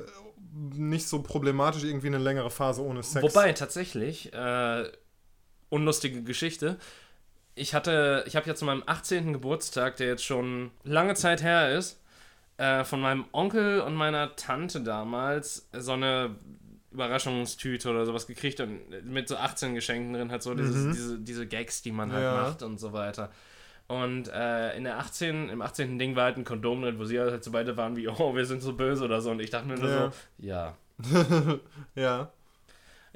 nicht 0.74 1.08
so 1.08 1.22
problematisch, 1.22 1.84
irgendwie 1.84 2.08
eine 2.08 2.18
längere 2.18 2.50
Phase 2.50 2.82
ohne 2.82 3.04
Sex. 3.04 3.22
Wobei, 3.22 3.54
tatsächlich, 3.54 4.34
äh, 4.34 4.86
unlustige 5.70 6.24
Geschichte. 6.24 6.78
Ich 7.58 7.74
hatte, 7.74 8.24
ich 8.28 8.36
habe 8.36 8.48
ja 8.48 8.56
zu 8.56 8.66
meinem 8.66 8.84
18. 8.86 9.34
Geburtstag, 9.34 9.98
der 9.98 10.08
jetzt 10.08 10.24
schon 10.24 10.72
lange 10.84 11.16
Zeit 11.16 11.42
her 11.42 11.76
ist, 11.76 12.00
äh, 12.58 12.84
von 12.84 13.02
meinem 13.02 13.26
Onkel 13.32 13.82
und 13.82 13.96
meiner 13.96 14.36
Tante 14.36 14.82
damals 14.82 15.68
so 15.74 15.94
eine 15.94 16.36
Überraschungstüte 16.92 17.90
oder 17.90 18.06
sowas 18.06 18.28
gekriegt 18.28 18.60
und 18.60 19.06
mit 19.06 19.28
so 19.28 19.38
18 19.38 19.76
Geschenken 19.76 20.14
drin 20.14 20.32
hat 20.32 20.42
so 20.42 20.54
dieses, 20.56 20.76
mhm. 20.76 20.92
diese, 20.94 21.20
diese 21.20 21.48
Gags, 21.48 21.82
die 21.82 21.92
man 21.92 22.12
halt 22.12 22.24
ja. 22.24 22.34
macht 22.34 22.64
und 22.64 22.80
so 22.80 22.94
weiter. 22.94 23.30
Und 23.88 24.28
äh, 24.30 24.76
in 24.76 24.84
der 24.84 24.98
18, 25.00 25.50
im 25.50 25.62
18. 25.62 25.98
Ding 25.98 26.16
war 26.16 26.26
halt 26.26 26.38
ein 26.38 26.44
Kondom 26.44 26.82
drin, 26.82 27.00
wo 27.00 27.06
sie 27.06 27.20
halt 27.20 27.44
so 27.44 27.52
beide 27.52 27.78
waren 27.78 27.96
wie, 27.96 28.08
oh, 28.08 28.36
wir 28.36 28.46
sind 28.46 28.62
so 28.62 28.74
böse 28.74 29.06
oder 29.06 29.22
so. 29.22 29.32
Und 29.32 29.40
ich 29.40 29.50
dachte 29.50 29.68
mir 29.68 29.78
nur 29.78 29.90
ja. 29.90 30.12
so, 30.12 30.14
ja. 30.40 30.78
ja. 31.96 32.32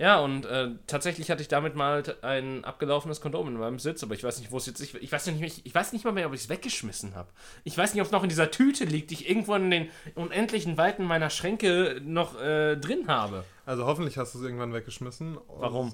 Ja, 0.02 0.20
und 0.20 0.48
äh, 0.48 0.70
tatsächlich 0.88 1.30
hatte 1.30 1.44
ich 1.44 1.48
damit 1.48 1.76
mal 1.76 2.02
ein 2.24 2.66
abgelaufenes 2.66 3.22
Kondom 3.22 3.48
in 3.50 3.54
meinem 3.54 3.78
Sitz, 3.78 4.02
aber 4.02 4.16
ich 4.16 4.24
weiß 4.24 4.40
nicht, 4.40 4.52
wo 4.52 4.58
es 4.58 4.66
jetzt 4.66 4.80
ist. 4.80 4.96
Ich 4.96 5.12
weiß 5.12 5.28
nicht, 5.28 5.62
ich 5.64 5.76
weiß 5.76 5.94
nicht 5.94 6.06
mal 6.06 6.12
mehr, 6.12 6.26
ob 6.26 6.34
ich 6.34 6.42
es 6.42 6.50
weggeschmissen 6.50 7.14
habe. 7.14 7.30
Ich 7.66 7.78
weiß 7.78 7.94
nicht, 7.94 8.02
ob 8.02 8.08
es 8.08 8.12
noch 8.12 8.24
in 8.24 8.30
dieser 8.30 8.50
Tüte 8.50 8.86
liegt, 8.86 9.12
die 9.12 9.14
ich 9.14 9.30
irgendwo 9.30 9.54
in 9.54 9.70
den 9.70 9.90
unendlichen 10.16 10.76
Weiten 10.76 11.06
meiner 11.06 11.30
Schränke 11.30 12.02
noch 12.04 12.42
äh, 12.42 12.78
drin 12.78 13.10
habe. 13.10 13.44
Also 13.68 13.86
hoffentlich 13.86 14.18
hast 14.18 14.34
du 14.34 14.40
es 14.40 14.44
irgendwann 14.44 14.74
weggeschmissen. 14.74 15.38
Warum? 15.60 15.94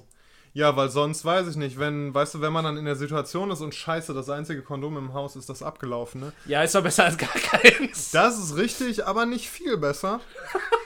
Ja, 0.54 0.74
weil 0.74 0.88
sonst 0.88 1.26
weiß 1.26 1.46
ich 1.46 1.56
nicht, 1.56 1.78
wenn, 1.78 2.14
weißt 2.14 2.36
du, 2.36 2.40
wenn 2.40 2.54
man 2.54 2.64
dann 2.64 2.78
in 2.78 2.86
der 2.86 2.96
Situation 2.96 3.50
ist 3.50 3.60
und 3.60 3.74
scheiße, 3.74 4.14
das 4.14 4.30
einzige 4.30 4.62
Kondom 4.62 4.96
im 4.96 5.12
Haus 5.12 5.36
ist 5.36 5.50
das 5.50 5.62
abgelaufene. 5.62 6.32
Ja, 6.46 6.62
ist 6.62 6.74
doch 6.74 6.82
besser 6.82 7.04
als 7.04 7.18
gar 7.18 7.28
keins. 7.28 8.10
Das 8.12 8.38
ist 8.38 8.56
richtig, 8.56 9.04
aber 9.06 9.26
nicht 9.26 9.50
viel 9.50 9.76
besser. 9.76 10.20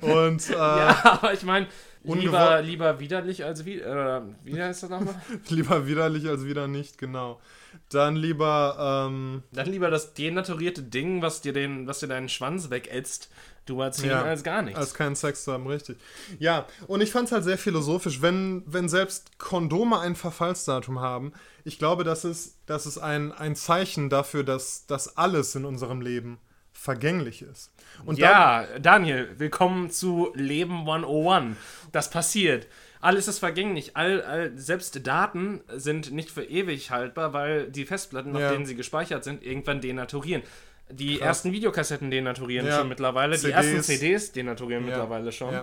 Und, 0.00 0.50
äh, 0.50 0.52
ja, 0.56 1.00
aber 1.04 1.32
ich 1.32 1.42
meine, 1.42 1.66
lieber, 2.04 2.62
lieber 2.62 3.00
widerlich 3.00 3.44
als 3.44 3.64
wie, 3.64 3.78
äh, 3.80 4.22
wie 4.44 4.60
heißt 4.60 4.84
das 4.84 4.90
nochmal? 4.90 5.14
lieber 5.48 5.86
widerlich 5.86 6.28
als 6.28 6.44
wieder 6.44 6.68
nicht, 6.68 6.98
genau. 6.98 7.40
Dann 7.88 8.16
lieber, 8.16 9.06
ähm, 9.08 9.42
Dann 9.52 9.66
lieber 9.66 9.90
das 9.90 10.14
denaturierte 10.14 10.82
Ding, 10.82 11.22
was 11.22 11.40
dir, 11.40 11.52
den, 11.52 11.86
was 11.86 12.00
dir 12.00 12.08
deinen 12.08 12.28
Schwanz 12.28 12.70
wegätzt, 12.70 13.30
du 13.66 13.80
erziehen 13.80 14.10
ja, 14.10 14.22
als 14.22 14.42
gar 14.42 14.62
nichts. 14.62 14.78
Als 14.78 14.94
keinen 14.94 15.14
Sex 15.14 15.44
zu 15.44 15.52
haben, 15.52 15.66
richtig. 15.66 15.96
Ja, 16.38 16.66
und 16.86 17.00
ich 17.00 17.12
fand 17.12 17.26
es 17.26 17.32
halt 17.32 17.44
sehr 17.44 17.58
philosophisch, 17.58 18.20
wenn, 18.20 18.62
wenn 18.66 18.88
selbst 18.88 19.38
Kondome 19.38 20.00
ein 20.00 20.16
Verfallsdatum 20.16 21.00
haben. 21.00 21.32
Ich 21.64 21.78
glaube, 21.78 22.04
das 22.04 22.24
ist, 22.24 22.58
das 22.66 22.86
ist 22.86 22.98
ein, 22.98 23.32
ein 23.32 23.56
Zeichen 23.56 24.10
dafür, 24.10 24.44
dass, 24.44 24.86
dass 24.86 25.16
alles 25.16 25.54
in 25.54 25.64
unserem 25.64 26.00
Leben 26.00 26.38
vergänglich 26.82 27.42
ist. 27.42 27.70
Und 28.04 28.18
ja, 28.18 28.66
Daniel, 28.80 29.28
willkommen 29.38 29.88
zu 29.90 30.32
Leben 30.34 30.80
101. 30.80 31.56
Das 31.92 32.10
passiert. 32.10 32.66
Alles 33.00 33.28
ist 33.28 33.38
vergänglich. 33.38 33.96
All, 33.96 34.20
all, 34.22 34.58
selbst 34.58 35.06
Daten 35.06 35.60
sind 35.68 36.10
nicht 36.10 36.28
für 36.32 36.42
ewig 36.42 36.90
haltbar, 36.90 37.32
weil 37.32 37.70
die 37.70 37.86
Festplatten, 37.86 38.36
ja. 38.36 38.46
auf 38.46 38.52
denen 38.52 38.66
sie 38.66 38.74
gespeichert 38.74 39.22
sind, 39.22 39.44
irgendwann 39.44 39.80
denaturieren. 39.80 40.42
Die 40.90 41.18
Krass. 41.18 41.26
ersten 41.28 41.52
Videokassetten 41.52 42.10
denaturieren 42.10 42.66
ja. 42.66 42.78
schon 42.78 42.88
mittlerweile. 42.88 43.36
CDs. 43.36 43.42
Die 43.46 43.52
ersten 43.52 43.82
CDs 43.84 44.32
denaturieren 44.32 44.82
ja. 44.82 44.90
mittlerweile 44.90 45.30
schon. 45.30 45.54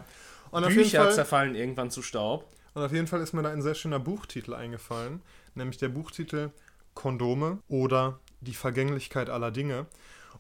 Bücher 0.52 1.04
Fall, 1.04 1.14
zerfallen 1.14 1.54
irgendwann 1.54 1.92
zu 1.92 2.02
Staub. 2.02 2.50
Und 2.76 2.84
auf 2.84 2.94
jeden 2.94 3.08
Fall 3.08 3.20
ist 3.20 3.34
mir 3.34 3.44
da 3.44 3.50
ein 3.50 3.62
sehr 3.62 3.76
schöner 3.76 4.00
Buchtitel 4.00 4.54
eingefallen, 4.54 5.22
nämlich 5.54 5.78
der 5.80 5.90
Buchtitel 5.90 6.52
Kondome 6.94 7.60
oder 7.68 8.20
die 8.40 8.54
Vergänglichkeit 8.54 9.30
aller 9.30 9.52
Dinge. 9.52 9.86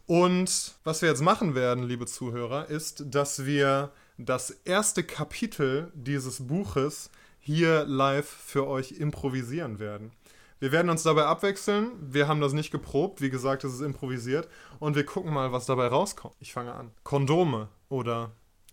Und 0.09 0.73
was 0.83 1.03
wir 1.03 1.09
jetzt 1.09 1.21
machen 1.21 1.53
werden, 1.53 1.83
liebe 1.83 2.07
Zuhörer, 2.07 2.67
ist, 2.67 3.03
dass 3.13 3.45
wir 3.45 3.91
das 4.17 4.49
erste 4.49 5.03
Kapitel 5.03 5.91
dieses 5.93 6.47
Buches 6.47 7.11
hier 7.39 7.85
live 7.85 8.27
für 8.27 8.65
euch 8.65 8.93
improvisieren 8.93 9.77
werden. 9.77 10.11
Wir 10.57 10.71
werden 10.71 10.89
uns 10.89 11.03
dabei 11.03 11.25
abwechseln. 11.25 11.91
Wir 12.01 12.27
haben 12.27 12.41
das 12.41 12.53
nicht 12.53 12.71
geprobt. 12.71 13.21
Wie 13.21 13.29
gesagt, 13.29 13.63
es 13.63 13.75
ist 13.75 13.81
improvisiert. 13.81 14.47
Und 14.79 14.95
wir 14.95 15.05
gucken 15.05 15.31
mal, 15.31 15.51
was 15.51 15.67
dabei 15.67 15.85
rauskommt. 15.85 16.33
Ich 16.39 16.53
fange 16.53 16.73
an. 16.73 16.89
Kondome 17.03 17.69
oder 17.87 18.31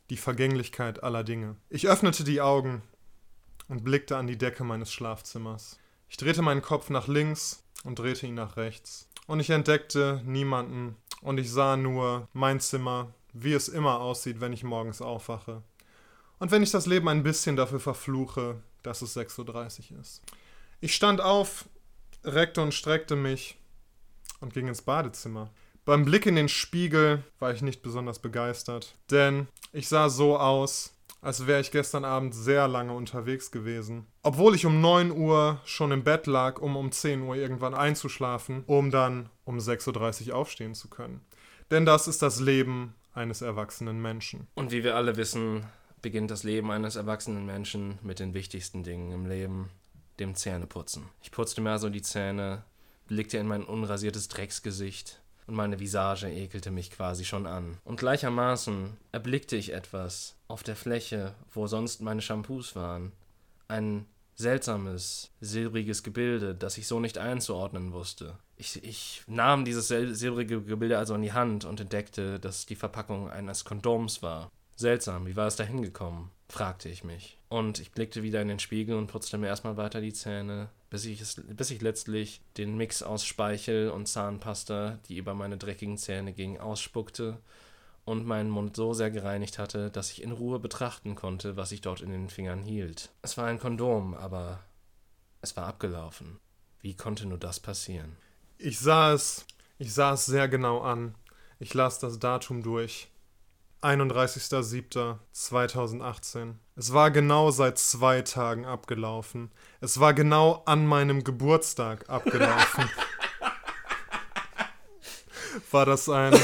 die 0.08 0.16
Vergänglichkeit 0.16 1.02
aller 1.02 1.22
Dinge. 1.22 1.56
Ich 1.68 1.86
öffnete 1.86 2.24
die 2.24 2.40
Augen 2.40 2.80
und 3.68 3.84
blickte 3.84 4.16
an 4.16 4.26
die 4.26 4.38
Decke 4.38 4.64
meines 4.64 4.90
Schlafzimmers. 4.90 5.78
Ich 6.08 6.16
drehte 6.16 6.40
meinen 6.40 6.62
Kopf 6.62 6.88
nach 6.88 7.08
links 7.08 7.62
und 7.84 7.98
drehte 7.98 8.26
ihn 8.26 8.36
nach 8.36 8.56
rechts. 8.56 9.10
Und 9.26 9.40
ich 9.40 9.50
entdeckte 9.50 10.22
niemanden 10.24 10.96
und 11.22 11.38
ich 11.38 11.50
sah 11.50 11.76
nur 11.76 12.28
mein 12.32 12.60
Zimmer, 12.60 13.12
wie 13.32 13.52
es 13.52 13.68
immer 13.68 14.00
aussieht, 14.00 14.40
wenn 14.40 14.52
ich 14.52 14.64
morgens 14.64 15.02
aufwache. 15.02 15.62
Und 16.38 16.50
wenn 16.50 16.62
ich 16.62 16.70
das 16.70 16.86
Leben 16.86 17.08
ein 17.08 17.22
bisschen 17.22 17.56
dafür 17.56 17.80
verfluche, 17.80 18.60
dass 18.82 19.02
es 19.02 19.16
6.30 19.16 19.92
Uhr 19.92 20.00
ist. 20.00 20.22
Ich 20.80 20.94
stand 20.94 21.20
auf, 21.20 21.66
reckte 22.24 22.62
und 22.62 22.74
streckte 22.74 23.16
mich 23.16 23.58
und 24.40 24.52
ging 24.52 24.68
ins 24.68 24.82
Badezimmer. 24.82 25.50
Beim 25.84 26.04
Blick 26.04 26.26
in 26.26 26.34
den 26.34 26.48
Spiegel 26.48 27.22
war 27.38 27.52
ich 27.52 27.62
nicht 27.62 27.82
besonders 27.82 28.18
begeistert, 28.18 28.94
denn 29.10 29.48
ich 29.72 29.88
sah 29.88 30.08
so 30.08 30.36
aus, 30.36 30.95
als 31.26 31.48
wäre 31.48 31.60
ich 31.60 31.72
gestern 31.72 32.04
Abend 32.04 32.36
sehr 32.36 32.68
lange 32.68 32.92
unterwegs 32.92 33.50
gewesen. 33.50 34.06
Obwohl 34.22 34.54
ich 34.54 34.64
um 34.64 34.80
9 34.80 35.10
Uhr 35.10 35.60
schon 35.64 35.90
im 35.90 36.04
Bett 36.04 36.28
lag, 36.28 36.60
um 36.60 36.76
um 36.76 36.92
10 36.92 37.22
Uhr 37.22 37.34
irgendwann 37.34 37.74
einzuschlafen, 37.74 38.62
um 38.68 38.92
dann 38.92 39.28
um 39.44 39.58
6.30 39.58 40.28
Uhr 40.28 40.36
aufstehen 40.36 40.76
zu 40.76 40.86
können. 40.86 41.20
Denn 41.72 41.84
das 41.84 42.06
ist 42.06 42.22
das 42.22 42.38
Leben 42.38 42.94
eines 43.12 43.42
erwachsenen 43.42 44.00
Menschen. 44.00 44.46
Und 44.54 44.70
wie 44.70 44.84
wir 44.84 44.94
alle 44.94 45.16
wissen, 45.16 45.66
beginnt 46.00 46.30
das 46.30 46.44
Leben 46.44 46.70
eines 46.70 46.94
erwachsenen 46.94 47.44
Menschen 47.44 47.98
mit 48.02 48.20
den 48.20 48.32
wichtigsten 48.32 48.84
Dingen 48.84 49.10
im 49.10 49.26
Leben, 49.26 49.70
dem 50.20 50.36
Zähneputzen. 50.36 51.08
Ich 51.22 51.32
putzte 51.32 51.60
mir 51.60 51.72
also 51.72 51.90
die 51.90 52.02
Zähne, 52.02 52.62
blickte 53.08 53.38
in 53.38 53.48
mein 53.48 53.64
unrasiertes 53.64 54.28
Drecksgesicht 54.28 55.20
und 55.46 55.54
meine 55.54 55.78
Visage 55.80 56.28
ekelte 56.28 56.70
mich 56.70 56.90
quasi 56.90 57.24
schon 57.24 57.46
an. 57.46 57.78
Und 57.84 57.98
gleichermaßen 57.98 58.96
erblickte 59.12 59.56
ich 59.56 59.72
etwas 59.72 60.36
auf 60.48 60.62
der 60.62 60.76
Fläche, 60.76 61.34
wo 61.52 61.66
sonst 61.66 62.00
meine 62.02 62.22
Shampoos 62.22 62.74
waren. 62.74 63.12
Ein 63.68 64.06
seltsames, 64.34 65.30
silbriges 65.40 66.02
Gebilde, 66.02 66.54
das 66.54 66.78
ich 66.78 66.86
so 66.86 67.00
nicht 67.00 67.18
einzuordnen 67.18 67.92
wusste. 67.92 68.38
Ich, 68.56 68.82
ich 68.84 69.22
nahm 69.26 69.64
dieses 69.64 69.88
silbrige 69.88 70.62
Gebilde 70.62 70.98
also 70.98 71.14
in 71.14 71.22
die 71.22 71.32
Hand 71.32 71.64
und 71.64 71.80
entdeckte, 71.80 72.38
dass 72.38 72.66
die 72.66 72.76
Verpackung 72.76 73.30
eines 73.30 73.64
Kondoms 73.64 74.22
war. 74.22 74.50
Seltsam, 74.76 75.26
wie 75.26 75.36
war 75.36 75.46
es 75.46 75.56
da 75.56 75.64
hingekommen? 75.64 76.30
fragte 76.48 76.88
ich 76.88 77.02
mich. 77.02 77.38
Und 77.48 77.80
ich 77.80 77.92
blickte 77.92 78.22
wieder 78.22 78.40
in 78.40 78.48
den 78.48 78.58
Spiegel 78.58 78.96
und 78.96 79.08
putzte 79.08 79.38
mir 79.38 79.48
erstmal 79.48 79.76
weiter 79.76 80.00
die 80.00 80.12
Zähne, 80.12 80.68
bis 80.90 81.04
ich, 81.06 81.20
es, 81.20 81.42
bis 81.48 81.70
ich 81.70 81.80
letztlich 81.80 82.40
den 82.56 82.76
Mix 82.76 83.02
aus 83.02 83.24
Speichel 83.24 83.90
und 83.90 84.06
Zahnpasta, 84.06 84.98
die 85.08 85.16
über 85.16 85.34
meine 85.34 85.56
dreckigen 85.56 85.98
Zähne 85.98 86.32
ging, 86.32 86.58
ausspuckte 86.58 87.38
und 88.04 88.26
meinen 88.26 88.50
Mund 88.50 88.76
so 88.76 88.92
sehr 88.92 89.10
gereinigt 89.10 89.58
hatte, 89.58 89.90
dass 89.90 90.12
ich 90.12 90.22
in 90.22 90.30
Ruhe 90.30 90.60
betrachten 90.60 91.16
konnte, 91.16 91.56
was 91.56 91.72
ich 91.72 91.80
dort 91.80 92.00
in 92.00 92.10
den 92.10 92.28
Fingern 92.28 92.62
hielt. 92.62 93.10
Es 93.22 93.36
war 93.36 93.46
ein 93.46 93.58
Kondom, 93.58 94.14
aber 94.14 94.60
es 95.40 95.56
war 95.56 95.66
abgelaufen. 95.66 96.38
Wie 96.80 96.94
konnte 96.94 97.26
nur 97.26 97.38
das 97.38 97.58
passieren? 97.58 98.16
Ich 98.58 98.78
sah 98.78 99.12
es, 99.12 99.44
ich 99.78 99.92
sah 99.92 100.12
es 100.12 100.26
sehr 100.26 100.48
genau 100.48 100.80
an. 100.80 101.14
Ich 101.58 101.74
las 101.74 101.98
das 101.98 102.18
Datum 102.18 102.62
durch. 102.62 103.08
31.07.2018. 103.82 106.54
Es 106.76 106.92
war 106.92 107.10
genau 107.10 107.50
seit 107.50 107.78
zwei 107.78 108.20
Tagen 108.22 108.64
abgelaufen. 108.66 109.50
Es 109.80 110.00
war 110.00 110.14
genau 110.14 110.62
an 110.66 110.86
meinem 110.86 111.24
Geburtstag 111.24 112.08
abgelaufen. 112.08 112.88
war 115.70 115.86
das 115.86 116.08
ein. 116.08 116.34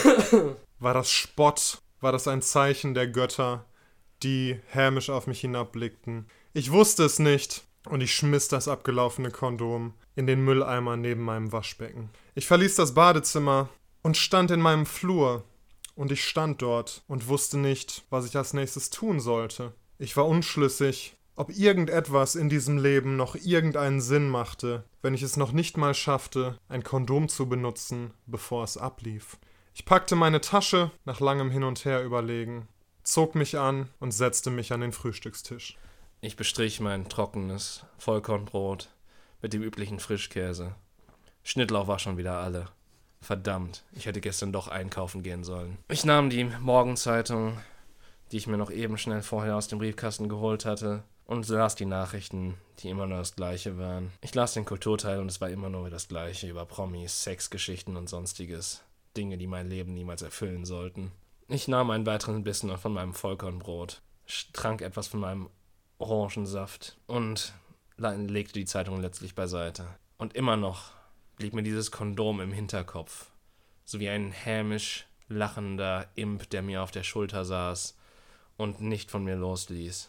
War 0.79 0.95
das 0.95 1.11
Spott? 1.11 1.79
War 2.01 2.13
das 2.13 2.27
ein 2.27 2.43
Zeichen 2.43 2.95
der 2.95 3.07
Götter, 3.07 3.67
die 4.23 4.59
hämisch 4.69 5.11
auf 5.11 5.27
mich 5.27 5.41
hinabblickten? 5.41 6.27
Ich 6.53 6.73
wusste 6.73 7.05
es 7.05 7.19
nicht 7.19 7.65
und 7.89 8.01
ich 8.01 8.15
schmiss 8.15 8.49
das 8.49 8.69
abgelaufene 8.69 9.31
Kondom 9.31 9.95
in 10.17 10.27
den 10.27 10.45
Mülleimer 10.45 10.97
neben 10.97 11.23
meinem 11.23 11.53
Waschbecken. 11.53 12.11
Ich 12.35 12.47
verließ 12.47 12.77
das 12.77 12.95
Badezimmer 12.95 13.69
und 14.03 14.17
stand 14.17 14.51
in 14.51 14.61
meinem 14.61 14.87
Flur 14.87 15.45
und 15.95 16.13
ich 16.13 16.25
stand 16.25 16.63
dort 16.63 17.03
und 17.09 17.29
wusste 17.29 17.59
nicht, 17.59 18.05
was 18.11 18.27
ich 18.27 18.37
als 18.37 18.55
nächstes 18.55 18.91
tun 18.91 19.21
sollte. 19.21 19.73
Ich 19.99 20.17
war 20.17 20.27
unschlüssig, 20.27 21.17
ob 21.37 21.51
irgendetwas 21.51 22.35
in 22.35 22.49
diesem 22.49 22.79
Leben 22.79 23.17
noch 23.17 23.35
irgendeinen 23.35 24.01
Sinn 24.01 24.29
machte, 24.29 24.85
wenn 25.01 25.15
ich 25.15 25.23
es 25.23 25.37
noch 25.37 25.53
nicht 25.53 25.77
mal 25.77 25.95
schaffte, 25.95 26.59
ein 26.69 26.83
Kondom 26.83 27.29
zu 27.29 27.49
benutzen, 27.49 28.13
bevor 28.27 28.65
es 28.65 28.77
ablief. 28.77 29.39
Ich 29.75 29.85
packte 29.85 30.17
meine 30.17 30.41
Tasche 30.41 30.91
nach 31.05 31.21
langem 31.21 31.51
Hin 31.51 31.65
und 31.65 31.85
Her 31.85 32.05
überlegen, 32.05 32.69
zog 33.03 33.35
mich 33.35 33.59
an 33.59 33.89
und 34.01 34.13
setzte 34.13 34.51
mich 34.51 34.73
an 34.73 34.81
den 34.81 34.93
Frühstückstisch. 34.93 35.79
Ich 36.21 36.37
bestrich 36.37 36.81
mein 36.81 37.09
trockenes 37.09 37.85
Vollkornbrot 37.99 38.91
mit 39.41 39.53
dem 39.53 39.63
üblichen 39.63 39.99
Frischkäse. 39.99 40.75
Schnittlauch 41.43 41.89
war 41.89 41.99
schon 41.99 42.17
wieder 42.17 42.39
alle. 42.39 42.69
Verdammt, 43.23 43.85
ich 43.93 44.07
hätte 44.07 44.21
gestern 44.21 44.53
doch 44.53 44.69
einkaufen 44.69 45.23
gehen 45.23 45.45
sollen. 45.45 45.79
Ich 45.89 46.05
nahm 46.05 46.29
die 46.29 46.45
Morgenzeitung, 46.45 47.57
die 48.31 48.37
ich 48.37 48.47
mir 48.47 48.59
noch 48.59 48.71
eben 48.71 48.99
schnell 48.99 49.23
vorher 49.23 49.57
aus 49.57 49.69
dem 49.69 49.79
Briefkasten 49.79 50.29
geholt 50.29 50.65
hatte, 50.65 51.05
und 51.25 51.49
las 51.49 51.77
die 51.77 51.87
Nachrichten, 51.87 52.59
die 52.81 52.89
immer 52.91 53.07
nur 53.07 53.19
das 53.19 53.37
Gleiche 53.37 53.79
waren. 53.79 54.11
Ich 54.21 54.35
las 54.35 54.55
den 54.55 54.65
Kulturteil 54.65 55.21
und 55.21 55.29
es 55.29 55.41
war 55.41 55.49
immer 55.49 55.71
nur 55.71 55.89
das 55.89 56.09
Gleiche 56.09 56.49
über 56.49 56.67
Promis, 56.67 57.23
Sexgeschichten 57.23 57.97
und 57.97 58.09
sonstiges. 58.09 58.83
Dinge, 59.17 59.39
die 59.39 59.47
mein 59.47 59.71
Leben 59.71 59.95
niemals 59.95 60.23
erfüllen 60.23 60.65
sollten. 60.65 61.13
Ich 61.49 61.69
nahm 61.69 61.91
einen 61.91 62.07
weiteren 62.07 62.45
Bissen 62.45 62.77
von 62.77 62.93
meinem 62.93 63.15
Vollkornbrot, 63.15 64.03
trank 64.53 64.83
etwas 64.83 65.07
von 65.07 65.21
meinem 65.21 65.49
Orangensaft 65.99 66.99
und 67.07 67.55
legte 67.97 68.55
die 68.55 68.65
Zeitung 68.65 69.01
letztlich 69.01 69.35
beiseite. 69.35 69.87
Und 70.19 70.35
immer 70.35 70.57
noch 70.57 70.91
blieb 71.43 71.55
mir 71.55 71.65
dieses 71.65 71.91
Kondom 71.91 72.41
im 72.41 72.53
Hinterkopf, 72.53 73.27
so 73.85 73.99
wie 73.99 74.09
ein 74.09 74.31
hämisch 74.31 75.07
lachender 75.27 76.07
Imp, 76.15 76.49
der 76.51 76.63
mir 76.63 76.85
auf 76.85 76.93
der 76.93 77.03
Schulter 77.03 77.45
saß 77.45 77.99
und 78.57 78.81
nicht 78.81 79.11
von 79.11 79.25
mir 79.25 79.35
losließ. 79.35 80.09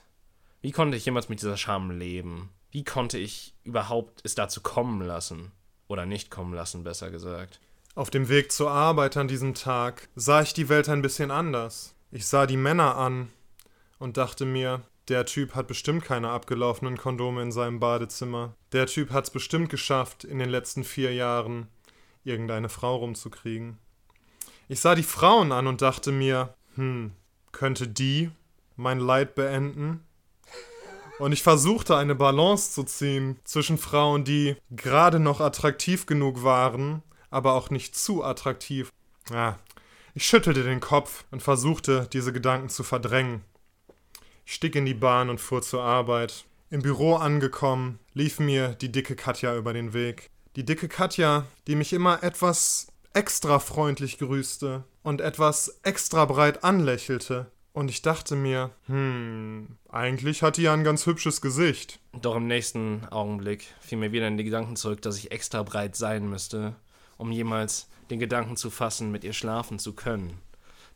Wie 0.61 0.71
konnte 0.71 0.95
ich 0.95 1.05
jemals 1.05 1.29
mit 1.29 1.41
dieser 1.41 1.57
Scham 1.57 1.89
leben? 1.89 2.51
Wie 2.69 2.83
konnte 2.83 3.17
ich 3.17 3.55
überhaupt 3.63 4.21
es 4.23 4.35
dazu 4.35 4.61
kommen 4.61 5.01
lassen? 5.01 5.51
Oder 5.87 6.05
nicht 6.05 6.29
kommen 6.29 6.53
lassen, 6.53 6.83
besser 6.83 7.09
gesagt. 7.09 7.59
Auf 7.95 8.11
dem 8.11 8.29
Weg 8.29 8.51
zur 8.51 8.69
Arbeit 8.69 9.17
an 9.17 9.27
diesem 9.27 9.55
Tag 9.55 10.09
sah 10.15 10.43
ich 10.43 10.53
die 10.53 10.69
Welt 10.69 10.87
ein 10.87 11.01
bisschen 11.01 11.31
anders. 11.31 11.95
Ich 12.11 12.27
sah 12.27 12.45
die 12.45 12.57
Männer 12.57 12.95
an 12.95 13.29
und 13.97 14.17
dachte 14.17 14.45
mir, 14.45 14.83
der 15.09 15.25
Typ 15.25 15.55
hat 15.55 15.67
bestimmt 15.67 16.05
keine 16.05 16.29
abgelaufenen 16.29 16.97
Kondome 16.97 17.41
in 17.41 17.51
seinem 17.51 17.79
Badezimmer. 17.79 18.55
Der 18.71 18.87
Typ 18.87 19.11
hat's 19.11 19.29
bestimmt 19.29 19.69
geschafft, 19.69 20.23
in 20.23 20.39
den 20.39 20.49
letzten 20.49 20.83
vier 20.83 21.13
Jahren 21.13 21.67
irgendeine 22.23 22.69
Frau 22.69 22.95
rumzukriegen. 22.97 23.77
Ich 24.69 24.79
sah 24.79 24.95
die 24.95 25.03
Frauen 25.03 25.51
an 25.51 25.67
und 25.67 25.81
dachte 25.81 26.11
mir, 26.11 26.53
hm, 26.75 27.11
könnte 27.51 27.87
die 27.87 28.31
mein 28.75 28.99
Leid 28.99 29.35
beenden? 29.35 30.05
Und 31.19 31.31
ich 31.31 31.43
versuchte 31.43 31.95
eine 31.95 32.15
Balance 32.15 32.71
zu 32.71 32.83
ziehen 32.83 33.39
zwischen 33.43 33.77
Frauen, 33.77 34.23
die 34.23 34.55
gerade 34.71 35.19
noch 35.19 35.41
attraktiv 35.41 36.05
genug 36.05 36.43
waren, 36.43 37.03
aber 37.29 37.53
auch 37.53 37.69
nicht 37.69 37.95
zu 37.95 38.23
attraktiv. 38.23 38.91
Ja, 39.31 39.59
ich 40.15 40.25
schüttelte 40.25 40.63
den 40.63 40.79
Kopf 40.79 41.25
und 41.31 41.43
versuchte, 41.43 42.07
diese 42.11 42.33
Gedanken 42.33 42.69
zu 42.69 42.83
verdrängen. 42.83 43.41
Stieg 44.45 44.75
in 44.75 44.85
die 44.85 44.93
Bahn 44.93 45.29
und 45.29 45.39
fuhr 45.39 45.61
zur 45.61 45.83
Arbeit. 45.83 46.45
Im 46.69 46.81
Büro 46.81 47.15
angekommen, 47.15 47.99
lief 48.13 48.39
mir 48.39 48.69
die 48.69 48.91
dicke 48.91 49.15
Katja 49.15 49.55
über 49.55 49.73
den 49.73 49.93
Weg. 49.93 50.29
Die 50.55 50.65
dicke 50.65 50.87
Katja, 50.87 51.45
die 51.67 51.75
mich 51.75 51.93
immer 51.93 52.23
etwas 52.23 52.87
extra 53.13 53.59
freundlich 53.59 54.17
grüßte 54.17 54.83
und 55.03 55.21
etwas 55.21 55.79
extra 55.83 56.25
breit 56.25 56.63
anlächelte. 56.63 57.51
Und 57.73 57.89
ich 57.89 58.03
dachte 58.03 58.35
mir, 58.35 58.71
hm, 58.85 59.77
eigentlich 59.89 60.43
hat 60.43 60.57
die 60.57 60.63
ja 60.63 60.73
ein 60.73 60.83
ganz 60.83 61.05
hübsches 61.07 61.41
Gesicht. 61.41 61.99
Doch 62.13 62.35
im 62.35 62.47
nächsten 62.47 63.05
Augenblick 63.09 63.65
fiel 63.79 63.97
mir 63.97 64.11
wieder 64.11 64.27
in 64.27 64.37
die 64.37 64.43
Gedanken 64.43 64.75
zurück, 64.75 65.01
dass 65.01 65.17
ich 65.17 65.31
extra 65.31 65.63
breit 65.63 65.95
sein 65.95 66.29
müsste, 66.29 66.75
um 67.17 67.31
jemals 67.31 67.87
den 68.11 68.19
Gedanken 68.19 68.57
zu 68.57 68.69
fassen, 68.69 69.11
mit 69.11 69.23
ihr 69.23 69.33
schlafen 69.33 69.79
zu 69.79 69.93
können. 69.93 70.39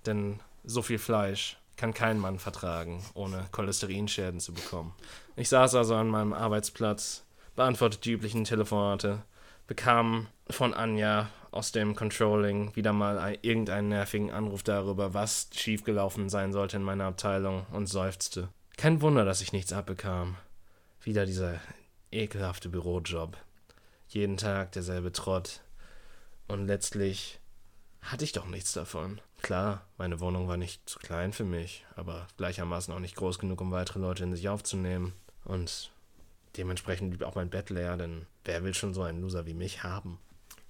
Denn 0.05 0.39
so 0.63 0.83
viel 0.83 0.99
Fleisch 0.99 1.57
kann 1.77 1.93
kein 1.93 2.19
Mann 2.19 2.39
vertragen, 2.39 3.03
ohne 3.13 3.47
Cholesterinschäden 3.51 4.39
zu 4.39 4.53
bekommen. 4.53 4.93
Ich 5.35 5.47
saß 5.49 5.75
also 5.75 5.95
an 5.95 6.09
meinem 6.09 6.33
Arbeitsplatz, 6.33 7.23
beantwortete 7.55 8.01
die 8.01 8.11
üblichen 8.11 8.43
Telefonate, 8.43 9.23
bekam 9.67 10.27
von 10.49 10.73
Anja 10.73 11.29
aus 11.51 11.71
dem 11.71 11.95
Controlling 11.95 12.75
wieder 12.75 12.93
mal 12.93 13.37
irgendeinen 13.41 13.89
nervigen 13.89 14.31
Anruf 14.31 14.63
darüber, 14.63 15.13
was 15.13 15.49
schiefgelaufen 15.53 16.29
sein 16.29 16.51
sollte 16.51 16.77
in 16.77 16.83
meiner 16.83 17.05
Abteilung 17.05 17.65
und 17.71 17.87
seufzte. 17.87 18.49
Kein 18.75 19.01
Wunder, 19.01 19.25
dass 19.25 19.41
ich 19.41 19.53
nichts 19.53 19.73
abbekam. 19.73 20.35
Wieder 21.01 21.25
dieser 21.25 21.59
ekelhafte 22.11 22.69
Bürojob. 22.69 23.37
Jeden 24.07 24.37
Tag 24.37 24.71
derselbe 24.73 25.11
Trott. 25.11 25.61
Und 26.47 26.67
letztlich 26.67 27.39
hatte 28.01 28.23
ich 28.23 28.31
doch 28.31 28.47
nichts 28.47 28.73
davon. 28.73 29.19
Klar, 29.41 29.85
meine 29.97 30.19
Wohnung 30.19 30.47
war 30.47 30.57
nicht 30.57 30.87
zu 30.89 30.99
klein 30.99 31.33
für 31.33 31.43
mich, 31.43 31.85
aber 31.95 32.27
gleichermaßen 32.37 32.93
auch 32.93 32.99
nicht 32.99 33.15
groß 33.15 33.39
genug, 33.39 33.61
um 33.61 33.71
weitere 33.71 33.99
Leute 33.99 34.23
in 34.23 34.35
sich 34.35 34.49
aufzunehmen. 34.49 35.13
Und 35.45 35.91
dementsprechend 36.57 37.11
blieb 37.11 37.23
auch 37.23 37.35
mein 37.35 37.49
Bett 37.49 37.69
leer, 37.69 37.97
denn 37.97 38.25
wer 38.45 38.63
will 38.63 38.73
schon 38.73 38.93
so 38.93 39.03
einen 39.03 39.21
Loser 39.21 39.45
wie 39.45 39.53
mich 39.53 39.83
haben? 39.83 40.19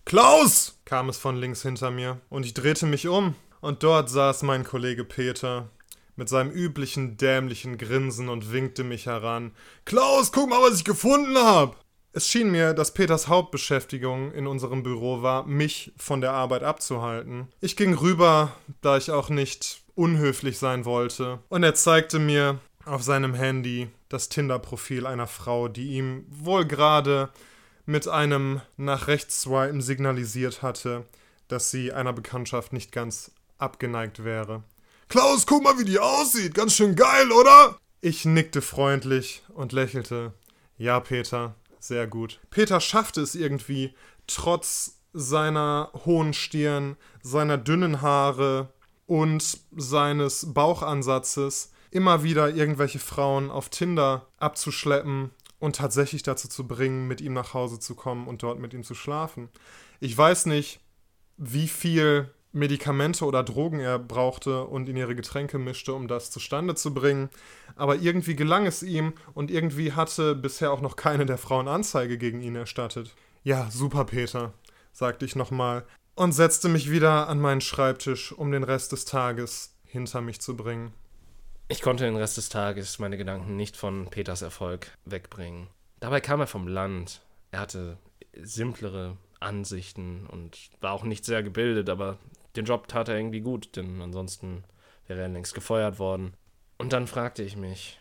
Klaus! 0.05 0.79
kam 0.85 1.09
es 1.09 1.17
von 1.17 1.35
links 1.35 1.61
hinter 1.61 1.91
mir, 1.91 2.19
und 2.29 2.45
ich 2.45 2.53
drehte 2.53 2.85
mich 2.85 3.07
um, 3.07 3.35
und 3.61 3.83
dort 3.83 4.09
saß 4.09 4.43
mein 4.43 4.63
Kollege 4.63 5.03
Peter 5.03 5.69
mit 6.15 6.29
seinem 6.29 6.51
üblichen 6.51 7.17
dämlichen 7.17 7.77
Grinsen 7.77 8.29
und 8.29 8.51
winkte 8.51 8.83
mich 8.83 9.05
heran. 9.05 9.51
Klaus, 9.85 10.31
guck 10.31 10.49
mal, 10.49 10.61
was 10.61 10.77
ich 10.77 10.83
gefunden 10.83 11.37
hab! 11.37 11.83
Es 12.17 12.27
schien 12.27 12.49
mir, 12.49 12.73
dass 12.73 12.95
Peters 12.95 13.27
Hauptbeschäftigung 13.27 14.31
in 14.31 14.47
unserem 14.47 14.81
Büro 14.81 15.21
war, 15.21 15.45
mich 15.45 15.93
von 15.97 16.19
der 16.19 16.31
Arbeit 16.31 16.63
abzuhalten. 16.63 17.47
Ich 17.61 17.75
ging 17.75 17.93
rüber, 17.93 18.53
da 18.81 18.97
ich 18.97 19.11
auch 19.11 19.29
nicht 19.29 19.83
unhöflich 19.93 20.57
sein 20.57 20.85
wollte, 20.85 21.37
und 21.49 21.61
er 21.61 21.75
zeigte 21.75 22.17
mir 22.17 22.57
auf 22.85 23.03
seinem 23.03 23.35
Handy 23.35 23.89
das 24.09 24.29
Tinder-Profil 24.29 25.05
einer 25.05 25.27
Frau, 25.27 25.67
die 25.67 25.89
ihm 25.89 26.25
wohl 26.27 26.65
gerade 26.65 27.29
mit 27.85 28.07
einem 28.07 28.61
nach 28.77 29.05
rechts 29.05 29.41
swipen 29.41 29.81
signalisiert 29.81 30.63
hatte, 30.63 31.05
dass 31.47 31.69
sie 31.69 31.93
einer 31.93 32.13
Bekanntschaft 32.13 32.73
nicht 32.73 32.91
ganz 32.91 33.29
abgeneigt 33.59 34.23
wäre. 34.23 34.63
Klaus, 35.07 35.45
guck 35.45 35.63
mal, 35.63 35.77
wie 35.77 35.85
die 35.85 35.99
aussieht. 35.99 36.55
Ganz 36.55 36.73
schön 36.73 36.95
geil, 36.95 37.31
oder? 37.31 37.77
Ich 38.01 38.25
nickte 38.25 38.63
freundlich 38.63 39.43
und 39.53 39.71
lächelte. 39.71 40.33
Ja, 40.79 40.99
Peter, 40.99 41.53
sehr 41.79 42.07
gut. 42.07 42.39
Peter 42.49 42.79
schaffte 42.79 43.21
es 43.21 43.35
irgendwie, 43.35 43.93
trotz 44.27 44.99
seiner 45.13 45.91
hohen 46.05 46.33
Stirn, 46.33 46.97
seiner 47.21 47.57
dünnen 47.57 48.01
Haare 48.01 48.73
und 49.05 49.59
seines 49.75 50.53
Bauchansatzes 50.53 51.71
immer 51.91 52.23
wieder 52.23 52.53
irgendwelche 52.53 52.99
Frauen 52.99 53.49
auf 53.49 53.69
Tinder 53.69 54.27
abzuschleppen 54.37 55.31
und 55.59 55.77
tatsächlich 55.77 56.23
dazu 56.23 56.47
zu 56.47 56.67
bringen, 56.67 57.07
mit 57.07 57.21
ihm 57.21 57.33
nach 57.33 57.53
Hause 57.53 57.79
zu 57.79 57.95
kommen 57.95 58.27
und 58.27 58.43
dort 58.43 58.59
mit 58.59 58.73
ihm 58.73 58.83
zu 58.83 58.93
schlafen. 58.93 59.49
Ich 59.99 60.15
weiß 60.15 60.45
nicht, 60.47 60.79
wie 61.37 61.67
viel 61.67 62.31
Medikamente 62.51 63.25
oder 63.25 63.43
Drogen 63.43 63.79
er 63.79 63.99
brauchte 63.99 64.63
und 64.65 64.89
in 64.89 64.97
ihre 64.97 65.15
Getränke 65.15 65.59
mischte, 65.59 65.93
um 65.93 66.07
das 66.07 66.31
zustande 66.31 66.75
zu 66.75 66.93
bringen. 66.93 67.29
Aber 67.75 67.97
irgendwie 67.97 68.35
gelang 68.35 68.65
es 68.65 68.83
ihm 68.83 69.13
und 69.33 69.51
irgendwie 69.51 69.93
hatte 69.93 70.35
bisher 70.35 70.71
auch 70.71 70.81
noch 70.81 70.95
keine 70.95 71.25
der 71.25 71.37
Frauen 71.37 71.67
Anzeige 71.67 72.17
gegen 72.17 72.41
ihn 72.41 72.55
erstattet. 72.55 73.13
Ja, 73.43 73.69
super, 73.69 74.05
Peter, 74.05 74.53
sagte 74.91 75.25
ich 75.25 75.35
nochmal 75.35 75.85
und 76.15 76.31
setzte 76.31 76.67
mich 76.67 76.89
wieder 76.89 77.29
an 77.29 77.39
meinen 77.39 77.61
Schreibtisch, 77.61 78.31
um 78.31 78.51
den 78.51 78.63
Rest 78.63 78.91
des 78.91 79.05
Tages 79.05 79.75
hinter 79.85 80.21
mich 80.21 80.41
zu 80.41 80.57
bringen. 80.57 80.93
Ich 81.69 81.81
konnte 81.81 82.05
den 82.05 82.15
Rest 82.15 82.37
des 82.37 82.49
Tages 82.49 82.97
meine 82.97 83.17
Gedanken 83.17 83.55
nicht 83.55 83.77
von 83.77 84.09
Peters 84.09 84.41
Erfolg 84.41 84.91
wegbringen. 85.05 85.67
Dabei 85.99 86.21
kam 86.21 86.39
er 86.39 86.47
vom 86.47 86.67
Land. 86.67 87.21
Er 87.51 87.59
hatte 87.59 87.97
simplere 88.41 89.17
Ansichten 89.39 90.25
und 90.27 90.69
war 90.81 90.93
auch 90.93 91.03
nicht 91.03 91.25
sehr 91.25 91.43
gebildet, 91.43 91.89
aber 91.89 92.17
den 92.57 92.65
Job 92.65 92.87
tat 92.87 93.07
er 93.07 93.15
irgendwie 93.15 93.41
gut, 93.41 93.75
denn 93.75 94.01
ansonsten 94.01 94.63
wäre 95.07 95.21
er 95.21 95.27
längst 95.29 95.53
gefeuert 95.53 95.99
worden. 95.99 96.33
Und 96.77 96.91
dann 96.91 97.07
fragte 97.07 97.43
ich 97.43 97.55
mich, 97.55 97.99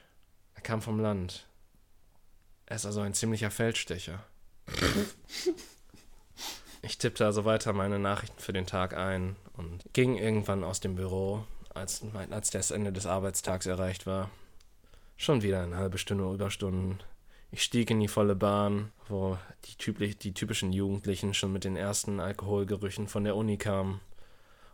er 0.55 0.63
kam 0.63 0.83
vom 0.83 0.99
Land. 0.99 1.47
Er 2.65 2.77
ist 2.77 2.87
also 2.87 3.01
ein 3.01 3.15
ziemlicher 3.15 3.51
Feldstecher. 3.51 4.25
ich 6.83 6.99
tippte 6.99 7.25
also 7.25 7.45
weiter 7.45 7.73
meine 7.73 7.99
Nachrichten 7.99 8.41
für 8.41 8.53
den 8.53 8.67
Tag 8.67 8.97
ein 8.97 9.37
und 9.57 9.85
ging 9.93 10.17
irgendwann 10.17 10.65
aus 10.65 10.81
dem 10.81 10.97
Büro, 10.97 11.45
als, 11.75 12.03
als 12.31 12.51
das 12.51 12.71
Ende 12.71 12.93
des 12.93 13.07
Arbeitstags 13.07 13.67
erreicht 13.67 14.07
war. 14.07 14.31
Schon 15.17 15.43
wieder 15.43 15.63
eine 15.63 15.77
halbe 15.77 15.99
Stunde 15.99 16.31
Überstunden. 16.33 16.99
Ich 17.53 17.63
stieg 17.63 17.91
in 17.91 18.01
die 18.01 18.09
volle 18.09 18.35
Bahn, 18.35 18.91
wo 19.09 19.39
die, 19.65 19.77
typisch, 19.77 20.19
die 20.19 20.35
typischen 20.35 20.73
Jugendlichen 20.73 21.33
schon 21.33 21.53
mit 21.53 21.65
den 21.65 21.77
ersten 21.77 22.21
Alkoholgerüchen 22.21 23.07
von 23.07 23.25
der 23.25 23.37
Uni 23.37 23.57
kamen 23.57 24.01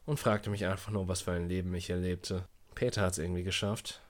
und 0.07 0.19
fragte 0.19 0.51
mich 0.51 0.67
einfach 0.67 0.91
nur, 0.91 1.09
was 1.09 1.23
für 1.23 1.33
ein 1.33 1.49
Leben 1.49 1.75
ich 1.75 1.91
erlebte. 1.91 2.47
Peter 2.75 3.03
hat 3.03 3.13
es 3.13 3.19
irgendwie 3.19 3.43
geschafft. 3.43 4.01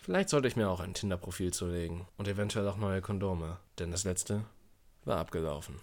Vielleicht 0.00 0.28
sollte 0.28 0.48
ich 0.48 0.56
mir 0.56 0.68
auch 0.68 0.80
ein 0.80 0.94
Tinder-Profil 0.94 1.52
zulegen 1.52 2.06
und 2.16 2.28
eventuell 2.28 2.66
auch 2.68 2.76
neue 2.76 3.00
Kondome, 3.00 3.58
denn 3.78 3.90
das 3.90 4.04
letzte 4.04 4.44
war 5.04 5.18
abgelaufen. 5.18 5.80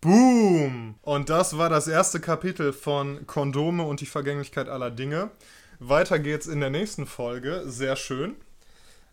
Boom! 0.00 0.96
Und 1.02 1.30
das 1.30 1.56
war 1.56 1.70
das 1.70 1.88
erste 1.88 2.20
Kapitel 2.20 2.72
von 2.72 3.26
Kondome 3.26 3.84
und 3.84 4.00
die 4.00 4.06
Vergänglichkeit 4.06 4.68
aller 4.68 4.90
Dinge. 4.90 5.30
Weiter 5.78 6.18
geht's 6.18 6.46
in 6.46 6.60
der 6.60 6.70
nächsten 6.70 7.06
Folge. 7.06 7.62
Sehr 7.66 7.96
schön. 7.96 8.36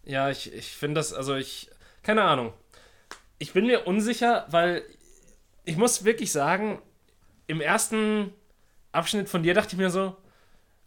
Ja, 0.03 0.30
ich, 0.30 0.53
ich 0.53 0.76
finde 0.76 0.99
das, 0.99 1.14
also 1.14 1.36
ich, 1.36 1.70
keine 2.03 2.24
Ahnung. 2.24 2.53
Ich 3.38 3.53
bin 3.53 3.68
mir 3.68 3.88
unsicher, 3.88 4.45
weil 4.49 4.84
ich 5.64 5.78
muss 5.78 6.03
wirklich 6.03 6.32
sagen, 6.32 6.82
im 7.47 7.62
ersten 7.62 8.34
Abschnitt 8.92 9.30
von 9.30 9.44
dir 9.44 9.54
dachte 9.54 9.76
ich 9.76 9.80
mir 9.80 9.89
so, 9.89 10.16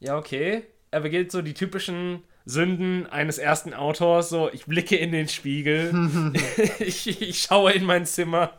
ja, 0.01 0.17
okay, 0.17 0.65
er 0.91 1.01
begeht 1.01 1.33
so 1.33 1.43
die 1.43 1.55
typischen 1.55 2.23
Sünden 2.45 3.07
eines 3.07 3.39
ersten 3.39 3.73
Autors, 3.73 4.29
so 4.29 4.51
ich 4.53 4.67
blicke 4.67 4.97
in 4.97 5.13
den 5.13 5.29
Spiegel, 5.29 5.93
ich, 6.79 7.21
ich 7.21 7.41
schaue 7.41 7.73
in 7.73 7.85
mein 7.85 8.07
Zimmer. 8.07 8.53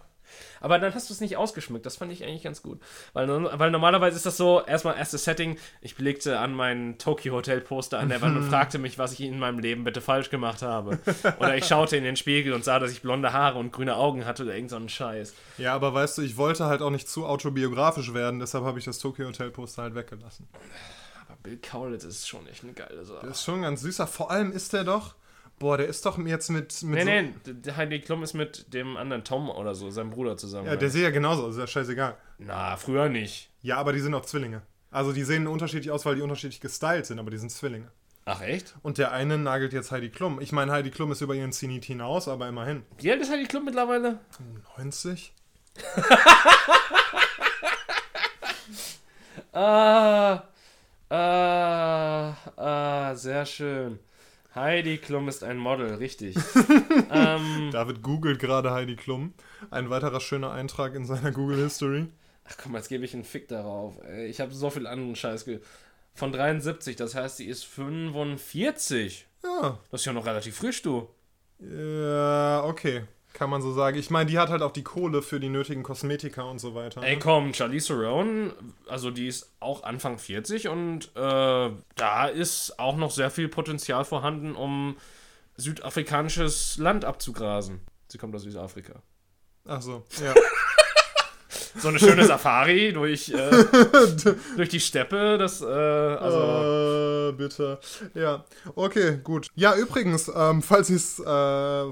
Aber 0.66 0.80
dann 0.80 0.96
hast 0.96 1.12
du 1.12 1.14
es 1.14 1.22
nicht 1.22 1.38
ausgeschmückt. 1.38 1.86
Das 1.86 1.98
fand 1.98 2.12
ich 2.12 2.24
eigentlich 2.24 2.42
ganz 2.42 2.64
gut. 2.64 2.80
Weil, 3.14 3.30
weil 3.30 3.70
normalerweise 3.70 4.18
ist 4.18 4.26
das 4.26 4.36
so, 4.36 4.66
erstmal 4.66 4.98
erstes 4.98 5.24
Setting, 5.24 5.60
ich 5.80 5.96
blickte 5.96 6.40
an 6.40 6.56
mein 6.56 6.98
Tokyo 6.98 7.36
Hotel 7.36 7.62
Poster 7.62 8.00
an 8.00 8.10
der 8.10 8.20
Wand 8.24 8.36
und 8.36 8.44
fragte 8.50 8.80
mich, 8.80 8.98
was 8.98 9.14
ich 9.14 9.22
in 9.22 9.38
meinem 9.38 9.60
Leben 9.60 9.84
bitte 9.84 10.02
falsch 10.02 10.32
gemacht 10.32 10.64
habe. 10.64 10.98
Oder 11.38 11.56
ich 11.56 11.66
schaute 11.66 11.98
in 11.98 12.04
den 12.04 12.16
Spiegel 12.16 12.52
und 12.52 12.64
sah, 12.64 12.80
dass 12.80 12.92
ich 12.92 13.04
blonde 13.04 13.32
Haare 13.32 13.60
und 13.60 13.74
grüne 13.74 13.96
Augen 13.96 14.26
hatte 14.26 14.42
oder 14.42 14.56
irgend 14.56 14.72
so 14.72 14.78
einen 14.78 14.90
Scheiß. 14.90 15.36
Ja, 15.60 15.76
aber 15.76 15.94
weißt 15.94 16.18
du, 16.18 16.24
ich 16.24 16.36
wollte 16.36 16.66
halt 16.66 16.82
auch 16.82 16.90
nicht 16.90 17.08
zu 17.08 17.28
autobiografisch 17.28 18.16
werden, 18.16 18.40
deshalb 18.40 18.64
habe 18.64 18.80
ich 18.80 18.86
das 18.86 18.98
Tokyo 18.98 19.28
Hotel 19.28 19.52
Poster 19.52 19.84
halt 19.84 19.94
weggelassen. 19.94 20.48
Aber 21.28 21.38
Bill 21.44 21.60
Kaulitz 21.62 22.06
ist 22.06 22.28
schon 22.28 22.48
echt 22.48 22.64
eine 22.64 22.74
geile 22.74 23.06
Sache. 23.06 23.20
Der 23.22 23.30
ist 23.30 23.44
schon 23.44 23.62
ganz 23.62 23.82
süßer. 23.82 24.08
Vor 24.08 24.32
allem 24.32 24.52
ist 24.52 24.74
der 24.74 24.84
doch. 24.84 25.14
Boah, 25.58 25.78
der 25.78 25.88
ist 25.88 26.06
doch 26.06 26.18
jetzt 26.20 26.50
mit. 26.50 26.84
mit 26.84 27.06
Nee, 27.06 27.34
so, 27.46 27.54
nee, 27.54 27.72
Heidi 27.72 28.02
Klum 28.02 28.24
ist 28.24 28.34
mit 28.34 28.74
dem 28.74 28.98
anderen 28.98 29.24
Tom 29.24 29.50
oder 29.50 29.74
so, 29.74 29.90
seinem 29.90 30.10
Bruder 30.10 30.36
zusammen. 30.38 30.68
Ja, 30.68 30.76
der 30.76 30.90
sieht 30.90 31.04
ja 31.04 31.12
genauso 31.12 31.46
aus, 31.46 31.54
ist 31.56 31.60
ja 31.60 31.68
scheißegal. 31.68 32.18
Na, 32.40 32.76
früher 32.76 33.08
nicht. 33.10 33.50
Ja, 33.62 33.78
aber 33.78 33.94
die 33.94 34.00
sind 34.00 34.14
auch 34.14 34.26
Zwillinge. 34.26 34.62
Also 34.92 35.12
die 35.12 35.24
sehen 35.24 35.48
unterschiedlich 35.48 35.92
aus, 35.92 36.06
weil 36.06 36.16
die 36.16 36.22
unterschiedlich 36.22 36.62
gestylt 36.62 37.06
sind, 37.06 37.20
aber 37.20 37.32
die 37.32 37.38
sind 37.38 37.52
Zwillinge. 37.52 37.92
Ach, 38.26 38.42
echt? 38.42 38.76
Und 38.82 38.98
der 38.98 39.12
eine 39.12 39.38
nagelt 39.38 39.72
jetzt 39.72 39.92
Heidi 39.92 40.10
Klum. 40.10 40.42
Ich 40.42 40.52
meine, 40.52 40.72
Heidi 40.72 40.90
Klum 40.90 41.12
ist 41.12 41.22
über 41.22 41.36
ihren 41.36 41.52
Zenit 41.52 41.86
hinaus, 41.86 42.28
aber 42.28 42.48
immerhin. 42.48 42.84
Wie 42.98 43.12
alt 43.12 43.22
ist 43.22 43.32
Heidi 43.32 43.46
Klum 43.46 43.66
mittlerweile? 43.66 44.20
90? 44.78 45.34
Ah, 49.58 50.44
ah, 51.10 52.34
ah, 52.58 53.16
sehr 53.16 53.46
schön. 53.46 54.00
Heidi 54.56 54.98
Klum 54.98 55.28
ist 55.28 55.44
ein 55.44 55.58
Model, 55.58 55.96
richtig. 55.96 56.38
ähm, 57.12 57.70
David 57.72 58.02
googelt 58.02 58.40
gerade 58.40 58.72
Heidi 58.72 58.96
Klum. 58.96 59.34
Ein 59.70 59.90
weiterer 59.90 60.22
schöner 60.22 60.52
Eintrag 60.54 60.96
in 60.96 61.06
seiner 61.06 61.32
Google 61.32 61.62
History. 61.62 62.08
ach 62.46 62.56
komm, 62.58 62.74
jetzt 62.76 62.88
gebe 62.88 63.04
ich 63.04 63.14
einen 63.14 63.26
Fick 63.26 63.50
darauf. 63.50 63.96
Ich 64.28 64.40
habe 64.40 64.54
so 64.54 64.70
viel 64.70 64.88
anderen 64.88 65.18
Scheiß 65.18 65.46
Von 66.14 66.32
73, 66.32 66.96
das 66.96 67.16
heißt, 67.16 67.36
sie 67.38 67.48
ist 67.48 67.66
45. 67.66 69.28
Ja. 69.44 69.78
Das 69.92 70.02
ist 70.02 70.06
ja 70.06 70.14
noch 70.14 70.26
relativ 70.26 70.56
frisch, 70.56 70.82
du. 70.82 71.10
Ja, 71.60 72.64
okay. 72.64 73.04
Kann 73.36 73.50
man 73.50 73.62
so 73.62 73.74
sagen. 73.74 73.98
Ich 73.98 74.10
meine, 74.10 74.30
die 74.30 74.40
hat 74.40 74.48
halt 74.48 74.62
auch 74.62 74.72
die 74.72 74.84
Kohle 74.84 75.22
für 75.22 75.42
die 75.42 75.50
nötigen 75.50 75.84
Kosmetika 75.84 76.44
und 76.44 76.60
so 76.60 76.74
weiter. 76.74 77.04
Ey, 77.04 77.16
ne? 77.16 77.20
komm, 77.22 77.54
Charlize 77.54 77.88
Theron, 77.88 78.54
also 78.88 79.12
die 79.12 79.28
ist 79.28 79.52
auch 79.60 79.84
Anfang 79.84 80.18
40 80.18 80.70
und 80.70 81.12
äh, 81.18 81.70
da 81.96 82.28
ist 82.28 82.80
auch 82.80 82.96
noch 82.96 83.12
sehr 83.12 83.30
viel 83.30 83.50
Potenzial 83.50 84.06
vorhanden, 84.06 84.56
um 84.56 84.96
südafrikanisches 85.58 86.78
Land 86.78 87.04
abzugrasen. 87.04 87.82
Sie 88.08 88.18
kommt 88.18 88.34
aus 88.36 88.44
Südafrika. 88.44 89.02
Ach 89.66 89.82
so, 89.82 90.06
ja. 90.24 90.34
So 91.78 91.90
eine 91.90 92.00
schöne 92.00 92.26
Safari 92.26 92.94
durch, 92.94 93.30
äh, 93.30 93.66
durch 94.56 94.70
die 94.70 94.80
Steppe, 94.80 95.38
das, 95.38 95.62
äh, 95.62 95.66
also. 95.66 97.30
äh, 97.30 97.32
bitte. 97.34 97.80
Ja, 98.14 98.46
okay, 98.76 99.20
gut. 99.24 99.48
Ja, 99.56 99.76
übrigens, 99.76 100.32
ähm, 100.34 100.62
falls, 100.62 100.90
ihr's, 100.90 101.20
äh, 101.20 101.24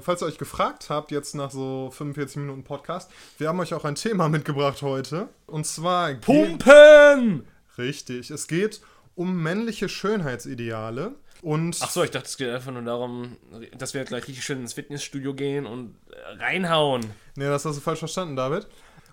falls 0.00 0.22
ihr 0.22 0.26
euch 0.26 0.38
gefragt 0.38 0.88
habt, 0.90 1.10
jetzt 1.10 1.34
nach 1.34 1.50
so 1.50 1.90
45 1.92 2.36
Minuten 2.38 2.64
Podcast, 2.64 3.10
wir 3.38 3.48
haben 3.48 3.60
euch 3.60 3.74
auch 3.74 3.84
ein 3.84 3.94
Thema 3.94 4.28
mitgebracht 4.28 4.82
heute. 4.82 5.28
Und 5.46 5.66
zwar. 5.66 6.14
Pumpen! 6.14 7.46
Richtig, 7.76 8.30
es 8.30 8.46
geht 8.46 8.80
um 9.14 9.42
männliche 9.42 9.88
Schönheitsideale. 9.88 11.14
Und 11.42 11.82
Achso, 11.82 12.02
ich 12.02 12.10
dachte, 12.10 12.26
es 12.26 12.38
geht 12.38 12.48
einfach 12.48 12.72
nur 12.72 12.80
darum, 12.82 13.36
dass 13.76 13.92
wir 13.92 14.02
gleich 14.04 14.26
richtig 14.26 14.42
schön 14.44 14.60
ins 14.60 14.72
Fitnessstudio 14.72 15.34
gehen 15.34 15.66
und 15.66 15.94
reinhauen. 16.38 17.04
Nee, 17.36 17.44
das 17.44 17.66
hast 17.66 17.76
du 17.76 17.80
falsch 17.82 17.98
verstanden, 17.98 18.34
David. 18.34 18.66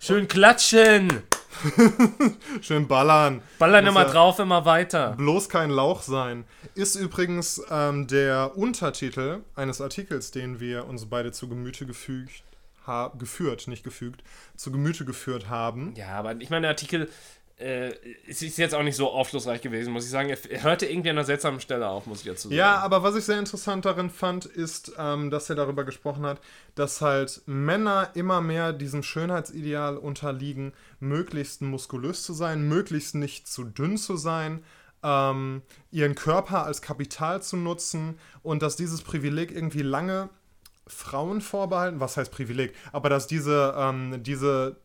Schön 0.03 0.27
klatschen! 0.27 1.21
Schön 2.61 2.87
ballern. 2.87 3.43
Ballern 3.59 3.85
Muss 3.85 3.91
immer 3.91 4.07
ja 4.07 4.11
drauf, 4.11 4.39
immer 4.39 4.65
weiter. 4.65 5.11
Bloß 5.15 5.47
kein 5.47 5.69
Lauch 5.69 6.01
sein. 6.01 6.45
Ist 6.73 6.95
übrigens 6.95 7.61
ähm, 7.69 8.07
der 8.07 8.57
Untertitel 8.57 9.41
eines 9.55 9.79
Artikels, 9.79 10.31
den 10.31 10.59
wir 10.59 10.87
uns 10.87 11.05
beide 11.05 11.31
zu 11.31 11.47
Gemüte 11.47 11.85
gefügt 11.85 12.41
geführt, 13.19 13.67
nicht 13.67 13.83
gefügt, 13.83 14.23
zu 14.55 14.71
Gemüte 14.71 15.05
geführt 15.05 15.49
haben. 15.49 15.93
Ja, 15.95 16.09
aber 16.17 16.35
ich 16.41 16.49
meine, 16.49 16.61
der 16.61 16.71
Artikel 16.71 17.09
äh, 17.61 17.93
es 18.27 18.41
ist 18.41 18.57
jetzt 18.57 18.73
auch 18.73 18.83
nicht 18.83 18.95
so 18.95 19.09
aufschlussreich 19.09 19.61
gewesen, 19.61 19.93
muss 19.93 20.05
ich 20.05 20.11
sagen. 20.11 20.29
Er 20.29 20.63
hörte 20.63 20.85
irgendwie 20.85 21.09
an 21.09 21.17
einer 21.17 21.25
seltsamen 21.25 21.59
Stelle 21.59 21.87
auf, 21.87 22.07
muss 22.07 22.19
ich 22.19 22.27
dazu 22.27 22.47
sagen. 22.47 22.57
Ja, 22.57 22.77
aber 22.79 23.03
was 23.03 23.15
ich 23.15 23.23
sehr 23.23 23.39
interessant 23.39 23.85
darin 23.85 24.09
fand, 24.09 24.45
ist, 24.45 24.93
ähm, 24.97 25.29
dass 25.29 25.49
er 25.49 25.55
darüber 25.55 25.83
gesprochen 25.83 26.25
hat, 26.25 26.41
dass 26.75 27.01
halt 27.01 27.41
Männer 27.45 28.09
immer 28.15 28.41
mehr 28.41 28.73
diesem 28.73 29.03
Schönheitsideal 29.03 29.97
unterliegen, 29.97 30.73
möglichst 30.99 31.61
muskulös 31.61 32.23
zu 32.23 32.33
sein, 32.33 32.67
möglichst 32.67 33.15
nicht 33.15 33.47
zu 33.47 33.63
dünn 33.63 33.97
zu 33.97 34.17
sein, 34.17 34.63
ähm, 35.03 35.61
ihren 35.91 36.15
Körper 36.15 36.65
als 36.65 36.81
Kapital 36.81 37.41
zu 37.41 37.57
nutzen 37.57 38.19
und 38.43 38.61
dass 38.61 38.75
dieses 38.75 39.01
Privileg 39.01 39.51
irgendwie 39.51 39.81
lange 39.81 40.29
Frauen 40.87 41.41
vorbehalten, 41.41 41.99
was 41.99 42.17
heißt 42.17 42.31
Privileg, 42.31 42.73
aber 42.91 43.09
dass 43.09 43.27
diese, 43.27 43.73
ähm, 43.77 44.23
diese, 44.23 44.77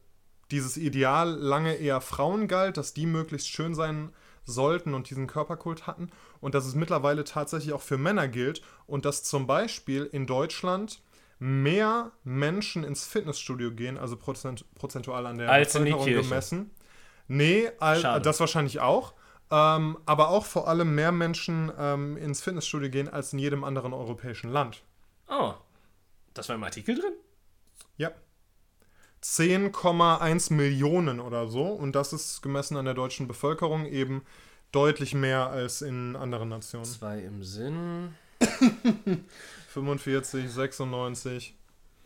dieses 0.51 0.77
Ideal 0.77 1.31
lange 1.31 1.75
eher 1.75 2.01
Frauen 2.01 2.49
galt, 2.49 2.77
dass 2.77 2.95
die 2.95 3.07
möglichst 3.07 3.49
schön 3.49 3.75
sein 3.75 4.13
sollten 4.45 4.95
und 4.95 5.11
diesen 5.11 5.27
Körperkult 5.27 5.87
hatten 5.87 6.11
und 6.41 6.55
dass 6.55 6.67
es 6.67 6.75
mittlerweile 6.75 7.25
tatsächlich 7.25 7.73
auch 7.73 7.83
für 7.83 7.99
Männer 7.99 8.29
gilt 8.29 8.63
und 8.87 9.05
dass 9.05 9.25
zum 9.25 9.47
Beispiel 9.47 10.05
in 10.05 10.27
Deutschland 10.27 11.03
mehr 11.39 12.13
Menschen 12.25 12.85
ins 12.85 13.05
Fitnessstudio 13.05 13.73
gehen, 13.73 13.99
also 13.99 14.17
prozent, 14.17 14.65
prozentual 14.77 15.27
an 15.27 15.39
der 15.39 15.51
Als 15.51 15.73
Bevölkerung 15.73 16.07
gemessen. 16.07 16.71
Nee, 17.29 17.71
al- 17.81 18.01
Schade. 18.01 18.23
das 18.23 18.39
wahrscheinlich 18.41 18.81
auch. 18.81 19.15
Ähm, 19.51 19.99
aber 20.07 20.29
auch 20.31 20.45
vor 20.45 20.67
allem 20.67 20.95
mehr 20.95 21.13
Menschen 21.13 21.71
ähm, 21.79 22.17
ins 22.17 22.41
Fitnessstudio 22.43 22.89
gehen 22.91 23.09
als 23.09 23.33
in 23.33 23.39
jedem 23.39 23.65
anderen 23.65 23.93
europäischen 23.93 24.51
Land. 24.51 24.83
Oh, 25.29 25.55
das 26.35 26.49
war 26.49 26.57
im 26.57 26.65
Artikel 26.65 26.95
drin? 26.97 27.13
Ja. 27.97 28.11
10,1 29.35 30.53
Millionen 30.53 31.21
oder 31.21 31.47
so. 31.49 31.65
Und 31.65 31.93
das 31.97 32.13
ist 32.13 32.43
gemessen 32.43 32.77
an 32.77 32.85
der 32.85 32.95
deutschen 32.95 33.27
Bevölkerung 33.29 33.87
eben 33.87 34.23
deutlich 34.73 35.15
mehr 35.15 35.49
als 35.49 35.83
in 35.83 36.17
anderen 36.17 36.49
Nationen. 36.49 36.85
Zwei 36.85 37.19
im 37.21 37.43
Sinn. 37.43 38.15
45, 39.69 40.51
96. 40.51 41.55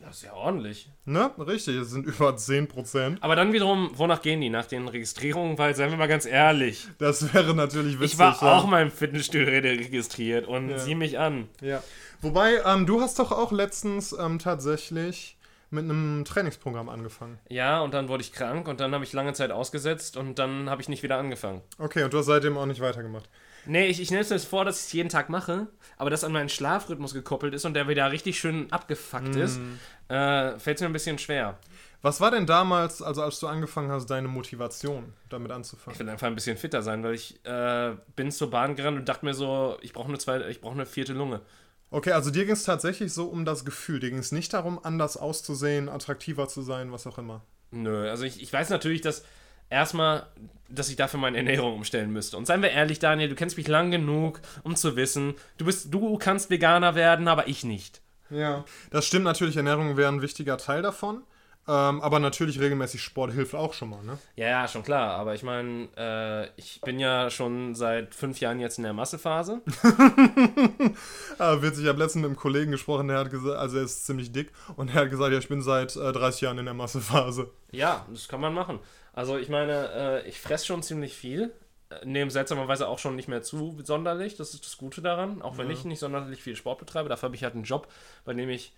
Das 0.00 0.16
ist 0.16 0.22
ja 0.22 0.32
ordentlich. 0.32 0.88
Ne? 1.04 1.30
Richtig, 1.38 1.76
es 1.76 1.90
sind 1.90 2.06
über 2.06 2.34
10 2.34 2.68
Prozent. 2.68 3.18
Aber 3.22 3.36
dann 3.36 3.52
wiederum, 3.52 3.90
wonach 3.96 4.22
gehen 4.22 4.40
die? 4.40 4.48
Nach 4.48 4.64
den 4.64 4.88
Registrierungen? 4.88 5.58
Weil, 5.58 5.74
seien 5.76 5.90
wir 5.90 5.98
mal 5.98 6.08
ganz 6.08 6.24
ehrlich, 6.24 6.88
Das 6.98 7.34
wäre 7.34 7.54
natürlich 7.54 8.00
witzig. 8.00 8.14
ich 8.14 8.18
war 8.18 8.38
ja. 8.40 8.56
auch 8.56 8.66
mal 8.66 8.80
im 8.82 8.90
Fitnessstudio 8.90 9.46
registriert 9.48 10.46
und 10.46 10.70
Ja. 10.70 10.78
sieh 10.78 10.94
mich 10.94 11.18
an. 11.18 11.48
Ja. 11.60 11.82
Wobei, 12.22 12.62
ähm, 12.64 12.86
du 12.86 13.02
hast 13.02 13.18
doch 13.18 13.30
auch 13.30 13.52
letztens 13.52 14.12
ähm, 14.18 14.38
tatsächlich 14.38 15.36
mit 15.70 15.84
einem 15.84 16.24
Trainingsprogramm 16.24 16.88
angefangen. 16.88 17.38
Ja, 17.48 17.80
und 17.80 17.94
dann 17.94 18.08
wurde 18.08 18.22
ich 18.22 18.32
krank 18.32 18.66
und 18.68 18.80
dann 18.80 18.92
habe 18.92 19.04
ich 19.04 19.12
lange 19.12 19.32
Zeit 19.32 19.50
ausgesetzt 19.52 20.16
und 20.16 20.38
dann 20.38 20.68
habe 20.68 20.82
ich 20.82 20.88
nicht 20.88 21.02
wieder 21.02 21.16
angefangen. 21.18 21.62
Okay, 21.78 22.02
und 22.02 22.12
du 22.12 22.18
hast 22.18 22.26
seitdem 22.26 22.58
auch 22.58 22.66
nicht 22.66 22.80
weitergemacht. 22.80 23.28
Nee, 23.66 23.86
ich, 23.86 24.00
ich 24.00 24.10
nehme 24.10 24.22
es 24.22 24.30
mir 24.30 24.38
vor, 24.40 24.64
dass 24.64 24.80
ich 24.80 24.86
es 24.86 24.92
jeden 24.94 25.10
Tag 25.10 25.28
mache, 25.28 25.66
aber 25.98 26.10
das 26.10 26.24
an 26.24 26.32
meinen 26.32 26.48
Schlafrhythmus 26.48 27.12
gekoppelt 27.14 27.54
ist 27.54 27.64
und 27.64 27.74
der 27.74 27.88
wieder 27.88 28.10
richtig 28.10 28.38
schön 28.38 28.72
abgefuckt 28.72 29.36
ist, 29.36 29.60
äh, 30.08 30.58
fällt 30.58 30.76
es 30.78 30.80
mir 30.80 30.86
ein 30.88 30.92
bisschen 30.94 31.18
schwer. 31.18 31.58
Was 32.02 32.22
war 32.22 32.30
denn 32.30 32.46
damals, 32.46 33.02
also 33.02 33.22
als 33.22 33.38
du 33.40 33.46
angefangen 33.46 33.90
hast, 33.90 34.06
deine 34.06 34.26
Motivation, 34.26 35.12
damit 35.28 35.50
Ich 35.50 35.56
anzufangen? 35.56 35.98
will 35.98 36.08
einfach 36.08 36.26
ein 36.28 36.34
bisschen 36.34 36.56
fitter 36.56 36.80
sein, 36.80 37.04
weil 37.04 37.12
ich 37.14 37.44
äh, 37.44 37.92
bin 38.16 38.30
zur 38.32 38.50
Bahn 38.50 38.74
gerannt 38.74 38.98
und 38.98 39.06
dachte 39.08 39.26
mir 39.26 39.34
so, 39.34 39.76
ich 39.82 39.92
brauche 39.92 40.08
eine 40.08 40.16
zweite, 40.16 40.48
ich 40.48 40.62
brauche 40.62 40.72
eine 40.74 40.86
vierte 40.86 41.12
Lunge. 41.12 41.42
Okay, 41.90 42.12
also 42.12 42.30
dir 42.30 42.44
ging 42.44 42.52
es 42.52 42.62
tatsächlich 42.62 43.12
so 43.12 43.26
um 43.26 43.44
das 43.44 43.64
Gefühl. 43.64 44.00
Dir 44.00 44.10
ging 44.10 44.18
es 44.18 44.32
nicht 44.32 44.52
darum, 44.52 44.78
anders 44.82 45.16
auszusehen, 45.16 45.88
attraktiver 45.88 46.48
zu 46.48 46.62
sein, 46.62 46.92
was 46.92 47.06
auch 47.06 47.18
immer. 47.18 47.42
Nö, 47.72 48.08
also 48.08 48.24
ich, 48.24 48.42
ich 48.42 48.52
weiß 48.52 48.70
natürlich, 48.70 49.00
dass 49.00 49.24
erstmal, 49.70 50.26
dass 50.68 50.88
ich 50.88 50.96
dafür 50.96 51.18
meine 51.18 51.36
Ernährung 51.36 51.74
umstellen 51.74 52.12
müsste. 52.12 52.36
Und 52.36 52.46
seien 52.46 52.62
wir 52.62 52.70
ehrlich, 52.70 52.98
Daniel, 52.98 53.28
du 53.28 53.34
kennst 53.34 53.56
mich 53.56 53.68
lang 53.68 53.90
genug, 53.90 54.40
um 54.62 54.76
zu 54.76 54.96
wissen, 54.96 55.34
du 55.58 55.64
bist, 55.64 55.92
du 55.92 56.18
kannst 56.18 56.50
Veganer 56.50 56.94
werden, 56.94 57.28
aber 57.28 57.48
ich 57.48 57.64
nicht. 57.64 58.02
Ja, 58.30 58.64
das 58.90 59.06
stimmt 59.06 59.24
natürlich. 59.24 59.56
Ernährung 59.56 59.96
wäre 59.96 60.12
ein 60.12 60.22
wichtiger 60.22 60.58
Teil 60.58 60.82
davon. 60.82 61.22
Ähm, 61.68 62.00
aber 62.00 62.18
natürlich 62.18 62.58
regelmäßig 62.58 63.02
Sport 63.02 63.32
hilft 63.32 63.54
auch 63.54 63.74
schon 63.74 63.90
mal, 63.90 64.02
ne? 64.02 64.18
Ja, 64.34 64.48
ja, 64.48 64.68
schon 64.68 64.82
klar. 64.82 65.10
Aber 65.12 65.34
ich 65.34 65.42
meine, 65.42 65.88
äh, 65.96 66.48
ich 66.60 66.80
bin 66.80 66.98
ja 66.98 67.30
schon 67.30 67.74
seit 67.76 68.14
fünf 68.14 68.40
Jahren 68.40 68.58
jetzt 68.60 68.78
in 68.78 68.84
der 68.84 68.92
Massephase. 68.92 69.60
ah, 71.38 71.60
witzig, 71.62 71.84
ich 71.84 71.88
habe 71.88 71.98
letztens 71.98 72.22
mit 72.22 72.30
einem 72.30 72.36
Kollegen 72.36 72.70
gesprochen, 72.72 73.08
der 73.08 73.18
hat 73.18 73.30
gesagt, 73.30 73.56
also 73.58 73.78
er 73.78 73.84
ist 73.84 74.06
ziemlich 74.06 74.32
dick 74.32 74.50
und 74.76 74.88
er 74.88 75.02
hat 75.02 75.10
gesagt, 75.10 75.32
ja, 75.32 75.38
ich 75.38 75.48
bin 75.48 75.62
seit 75.62 75.94
äh, 75.96 76.12
30 76.12 76.40
Jahren 76.42 76.58
in 76.58 76.64
der 76.64 76.74
Massephase. 76.74 77.50
Ja, 77.70 78.06
das 78.10 78.28
kann 78.28 78.40
man 78.40 78.54
machen. 78.54 78.80
Also 79.12 79.36
ich 79.36 79.48
meine, 79.48 79.90
äh, 80.24 80.28
ich 80.28 80.40
fresse 80.40 80.66
schon 80.66 80.82
ziemlich 80.82 81.14
viel. 81.14 81.52
äh, 81.90 82.04
Nehme 82.04 82.30
seltsamerweise 82.30 82.88
auch 82.88 82.98
schon 82.98 83.16
nicht 83.16 83.28
mehr 83.28 83.42
zu 83.42 83.76
sonderlich. 83.84 84.36
Das 84.36 84.54
ist 84.54 84.64
das 84.64 84.76
Gute 84.76 85.02
daran. 85.02 85.42
Auch 85.42 85.58
wenn 85.58 85.66
Ja. 85.68 85.72
ich 85.74 85.84
nicht 85.84 85.98
sonderlich 86.00 86.42
viel 86.42 86.56
Sport 86.56 86.78
betreibe. 86.78 87.08
Dafür 87.08 87.28
habe 87.28 87.36
ich 87.36 87.44
halt 87.44 87.54
einen 87.54 87.64
Job, 87.64 87.88
bei 88.24 88.32
dem 88.34 88.48
ich 88.48 88.72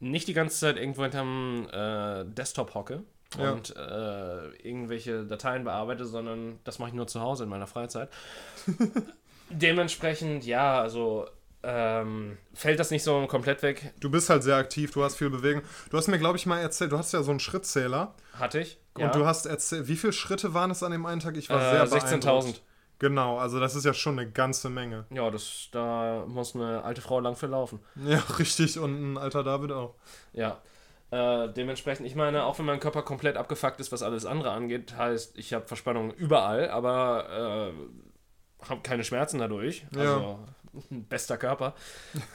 nicht 0.00 0.26
die 0.28 0.32
ganze 0.34 0.58
Zeit 0.58 0.76
irgendwo 0.76 1.02
hinterm 1.02 1.68
äh, 1.72 2.24
Desktop 2.24 2.74
hocke 2.74 3.02
Ja. 3.38 3.52
und 3.52 3.74
äh, 3.76 4.48
irgendwelche 4.66 5.24
Dateien 5.24 5.64
bearbeite, 5.64 6.04
sondern 6.06 6.58
das 6.64 6.78
mache 6.78 6.88
ich 6.90 6.94
nur 6.94 7.06
zu 7.06 7.20
Hause 7.20 7.44
in 7.44 7.50
meiner 7.50 7.66
Freizeit. 7.66 8.08
Dementsprechend, 9.50 10.44
ja, 10.46 10.80
also 10.80 11.26
ähm, 11.62 12.38
fällt 12.54 12.78
das 12.78 12.90
nicht 12.90 13.02
so 13.02 13.26
komplett 13.26 13.62
weg. 13.62 13.92
Du 14.00 14.10
bist 14.10 14.30
halt 14.30 14.42
sehr 14.42 14.56
aktiv, 14.56 14.92
du 14.92 15.02
hast 15.02 15.16
viel 15.16 15.28
Bewegung. 15.30 15.62
Du 15.90 15.98
hast 15.98 16.06
mir, 16.08 16.18
glaube 16.18 16.38
ich, 16.38 16.46
mal 16.46 16.60
erzählt, 16.60 16.92
du 16.92 16.98
hast 16.98 17.12
ja 17.12 17.22
so 17.22 17.30
einen 17.32 17.40
Schrittzähler 17.40 18.14
Hatte 18.38 18.60
ich. 18.60 18.78
und 18.94 19.14
du 19.14 19.26
hast 19.26 19.46
erzählt, 19.46 19.88
wie 19.88 19.96
viele 19.96 20.12
Schritte 20.12 20.54
waren 20.54 20.70
es 20.70 20.82
an 20.82 20.92
dem 20.92 21.04
einen 21.04 21.20
Tag? 21.20 21.36
Ich 21.36 21.50
war 21.50 21.60
äh, 21.60 21.86
sehr 21.86 22.00
16.000. 22.00 22.60
Genau, 23.00 23.38
also 23.38 23.58
das 23.58 23.74
ist 23.74 23.86
ja 23.86 23.94
schon 23.94 24.18
eine 24.18 24.30
ganze 24.30 24.68
Menge. 24.68 25.06
Ja, 25.10 25.30
das, 25.30 25.68
da 25.72 26.24
muss 26.28 26.54
eine 26.54 26.84
alte 26.84 27.00
Frau 27.00 27.18
lang 27.18 27.34
für 27.34 27.46
laufen. 27.46 27.80
Ja, 27.96 28.18
richtig. 28.38 28.78
Und 28.78 29.14
ein 29.14 29.18
alter 29.18 29.42
David 29.42 29.72
auch. 29.72 29.94
Ja. 30.34 30.60
Äh, 31.10 31.48
dementsprechend, 31.48 32.06
ich 32.06 32.14
meine, 32.14 32.44
auch 32.44 32.58
wenn 32.58 32.66
mein 32.66 32.78
Körper 32.78 33.02
komplett 33.02 33.38
abgefuckt 33.38 33.80
ist, 33.80 33.90
was 33.90 34.02
alles 34.02 34.26
andere 34.26 34.50
angeht, 34.50 34.94
heißt, 34.96 35.36
ich 35.38 35.54
habe 35.54 35.66
Verspannungen 35.66 36.12
überall, 36.12 36.68
aber 36.68 37.72
äh, 37.72 38.68
habe 38.68 38.82
keine 38.82 39.02
Schmerzen 39.02 39.38
dadurch. 39.38 39.86
Also, 39.96 40.38
bester 40.90 41.38
Körper. 41.38 41.74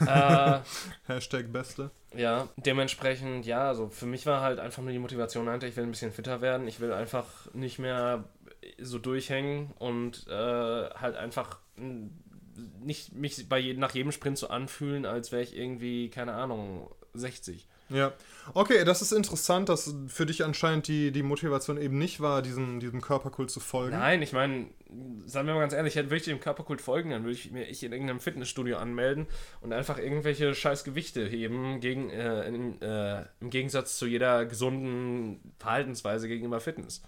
äh, 0.00 0.58
Hashtag 1.06 1.52
Beste. 1.52 1.90
ja, 2.14 2.48
dementsprechend, 2.56 3.46
ja, 3.46 3.68
also 3.68 3.88
für 3.88 4.06
mich 4.06 4.26
war 4.26 4.40
halt 4.40 4.58
einfach 4.58 4.82
nur 4.82 4.92
die 4.92 4.98
Motivation 4.98 5.48
ich 5.62 5.76
will 5.76 5.84
ein 5.84 5.92
bisschen 5.92 6.12
fitter 6.12 6.40
werden, 6.40 6.66
ich 6.66 6.80
will 6.80 6.92
einfach 6.92 7.24
nicht 7.54 7.78
mehr 7.78 8.24
so 8.80 8.98
durchhängen 8.98 9.72
und 9.78 10.26
äh, 10.28 10.32
halt 10.32 11.16
einfach 11.16 11.58
nicht 12.80 13.12
mich 13.12 13.48
bei 13.48 13.58
je, 13.58 13.74
nach 13.74 13.94
jedem 13.94 14.12
Sprint 14.12 14.38
so 14.38 14.48
anfühlen, 14.48 15.06
als 15.06 15.32
wäre 15.32 15.42
ich 15.42 15.56
irgendwie, 15.56 16.08
keine 16.08 16.34
Ahnung, 16.34 16.90
60. 17.14 17.66
Ja. 17.88 18.12
Okay, 18.52 18.84
das 18.84 19.00
ist 19.00 19.12
interessant, 19.12 19.68
dass 19.68 19.94
für 20.08 20.26
dich 20.26 20.44
anscheinend 20.44 20.88
die, 20.88 21.12
die 21.12 21.22
Motivation 21.22 21.80
eben 21.80 21.98
nicht 21.98 22.20
war, 22.20 22.42
diesem, 22.42 22.80
diesem 22.80 23.00
Körperkult 23.00 23.50
zu 23.50 23.60
folgen. 23.60 23.96
Nein, 23.96 24.22
ich 24.22 24.32
meine, 24.32 24.66
sagen 25.24 25.46
wir 25.46 25.54
mal 25.54 25.60
ganz 25.60 25.72
ehrlich, 25.72 25.94
hätte 25.94 26.10
wirklich 26.10 26.24
dem 26.24 26.40
Körperkult 26.40 26.80
folgen, 26.80 27.10
dann 27.10 27.22
würde 27.22 27.34
ich 27.34 27.50
mir 27.52 27.68
ich 27.68 27.84
in 27.84 27.92
irgendeinem 27.92 28.20
Fitnessstudio 28.20 28.78
anmelden 28.78 29.26
und 29.60 29.72
einfach 29.72 29.98
irgendwelche 29.98 30.54
scheiß 30.54 30.82
Gewichte 30.82 31.24
heben, 31.26 31.80
gegen, 31.80 32.10
äh, 32.10 32.48
in, 32.48 32.82
äh, 32.82 33.24
im 33.40 33.50
Gegensatz 33.50 33.98
zu 33.98 34.06
jeder 34.06 34.46
gesunden 34.46 35.54
Verhaltensweise 35.58 36.26
gegenüber 36.26 36.60
Fitness. 36.60 37.02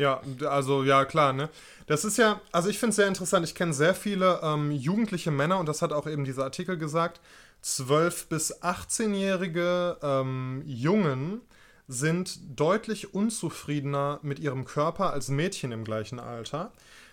Ja, 0.00 0.22
also 0.48 0.82
ja, 0.82 1.04
klar, 1.04 1.34
ne? 1.34 1.50
Das 1.86 2.06
ist 2.06 2.16
ja, 2.16 2.40
also 2.52 2.70
ich 2.70 2.78
finde 2.78 2.90
es 2.90 2.96
sehr 2.96 3.06
interessant. 3.06 3.46
Ich 3.46 3.54
kenne 3.54 3.74
sehr 3.74 3.94
viele 3.94 4.40
ähm, 4.42 4.70
jugendliche 4.70 5.30
Männer 5.30 5.58
und 5.58 5.66
das 5.66 5.82
hat 5.82 5.92
auch 5.92 6.06
eben 6.06 6.24
dieser 6.24 6.44
Artikel 6.44 6.78
gesagt. 6.78 7.20
12- 7.62 8.28
bis 8.30 8.62
18-jährige 8.62 9.98
ähm, 10.02 10.62
Jungen 10.64 11.42
sind 11.86 12.58
deutlich 12.58 13.12
unzufriedener 13.12 14.20
mit 14.22 14.38
ihrem 14.38 14.64
Körper 14.64 15.12
als 15.12 15.28
Mädchen 15.28 15.70
im 15.70 15.84
gleichen 15.84 16.18
Alter. 16.18 16.72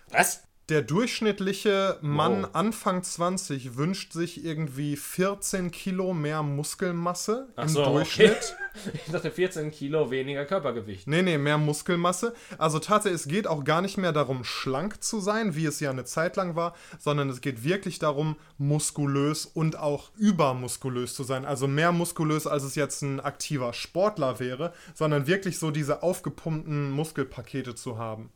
Was? 0.10 0.47
Der 0.70 0.82
durchschnittliche 0.82 1.98
Mann 2.02 2.44
Wow. 2.44 2.50
Anfang 2.52 3.02
20 3.02 3.78
wünscht 3.78 4.12
sich 4.12 4.44
irgendwie 4.44 4.98
14 4.98 5.72
Kilo 5.72 6.14
mehr 6.14 6.44
Muskelmasse 6.44 7.48
Ach 7.56 7.64
im 7.64 7.70
so, 7.70 7.86
Durchschnitt. 7.86 8.32
okay. 8.32 8.98
Ich 9.06 9.12
dachte 9.12 9.32
14 9.32 9.72
Kilo 9.72 10.12
weniger 10.12 10.46
Körpergewicht. 10.46 11.08
Nee, 11.08 11.22
nee, 11.22 11.38
mehr 11.38 11.58
Muskelmasse. 11.58 12.36
Also 12.58 12.80
tatsächlich, 12.80 13.22
es 13.22 13.28
geht 13.28 13.48
auch 13.48 13.64
gar 13.64 13.82
nicht 13.82 13.98
mehr 13.98 14.12
darum, 14.12 14.44
schlank 14.44 15.02
zu 15.02 15.22
sein, 15.22 15.56
wie 15.56 15.66
es 15.66 15.80
ja 15.80 15.90
eine 15.90 16.04
Zeit 16.04 16.36
lang 16.36 16.56
war, 16.58 16.76
sondern 17.00 17.30
es 17.30 17.40
geht 17.40 17.64
wirklich 17.64 17.98
darum, 17.98 18.36
muskulös 18.58 19.46
und 19.46 19.80
auch 19.80 20.12
übermuskulös 20.18 21.16
zu 21.16 21.24
sein. 21.24 21.46
Also 21.46 21.68
mehr 21.68 21.94
muskulös, 21.94 22.46
als 22.46 22.64
es 22.64 22.76
jetzt 22.76 23.02
ein 23.04 23.20
aktiver 23.22 23.72
Sportler 23.72 24.40
wäre, 24.40 24.74
sondern 24.94 25.28
wirklich 25.28 25.60
so 25.60 25.72
diese 25.72 26.04
aufgepumpten 26.04 26.92
Muskelpakete 26.92 27.74
zu 27.74 27.98
haben. 27.98 28.32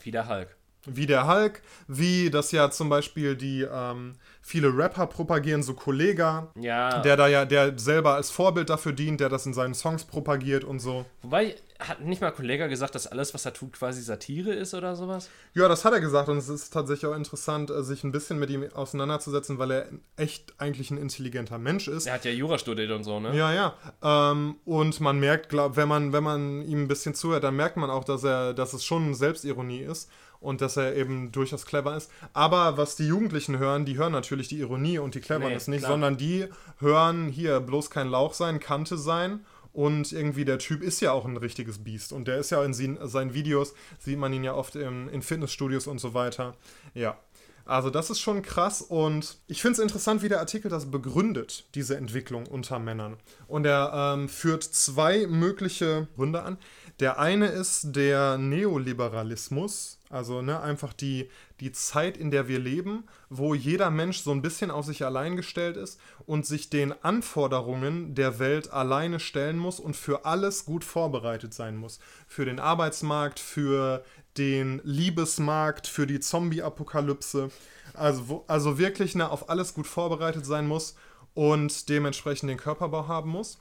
Wie 0.00 0.10
der 0.10 0.28
Hulk. 0.28 0.56
Wie 0.86 1.06
der 1.06 1.26
Hulk, 1.26 1.62
wie 1.88 2.30
das 2.30 2.52
ja 2.52 2.70
zum 2.70 2.88
Beispiel 2.88 3.36
die 3.36 3.62
ähm, 3.62 4.14
viele 4.46 4.76
Rapper 4.76 5.06
propagieren, 5.06 5.62
so 5.62 5.72
Kollega, 5.72 6.48
Ja. 6.60 7.00
der 7.00 7.16
da 7.16 7.26
ja, 7.28 7.46
der 7.46 7.78
selber 7.78 8.14
als 8.14 8.30
Vorbild 8.30 8.68
dafür 8.68 8.92
dient, 8.92 9.18
der 9.20 9.30
das 9.30 9.46
in 9.46 9.54
seinen 9.54 9.72
Songs 9.74 10.04
propagiert 10.04 10.64
und 10.64 10.80
so. 10.80 11.06
Wobei, 11.22 11.56
hat 11.80 12.00
nicht 12.02 12.20
mal 12.20 12.28
ein 12.28 12.34
Kollege 12.34 12.68
gesagt, 12.68 12.94
dass 12.94 13.06
alles, 13.06 13.32
was 13.32 13.46
er 13.46 13.54
tut, 13.54 13.72
quasi 13.72 14.02
Satire 14.02 14.52
ist 14.52 14.74
oder 14.74 14.96
sowas? 14.96 15.30
Ja, 15.54 15.66
das 15.66 15.84
hat 15.86 15.94
er 15.94 16.00
gesagt 16.00 16.28
und 16.28 16.36
es 16.36 16.50
ist 16.50 16.70
tatsächlich 16.74 17.10
auch 17.10 17.16
interessant, 17.16 17.70
äh, 17.70 17.82
sich 17.82 18.04
ein 18.04 18.12
bisschen 18.12 18.38
mit 18.38 18.50
ihm 18.50 18.68
auseinanderzusetzen, 18.74 19.58
weil 19.58 19.70
er 19.70 19.88
echt 20.16 20.52
eigentlich 20.58 20.90
ein 20.90 20.98
intelligenter 20.98 21.58
Mensch 21.58 21.88
ist. 21.88 22.06
Er 22.06 22.12
hat 22.14 22.24
ja 22.26 22.30
Jura 22.30 22.58
studiert 22.58 22.90
und 22.90 23.02
so, 23.04 23.20
ne? 23.20 23.34
Ja, 23.34 23.50
ja. 23.52 23.74
Ähm, 24.02 24.56
und 24.66 25.00
man 25.00 25.18
merkt, 25.18 25.48
glaub, 25.48 25.76
wenn 25.76 25.88
man, 25.88 26.12
wenn 26.12 26.22
man 26.22 26.62
ihm 26.62 26.82
ein 26.82 26.88
bisschen 26.88 27.14
zuhört, 27.14 27.44
dann 27.44 27.56
merkt 27.56 27.78
man 27.78 27.88
auch, 27.90 28.04
dass 28.04 28.24
er, 28.24 28.52
dass 28.52 28.74
es 28.74 28.84
schon 28.84 29.14
Selbstironie 29.14 29.80
ist 29.80 30.10
und 30.40 30.60
dass 30.60 30.76
er 30.76 30.94
eben 30.94 31.32
durchaus 31.32 31.64
clever 31.64 31.96
ist. 31.96 32.10
Aber 32.34 32.76
was 32.76 32.96
die 32.96 33.06
Jugendlichen 33.06 33.58
hören, 33.58 33.86
die 33.86 33.96
hören 33.96 34.12
natürlich 34.12 34.33
die 34.48 34.58
Ironie 34.58 34.98
und 34.98 35.14
die 35.14 35.20
Cleverness 35.20 35.68
Nee, 35.68 35.76
nicht, 35.76 35.82
klar. 35.82 35.92
sondern 35.92 36.16
die 36.16 36.46
hören 36.78 37.28
hier 37.28 37.60
bloß 37.60 37.90
kein 37.90 38.08
Lauch 38.08 38.34
sein, 38.34 38.60
Kante 38.60 38.98
sein. 38.98 39.40
Und 39.72 40.12
irgendwie 40.12 40.44
der 40.44 40.58
Typ 40.58 40.82
ist 40.82 41.00
ja 41.00 41.10
auch 41.10 41.24
ein 41.24 41.36
richtiges 41.36 41.82
Biest. 41.82 42.12
Und 42.12 42.28
der 42.28 42.38
ist 42.38 42.50
ja 42.50 42.62
in 42.64 42.74
seinen 42.74 43.34
Videos, 43.34 43.74
sieht 43.98 44.18
man 44.18 44.32
ihn 44.32 44.44
ja 44.44 44.54
oft 44.54 44.76
in, 44.76 45.08
in 45.08 45.20
Fitnessstudios 45.20 45.88
und 45.88 45.98
so 45.98 46.14
weiter. 46.14 46.54
Ja. 46.94 47.18
Also 47.66 47.88
das 47.88 48.10
ist 48.10 48.20
schon 48.20 48.42
krass 48.42 48.82
und 48.82 49.38
ich 49.46 49.62
finde 49.62 49.74
es 49.74 49.78
interessant, 49.78 50.22
wie 50.22 50.28
der 50.28 50.40
Artikel 50.40 50.70
das 50.70 50.90
begründet, 50.90 51.64
diese 51.74 51.96
Entwicklung 51.96 52.46
unter 52.46 52.78
Männern. 52.78 53.16
Und 53.46 53.64
er 53.64 54.14
ähm, 54.14 54.28
führt 54.28 54.64
zwei 54.64 55.26
mögliche 55.26 56.08
Gründe 56.14 56.42
an. 56.42 56.58
Der 57.00 57.18
eine 57.18 57.46
ist 57.46 57.96
der 57.96 58.36
Neoliberalismus, 58.36 59.98
also 60.14 60.42
ne, 60.42 60.60
einfach 60.60 60.92
die, 60.92 61.28
die 61.60 61.72
Zeit, 61.72 62.16
in 62.16 62.30
der 62.30 62.46
wir 62.46 62.60
leben, 62.60 63.04
wo 63.28 63.54
jeder 63.54 63.90
Mensch 63.90 64.18
so 64.18 64.30
ein 64.30 64.42
bisschen 64.42 64.70
auf 64.70 64.86
sich 64.86 65.04
allein 65.04 65.34
gestellt 65.36 65.76
ist 65.76 66.00
und 66.24 66.46
sich 66.46 66.70
den 66.70 66.94
Anforderungen 67.02 68.14
der 68.14 68.38
Welt 68.38 68.70
alleine 68.72 69.18
stellen 69.18 69.58
muss 69.58 69.80
und 69.80 69.96
für 69.96 70.24
alles 70.24 70.64
gut 70.64 70.84
vorbereitet 70.84 71.52
sein 71.52 71.76
muss. 71.76 71.98
Für 72.28 72.44
den 72.44 72.60
Arbeitsmarkt, 72.60 73.40
für 73.40 74.04
den 74.38 74.80
Liebesmarkt, 74.84 75.88
für 75.88 76.06
die 76.06 76.20
Zombie-Apokalypse. 76.20 77.50
Also, 77.92 78.28
wo, 78.28 78.44
also 78.46 78.78
wirklich 78.78 79.16
ne, 79.16 79.28
auf 79.28 79.50
alles 79.50 79.74
gut 79.74 79.86
vorbereitet 79.86 80.46
sein 80.46 80.66
muss 80.66 80.94
und 81.34 81.88
dementsprechend 81.88 82.50
den 82.50 82.58
Körperbau 82.58 83.08
haben 83.08 83.30
muss. 83.30 83.58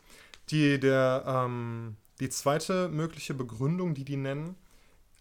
Die, 0.50 0.80
der, 0.80 1.24
ähm, 1.26 1.98
die 2.20 2.30
zweite 2.30 2.90
mögliche 2.90 3.34
Begründung, 3.34 3.96
die 3.96 4.06
die 4.06 4.18
nennen, 4.18 4.56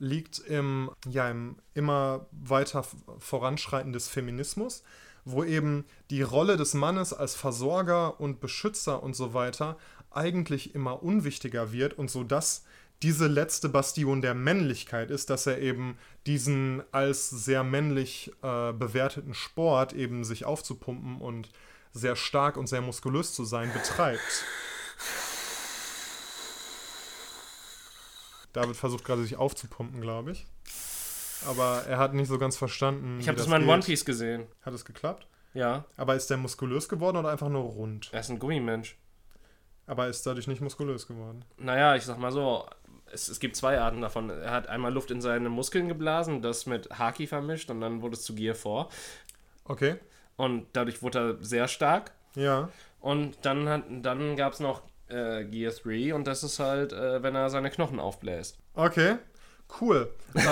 liegt 0.03 0.41
im, 0.41 0.91
ja, 1.09 1.31
im 1.31 1.57
immer 1.75 2.27
weiter 2.33 2.85
voranschreiten 3.19 3.93
des 3.93 4.09
Feminismus, 4.09 4.83
wo 5.25 5.45
eben 5.45 5.85
die 6.11 6.23
Rolle 6.23 6.57
des 6.57 6.75
Mannes 6.75 7.13
als 7.13 7.37
Versorger 7.37 8.21
und 8.21 8.41
Beschützer 8.41 9.01
und 9.01 9.15
so 9.15 9.33
weiter 9.33 9.79
eigentlich 10.11 10.75
immer 10.75 11.05
unwichtiger 11.05 11.73
wird 11.73 11.95
und 11.95 12.11
so 12.11 12.25
dass 12.25 12.65
diese 13.03 13.29
letzte 13.29 13.69
Bastion 13.69 14.23
der 14.23 14.35
Männlichkeit 14.35 15.11
ist, 15.11 15.31
dass 15.31 15.47
er 15.47 15.61
eben 15.61 15.97
diesen 16.27 16.83
als 16.91 17.31
sehr 17.31 17.63
männlich 17.63 18.33
äh, 18.43 18.73
bewerteten 18.73 19.35
Sport 19.35 19.93
eben 19.93 20.25
sich 20.25 20.45
aufzupumpen 20.45 21.21
und 21.21 21.51
sehr 21.93 22.17
stark 22.17 22.57
und 22.57 22.69
sehr 22.69 22.81
muskulös 22.81 23.35
zu 23.35 23.45
sein 23.45 23.73
betreibt. 23.73 24.45
David 28.53 28.77
versucht 28.77 29.05
gerade 29.05 29.23
sich 29.23 29.37
aufzupumpen, 29.37 30.01
glaube 30.01 30.33
ich. 30.33 30.47
Aber 31.47 31.85
er 31.89 31.99
hat 31.99 32.15
nicht 32.15 32.29
so 32.29 32.39
ganz 32.39 32.57
verstanden. 32.57 33.19
Ich 33.21 33.29
habe 33.29 33.39
das 33.39 33.49
mal 33.49 33.57
in 33.57 33.63
geht. 33.63 33.73
One 33.73 33.83
Piece 33.83 34.05
gesehen. 34.05 34.47
Hat 34.63 34.75
es 34.75 34.85
geklappt? 34.85 35.27
Ja, 35.55 35.85
Aber 35.97 36.15
ist 36.15 36.31
der 36.31 36.37
muskulös 36.39 36.89
geworden 36.89 37.19
oder 37.19 37.31
einfach 37.31 37.49
nur 37.49 37.63
rund? 37.65 38.09
er 38.13 38.21
ist 38.21 38.31
ein 38.31 38.39
Gummimensch. 38.39 38.97
Aber 39.87 40.07
ist 40.09 40.25
dadurch 40.27 40.47
nicht 40.47 40.61
muskulös 40.63 41.07
geworden. 41.07 41.45
Naja, 41.59 41.97
ich 41.97 42.05
sag 42.05 42.19
mal 42.19 42.33
so, 42.33 42.67
es, 43.13 43.29
es 43.29 43.41
gibt 43.41 43.57
zwei 43.57 43.79
Arten 43.79 44.01
davon. 44.01 44.31
Er 44.31 44.53
hat 44.53 44.69
einmal 44.69 44.93
Luft 44.93 45.11
in 45.11 45.21
seine 45.21 45.49
Muskeln 45.51 45.89
geblasen, 45.89 46.41
das 46.41 46.67
mit 46.67 46.89
Haki 46.99 47.27
vermischt 47.27 47.71
und 47.71 47.81
dann 47.81 48.01
wurde 48.01 48.15
es 48.17 48.23
zu 48.23 48.35
Gear 48.35 48.55
4. 48.55 48.89
Okay. 49.65 49.97
Und 50.37 50.67
dadurch 50.73 51.03
wurde 51.03 51.19
er 51.19 51.45
sehr 51.45 51.69
stark. 51.69 52.13
Ja. 52.35 52.71
Und 53.01 53.37
dann, 53.43 53.69
hat, 53.69 53.85
dann 53.91 54.37
gab 54.37 54.53
es 54.55 54.61
noch 54.61 54.83
äh, 55.13 55.45
Gear 55.45 55.73
3 55.73 56.15
und 56.15 56.27
das 56.27 56.43
ist 56.43 56.59
halt, 56.59 56.93
äh, 56.93 57.23
wenn 57.23 57.35
er 57.35 57.51
seine 57.51 57.71
Knochen 57.71 58.01
aufbläst. 58.01 58.59
Okay. 58.75 59.17
Cool. 59.81 60.11
ähm, 60.35 60.45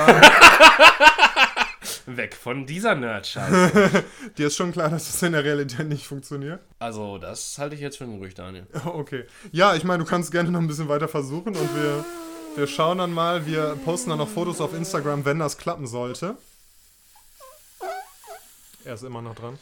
Weg 2.17 2.35
von 2.35 2.67
dieser 2.67 2.95
Nerd-Scheiße. 2.95 4.05
dir 4.39 4.47
ist 4.47 4.57
schon 4.57 4.73
klar, 4.73 4.89
dass 4.91 5.07
das 5.07 5.23
in 5.23 5.33
der 5.33 5.45
Realität 5.45 5.89
nicht 5.89 6.07
funktioniert. 6.07 6.61
also, 6.79 7.19
das 7.19 7.57
halte 7.59 7.75
ich 7.75 7.81
jetzt 7.81 7.99
für 7.99 8.05
ein 8.05 8.19
Gerücht, 8.19 8.39
Daniel. 8.39 8.67
Okay. 8.85 9.25
Ja, 9.53 9.75
ich 9.75 9.85
meine, 9.85 10.03
du 10.05 10.09
kannst 10.09 10.33
gerne 10.33 10.51
noch 10.51 10.61
ein 10.61 10.67
bisschen 10.67 10.89
weiter 10.89 11.09
versuchen 11.09 11.55
und 11.57 11.77
wir, 11.77 12.05
wir 12.57 12.67
schauen 12.67 12.99
dann 12.99 13.13
mal. 13.13 13.47
Wir 13.47 13.77
posten 13.85 14.11
dann 14.11 14.19
noch 14.19 14.29
Fotos 14.29 14.61
auf 14.61 14.75
Instagram, 14.75 15.25
wenn 15.25 15.39
das 15.39 15.59
klappen 15.59 15.87
sollte. 15.87 16.37
Er 18.85 18.95
ist 18.95 19.05
immer 19.05 19.23
noch 19.23 19.35
dran. 19.35 19.59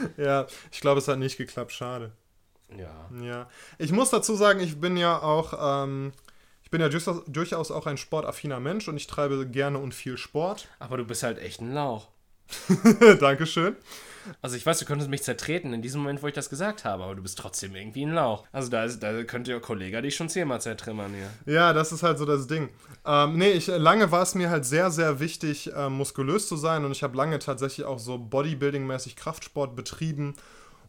ja, 0.16 0.46
ich 0.70 0.80
glaube, 0.80 0.98
es 0.98 1.08
hat 1.08 1.18
nicht 1.18 1.36
geklappt. 1.36 1.72
Schade. 1.72 2.12
Ja. 2.76 3.08
Ja. 3.22 3.48
Ich 3.78 3.92
muss 3.92 4.10
dazu 4.10 4.34
sagen, 4.34 4.60
ich 4.60 4.80
bin 4.80 4.96
ja 4.96 5.20
auch, 5.20 5.84
ähm, 5.84 6.12
ich 6.62 6.70
bin 6.70 6.80
ja 6.80 6.88
durchaus, 6.88 7.22
durchaus 7.26 7.70
auch 7.70 7.86
ein 7.86 7.96
sportaffiner 7.96 8.60
Mensch 8.60 8.88
und 8.88 8.96
ich 8.96 9.06
treibe 9.06 9.46
gerne 9.46 9.78
und 9.78 9.94
viel 9.94 10.16
Sport. 10.16 10.68
Aber 10.78 10.96
du 10.96 11.04
bist 11.04 11.22
halt 11.22 11.38
echt 11.38 11.60
ein 11.60 11.72
Lauch. 11.72 12.08
Dankeschön. 13.20 13.76
Also 14.42 14.56
ich 14.56 14.64
weiß, 14.64 14.78
du 14.78 14.84
könntest 14.84 15.10
mich 15.10 15.22
zertreten 15.22 15.72
in 15.72 15.82
diesem 15.82 16.02
Moment, 16.02 16.22
wo 16.22 16.26
ich 16.26 16.34
das 16.34 16.50
gesagt 16.50 16.84
habe, 16.84 17.04
aber 17.04 17.14
du 17.14 17.22
bist 17.22 17.38
trotzdem 17.38 17.74
irgendwie 17.74 18.04
ein 18.04 18.14
Lauch. 18.14 18.44
Also 18.52 18.70
da, 18.70 18.84
ist, 18.84 19.00
da 19.00 19.22
könnte 19.24 19.50
ihr 19.50 19.60
Kollege 19.60 20.00
dich 20.02 20.16
schon 20.16 20.28
zehnmal 20.28 20.60
zertrimmern 20.60 21.12
hier. 21.14 21.54
Ja, 21.54 21.72
das 21.72 21.92
ist 21.92 22.02
halt 22.02 22.18
so 22.18 22.24
das 22.24 22.46
Ding. 22.46 22.68
Ähm, 23.04 23.36
nee, 23.36 23.50
ich, 23.50 23.66
lange 23.66 24.10
war 24.10 24.22
es 24.22 24.34
mir 24.34 24.50
halt 24.50 24.64
sehr, 24.64 24.90
sehr 24.90 25.20
wichtig, 25.20 25.72
äh, 25.74 25.88
muskulös 25.88 26.48
zu 26.48 26.56
sein 26.56 26.84
und 26.84 26.92
ich 26.92 27.02
habe 27.02 27.16
lange 27.16 27.38
tatsächlich 27.38 27.86
auch 27.86 27.98
so 27.98 28.14
Bodybuilding-mäßig 28.16 29.16
Kraftsport 29.16 29.76
betrieben 29.76 30.34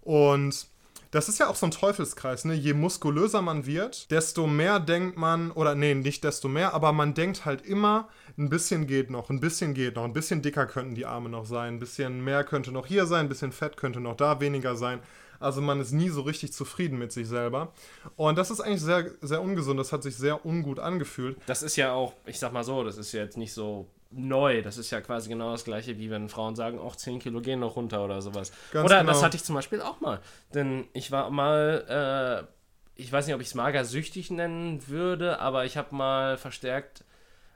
und 0.02 0.68
das 1.12 1.28
ist 1.28 1.40
ja 1.40 1.50
auch 1.50 1.56
so 1.56 1.66
ein 1.66 1.72
Teufelskreis, 1.72 2.46
ne? 2.46 2.54
Je 2.54 2.74
muskulöser 2.74 3.42
man 3.42 3.66
wird, 3.66 4.10
desto 4.12 4.48
mehr 4.48 4.80
denkt 4.80 5.18
man, 5.18 5.52
oder 5.52 5.76
nee, 5.76 5.94
nicht 5.94 6.24
desto 6.24 6.48
mehr, 6.48 6.74
aber 6.74 6.94
man 6.94 7.14
denkt 7.14 7.44
halt 7.44 7.62
immer, 7.66 8.08
ein 8.38 8.50
bisschen 8.50 8.88
geht 8.88 9.10
noch, 9.10 9.30
ein 9.30 9.40
bisschen 9.40 9.74
geht 9.74 9.96
noch, 9.96 10.04
ein 10.04 10.14
bisschen 10.14 10.42
dicker 10.42 10.66
könnten 10.66 10.96
die 10.96 11.06
Arme 11.06 11.30
noch 11.30 11.46
sein, 11.46 11.76
ein 11.76 11.80
bisschen 11.80 12.24
mehr 12.24 12.44
könnte 12.44 12.72
noch 12.72 12.88
hier 12.88 13.06
sein, 13.06 13.26
ein 13.26 13.30
bisschen 13.30 13.52
Fett 13.52 13.78
könnte 13.78 14.00
noch 14.00 14.16
da 14.16 14.40
weniger 14.40 14.76
sein. 14.76 15.00
Also 15.40 15.60
man 15.60 15.80
ist 15.80 15.92
nie 15.92 16.10
so 16.10 16.22
richtig 16.22 16.54
zufrieden 16.54 17.00
mit 17.00 17.12
sich 17.12 17.28
selber. 17.28 17.74
Und 18.16 18.38
das 18.38 18.52
ist 18.52 18.62
eigentlich 18.62 18.82
sehr, 18.82 19.10
sehr 19.22 19.42
ungesund, 19.42 19.80
das 19.80 19.92
hat 19.92 20.04
sich 20.04 20.16
sehr 20.16 20.46
ungut 20.46 20.80
angefühlt. 20.80 21.38
Das 21.48 21.64
ist 21.64 21.76
ja 21.76 21.94
auch, 21.94 22.14
ich 22.26 22.38
sag 22.40 22.54
mal 22.54 22.64
so, 22.64 22.84
das 22.84 22.98
ist 22.98 23.12
ja 23.12 23.24
jetzt 23.24 23.38
nicht 23.38 23.54
so 23.54 23.88
neu. 24.12 24.62
Das 24.62 24.78
ist 24.78 24.92
ja 24.92 25.02
quasi 25.02 25.30
genau 25.30 25.52
das 25.52 25.64
gleiche, 25.64 25.98
wie 25.98 26.10
wenn 26.10 26.30
Frauen 26.30 26.56
sagen, 26.56 26.80
auch 26.80 26.96
10 26.96 27.20
Kilo 27.20 27.42
gehen 27.42 27.60
noch 27.60 27.76
runter 27.76 28.04
oder 28.04 28.22
sowas. 28.22 28.52
Ganz 28.72 28.86
oder 28.86 29.00
genau. 29.00 29.12
das 29.12 29.24
hatte 29.24 29.38
ich 29.38 29.44
zum 29.44 29.56
Beispiel 29.56 29.82
auch 29.82 30.00
mal. 30.00 30.20
Denn 30.54 30.88
ich 30.94 31.12
war 31.12 31.30
mal, 31.30 32.46
äh, 32.48 33.02
ich 33.02 33.12
weiß 33.12 33.26
nicht, 33.26 33.36
ob 33.36 33.42
ich 33.42 33.48
es 33.48 33.56
magersüchtig 33.56 34.32
nennen 34.32 34.88
würde, 34.88 35.40
aber 35.40 35.66
ich 35.66 35.78
habe 35.78 35.96
mal 35.96 36.38
verstärkt, 36.38 37.04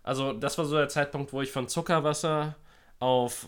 also 0.05 0.31
das 0.33 0.57
war 0.57 0.65
so 0.65 0.75
der 0.77 0.87
Zeitpunkt, 0.89 1.33
wo 1.33 1.41
ich 1.41 1.51
von 1.51 1.67
Zuckerwasser 1.67 2.55
auf 2.99 3.47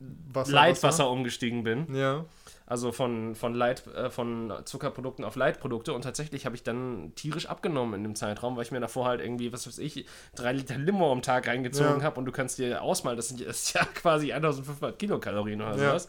Wasser, 0.00 0.52
Leitwasser 0.52 1.10
umgestiegen 1.10 1.64
bin. 1.64 1.92
Ja. 1.94 2.24
Also 2.66 2.92
von, 2.92 3.34
von, 3.34 3.54
Light, 3.54 3.86
äh, 3.88 4.10
von 4.10 4.52
Zuckerprodukten 4.64 5.24
auf 5.24 5.36
Leitprodukte 5.36 5.92
und 5.94 6.02
tatsächlich 6.02 6.44
habe 6.46 6.54
ich 6.54 6.62
dann 6.62 7.12
tierisch 7.14 7.46
abgenommen 7.46 7.94
in 7.94 8.02
dem 8.04 8.14
Zeitraum, 8.14 8.56
weil 8.56 8.62
ich 8.64 8.70
mir 8.70 8.78
davor 8.80 9.06
halt 9.06 9.20
irgendwie, 9.22 9.52
was 9.54 9.66
weiß 9.66 9.78
ich, 9.78 10.04
drei 10.36 10.52
Liter 10.52 10.76
Limo 10.76 11.10
am 11.10 11.22
Tag 11.22 11.48
reingezogen 11.48 11.98
Ja. 12.00 12.02
habe 12.04 12.20
und 12.20 12.26
du 12.26 12.32
kannst 12.32 12.58
dir 12.58 12.82
ausmalen, 12.82 13.16
das 13.16 13.28
sind 13.28 13.44
das 13.44 13.72
ja 13.72 13.84
quasi 13.94 14.32
1500 14.32 14.98
Kilokalorien 14.98 15.60
oder 15.62 15.70
Ja, 15.76 15.98
sowas. 15.98 16.08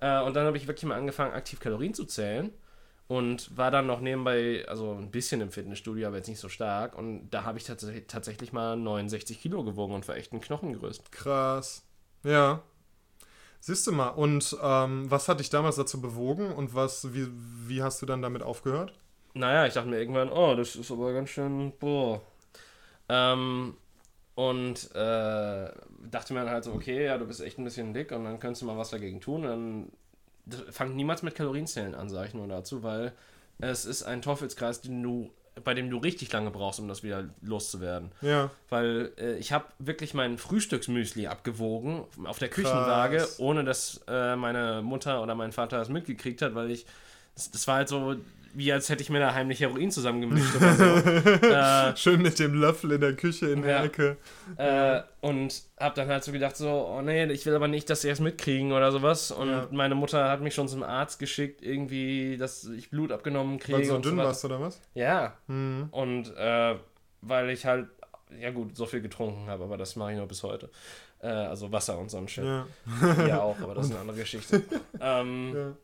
ja. 0.00 0.20
Äh, 0.22 0.26
und 0.26 0.34
dann 0.34 0.46
habe 0.46 0.56
ich 0.56 0.66
wirklich 0.66 0.84
mal 0.84 0.98
angefangen, 0.98 1.32
aktiv 1.32 1.60
Kalorien 1.60 1.94
zu 1.94 2.04
zählen 2.04 2.52
und 3.06 3.56
war 3.56 3.70
dann 3.70 3.86
noch 3.86 4.00
nebenbei, 4.00 4.64
also 4.66 4.92
ein 4.92 5.10
bisschen 5.10 5.40
im 5.40 5.50
Fitnessstudio, 5.50 6.08
aber 6.08 6.16
jetzt 6.16 6.28
nicht 6.28 6.40
so 6.40 6.48
stark 6.48 6.96
und 6.96 7.30
da 7.30 7.44
habe 7.44 7.58
ich 7.58 7.64
tats 7.64 7.86
tatsächlich 8.08 8.52
mal 8.52 8.76
69 8.76 9.40
Kilo 9.40 9.62
gewogen 9.64 9.94
und 9.94 10.08
war 10.08 10.16
echt 10.16 10.32
ein 10.32 10.40
Knochengerüst. 10.40 11.12
Krass. 11.12 11.84
Ja. 12.22 12.62
Siehst 13.60 13.86
du 13.86 13.92
mal, 13.92 14.08
und 14.08 14.56
ähm, 14.62 15.10
was 15.10 15.28
hat 15.28 15.40
dich 15.40 15.50
damals 15.50 15.76
dazu 15.76 16.00
bewogen 16.00 16.52
und 16.52 16.74
was, 16.74 17.14
wie, 17.14 17.28
wie 17.66 17.82
hast 17.82 18.02
du 18.02 18.06
dann 18.06 18.20
damit 18.20 18.42
aufgehört? 18.42 18.92
Naja, 19.34 19.66
ich 19.66 19.74
dachte 19.74 19.88
mir 19.88 19.98
irgendwann, 19.98 20.30
oh, 20.30 20.54
das 20.54 20.76
ist 20.76 20.90
aber 20.90 21.12
ganz 21.12 21.30
schön, 21.30 21.72
boah. 21.78 22.20
Ähm, 23.08 23.74
und 24.34 24.94
äh, 24.94 25.70
dachte 26.10 26.34
mir 26.34 26.40
dann 26.40 26.50
halt 26.50 26.64
so, 26.64 26.72
okay, 26.72 27.04
ja, 27.04 27.18
du 27.18 27.26
bist 27.26 27.40
echt 27.40 27.58
ein 27.58 27.64
bisschen 27.64 27.94
dick 27.94 28.12
und 28.12 28.24
dann 28.24 28.40
könntest 28.40 28.62
du 28.62 28.66
mal 28.66 28.76
was 28.76 28.90
dagegen 28.90 29.20
tun. 29.20 29.44
Und 29.44 29.48
dann 29.48 29.92
das- 30.46 30.62
fang 30.70 30.94
niemals 30.96 31.22
mit 31.22 31.34
Kalorienzählen 31.34 31.94
an, 31.94 32.08
sage 32.08 32.28
ich 32.28 32.34
nur 32.34 32.46
dazu, 32.48 32.82
weil 32.82 33.12
es 33.58 33.84
ist 33.84 34.02
ein 34.02 34.20
Teufelskreis, 34.22 34.80
den 34.80 35.02
du, 35.02 35.30
bei 35.62 35.74
dem 35.74 35.88
du 35.88 35.98
richtig 35.98 36.32
lange 36.32 36.50
brauchst, 36.50 36.80
um 36.80 36.88
das 36.88 37.02
wieder 37.04 37.28
loszuwerden. 37.42 38.10
Ja. 38.20 38.50
Weil 38.68 39.12
äh, 39.18 39.36
ich 39.36 39.52
habe 39.52 39.66
wirklich 39.78 40.12
mein 40.12 40.38
Frühstücksmüsli 40.38 41.28
abgewogen 41.28 42.02
auf 42.24 42.38
der 42.40 42.48
Küchenwaage, 42.48 43.18
Krass. 43.18 43.38
ohne 43.38 43.62
dass 43.64 44.00
äh, 44.08 44.34
meine 44.36 44.82
Mutter 44.82 45.22
oder 45.22 45.34
mein 45.36 45.52
Vater 45.52 45.78
das 45.78 45.88
mitgekriegt 45.88 46.42
hat, 46.42 46.54
weil 46.54 46.70
ich. 46.70 46.84
Das, 47.36 47.50
das 47.50 47.66
war 47.66 47.76
halt 47.76 47.88
so, 47.88 48.16
wie 48.54 48.72
als 48.72 48.88
hätte 48.88 49.02
ich 49.02 49.10
mir 49.10 49.18
da 49.20 49.34
heimlich 49.34 49.60
Heroin 49.60 49.90
zusammengemischt 49.90 50.54
oder 50.56 50.74
so. 50.74 50.84
äh, 51.46 51.96
Schön 51.96 52.22
mit 52.22 52.38
dem 52.38 52.54
Löffel 52.54 52.92
in 52.92 53.00
der 53.00 53.14
Küche 53.14 53.48
in 53.48 53.62
der 53.62 53.70
Ja. 53.78 53.84
Ecke. 53.84 54.16
äh, 54.56 55.00
und 55.20 55.62
hab 55.78 55.94
dann 55.96 56.08
halt 56.08 56.22
so 56.24 56.32
gedacht, 56.32 56.56
so, 56.56 56.68
oh 56.70 57.02
nee, 57.02 57.24
ich 57.32 57.44
will 57.46 57.54
aber 57.54 57.68
nicht, 57.68 57.90
dass 57.90 58.02
sie 58.02 58.08
es 58.10 58.20
mitkriegen 58.20 58.72
oder 58.72 58.92
sowas. 58.92 59.30
Und 59.30 59.48
Ja. 59.50 59.68
meine 59.72 59.94
Mutter 59.94 60.30
hat 60.30 60.40
mich 60.40 60.54
schon 60.54 60.68
zum 60.68 60.82
Arzt 60.82 61.18
geschickt, 61.18 61.62
irgendwie, 61.62 62.36
dass 62.36 62.64
ich 62.64 62.90
Blut 62.90 63.10
abgenommen 63.12 63.58
kriege. 63.58 63.78
Weil 63.78 63.82
du 63.84 63.88
so 63.88 63.98
dünn 63.98 64.16
weiter. 64.16 64.28
warst, 64.28 64.44
oder 64.44 64.60
was? 64.60 64.80
Ja. 64.94 65.36
Mhm. 65.48 65.88
Und 65.90 66.34
äh, 66.36 66.76
weil 67.22 67.50
ich 67.50 67.66
halt, 67.66 67.88
ja 68.40 68.50
gut, 68.50 68.76
so 68.76 68.86
viel 68.86 69.00
getrunken 69.00 69.48
habe, 69.48 69.64
aber 69.64 69.76
das 69.76 69.96
mache 69.96 70.12
ich 70.12 70.18
nur 70.18 70.26
bis 70.28 70.42
heute. 70.42 70.70
Äh, 71.20 71.28
also 71.28 71.72
Wasser 71.72 71.98
und 71.98 72.10
so 72.10 72.18
ein 72.18 72.28
Shit. 72.28 72.44
Ja. 72.44 72.66
Ja, 73.26 73.40
auch, 73.40 73.58
aber 73.60 73.74
das 73.74 73.86
ist 73.86 73.92
eine 73.92 74.00
andere 74.00 74.18
Geschichte. 74.18 74.62
ähm, 75.00 75.74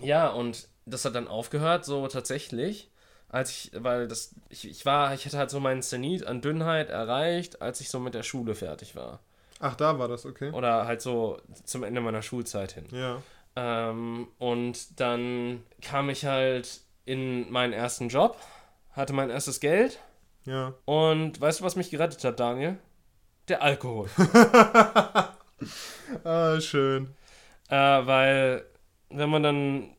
ja. 0.00 0.06
ja, 0.06 0.28
und 0.28 0.68
das 0.86 1.04
hat 1.04 1.14
dann 1.14 1.28
aufgehört, 1.28 1.84
so 1.84 2.06
tatsächlich, 2.08 2.90
als 3.28 3.50
ich, 3.50 3.70
weil 3.74 4.08
das, 4.08 4.34
ich, 4.48 4.68
ich 4.68 4.84
war, 4.86 5.14
ich 5.14 5.24
hatte 5.26 5.38
halt 5.38 5.50
so 5.50 5.60
meinen 5.60 5.82
Zenit 5.82 6.26
an 6.26 6.40
Dünnheit 6.40 6.88
erreicht, 6.90 7.62
als 7.62 7.80
ich 7.80 7.88
so 7.90 8.00
mit 8.00 8.14
der 8.14 8.22
Schule 8.22 8.54
fertig 8.54 8.96
war. 8.96 9.20
Ach, 9.60 9.74
da 9.74 9.98
war 9.98 10.08
das, 10.08 10.24
okay. 10.26 10.50
Oder 10.52 10.86
halt 10.86 11.00
so 11.02 11.38
zum 11.64 11.84
Ende 11.84 12.00
meiner 12.00 12.22
Schulzeit 12.22 12.72
hin. 12.72 12.86
Ja. 12.92 13.22
Ähm, 13.56 14.28
und 14.38 14.98
dann 15.00 15.62
kam 15.82 16.08
ich 16.10 16.24
halt 16.24 16.80
in 17.04 17.50
meinen 17.52 17.72
ersten 17.72 18.08
Job, 18.08 18.36
hatte 18.92 19.12
mein 19.12 19.28
erstes 19.30 19.60
Geld 19.60 19.98
Ja. 20.44 20.74
und 20.86 21.40
weißt 21.40 21.60
du, 21.60 21.64
was 21.64 21.76
mich 21.76 21.90
gerettet 21.90 22.24
hat, 22.24 22.40
Daniel? 22.40 22.78
Der 23.48 23.62
Alkohol. 23.62 24.08
Ah, 26.24 26.60
schön. 26.60 27.14
Äh, 27.68 27.76
weil, 27.76 28.64
wenn 29.10 29.28
man 29.30 29.42
dann 29.42 29.90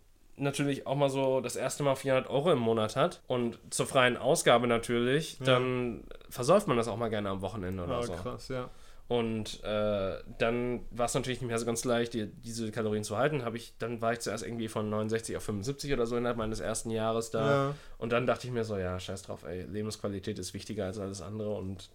natürlich 0.42 0.86
auch 0.88 0.96
mal 0.96 1.10
so 1.10 1.40
das 1.42 1.56
erste 1.56 1.84
Mal 1.84 1.96
400 1.96 2.30
Euro 2.30 2.52
im 2.52 2.60
Monat 2.60 2.96
hat 2.96 3.22
und 3.28 3.58
zur 3.70 3.86
freien 3.86 4.18
Ausgabe 4.18 4.68
natürlich, 4.68 5.40
Ja. 5.40 5.46
dann 5.46 6.04
versäuft 6.30 6.68
man 6.68 6.78
das 6.78 6.88
auch 6.88 6.98
mal 6.98 7.10
gerne 7.10 7.30
am 7.30 7.42
Wochenende 7.42 7.84
oder 7.84 7.98
Ah, 7.98 8.04
so. 8.04 8.14
krass, 8.14 8.48
ja. 8.50 8.70
Und 9.08 9.62
äh, 9.66 10.20
dann 10.38 10.86
war 10.92 11.06
es 11.08 11.14
natürlich 11.14 11.42
nicht 11.42 11.50
mehr 11.50 11.60
so 11.60 11.66
ganz 11.66 11.84
leicht, 11.84 12.14
die, 12.14 12.28
diese 12.28 12.72
Kalorien 12.72 13.04
zu 13.04 13.18
halten. 13.18 13.44
Hab 13.44 13.56
ich, 13.56 13.74
dann 13.78 14.02
war 14.02 14.14
ich 14.14 14.22
zuerst 14.22 14.46
irgendwie 14.46 14.70
von 14.70 14.90
69 14.90 15.36
auf 15.36 15.44
75 15.44 15.92
oder 15.92 16.06
so 16.06 16.16
innerhalb 16.16 16.38
meines 16.38 16.62
ersten 16.62 16.92
Jahres 16.92 17.30
da. 17.30 17.52
Ja. 17.68 17.76
Und 17.98 18.14
dann 18.14 18.26
dachte 18.26 18.48
ich 18.48 18.54
mir 18.54 18.64
so, 18.64 18.78
ja, 18.78 18.98
scheiß 19.02 19.24
drauf, 19.24 19.44
ey, 19.44 19.64
Lebensqualität 19.64 20.40
ist 20.40 20.54
wichtiger 20.54 20.86
als 20.86 20.98
alles 20.98 21.22
andere 21.22 21.50
und 21.52 21.90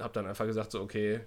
habe 0.00 0.14
dann 0.14 0.26
einfach 0.26 0.46
gesagt 0.46 0.72
so, 0.72 0.80
okay, 0.80 1.20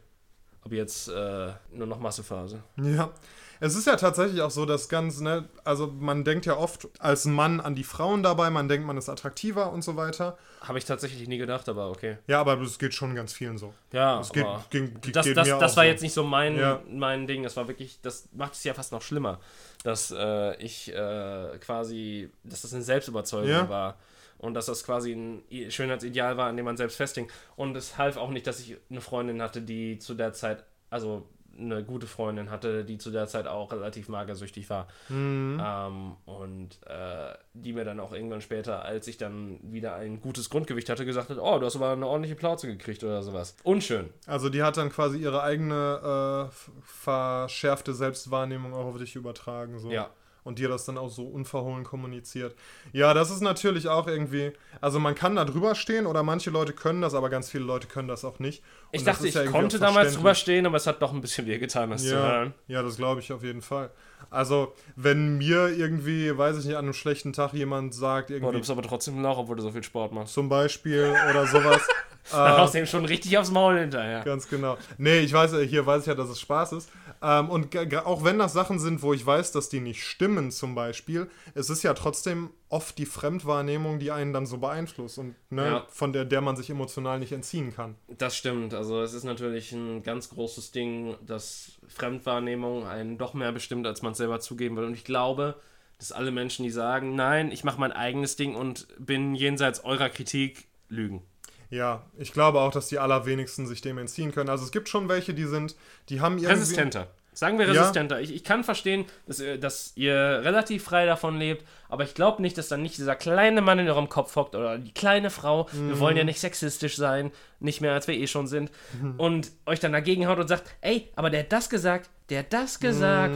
ab 0.63 0.71
jetzt 0.71 1.07
äh, 1.09 1.49
nur 1.71 1.85
noch 1.85 1.99
Massephase. 1.99 2.63
Ja. 2.81 3.11
Es 3.59 3.75
ist 3.75 3.87
ja 3.87 3.95
tatsächlich 3.95 4.41
auch 4.41 4.51
so, 4.51 4.65
dass 4.65 4.89
ganz, 4.89 5.19
ne, 5.19 5.47
also 5.63 5.87
man 5.87 6.23
denkt 6.23 6.45
ja 6.45 6.57
oft 6.57 6.87
als 6.99 7.25
Mann 7.25 7.59
an 7.59 7.75
die 7.75 7.83
Frauen 7.83 8.23
dabei, 8.23 8.49
man 8.49 8.67
denkt, 8.69 8.85
man 8.85 8.97
ist 8.97 9.09
attraktiver 9.09 9.71
und 9.71 9.83
so 9.83 9.95
weiter. 9.95 10.37
Habe 10.61 10.77
ich 10.77 10.85
tatsächlich 10.85 11.27
nie 11.27 11.37
gedacht, 11.37 11.67
aber 11.69 11.89
okay. 11.89 12.17
Ja, 12.27 12.39
aber 12.39 12.55
das 12.57 12.77
geht 12.79 12.93
schon 12.93 13.15
ganz 13.15 13.33
vielen 13.33 13.57
so. 13.57 13.73
Ja, 13.91 14.19
Es 14.19 14.31
geht, 14.31 14.45
aber 14.45 14.63
ging, 14.69 14.99
geht 15.01 15.15
das, 15.15 15.25
mir 15.25 15.33
das, 15.33 15.47
das 15.47 15.77
war 15.77 15.83
so. 15.83 15.89
jetzt 15.89 16.01
nicht 16.01 16.13
so 16.13 16.23
mein, 16.23 16.57
Ja. 16.57 16.81
mein 16.89 17.27
Ding. 17.27 17.43
Das 17.43 17.55
war 17.57 17.67
wirklich, 17.67 17.99
das 18.01 18.27
macht 18.33 18.53
es 18.53 18.63
ja 18.63 18.73
fast 18.73 18.91
noch 18.91 19.01
schlimmer, 19.01 19.39
dass 19.83 20.11
äh, 20.15 20.55
ich 20.63 20.93
äh, 20.93 21.57
quasi, 21.59 22.29
dass 22.43 22.61
das 22.61 22.73
eine 22.73 22.83
Selbstüberzeugung 22.83 23.49
Ja. 23.49 23.69
war. 23.69 23.97
Und 24.39 24.53
dass 24.53 24.67
das 24.67 24.83
quasi 24.83 25.13
ein 25.13 25.71
Schönheitsideal 25.71 26.37
war, 26.37 26.47
an 26.49 26.57
dem 26.57 26.65
man 26.65 26.77
selbst 26.77 26.95
festhing. 26.97 27.27
Und 27.55 27.75
es 27.75 27.97
half 27.97 28.17
auch 28.17 28.29
nicht, 28.29 28.45
dass 28.45 28.59
ich 28.59 28.77
eine 28.91 29.01
Freundin 29.01 29.41
hatte, 29.41 29.61
die 29.63 29.97
zu 29.97 30.13
der 30.13 30.31
Zeit, 30.33 30.63
also 30.91 31.27
eine 31.59 31.83
gute 31.83 32.07
Freundin 32.07 32.49
hatte, 32.49 32.85
die 32.85 32.97
zu 32.97 33.11
der 33.11 33.27
Zeit 33.27 33.47
auch 33.47 33.71
relativ 33.71 34.09
magersüchtig 34.09 34.69
war. 34.69 34.87
Mhm. 35.09 35.61
Ähm, 35.63 36.15
und 36.25 36.79
äh, 36.85 37.33
die 37.53 37.73
mir 37.73 37.85
dann 37.85 37.99
auch 37.99 38.13
irgendwann 38.13 38.41
später, 38.41 38.83
als 38.83 39.07
ich 39.07 39.17
dann 39.17 39.59
wieder 39.63 39.95
ein 39.95 40.21
gutes 40.21 40.49
Grundgewicht 40.49 40.89
hatte, 40.89 41.05
gesagt 41.05 41.29
hat, 41.29 41.37
oh, 41.39 41.59
du 41.59 41.65
hast 41.65 41.75
aber 41.75 41.91
eine 41.91 42.07
ordentliche 42.07 42.35
Plauze 42.35 42.67
gekriegt 42.67 43.03
oder 43.03 43.23
sowas. 43.23 43.55
Unschön. 43.63 44.09
Also 44.25 44.49
die 44.49 44.63
hat 44.63 44.77
dann 44.77 44.89
quasi 44.89 45.17
ihre 45.17 45.41
eigene 45.41 46.49
äh, 46.49 46.81
verschärfte 46.83 47.93
Selbstwahrnehmung 47.93 48.73
auch 48.73 48.85
auf 48.85 48.97
dich 48.97 49.15
übertragen. 49.15 49.79
So. 49.79 49.91
Ja. 49.91 50.09
Und 50.47 50.59
dir 50.59 50.69
das 50.69 50.85
dann 50.85 50.97
auch 50.97 51.09
so 51.09 51.23
unverhohlen 51.27 51.83
kommuniziert. 51.83 52.55
Ja, 52.93 53.13
das 53.13 53.29
ist 53.31 53.41
natürlich 53.41 53.87
auch 53.89 54.07
irgendwie. 54.07 54.53
Also 54.81 54.99
man 54.99 55.13
kann 55.15 55.35
da 55.35 55.45
drüber 55.45 55.75
stehen 55.75 56.05
oder 56.07 56.23
manche 56.23 56.49
Leute 56.49 56.73
können 56.73 57.01
das, 57.01 57.13
aber 57.13 57.29
ganz 57.29 57.49
viele 57.49 57.65
Leute 57.65 57.87
können 57.87 58.07
das 58.07 58.23
auch 58.25 58.39
nicht. 58.39 58.63
Ich 58.91 58.99
Und 59.01 59.07
das 59.07 59.17
dachte, 59.17 59.27
ja 59.27 59.41
ich 59.41 59.45
irgendwie 59.45 59.51
konnte 59.51 59.79
damals 59.79 60.13
drüber 60.13 60.35
stehen, 60.35 60.65
aber 60.65 60.77
es 60.77 60.87
hat 60.87 61.01
doch 61.01 61.13
ein 61.13 61.21
bisschen 61.21 61.45
wehgetan, 61.47 61.89
das 61.91 62.07
zu 62.09 62.15
Ja, 62.15 62.21
hören. 62.21 62.53
ja, 62.67 62.81
das 62.81 62.95
glaube 62.97 63.21
ich 63.21 63.31
auf 63.33 63.43
jeden 63.43 63.61
Fall. 63.61 63.91
Also, 64.29 64.73
wenn 64.95 65.37
mir 65.37 65.69
irgendwie, 65.69 66.37
weiß 66.37 66.57
ich 66.59 66.65
nicht, 66.65 66.75
an 66.75 66.85
einem 66.85 66.93
schlechten 66.93 67.33
Tag 67.33 67.53
jemand 67.53 67.93
sagt, 67.93 68.27
Boah, 68.27 68.33
du 68.33 68.35
irgendwie 68.39 68.57
bist 68.59 68.69
aber 68.71 68.81
trotzdem 68.81 69.17
ein 69.19 69.23
Lauch, 69.23 69.37
obwohl 69.37 69.55
du 69.55 69.61
so 69.63 69.71
viel 69.71 69.83
Sport 69.83 70.11
machst. 70.11 70.33
zum 70.33 70.49
Beispiel 70.49 71.15
oder 71.29 71.47
sowas. 71.47 71.81
Dann 72.29 72.57
haust 72.57 72.73
du 72.73 72.79
ihm 72.79 72.85
schon 72.85 73.05
richtig 73.05 73.37
aufs 73.37 73.51
Maul 73.51 73.79
hinterher. 73.79 74.21
Ganz 74.25 74.49
genau. 74.49 74.77
Nee, 74.97 75.19
ich 75.19 75.31
weiß, 75.31 75.55
hier 75.69 75.85
weiß 75.85 76.01
ich 76.01 76.07
ja, 76.07 76.13
dass 76.13 76.27
es 76.27 76.41
Spaß 76.41 76.73
ist. 76.73 76.89
Ähm, 77.21 77.49
und 77.49 77.73
auch 78.05 78.25
wenn 78.25 78.37
das 78.37 78.51
Sachen 78.51 78.79
sind, 78.79 79.01
wo 79.01 79.13
ich 79.13 79.25
weiß, 79.25 79.53
dass 79.53 79.69
die 79.69 79.79
nicht 79.79 80.03
stimmen, 80.03 80.51
zum 80.51 80.75
Beispiel, 80.75 81.29
es 81.53 81.69
ist 81.69 81.83
ja 81.83 81.93
trotzdem 81.93 82.49
oft 82.67 82.97
die 82.97 83.05
Fremdwahrnehmung, 83.05 83.99
die 83.99 84.11
einen 84.11 84.33
dann 84.33 84.45
so 84.45 84.57
beeinflusst 84.57 85.19
und 85.19 85.35
ne, 85.49 85.65
Ja. 85.67 85.85
von 85.89 86.11
der, 86.11 86.25
der 86.25 86.41
man 86.41 86.57
sich 86.57 86.69
emotional 86.69 87.17
nicht 87.17 87.31
entziehen 87.31 87.73
kann. 87.73 87.95
Das 88.17 88.35
stimmt. 88.35 88.73
Also 88.73 89.01
es 89.01 89.13
ist 89.13 89.23
natürlich 89.23 89.71
ein 89.71 90.03
ganz 90.03 90.29
großes 90.29 90.71
Ding, 90.71 91.15
dass 91.25 91.76
Fremdwahrnehmung 91.87 92.85
einen 92.85 93.17
doch 93.17 93.33
mehr 93.33 93.51
bestimmt, 93.51 93.87
als 93.87 94.01
man 94.01 94.11
es 94.11 94.17
selber 94.17 94.39
zugeben 94.39 94.75
will. 94.77 94.85
Und 94.85 94.93
ich 94.93 95.03
glaube, 95.03 95.55
dass 95.97 96.11
alle 96.11 96.31
Menschen, 96.31 96.63
die 96.63 96.69
sagen, 96.69 97.15
nein, 97.15 97.51
ich 97.51 97.63
mache 97.63 97.79
mein 97.79 97.91
eigenes 97.91 98.35
Ding 98.35 98.55
und 98.55 98.87
bin 98.99 99.35
jenseits 99.35 99.83
eurer 99.83 100.09
Kritik, 100.09 100.67
lügen. 100.89 101.23
Ja, 101.69 102.05
ich 102.17 102.31
glaube 102.31 102.61
auch, 102.61 102.71
dass 102.71 102.87
die 102.87 102.99
allerwenigsten 102.99 103.67
sich 103.67 103.81
dem 103.81 103.97
entziehen 103.97 104.31
können. 104.31 104.49
Also 104.49 104.63
es 104.63 104.71
gibt 104.71 104.87
schon 104.87 105.09
welche, 105.09 105.33
die 105.33 105.45
sind, 105.45 105.75
die 106.09 106.21
haben 106.21 106.37
irgendwie... 106.37 106.53
Resistenter. 106.53 107.07
Sagen 107.37 107.59
wir 107.59 107.67
Ja. 107.67 107.73
resistenter. 107.73 108.19
Ich, 108.19 108.33
ich 108.33 108.43
kann 108.43 108.63
verstehen, 108.63 109.05
dass, 109.27 109.39
ihr- 109.39 109.59
dass 109.59 109.91
ihr 109.95 110.15
relativ 110.15 110.83
frei 110.83 111.05
davon 111.05 111.37
lebt, 111.37 111.63
aber 111.87 112.03
ich 112.03 112.15
glaube 112.15 112.41
nicht, 112.41 112.57
dass 112.57 112.67
dann 112.67 112.81
nicht 112.81 112.97
dieser 112.97 113.15
kleine 113.15 113.61
Mann 113.61 113.77
in 113.77 113.87
eurem 113.87 114.09
Kopf 114.09 114.35
hockt 114.35 114.55
oder 114.55 114.79
die 114.79 114.91
kleine 114.91 115.29
Frau, 115.29 115.67
wir 115.71 115.95
Mhm. 115.95 115.99
wollen 115.99 116.17
ja 116.17 116.23
nicht 116.23 116.39
sexistisch 116.39 116.95
sein, 116.95 117.31
nicht 117.59 117.79
mehr 117.79 117.93
als 117.93 118.07
wir 118.07 118.15
eh 118.15 118.25
schon 118.25 118.47
sind, 118.47 118.71
und 119.17 119.51
euch 119.67 119.79
dann 119.79 119.91
dagegen 119.91 120.27
haut 120.27 120.39
und 120.39 120.47
sagt, 120.47 120.63
ey, 120.81 121.09
aber 121.15 121.29
der 121.29 121.41
hat 121.41 121.51
das 121.51 121.69
gesagt, 121.69 122.09
der 122.29 122.39
hat 122.39 122.51
das 122.53 122.79
gesagt. 122.79 123.35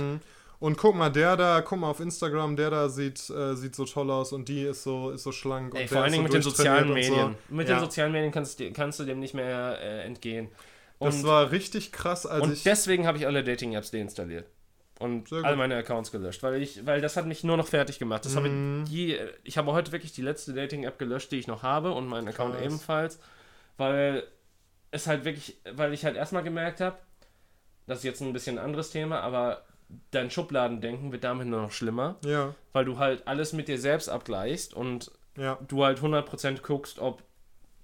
Und 0.59 0.77
guck 0.77 0.95
mal, 0.95 1.09
der 1.09 1.37
da, 1.37 1.61
guck 1.61 1.79
mal 1.79 1.89
auf 1.89 1.99
Instagram, 1.99 2.55
der 2.55 2.69
da 2.71 2.89
sieht, 2.89 3.29
äh, 3.29 3.55
sieht 3.55 3.75
so 3.75 3.85
toll 3.85 4.09
aus 4.11 4.31
und 4.33 4.47
die 4.47 4.63
ist 4.63 4.83
so, 4.83 5.09
ist 5.11 5.23
so 5.23 5.31
schlank. 5.31 5.73
Ey, 5.75 5.81
und 5.83 5.87
vor 5.89 5.95
der 5.97 6.03
allen 6.03 6.11
Dingen 6.13 6.23
so 6.27 6.33
mit 6.33 6.33
den 6.33 6.41
sozialen 6.43 6.93
Medien. 6.93 7.35
So. 7.49 7.55
Mit 7.55 7.67
ja, 7.69 7.75
den 7.75 7.81
sozialen 7.81 8.11
Medien 8.11 8.31
kannst, 8.31 8.59
du- 8.59 8.71
kannst 8.71 8.99
du 8.99 9.03
dem 9.03 9.19
nicht 9.19 9.33
mehr 9.33 9.77
äh, 9.81 10.01
entgehen. 10.05 10.49
Das 11.01 11.15
Und, 11.17 11.23
war 11.25 11.51
richtig 11.51 11.91
krass, 11.91 12.25
als 12.25 12.43
und 12.43 12.53
ich... 12.53 12.63
deswegen 12.63 13.05
habe 13.07 13.17
ich 13.17 13.25
alle 13.27 13.43
Dating-Apps 13.43 13.91
deinstalliert. 13.91 14.47
Und 14.99 15.33
alle 15.33 15.55
meine 15.55 15.75
Accounts 15.75 16.11
gelöscht, 16.11 16.43
weil 16.43 16.61
ich, 16.61 16.85
weil 16.85 17.01
das 17.01 17.17
hat 17.17 17.25
mich 17.25 17.43
nur 17.43 17.57
noch 17.57 17.67
fertig 17.67 17.97
gemacht. 17.97 18.23
Das 18.23 18.35
habe 18.35 18.49
Mhm. 18.49 18.83
ich, 18.83 18.89
die, 18.91 19.17
ich 19.43 19.57
habe 19.57 19.71
heute 19.71 19.91
wirklich 19.91 20.13
die 20.13 20.21
letzte 20.21 20.53
Dating-App 20.53 20.99
gelöscht, 20.99 21.31
die 21.31 21.37
ich 21.39 21.47
noch 21.47 21.63
habe 21.63 21.91
und 21.91 22.05
meinen 22.07 22.27
Account 22.27 22.53
Krass. 22.53 22.63
ebenfalls, 22.65 23.19
weil 23.77 24.23
es 24.91 25.07
halt 25.07 25.25
wirklich, 25.25 25.57
weil 25.73 25.91
ich 25.93 26.05
halt 26.05 26.15
erstmal 26.15 26.43
gemerkt 26.43 26.81
habe, 26.81 26.97
das 27.87 27.99
ist 27.99 28.03
jetzt 28.03 28.21
ein 28.21 28.31
bisschen 28.31 28.59
ein 28.59 28.63
anderes 28.63 28.91
Thema, 28.91 29.21
aber 29.21 29.63
dein 30.11 30.29
Schubladendenken 30.29 31.11
wird 31.11 31.23
damit 31.23 31.47
nur 31.47 31.61
noch 31.63 31.71
schlimmer, 31.71 32.17
ja, 32.23 32.53
weil 32.71 32.85
du 32.85 32.99
halt 32.99 33.27
alles 33.27 33.53
mit 33.53 33.67
dir 33.67 33.79
selbst 33.79 34.07
abgleichst 34.07 34.73
und 34.75 35.11
ja. 35.35 35.57
du 35.67 35.83
halt 35.83 35.99
100% 35.99 36.61
guckst, 36.61 36.99
ob 36.99 37.23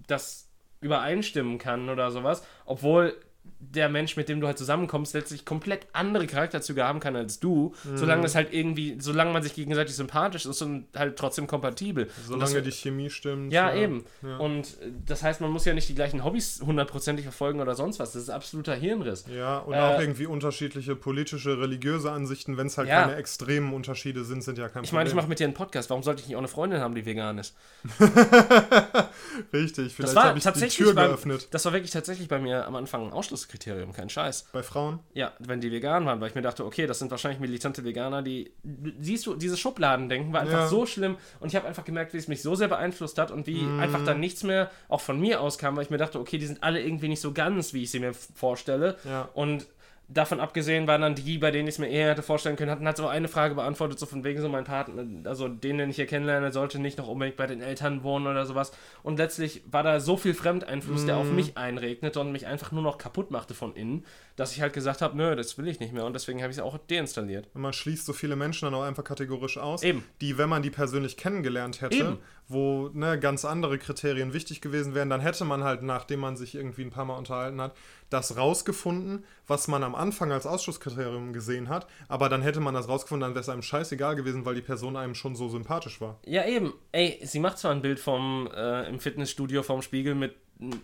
das 0.06 0.47
übereinstimmen 0.80 1.58
kann 1.58 1.88
oder 1.88 2.10
sowas, 2.10 2.46
obwohl 2.64 3.16
der 3.60 3.88
Mensch, 3.88 4.16
mit 4.16 4.28
dem 4.28 4.40
du 4.40 4.46
halt 4.46 4.56
zusammenkommst, 4.58 5.14
letztlich 5.14 5.44
komplett 5.44 5.86
andere 5.92 6.26
Charakterzüge 6.26 6.84
haben 6.84 7.00
kann 7.00 7.16
als 7.16 7.38
du, 7.40 7.74
Mhm. 7.84 7.96
solange 7.96 8.24
es 8.26 8.34
halt 8.34 8.52
irgendwie, 8.52 8.96
solange 9.00 9.32
man 9.32 9.42
sich 9.42 9.54
gegenseitig 9.54 9.94
sympathisch 9.94 10.46
ist 10.46 10.62
und 10.62 10.86
halt 10.96 11.16
trotzdem 11.18 11.46
kompatibel. 11.46 12.08
Solange 12.26 12.54
das, 12.54 12.62
die 12.64 12.70
Chemie 12.72 13.10
stimmt. 13.10 13.52
ja, 13.52 13.74
eben. 13.74 14.04
ja. 14.22 14.36
Und 14.38 14.76
das 15.06 15.22
heißt, 15.22 15.40
man 15.40 15.50
muss 15.50 15.64
ja 15.64 15.74
nicht 15.74 15.88
die 15.88 15.94
gleichen 15.94 16.24
Hobbys 16.24 16.60
hundertprozentig 16.64 17.24
verfolgen 17.24 17.60
oder 17.60 17.74
sonst 17.74 17.98
was. 17.98 18.12
Das 18.12 18.22
ist 18.22 18.30
absoluter 18.30 18.74
Hirnriss. 18.74 19.24
Ja, 19.34 19.58
und 19.58 19.74
Äh, 19.74 19.78
auch 19.78 20.00
irgendwie 20.00 20.26
unterschiedliche 20.26 20.96
politische, 20.96 21.60
religiöse 21.60 22.10
Ansichten, 22.10 22.56
wenn 22.56 22.68
es 22.68 22.78
halt 22.78 22.88
Ja. 22.88 23.02
keine 23.02 23.16
extremen 23.16 23.72
Unterschiede 23.74 24.24
sind, 24.24 24.42
sind 24.42 24.58
ja 24.58 24.68
kein 24.68 24.84
Ich 24.84 24.92
meine, 24.92 25.04
ich 25.04 25.10
Problem. 25.10 25.16
mache 25.24 25.28
mit 25.28 25.40
dir 25.40 25.44
einen 25.44 25.54
Podcast. 25.54 25.90
Warum 25.90 26.02
sollte 26.02 26.20
ich 26.22 26.28
nicht 26.28 26.36
auch 26.36 26.40
eine 26.40 26.48
Freundin 26.48 26.80
haben, 26.80 26.94
die 26.94 27.04
vegan 27.04 27.38
ist? 27.38 27.54
Richtig, 29.52 29.94
vielleicht 29.94 30.16
habe 30.16 30.38
ich 30.38 30.44
die 30.44 30.68
Tür 30.68 30.94
beim- 30.94 31.08
geöffnet. 31.08 31.48
Das 31.50 31.64
war 31.64 31.72
wirklich 31.72 31.90
tatsächlich 31.90 32.28
bei 32.28 32.38
mir 32.38 32.66
am 32.66 32.74
Anfang 32.76 33.06
ein 33.06 33.12
Ausschlusskriterium, 33.38 33.92
kein 33.92 34.08
Scheiß. 34.08 34.46
Bei 34.52 34.62
Frauen? 34.62 34.98
Ja, 35.14 35.32
wenn 35.38 35.60
die 35.60 35.70
vegan 35.70 36.04
waren, 36.06 36.20
weil 36.20 36.28
ich 36.28 36.34
mir 36.34 36.42
dachte, 36.42 36.64
okay, 36.64 36.86
das 36.86 36.98
sind 36.98 37.10
wahrscheinlich 37.10 37.40
militante 37.40 37.84
Veganer, 37.84 38.22
die. 38.22 38.52
Siehst 39.00 39.26
du, 39.26 39.34
dieses 39.36 39.58
Schubladendenken 39.60 40.32
war 40.32 40.40
einfach 40.40 40.58
Ja. 40.60 40.66
so 40.68 40.86
schlimm 40.86 41.16
und 41.40 41.48
ich 41.48 41.56
habe 41.56 41.66
einfach 41.68 41.84
gemerkt, 41.84 42.12
wie 42.14 42.18
es 42.18 42.28
mich 42.28 42.42
so 42.42 42.54
sehr 42.54 42.68
beeinflusst 42.68 43.18
hat 43.18 43.30
und 43.30 43.46
wie 43.46 43.62
Mhm. 43.62 43.80
einfach 43.80 44.04
dann 44.04 44.20
nichts 44.20 44.42
mehr 44.42 44.70
auch 44.88 45.00
von 45.00 45.20
mir 45.20 45.40
auskam, 45.40 45.76
weil 45.76 45.84
ich 45.84 45.90
mir 45.90 45.98
dachte, 45.98 46.18
okay, 46.18 46.38
die 46.38 46.46
sind 46.46 46.62
alle 46.62 46.80
irgendwie 46.82 47.08
nicht 47.08 47.20
so 47.20 47.32
ganz, 47.32 47.72
wie 47.72 47.82
ich 47.84 47.90
sie 47.90 48.00
mir 48.00 48.12
vorstelle. 48.12 48.96
Ja. 49.04 49.28
Und 49.34 49.66
davon 50.08 50.40
abgesehen 50.40 50.86
waren 50.86 51.02
dann 51.02 51.14
die, 51.14 51.36
bei 51.38 51.50
denen 51.50 51.68
ich 51.68 51.74
es 51.74 51.78
mir 51.78 51.88
eher 51.88 52.10
hätte 52.10 52.22
vorstellen 52.22 52.56
können, 52.56 52.70
hatten 52.70 52.86
halt 52.86 52.96
so 52.96 53.06
eine 53.06 53.28
Frage 53.28 53.54
beantwortet, 53.54 53.98
so 53.98 54.06
von 54.06 54.24
wegen 54.24 54.40
so 54.40 54.48
mein 54.48 54.64
Partner, 54.64 55.04
also 55.28 55.48
den, 55.48 55.78
den 55.78 55.90
ich 55.90 55.96
hier 55.96 56.06
kennenlerne, 56.06 56.50
sollte 56.50 56.78
nicht 56.80 56.96
noch 56.98 57.08
unbedingt 57.08 57.36
bei 57.36 57.46
den 57.46 57.60
Eltern 57.60 58.02
wohnen 58.02 58.26
oder 58.26 58.46
sowas. 58.46 58.72
Und 59.02 59.18
letztlich 59.18 59.62
war 59.70 59.82
da 59.82 60.00
so 60.00 60.16
viel 60.16 60.32
Fremdeinfluss, 60.34 61.04
der 61.04 61.16
Mhm. 61.16 61.20
auf 61.20 61.30
mich 61.30 61.58
einregnete 61.58 62.20
und 62.20 62.32
mich 62.32 62.46
einfach 62.46 62.72
nur 62.72 62.82
noch 62.82 62.96
kaputt 62.96 63.30
machte 63.30 63.52
von 63.54 63.74
innen, 63.74 64.04
dass 64.38 64.52
ich 64.52 64.60
halt 64.60 64.72
gesagt 64.72 65.02
habe, 65.02 65.16
nö, 65.16 65.34
das 65.34 65.58
will 65.58 65.66
ich 65.66 65.80
nicht 65.80 65.92
mehr 65.92 66.04
und 66.04 66.12
deswegen 66.12 66.40
habe 66.42 66.52
ich 66.52 66.58
es 66.58 66.62
auch 66.62 66.78
deinstalliert. 66.78 67.48
Und 67.54 67.60
man 67.60 67.72
schließt 67.72 68.06
so 68.06 68.12
viele 68.12 68.36
Menschen 68.36 68.66
dann 68.66 68.74
auch 68.74 68.84
einfach 68.84 69.02
kategorisch 69.02 69.58
aus, 69.58 69.82
Eben. 69.82 70.04
die, 70.20 70.38
wenn 70.38 70.48
man 70.48 70.62
die 70.62 70.70
persönlich 70.70 71.16
kennengelernt 71.16 71.80
hätte, 71.80 71.96
Eben. 71.96 72.18
wo 72.46 72.88
ne, 72.92 73.18
ganz 73.18 73.44
andere 73.44 73.78
Kriterien 73.78 74.32
wichtig 74.32 74.60
gewesen 74.60 74.94
wären, 74.94 75.10
dann 75.10 75.20
hätte 75.20 75.44
man 75.44 75.64
halt, 75.64 75.82
nachdem 75.82 76.20
man 76.20 76.36
sich 76.36 76.54
irgendwie 76.54 76.82
ein 76.82 76.90
paar 76.90 77.04
Mal 77.04 77.16
unterhalten 77.16 77.60
hat, 77.60 77.74
das 78.10 78.36
rausgefunden, 78.36 79.24
was 79.48 79.66
man 79.66 79.82
am 79.82 79.96
Anfang 79.96 80.30
als 80.30 80.46
Ausschusskriterium 80.46 81.32
gesehen 81.32 81.68
hat, 81.68 81.88
aber 82.06 82.28
dann 82.28 82.42
hätte 82.42 82.60
man 82.60 82.74
das 82.74 82.88
rausgefunden, 82.88 83.22
dann 83.22 83.34
wäre 83.34 83.40
es 83.40 83.48
einem 83.48 83.62
scheißegal 83.62 84.14
gewesen, 84.14 84.44
weil 84.44 84.54
die 84.54 84.62
Person 84.62 84.96
einem 84.96 85.16
schon 85.16 85.34
so 85.34 85.48
sympathisch 85.48 86.00
war. 86.00 86.20
Ja, 86.24 86.46
eben. 86.46 86.74
Ey, 86.92 87.18
sie 87.24 87.40
macht 87.40 87.58
zwar 87.58 87.72
ein 87.72 87.82
Bild 87.82 87.98
vom 87.98 88.48
äh, 88.54 88.88
im 88.88 89.00
Fitnessstudio 89.00 89.64
vom 89.64 89.82
Spiegel 89.82 90.14
mit 90.14 90.36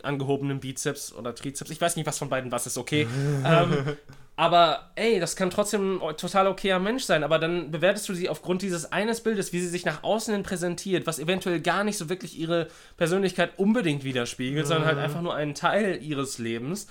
angehobenem 0.03 0.59
Bizeps 0.59 1.13
oder 1.13 1.35
Trizeps. 1.35 1.69
Ich 1.71 1.81
weiß 1.81 1.95
nicht, 1.95 2.05
was 2.05 2.17
von 2.17 2.29
beiden 2.29 2.51
was 2.51 2.65
ist, 2.67 2.77
okay. 2.77 3.07
ähm, 3.45 3.97
aber 4.37 4.91
ey, 4.95 5.19
das 5.19 5.35
kann 5.35 5.49
trotzdem 5.49 6.01
ein 6.01 6.17
total 6.17 6.47
okayer 6.47 6.79
Mensch 6.79 7.03
sein. 7.03 7.23
Aber 7.23 7.39
dann 7.39 7.71
bewertest 7.71 8.07
du 8.09 8.13
sie 8.13 8.27
aufgrund 8.29 8.61
dieses 8.61 8.91
eines 8.91 9.21
Bildes, 9.21 9.53
wie 9.53 9.59
sie 9.61 9.67
sich 9.67 9.85
nach 9.85 10.03
außen 10.03 10.33
hin 10.33 10.43
präsentiert, 10.43 11.07
was 11.07 11.19
eventuell 11.19 11.61
gar 11.61 11.83
nicht 11.83 11.97
so 11.97 12.09
wirklich 12.09 12.37
ihre 12.37 12.67
Persönlichkeit 12.97 13.57
unbedingt 13.57 14.03
widerspiegelt, 14.03 14.67
sondern 14.67 14.87
halt 14.87 14.97
einfach 14.97 15.21
nur 15.21 15.35
einen 15.35 15.55
Teil 15.55 16.01
ihres 16.01 16.37
Lebens. 16.37 16.87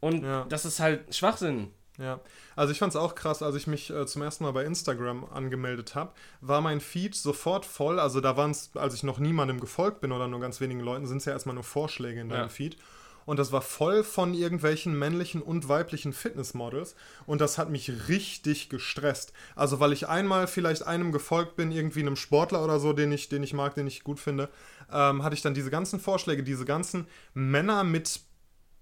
Und 0.00 0.24
Ja. 0.24 0.46
das 0.48 0.64
ist 0.64 0.80
halt 0.80 1.14
Schwachsinn. 1.14 1.68
Ja, 1.98 2.20
also 2.56 2.72
ich 2.72 2.78
fand 2.78 2.90
es 2.92 2.96
auch 2.96 3.14
krass, 3.14 3.42
als 3.42 3.56
ich 3.56 3.66
mich 3.66 3.90
äh, 3.90 4.06
zum 4.06 4.22
ersten 4.22 4.44
Mal 4.44 4.52
bei 4.52 4.64
Instagram 4.64 5.24
angemeldet 5.32 5.94
habe, 5.94 6.12
war 6.40 6.60
mein 6.60 6.80
Feed 6.80 7.14
sofort 7.14 7.64
voll. 7.64 7.98
Also 7.98 8.20
da 8.20 8.36
waren 8.36 8.50
es, 8.50 8.70
als 8.74 8.94
ich 8.94 9.02
noch 9.02 9.18
niemandem 9.18 9.60
gefolgt 9.60 10.00
bin 10.00 10.12
oder 10.12 10.28
nur 10.28 10.40
ganz 10.40 10.60
wenigen 10.60 10.80
Leuten, 10.80 11.06
sind 11.06 11.18
es 11.18 11.24
ja 11.24 11.32
erstmal 11.32 11.54
nur 11.54 11.64
Vorschläge 11.64 12.20
in 12.20 12.28
deinem 12.28 12.42
Ja. 12.42 12.48
Feed. 12.48 12.76
Und 13.24 13.40
das 13.40 13.50
war 13.50 13.60
voll 13.60 14.04
von 14.04 14.34
irgendwelchen 14.34 14.96
männlichen 14.96 15.42
und 15.42 15.68
weiblichen 15.68 16.12
Fitnessmodels. 16.12 16.94
Und 17.26 17.40
das 17.40 17.58
hat 17.58 17.70
mich 17.70 18.08
richtig 18.08 18.68
gestresst. 18.68 19.32
Also 19.56 19.80
weil 19.80 19.92
ich 19.92 20.06
einmal 20.08 20.46
vielleicht 20.46 20.86
einem 20.86 21.10
gefolgt 21.10 21.56
bin, 21.56 21.72
irgendwie 21.72 22.00
einem 22.00 22.14
Sportler 22.14 22.62
oder 22.62 22.78
so, 22.78 22.92
den 22.92 23.10
ich, 23.10 23.28
den 23.28 23.42
ich 23.42 23.52
mag, 23.52 23.74
den 23.74 23.88
ich 23.88 24.04
gut 24.04 24.20
finde, 24.20 24.48
ähm, 24.92 25.24
hatte 25.24 25.34
ich 25.34 25.42
dann 25.42 25.54
diese 25.54 25.70
ganzen 25.70 25.98
Vorschläge, 25.98 26.44
diese 26.44 26.64
ganzen 26.64 27.08
Männer 27.34 27.82
mit 27.82 28.20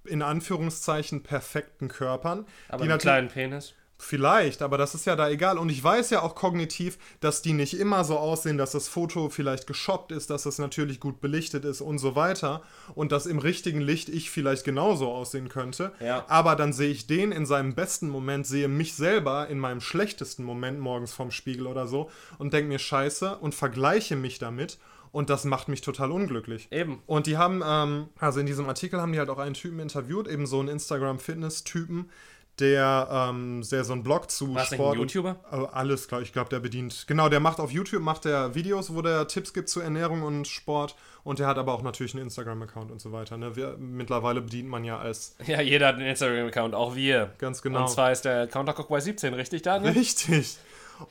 in 0.07 0.23
Anführungszeichen 0.23 1.23
perfekten 1.23 1.89
Körpern. 1.89 2.47
Aber 2.69 2.85
die 2.85 2.91
einen 2.91 3.01
kleinen 3.01 3.29
Penis. 3.29 3.75
Vielleicht, 3.97 4.61
aber 4.61 4.77
das 4.77 4.95
ist 4.95 5.07
ja 5.07 5.15
da 5.15 5.31
egal. 5.31 5.57
Und 5.57 5.71
ich 5.71 5.83
weiß 5.83 6.11
ja 6.11 6.23
auch 6.23 6.35
kognitiv, 6.35 6.99
dass 7.21 7.43
die 7.43 7.53
nicht 7.53 7.79
immer 7.79 8.05
so 8.05 8.19
aussehen, 8.19 8.59
dass 8.59 8.73
das 8.73 8.89
Foto 8.89 9.31
vielleicht 9.31 9.67
geshoppt 9.69 10.11
ist, 10.11 10.31
dass 10.31 10.47
es 10.47 10.59
natürlich 10.59 10.99
gut 10.99 11.21
belichtet 11.21 11.65
ist 11.65 11.81
und 11.81 11.99
so 11.99 12.17
weiter. 12.17 12.63
Und 12.95 13.13
dass 13.13 13.25
im 13.27 13.39
richtigen 13.39 13.81
Licht 13.81 14.09
ich 14.09 14.31
vielleicht 14.31 14.65
genauso 14.65 15.11
aussehen 15.11 15.49
könnte. 15.49 15.93
Ja. 16.01 16.25
Aber 16.29 16.57
dann 16.57 16.73
sehe 16.73 16.91
ich 16.91 17.07
den 17.07 17.31
in 17.31 17.47
seinem 17.47 17.75
besten 17.75 18.09
Moment, 18.09 18.47
sehe 18.47 18.69
mich 18.69 18.95
selber 18.95 19.49
in 19.49 19.61
meinem 19.61 19.81
schlechtesten 19.81 20.43
Moment 20.43 20.81
morgens 20.81 21.15
vorm 21.15 21.31
Spiegel 21.31 21.67
oder 21.67 21.87
so 21.87 22.11
und 22.37 22.53
denke 22.53 22.69
mir 22.69 22.81
Scheiße 22.81 23.39
und 23.39 23.55
vergleiche 23.55 24.17
mich 24.17 24.39
damit. 24.39 24.79
Und 25.15 25.31
das 25.31 25.45
macht 25.45 25.69
mich 25.69 25.81
total 25.81 26.11
unglücklich. 26.11 26.67
Eben. 26.73 27.01
Und 27.07 27.29
die 27.29 27.37
haben, 27.37 27.63
ähm, 27.65 28.09
also 28.19 28.41
in 28.41 28.47
diesem 28.47 28.67
Artikel 28.69 29.01
haben 29.01 29.13
die 29.13 29.21
halt 29.21 29.31
auch 29.31 29.39
einen 29.39 29.55
Typen 29.55 29.79
interviewt, 29.79 30.27
eben 30.27 30.45
so 30.45 30.59
einen 30.59 30.67
Instagram-Fitness-Typen, 30.67 32.11
der 32.59 33.09
ähm, 33.31 33.63
sehr 33.63 33.85
so 33.85 33.93
einen 33.93 34.03
Blog 34.03 34.29
zu 34.29 34.57
War's 34.57 34.73
Sport. 34.73 34.97
ein 34.97 35.03
YouTuber? 35.03 35.37
Und, 35.53 35.63
äh, 35.63 35.67
alles, 35.71 36.09
klar. 36.09 36.21
Ich 36.21 36.33
glaube, 36.33 36.51
der 36.51 36.59
bedient. 36.59 37.05
Genau, 37.07 37.29
der 37.29 37.39
macht 37.39 37.61
auf 37.61 37.71
YouTube 37.71 38.03
macht 38.03 38.25
der 38.25 38.57
Videos, 38.57 38.93
wo 38.93 39.03
der 39.03 39.29
Tipps 39.29 39.53
gibt 39.53 39.69
zu 39.69 39.81
Ernährung 39.81 40.23
und 40.23 40.49
Sport. 40.49 40.97
Und 41.23 41.39
der 41.39 41.47
hat 41.47 41.59
aber 41.59 41.75
auch 41.75 41.83
natürlich 41.83 42.15
einen 42.15 42.25
Instagram-Account 42.25 42.91
und 42.91 43.01
so 43.01 43.13
weiter. 43.13 43.37
Ne? 43.37 43.55
Wir, 43.55 43.77
mittlerweile 43.79 44.41
bedient 44.41 44.69
man 44.69 44.83
ja 44.83 44.99
als 44.99 45.37
Ja, 45.47 45.61
jeder 45.61 45.87
hat 45.87 45.95
einen 45.95 46.09
Instagram-Account, 46.09 46.75
auch 46.75 46.97
wir. 46.97 47.31
ganz 47.39 47.63
genau. 47.63 47.83
Und 47.83 47.89
zwar 47.89 48.11
ist 48.11 48.25
der 48.25 48.49
Countercock 48.49 48.89
bei 48.89 48.99
17, 48.99 49.33
richtig, 49.35 49.63
Daniel? 49.63 49.93
Richtig. 49.93 50.57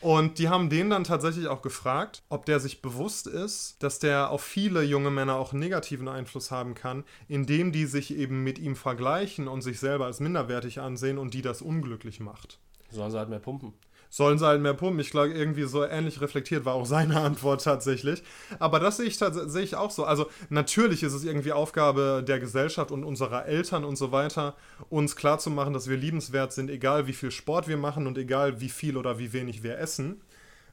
Und 0.02 0.40
die 0.40 0.50
haben 0.50 0.70
den 0.70 0.90
dann 0.90 1.04
tatsächlich 1.04 1.48
auch 1.48 1.62
gefragt, 1.62 2.24
ob 2.30 2.46
der 2.46 2.60
sich 2.60 2.82
bewusst 2.82 3.28
ist, 3.28 3.82
dass 3.84 4.00
der 4.00 4.30
auf 4.30 4.44
viele 4.44 4.84
junge 4.84 5.12
Männer 5.12 5.36
auch 5.36 5.54
negativen 5.54 6.08
Einfluss 6.08 6.52
haben 6.52 6.74
kann, 6.74 7.04
indem 7.28 7.72
die 7.72 7.86
sich 7.86 8.16
eben 8.16 8.44
mit 8.44 8.60
ihm 8.60 8.76
vergleichen 8.76 9.48
und 9.48 9.62
sich 9.62 9.80
selber 9.80 10.06
als 10.06 10.20
minderwertig 10.20 10.80
ansehen 10.80 11.18
und 11.18 11.34
die 11.34 11.42
das 11.42 11.62
unglücklich 11.62 12.20
macht. 12.20 12.60
Sollen 12.90 13.12
sie 13.12 13.18
halt 13.18 13.30
mehr 13.30 13.40
pumpen. 13.40 13.74
Sollen 14.16 14.38
sie 14.38 14.45
halt 14.45 14.61
mehr 14.61 14.76
pumpen? 14.76 14.99
Ich 14.99 15.09
glaube, 15.09 15.30
irgendwie 15.34 15.64
so 15.64 15.84
ähnlich 15.84 16.22
reflektiert 16.22 16.66
war 16.66 16.76
auch 16.76 16.86
seine 16.86 17.20
Antwort 17.22 17.64
tatsächlich. 17.64 18.22
Aber 18.59 18.80
das 18.80 18.97
sehe 18.97 19.07
ich, 19.07 19.18
tats- 19.18 19.51
sehe 19.51 19.64
ich 19.64 19.76
auch 19.76 19.89
so. 19.89 20.03
Also 20.05 20.28
natürlich 20.49 21.01
ist 21.01 21.14
es 21.14 21.24
irgendwie 21.24 21.51
Aufgabe 21.51 22.24
der 22.24 22.39
Gesellschaft 22.39 22.91
und 22.91 23.03
unserer 23.03 23.47
Eltern 23.47 23.84
und 23.84 23.95
so 23.95 24.11
weiter, 24.11 24.53
uns 24.91 25.16
klarzumachen, 25.16 25.74
dass 25.74 25.89
wir 25.89 25.97
liebenswert 25.97 26.53
sind, 26.53 26.70
egal 26.70 27.07
wie 27.07 27.14
viel 27.14 27.32
Sport 27.32 27.68
wir 27.68 27.78
machen 27.78 28.05
und 28.05 28.16
egal 28.20 28.61
wie 28.61 28.70
viel 28.70 28.97
oder 28.97 29.18
wie 29.18 29.34
wenig 29.34 29.64
wir 29.64 29.80
essen. 29.80 30.22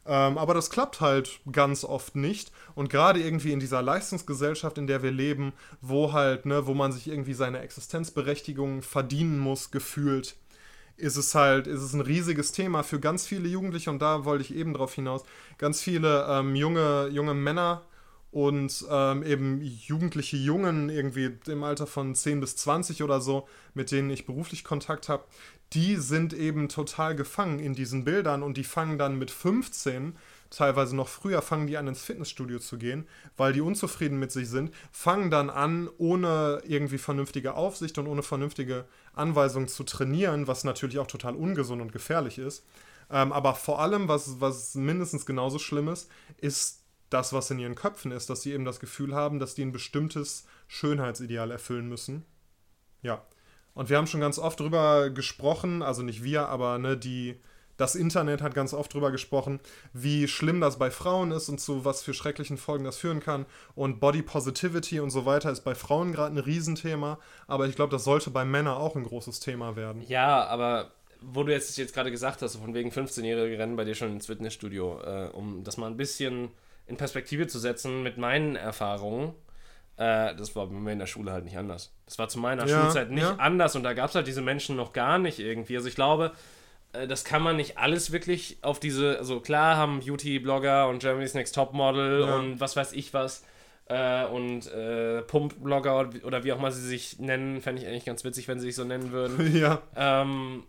Ähm, 0.05 0.37
aber 0.37 0.53
das 0.53 0.69
klappt 0.69 1.01
halt 1.01 1.41
ganz 1.51 1.83
oft 1.83 2.17
nicht. 2.17 2.53
Und 2.75 2.91
gerade 2.91 3.21
irgendwie 3.23 3.53
in 3.53 3.61
dieser 3.61 3.81
Leistungsgesellschaft, 3.81 4.77
in 4.77 4.87
der 4.87 5.03
wir 5.03 5.13
leben, 5.13 5.55
wo 5.81 6.13
halt, 6.13 6.45
ne, 6.45 6.67
wo 6.67 6.75
man 6.75 6.93
sich 6.93 7.09
irgendwie 7.09 7.33
seine 7.35 7.61
Existenzberechtigung 7.61 8.83
verdienen 8.83 9.39
muss, 9.39 9.71
gefühlt, 9.71 10.37
ist 11.01 11.17
es 11.17 11.35
halt, 11.35 11.67
ist 11.67 11.81
es 11.81 11.93
ein 11.93 12.01
riesiges 12.01 12.53
Thema 12.53 12.83
für 12.83 13.01
ganz 13.01 13.27
viele 13.27 13.49
Jugendliche 13.49 13.91
und 13.91 14.01
da 14.01 14.25
wollte 14.25 14.45
ich 14.45 14.55
eben 14.55 14.75
drauf 14.75 14.95
hinaus. 14.95 15.23
Ganz 15.59 15.81
viele 15.81 16.27
ähm, 16.29 16.55
junge, 16.55 17.09
junge 17.09 17.35
Männer 17.35 17.83
und 18.33 18.85
ähm, 18.89 19.23
eben 19.25 19.61
jugendliche 19.61 20.37
Jungen, 20.37 20.89
irgendwie 20.89 21.31
im 21.47 21.65
Alter 21.65 21.87
von 21.87 22.15
10 22.15 22.41
bis 22.41 22.57
20 22.57 23.03
oder 23.03 23.21
so, 23.21 23.49
mit 23.75 23.91
denen 23.91 24.11
ich 24.11 24.27
beruflich 24.27 24.63
Kontakt 24.63 25.09
habe, 25.09 25.25
die 25.73 25.97
sind 25.97 26.33
eben 26.33 26.69
total 26.69 27.15
gefangen 27.15 27.59
in 27.59 27.75
diesen 27.75 28.05
Bildern 28.05 28.43
und 28.43 28.57
die 28.57 28.65
fangen 28.65 28.99
dann 28.99 29.19
mit 29.19 29.31
15, 29.31 30.17
teilweise 30.51 30.97
noch 30.97 31.09
früher, 31.09 31.43
fangen 31.43 31.67
die 31.67 31.77
an 31.77 31.89
ins 31.89 32.03
Fitnessstudio 32.03 32.59
zu 32.59 32.77
gehen, 32.77 33.07
weil 33.37 33.53
die 33.53 33.61
unzufrieden 33.61 34.19
mit 34.19 34.33
sich 34.33 34.49
sind, 34.49 34.73
fangen 34.93 35.31
dann 35.31 35.51
an, 35.51 35.89
ohne 35.99 36.61
irgendwie 36.67 36.99
vernünftige 36.99 37.55
Aufsicht 37.55 37.99
und 37.99 38.07
ohne 38.07 38.23
vernünftige 38.23 38.85
Anweisungen 39.13 39.69
zu 39.69 39.85
trainieren, 39.85 40.47
was 40.47 40.65
natürlich 40.65 40.99
auch 40.99 41.07
total 41.07 41.35
ungesund 41.35 41.83
und 41.83 41.93
gefährlich 41.93 42.39
ist. 42.39 42.65
Ähm, 43.11 43.33
aber 43.33 43.55
vor 43.55 43.81
allem, 43.81 44.09
was, 44.09 44.41
was 44.41 44.75
mindestens 44.75 45.27
genauso 45.27 45.59
schlimm 45.59 45.89
ist, 45.89 46.11
ist 46.39 46.85
das, 47.11 47.33
was 47.33 47.51
in 47.51 47.59
ihren 47.59 47.75
Köpfen 47.75 48.13
ist, 48.13 48.31
dass 48.31 48.43
sie 48.43 48.53
eben 48.53 48.65
das 48.65 48.79
Gefühl 48.79 49.15
haben, 49.15 49.41
dass 49.41 49.55
die 49.55 49.63
ein 49.63 49.73
bestimmtes 49.73 50.47
Schönheitsideal 50.69 51.51
erfüllen 51.51 51.89
müssen. 51.89 52.25
Ja. 53.03 53.25
Und 53.75 53.89
wir 53.89 53.97
haben 53.97 54.07
schon 54.07 54.21
ganz 54.21 54.39
oft 54.39 54.61
drüber 54.61 55.11
gesprochen, 55.11 55.83
also 55.83 56.03
nicht 56.03 56.23
wir, 56.23 56.49
aber 56.49 56.79
ne, 56.79 56.97
die, 56.97 57.41
das 57.81 57.95
Internet 57.95 58.43
hat 58.43 58.55
ganz 58.55 58.75
oft 58.75 58.93
drüber 58.93 59.11
gesprochen, 59.11 59.59
wie 59.95 60.29
schlimm 60.29 60.61
das 60.61 60.79
bei 60.79 60.91
Frauen 60.91 61.33
ist 61.33 61.49
und 61.49 61.61
zu 61.61 61.85
was 61.85 62.03
für 62.03 62.13
schrecklichen 62.13 62.59
Folgen 62.59 62.85
das 62.85 62.99
führen 62.99 63.21
kann. 63.21 63.47
Und 63.75 64.01
Body 64.01 64.23
Positivity 64.23 65.01
und 65.01 65.11
so 65.11 65.25
weiter 65.25 65.51
ist 65.51 65.63
bei 65.63 65.75
Frauen 65.75 66.13
gerade 66.13 66.35
ein 66.35 66.39
Riesenthema, 66.39 67.19
aber 67.47 67.67
ich 67.67 67.77
glaube, 67.77 67.93
das 67.93 68.05
sollte 68.05 68.31
bei 68.31 68.45
Männern 68.45 68.77
auch 68.77 68.97
ein 68.97 69.05
großes 69.05 69.41
Thema 69.41 69.77
werden. 69.77 70.03
Ja, 70.07 70.45
aber 70.47 70.91
wo 71.23 71.43
du 71.43 71.53
jetzt, 71.53 71.77
jetzt 71.79 71.95
gerade 71.95 72.11
gesagt 72.11 72.43
hast, 72.43 72.57
von 72.57 72.75
wegen 72.75 72.91
15-Jährige 72.91 73.59
rennen 73.59 73.77
bei 73.77 73.85
dir 73.85 73.95
schon 73.95 74.13
ins 74.13 74.27
Fitnessstudio, 74.27 75.01
äh, 75.01 75.29
um 75.33 75.65
das 75.65 75.77
mal 75.77 75.87
ein 75.87 75.97
bisschen 75.97 76.51
in 76.87 76.97
Perspektive 76.97 77.47
zu 77.47 77.59
setzen 77.59 78.03
mit 78.03 78.19
meinen 78.19 78.57
Erfahrungen, 78.57 79.35
äh, 79.97 80.35
das 80.35 80.55
war 80.57 80.67
bei 80.67 80.75
mir 80.75 80.93
in 80.93 80.99
der 80.99 81.07
Schule 81.07 81.33
halt 81.33 81.45
nicht 81.45 81.57
anders. 81.57 81.93
Das 82.07 82.19
war 82.19 82.29
zu 82.29 82.39
meiner 82.39 82.67
Ja, 82.67 82.83
Schulzeit 82.83 83.11
nicht 83.11 83.23
ja. 83.23 83.37
anders 83.37 83.77
und 83.77 83.85
da 83.85 83.93
gab 83.95 84.11
es 84.11 84.15
halt 84.15 84.27
diese 84.27 84.43
Menschen 84.43 84.77
noch 84.77 84.93
gar 84.93 85.19
nicht 85.19 85.39
irgendwie. 85.39 85.77
Also 85.77 85.89
ich 85.89 85.95
glaube, 85.95 86.33
das 86.93 87.25
kann 87.25 87.43
man 87.43 87.57
nicht 87.57 87.79
alles 87.79 88.11
wirklich 88.13 88.59
auf 88.63 88.81
diese, 88.81 89.19
also 89.19 89.41
klar 89.41 89.77
haben 89.77 90.01
Beauty-Blogger 90.01 90.89
und 90.89 91.01
Germany's 91.01 91.35
Next 91.35 91.55
Topmodel 91.55 92.21
Ja. 92.27 92.37
und 92.37 92.61
was 92.61 92.77
weiß 92.77 92.93
ich 92.93 93.15
was 93.15 93.45
äh, 93.87 94.25
und 94.27 94.67
äh, 94.73 95.23
Pump-Blogger 95.23 95.99
oder- 96.01 96.25
oder 96.25 96.45
wie 96.45 96.53
auch 96.53 96.61
mal 96.61 96.71
sie 96.73 96.87
sich 96.87 97.19
nennen, 97.19 97.61
fände 97.61 97.83
ich 97.83 97.89
eigentlich 97.89 98.05
ganz 98.05 98.25
witzig, 98.25 98.47
wenn 98.49 98.61
sie 98.61 98.67
sich 98.67 98.77
so 98.77 98.85
nennen 98.85 99.11
würden 99.13 99.57
ja, 99.61 99.83
ähm, 99.97 100.65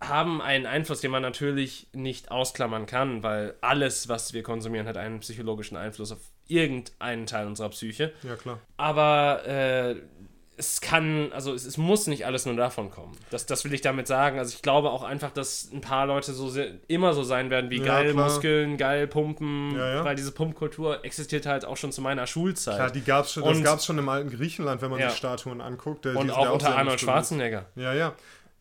haben 0.00 0.40
einen 0.40 0.64
Einfluss, 0.66 1.00
den 1.00 1.10
man 1.10 1.22
natürlich 1.22 1.88
nicht 1.92 2.30
ausklammern 2.30 2.86
kann, 2.86 3.22
weil 3.22 3.54
alles, 3.60 4.08
was 4.08 4.32
wir 4.32 4.42
konsumieren, 4.42 4.86
hat 4.86 4.96
einen 4.96 5.20
psychologischen 5.20 5.76
Einfluss 5.76 6.12
auf 6.12 6.20
irgendeinen 6.46 7.26
Teil 7.26 7.46
unserer 7.46 7.68
Psyche. 7.70 8.12
ja 8.22 8.36
klar. 8.36 8.60
Aber 8.78 9.44
äh, 9.46 9.96
es 10.58 10.80
kann, 10.80 11.32
also 11.32 11.54
es, 11.54 11.64
es 11.64 11.76
muss 11.78 12.06
nicht 12.08 12.26
alles 12.26 12.44
nur 12.44 12.56
davon 12.56 12.90
kommen. 12.90 13.16
Das, 13.30 13.46
das 13.46 13.64
will 13.64 13.72
ich 13.72 13.80
damit 13.80 14.06
sagen. 14.06 14.38
Also 14.38 14.54
ich 14.54 14.60
glaube 14.62 14.90
auch 14.90 15.02
einfach, 15.04 15.30
dass 15.30 15.70
ein 15.72 15.80
paar 15.80 16.06
Leute 16.06 16.32
so 16.32 16.48
se- 16.48 16.80
immer 16.88 17.14
so 17.14 17.22
sein 17.22 17.48
werden 17.50 17.70
wie 17.70 17.78
Ja, 17.78 17.84
geil 17.84 18.12
klar. 18.12 18.24
Muskeln, 18.24 18.76
geil 18.76 19.06
Pumpen, 19.06 19.74
Ja, 19.76 19.94
ja. 19.94 20.04
weil 20.04 20.16
diese 20.16 20.32
Pumpkultur 20.32 21.04
existiert 21.04 21.46
halt 21.46 21.64
auch 21.64 21.76
schon 21.76 21.92
zu 21.92 22.02
meiner 22.02 22.26
Schulzeit. 22.26 22.74
Klar, 22.76 22.90
die 22.90 23.02
gab's 23.04 23.32
schon, 23.32 23.44
das 23.44 23.56
Und- 23.56 23.62
gab 23.64 23.78
es 23.78 23.84
schon 23.86 23.98
im 23.98 24.08
alten 24.08 24.30
Griechenland, 24.30 24.82
wenn 24.82 24.90
man 24.90 25.00
Ja. 25.00 25.10
sich 25.10 25.18
Statuen 25.18 25.60
anguckt. 25.60 26.04
Der, 26.04 26.12
die 26.12 26.18
Und 26.18 26.30
auch 26.30 26.44
ja 26.44 26.50
unter 26.50 26.76
Arnold. 26.76 27.00
Schwarzenegger. 27.00 27.66
Ja, 27.76 27.94
ja. 27.94 28.14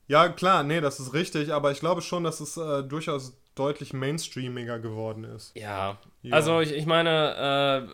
Ja, 0.07 0.29
klar, 0.29 0.63
nee, 0.63 0.79
das 0.79 0.99
ist 1.01 1.13
richtig, 1.13 1.51
aber 1.51 1.71
ich 1.71 1.79
glaube 1.81 2.01
schon, 2.01 2.23
dass 2.23 2.39
es 2.39 2.55
äh, 2.55 2.83
durchaus 2.83 3.33
deutlich 3.55 3.91
mainstreamiger 3.91 4.79
geworden 4.79 5.23
ist. 5.23 5.51
Ja, 5.57 5.97
Ja. 6.21 6.35
also 6.35 6.61
ich, 6.61 6.71
ich 6.71 6.85
meine, 6.85 7.87
äh, 7.89 7.91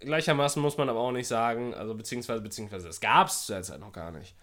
gleichermaßen 0.00 0.60
muss 0.60 0.76
man 0.76 0.88
aber 0.88 1.00
auch 1.00 1.12
nicht 1.12 1.28
sagen, 1.28 1.74
also 1.74 1.94
beziehungsweise, 1.94 2.40
beziehungsweise 2.42 2.88
es 2.88 3.00
gab 3.00 3.28
es 3.28 3.46
zu 3.46 3.52
der 3.52 3.62
Zeit 3.62 3.80
noch 3.80 3.92
gar 3.92 4.10
nicht, 4.10 4.34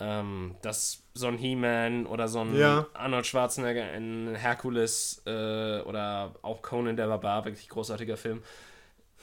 ähm, 0.00 0.54
dass 0.62 1.02
so 1.14 1.26
ein 1.26 1.36
He-Man 1.38 2.06
oder 2.06 2.28
so 2.28 2.40
ein 2.40 2.56
Ja. 2.56 2.86
Arnold 2.94 3.26
Schwarzenegger 3.26 3.92
in 3.94 4.34
Herkules 4.34 5.22
äh, 5.26 5.80
oder 5.80 6.34
auch 6.42 6.62
Conan 6.62 6.96
der 6.96 7.06
Barbar, 7.08 7.44
wirklich 7.44 7.68
großartiger 7.68 8.16
Film, 8.16 8.42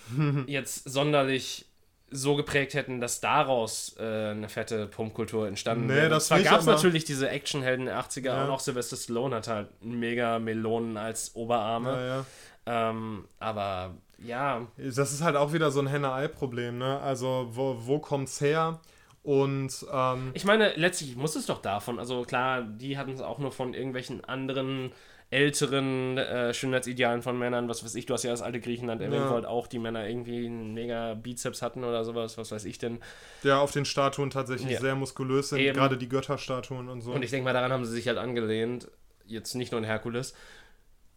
jetzt 0.48 0.90
sonderlich 0.90 1.66
so 2.12 2.36
geprägt 2.36 2.74
hätten, 2.74 3.00
dass 3.02 3.22
daraus 3.22 3.96
äh, 4.00 4.32
eine 4.32 4.50
fette 4.50 4.88
Pumpkultur 4.88 5.48
entstanden 5.48 5.86
Nee, 5.88 5.94
wäre. 5.94 6.10
das 6.10 6.28
Zwar 6.28 6.42
gab 6.42 6.60
es 6.60 6.66
natürlich 6.66 7.04
diese 7.06 7.30
Actionhelden 7.30 7.86
der 7.86 8.00
80er 8.02 8.26
Ja. 8.26 8.44
und 8.46 8.50
auch 8.50 8.60
Sylvester 8.60 8.98
Stallone 8.98 9.36
hat 9.36 9.48
halt 9.48 9.68
mega 9.84 10.40
Melonen 10.40 10.98
als 10.98 11.36
Oberarme. 11.36 12.26
Ja. 12.66 12.90
Ähm, 12.90 13.26
aber 13.40 13.94
ja, 14.24 14.68
Das 14.78 15.12
ist 15.12 15.22
halt 15.24 15.36
auch 15.36 15.54
wieder 15.54 15.72
so 15.72 15.80
ein 15.80 15.88
Henne-Ei-Problem, 15.88 16.78
ne? 16.78 17.00
Also, 17.00 17.48
wo, 17.52 17.78
wo 17.80 18.00
kommt's 18.00 18.42
her? 18.42 18.80
Und, 19.24 19.86
ähm, 19.92 20.32
ich 20.34 20.46
meine, 20.46 20.74
letztlich 20.76 21.16
muss 21.16 21.36
es 21.36 21.46
doch 21.46 21.62
davon. 21.62 22.00
Also 22.00 22.24
klar, 22.24 22.62
die 22.64 22.98
hatten 22.98 23.12
es 23.12 23.22
auch 23.22 23.38
nur 23.38 23.52
von 23.52 23.74
irgendwelchen 23.74 24.24
anderen 24.24 24.92
älteren 25.32 26.18
äh, 26.18 26.54
Schönheitsidealen 26.56 27.22
von 27.22 27.38
Männern, 27.38 27.70
was 27.70 27.84
weiß 27.84 27.94
ich, 27.96 28.08
du 28.08 28.14
hast 28.16 28.24
ja 28.24 28.32
das 28.32 28.42
alte 28.42 28.60
Griechenland 28.60 29.00
erwähnt, 29.02 29.22
Ja. 29.26 29.30
wo 29.30 29.36
halt 29.36 29.46
auch 29.46 29.68
die 29.68 29.78
Männer 29.78 30.08
irgendwie 30.08 30.46
einen 30.48 30.74
mega 30.74 31.14
Bizeps 31.14 31.62
hatten 31.62 31.84
oder 31.84 32.04
sowas, 32.04 32.38
was 32.40 32.52
weiß 32.52 32.66
ich 32.66 32.80
denn. 32.80 33.00
der 33.44 33.60
auf 33.60 33.72
den 33.72 33.86
Statuen 33.86 34.32
tatsächlich 34.32 34.72
Ja. 34.72 34.80
sehr 34.80 34.96
muskulös 34.96 35.50
sind, 35.50 35.60
Eben. 35.60 35.78
gerade 35.78 35.98
die 35.98 36.10
Götterstatuen 36.10 36.90
und 36.90 37.02
so. 37.02 37.12
Und 37.12 37.24
ich 37.24 37.30
denke 37.30 37.44
mal, 37.46 37.54
daran 37.54 37.72
haben 37.72 37.86
sie 37.86 37.92
sich 37.92 38.08
halt 38.08 38.18
angelehnt, 38.18 38.90
jetzt 39.28 39.54
nicht 39.54 39.72
nur 39.72 39.80
in 39.80 39.86
Herkules, 39.86 40.34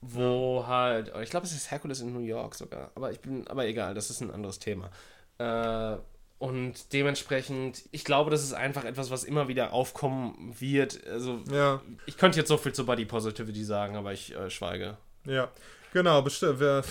wo 0.03 0.65
halt, 0.67 1.13
ich 1.23 1.31
glaube, 1.31 1.47
es 1.47 1.53
ist 1.53 1.71
Herkules 1.71 2.01
in 2.01 2.13
New 2.13 2.21
York 2.21 2.55
sogar, 2.55 2.91
aber 2.95 3.13
ich 3.13 3.21
bin, 3.21 3.47
aber 3.49 3.67
egal, 3.67 3.95
das 3.95 4.11
ist 4.11 4.21
ein 4.21 4.31
anderes 4.31 4.59
Thema. 4.59 4.91
Äh, 5.39 5.97
und 6.39 6.93
dementsprechend, 6.93 7.85
ich 7.93 8.05
glaube, 8.05 8.33
das 8.33 8.43
ist 8.43 8.53
einfach 8.53 8.85
etwas, 8.85 9.13
was 9.13 9.23
immer 9.23 9.47
wieder 9.47 9.73
aufkommen 9.73 10.55
wird. 10.59 11.07
Also, 11.07 11.41
ja, 11.51 11.81
ich 12.05 12.17
könnte 12.17 12.39
jetzt 12.39 12.49
so 12.49 12.57
viel 12.57 12.73
zu 12.73 12.85
Body 12.85 13.05
Positivity 13.05 13.65
sagen, 13.65 13.97
aber 13.97 14.13
ich 14.13 14.35
äh, 14.35 14.51
schweige. 14.51 14.99
ja. 15.25 15.49
Genau, 15.93 16.23
bestimmt. 16.23 16.59
Wir, 16.59 16.83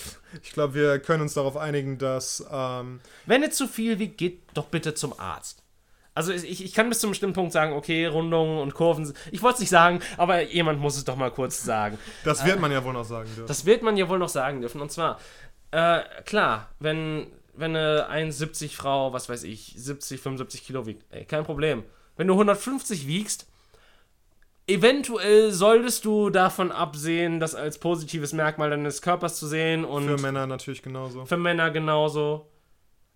ich 0.44 0.52
glaube, 0.52 0.76
wir 0.76 1.00
können 1.00 1.24
uns 1.24 1.34
darauf 1.34 1.58
einigen, 1.58 1.98
dass, 1.98 2.46
ähm, 2.52 3.02
Wenn 3.26 3.42
es 3.42 3.56
zu 3.56 3.68
viel 3.68 3.98
wiegt, 3.98 4.20
geht 4.20 4.42
doch 4.54 4.68
bitte 4.68 4.94
zum 4.94 5.20
Arzt. 5.20 5.64
Also 6.14 6.34
ich, 6.34 6.64
ich 6.64 6.74
kann 6.74 6.90
bis 6.90 7.00
zu 7.00 7.08
einem 7.08 7.12
bestimmten 7.12 7.36
Punkt 7.36 7.54
sagen, 7.54 7.74
okay, 7.74 8.06
Rundungen 8.06 8.60
und 8.60 8.74
Kurven, 8.74 9.14
ich 9.32 9.42
wollte 9.42 9.56
es 9.56 9.60
nicht 9.62 9.70
sagen, 9.70 10.02
aber 10.18 10.42
jemand 10.42 10.80
muss 10.80 10.98
es 10.98 11.06
doch 11.06 11.16
mal 11.16 11.32
kurz 11.32 11.64
sagen. 11.64 11.98
das 12.26 12.46
wird 12.46 12.60
man 12.60 12.72
ja 12.72 12.84
wohl 12.84 12.94
noch 12.94 13.06
sagen 13.06 13.30
dürfen. 13.34 13.48
Das 13.48 13.66
wird 13.66 13.82
man 13.82 13.96
ja 13.96 14.10
wohl 14.10 14.20
noch 14.20 14.30
sagen 14.30 14.60
dürfen. 14.60 14.82
Und 14.82 14.92
zwar, 14.92 15.20
äh, 15.72 16.02
klar, 16.26 16.70
wenn, 16.80 17.28
wenn 17.54 17.76
eine 17.76 18.10
1,70 18.10 18.76
Frau, 18.76 19.14
was 19.14 19.30
weiß 19.30 19.44
ich, 19.44 19.74
70, 19.78 20.20
75 20.20 20.66
Kilo 20.66 20.86
wiegt, 20.86 21.06
ey, 21.12 21.24
kein 21.24 21.46
Problem. 21.46 21.84
Wenn 22.18 22.28
du 22.28 22.34
150 22.34 23.08
wiegst, 23.08 23.48
eventuell 24.68 25.52
solltest 25.52 26.06
du 26.06 26.30
davon 26.30 26.72
absehen, 26.72 27.40
das 27.40 27.56
als 27.56 27.78
positives 27.78 28.34
Merkmal 28.34 28.70
deines 28.70 29.02
Körpers 29.02 29.38
zu 29.38 29.48
sehen 29.48 29.86
und 29.86 30.08
Für 30.08 30.18
Männer 30.18 30.46
natürlich 30.46 30.82
genauso. 30.82 31.26
für 31.26 31.38
Männer 31.38 31.72
genauso. 31.72 32.51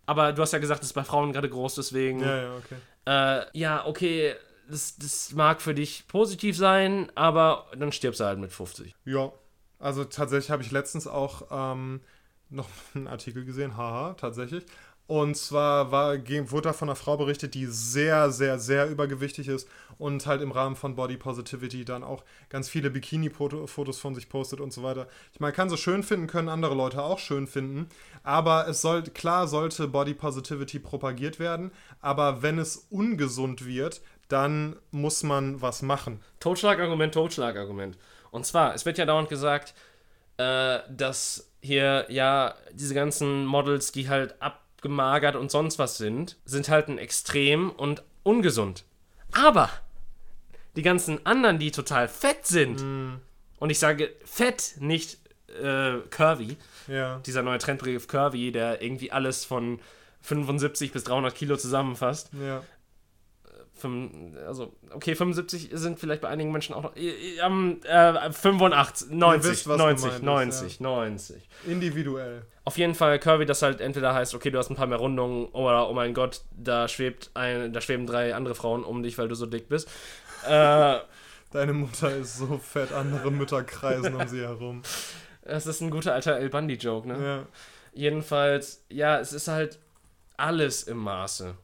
Aber 0.05 0.33
du 0.33 0.41
hast 0.41 0.53
ja 0.53 0.59
gesagt, 0.59 0.81
es 0.81 0.89
ist 0.89 0.93
bei 0.93 1.03
Frauen 1.03 1.33
gerade 1.33 1.49
groß, 1.49 1.75
deswegen. 1.75 2.19
Ja, 2.19 2.41
ja, 2.41 2.55
okay. 2.57 2.75
Äh, 3.05 3.57
ja, 3.57 3.85
okay, 3.85 4.35
das, 4.69 4.97
das 4.97 5.33
mag 5.33 5.61
für 5.61 5.73
dich 5.73 6.07
positiv 6.07 6.57
sein, 6.57 7.11
aber 7.15 7.67
dann 7.77 7.91
stirbst 7.91 8.19
du 8.19 8.25
halt 8.25 8.39
mit 8.39 8.51
50. 8.51 8.95
Ja, 9.05 9.31
also 9.79 10.03
tatsächlich 10.03 10.51
habe 10.51 10.63
ich 10.63 10.71
letztens 10.71 11.07
auch 11.07 11.47
ähm, 11.51 12.01
noch 12.49 12.69
einen 12.95 13.07
Artikel 13.07 13.45
gesehen, 13.45 13.77
haha, 13.77 14.13
tatsächlich. 14.13 14.65
Und 15.07 15.37
zwar 15.37 15.91
war, 15.91 16.17
wurde 16.17 16.61
da 16.69 16.73
von 16.73 16.89
einer 16.89 16.95
Frau 16.95 17.15
berichtet, 17.15 17.53
die 17.53 17.67
sehr, 17.67 18.31
sehr, 18.31 18.57
sehr 18.57 18.89
übergewichtig 18.89 19.47
ist 19.47 19.67
und 19.97 20.25
halt 20.25 20.41
im 20.41 20.51
Rahmen 20.51 20.75
von 20.75 20.95
Body 20.95 21.17
Positivity 21.17 21.85
dann 21.85 22.03
auch 22.03 22.23
ganz 22.49 22.69
viele 22.69 22.89
Bikini-Fotos 22.89 23.99
von 23.99 24.15
sich 24.15 24.29
postet 24.29 24.59
und 24.59 24.73
so 24.73 24.83
weiter. 24.83 25.07
Ich 25.33 25.39
meine, 25.39 25.53
kann 25.53 25.69
so 25.69 25.77
schön 25.77 26.03
finden, 26.03 26.27
können 26.27 26.49
andere 26.49 26.75
Leute 26.75 27.01
auch 27.03 27.19
schön 27.19 27.47
finden. 27.47 27.87
Aber 28.23 28.67
es 28.67 28.81
soll, 28.81 29.03
klar 29.03 29.47
sollte 29.47 29.87
Body 29.87 30.13
Positivity 30.13 30.79
propagiert 30.79 31.39
werden, 31.39 31.71
aber 32.01 32.41
wenn 32.41 32.57
es 32.59 32.87
ungesund 32.89 33.65
wird, 33.65 34.01
dann 34.27 34.75
muss 34.91 35.23
man 35.23 35.61
was 35.61 35.81
machen. 35.81 36.21
Totschlagargument, 36.39 37.13
Totschlagargument. 37.13 37.97
Und 38.31 38.45
zwar, 38.45 38.73
es 38.73 38.85
wird 38.85 38.97
ja 38.97 39.05
dauernd 39.05 39.29
gesagt, 39.29 39.73
äh, 40.37 40.79
dass 40.89 41.51
hier 41.61 42.05
ja 42.09 42.55
diese 42.73 42.93
ganzen 42.93 43.45
Models, 43.45 43.91
die 43.91 44.09
halt 44.09 44.41
abgemagert 44.41 45.35
und 45.35 45.51
sonst 45.51 45.79
was 45.79 45.97
sind, 45.97 46.37
sind 46.45 46.69
halt 46.69 46.87
ein 46.87 46.97
Extrem 46.97 47.69
und 47.69 48.03
ungesund. 48.23 48.83
Aber 49.31 49.69
die 50.76 50.82
ganzen 50.82 51.26
anderen, 51.26 51.59
die 51.59 51.71
total 51.71 52.07
fett 52.07 52.45
sind, 52.45 52.82
und 53.59 53.69
ich 53.69 53.80
sage 53.80 54.11
fett, 54.26 54.76
nicht 54.80 55.17
äh, 55.61 55.99
curvy, 56.09 56.57
Ja. 56.88 57.19
dieser 57.26 57.41
neue 57.41 57.57
Trendbegriff 57.59 58.07
curvy, 58.07 58.51
der 58.51 58.82
irgendwie 58.82 59.11
alles 59.11 59.45
von 59.45 59.80
75 60.21 60.91
bis 60.91 61.03
300 61.05 61.34
Kilo 61.34 61.55
zusammenfasst. 61.55 62.30
Ja. 62.34 62.61
Fünf- 63.78 64.38
also, 64.47 64.71
okay, 64.91 65.15
75 65.15 65.69
sind 65.73 65.99
vielleicht 65.99 66.21
bei 66.21 66.30
einigen 66.30 66.51
Menschen 66.51 66.73
auch 66.73 66.84
noch. 66.84 66.95
Äh, 66.95 67.09
äh, 67.38 68.32
85, 68.32 69.11
90, 69.11 69.51
wisst, 69.51 69.67
was 69.67 69.78
90, 69.78 70.03
gemeint 70.05 70.23
90, 70.23 70.67
ist, 70.67 70.82
90. 70.82 71.49
Individuell. 71.67 72.43
Auf 72.63 72.78
jeden 72.78 72.95
Fall 72.95 73.19
Curvy, 73.19 73.45
das 73.45 73.61
halt 73.61 73.82
entweder 73.82 74.13
heißt, 74.13 74.34
okay, 74.34 74.49
du 74.49 74.57
hast 74.57 74.69
ein 74.69 74.76
paar 74.76 74.88
mehr 74.88 74.97
Rundungen 74.97 75.45
oder 75.49 75.89
oh 75.89 75.93
mein 75.93 76.13
Gott, 76.13 76.41
da 76.55 76.88
schwebt 76.88 77.32
ein, 77.34 77.73
da 77.73 77.82
schweben 77.82 78.07
drei 78.07 78.34
andere 78.34 78.55
Frauen 78.55 78.84
um 78.84 79.03
dich, 79.03 79.17
weil 79.17 79.28
du 79.28 79.36
so 79.36 79.45
dick 79.45 79.67
bist. 79.69 79.89
Äh, 80.47 80.99
Deine 81.51 81.71
Mutter 81.73 82.13
ist 82.13 82.37
so 82.37 82.57
fett, 82.57 82.91
andere 82.91 83.31
Mütter 83.31 83.63
kreisen 83.63 84.13
um 84.15 84.27
sie 84.27 84.41
herum. 84.41 84.81
das 85.43 85.65
ist 85.67 85.79
ein 85.81 85.89
guter 85.89 86.13
alter 86.13 86.37
El 86.37 86.49
Bundy-Joke, 86.49 87.07
ne? 87.07 87.25
Ja. 87.25 87.45
Jedenfalls, 87.93 88.83
ja, 88.89 89.19
es 89.19 89.31
ist 89.31 89.47
halt 89.47 89.79
alles 90.35 90.83
im 90.83 90.97
Maße. 90.97 91.55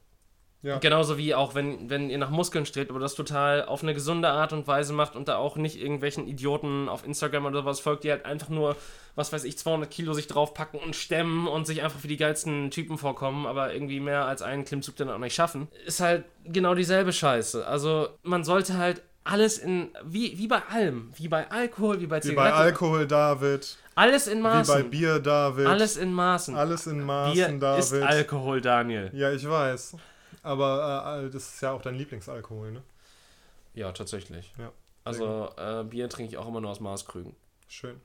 Ja. 0.64 0.78
Genauso 0.78 1.18
wie 1.18 1.34
auch, 1.34 1.56
wenn, 1.56 1.90
wenn 1.90 2.10
ihr 2.12 2.20
nach 2.20 2.30
Muskeln 2.30 2.68
strebt, 2.68 2.92
aber 2.92 3.00
das 3.00 3.16
total 3.16 3.66
auf 3.66 3.82
eine 3.82 3.96
gesunde 3.96 4.30
Art 4.30 4.54
und 4.54 4.68
Weise 4.68 4.94
macht 4.94 5.16
und 5.16 5.28
da 5.28 5.38
auch 5.38 5.56
nicht 5.56 5.82
irgendwelchen 5.82 6.28
Idioten 6.28 6.88
auf 6.88 7.04
Instagram 7.04 7.46
oder 7.48 7.62
sowas 7.62 7.80
folgt, 7.80 8.04
die 8.04 8.12
halt 8.12 8.26
einfach 8.26 8.50
nur, 8.50 8.76
was 9.16 9.34
weiß 9.34 9.44
ich, 9.44 9.58
200 9.58 9.90
Kilo 9.90 10.14
sich 10.14 10.28
draufpacken 10.28 10.80
und 10.80 10.96
stemmen 10.96 11.48
und 11.48 11.66
sich 11.66 11.82
einfach 11.82 12.04
wie 12.04 12.08
die 12.08 12.18
geilsten 12.18 12.70
Typen 12.70 13.00
vorkommen, 13.00 13.48
aber 13.48 13.74
irgendwie 13.74 14.00
mehr 14.00 14.26
als 14.26 14.44
einen 14.44 14.64
Klimmzug 14.64 14.96
dann 14.98 15.10
auch 15.10 15.18
nicht 15.18 15.34
schaffen. 15.34 15.68
Ist 15.86 16.00
halt 16.00 16.26
genau 16.46 16.76
dieselbe 16.76 17.12
Scheiße. 17.12 17.66
Also 17.66 18.10
man 18.22 18.44
sollte 18.44 18.78
halt 18.78 19.02
alles 19.24 19.58
in, 19.58 19.90
wie, 20.04 20.38
wie 20.38 20.48
bei 20.48 20.62
allem, 20.70 21.12
wie 21.16 21.28
bei 21.28 21.50
Alkohol, 21.50 22.02
wie 22.02 22.08
bei 22.08 22.18
Wie 22.18 22.30
Zigaretten, 22.30 22.56
bei 22.56 22.64
Alkohol, 22.64 23.08
David. 23.08 23.78
alles 23.96 24.28
in 24.28 24.40
Wie 24.40 24.44
bei 24.44 24.50
Maßen. 24.50 24.90
Bier, 24.90 25.20
David. 25.20 25.66
Alles 25.68 25.98
in 25.98 26.14
Maßen. 26.14 26.56
Alles 26.56 26.88
in 26.88 26.98
Bier 26.98 27.06
Maßen, 27.06 27.60
ist 27.80 27.92
David. 27.94 28.04
Alkohol, 28.08 28.62
Daniel. 28.62 29.10
ja, 29.14 29.32
ich 29.32 29.48
weiß. 29.48 29.96
Aber 30.44 31.24
äh, 31.26 31.30
das 31.30 31.54
ist 31.54 31.62
ja 31.62 31.72
auch 31.72 31.82
dein 31.82 31.96
Lieblingsalkohol, 31.96 32.72
ne? 32.72 32.84
Ja, 33.74 33.92
tatsächlich. 33.92 34.54
Ja, 34.58 34.72
Also 35.04 35.50
äh, 35.58 35.84
Bier 35.84 36.10
trinke 36.10 36.32
ich 36.32 36.38
auch 36.38 36.48
immer 36.48 36.62
nur 36.62 36.72
aus 36.72 36.80
Maßkrügen. 36.80 37.36
Schön. 37.68 38.02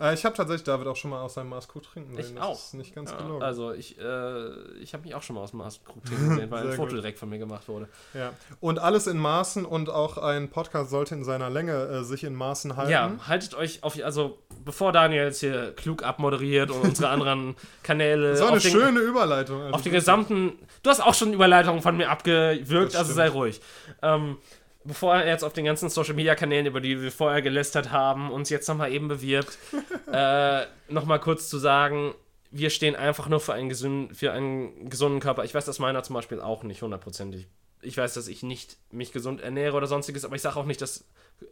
Äh, 0.00 0.14
ich 0.14 0.24
habe 0.24 0.36
tatsächlich 0.36 0.64
David 0.64 0.86
auch 0.86 0.96
schon 0.96 1.10
mal 1.10 1.20
aus 1.20 1.34
seinem 1.34 1.48
Maßkrug 1.50 1.82
trinken 1.82 2.14
sehen. 2.14 2.24
Ich 2.24 2.34
das 2.34 2.42
auch. 2.44 2.54
ist 2.54 2.74
nicht 2.74 2.94
ganz 2.94 3.10
Ja, 3.10 3.16
gelogen. 3.18 3.42
also 3.42 3.72
ich, 3.72 3.98
äh, 3.98 4.48
ich 4.80 4.92
habe 4.94 5.02
mich 5.04 5.14
auch 5.14 5.22
schon 5.22 5.34
mal 5.36 5.42
aus 5.42 5.50
dem 5.50 5.58
Maßkrug 5.58 6.04
trinken 6.04 6.28
gesehen, 6.36 6.50
weil 6.50 6.66
ein 6.68 6.72
Foto 6.74 6.90
gut. 6.90 6.98
direkt 6.98 7.18
von 7.18 7.28
mir 7.28 7.38
gemacht 7.38 7.68
wurde. 7.68 7.88
ja. 8.14 8.32
Und 8.60 8.78
alles 8.78 9.06
in 9.06 9.18
Maßen 9.18 9.64
und 9.64 9.90
auch 9.90 10.18
ein 10.18 10.50
Podcast 10.50 10.90
sollte 10.90 11.14
in 11.14 11.24
seiner 11.24 11.50
Länge 11.50 11.72
äh, 11.88 12.02
sich 12.04 12.24
in 12.24 12.34
Maßen 12.34 12.76
halten. 12.76 12.90
Ja, 12.92 13.12
haltet 13.26 13.54
euch 13.54 13.82
auf, 13.82 13.98
also 14.04 14.38
bevor 14.64 14.92
Daniel 14.92 15.24
jetzt 15.24 15.40
hier 15.40 15.72
klug 15.74 16.02
abmoderiert 16.02 16.70
und 16.70 16.80
unsere 16.82 17.08
anderen 17.10 17.56
Kanäle 17.82 18.36
So 18.36 18.46
eine 18.46 18.58
den, 18.60 18.70
schöne 18.70 19.00
Überleitung. 19.00 19.60
also 19.62 19.74
auf 19.74 19.82
den 19.82 19.86
wirklich. 19.86 19.94
gesamten, 20.04 20.52
du 20.82 20.90
hast 20.90 21.00
auch 21.00 21.14
schon 21.14 21.32
Überleitungen 21.32 21.82
von 21.82 21.96
mir 21.96 22.10
abgewirkt, 22.10 22.92
Das 22.94 23.00
also 23.00 23.14
sei 23.14 23.28
ruhig. 23.28 23.60
Ähm, 24.02 24.36
bevor 24.88 25.16
er 25.16 25.26
jetzt 25.26 25.44
auf 25.44 25.52
den 25.52 25.66
ganzen 25.66 25.90
Social 25.90 26.14
Media 26.14 26.34
Kanälen, 26.34 26.66
über 26.66 26.80
die 26.80 27.00
wir 27.00 27.12
vorher 27.12 27.42
gelästert 27.42 27.92
haben, 27.92 28.32
uns 28.32 28.50
jetzt 28.50 28.66
nochmal 28.68 28.90
eben 28.92 29.06
bewirbt, 29.06 29.56
äh, 30.12 30.64
nochmal 30.88 31.20
kurz 31.20 31.48
zu 31.48 31.58
sagen, 31.58 32.14
wir 32.50 32.70
stehen 32.70 32.96
einfach 32.96 33.28
nur 33.28 33.40
für 33.40 33.52
einen, 33.52 33.68
gesünden, 33.68 34.14
für 34.14 34.32
einen 34.32 34.88
gesunden 34.88 35.20
Körper. 35.20 35.44
Ich 35.44 35.54
weiß, 35.54 35.66
dass 35.66 35.78
meiner 35.78 36.02
zum 36.02 36.14
Beispiel 36.14 36.40
auch 36.40 36.62
nicht 36.62 36.82
hundertprozentig. 36.82 37.46
Ich 37.82 37.96
weiß, 37.96 38.14
dass 38.14 38.26
ich 38.26 38.42
nicht 38.42 38.78
mich 38.90 39.12
gesund 39.12 39.40
ernähre 39.42 39.76
oder 39.76 39.86
sonstiges, 39.86 40.24
aber 40.24 40.34
ich 40.34 40.42
sage 40.42 40.56
auch 40.56 40.64
nicht, 40.64 40.80
dass 40.80 41.04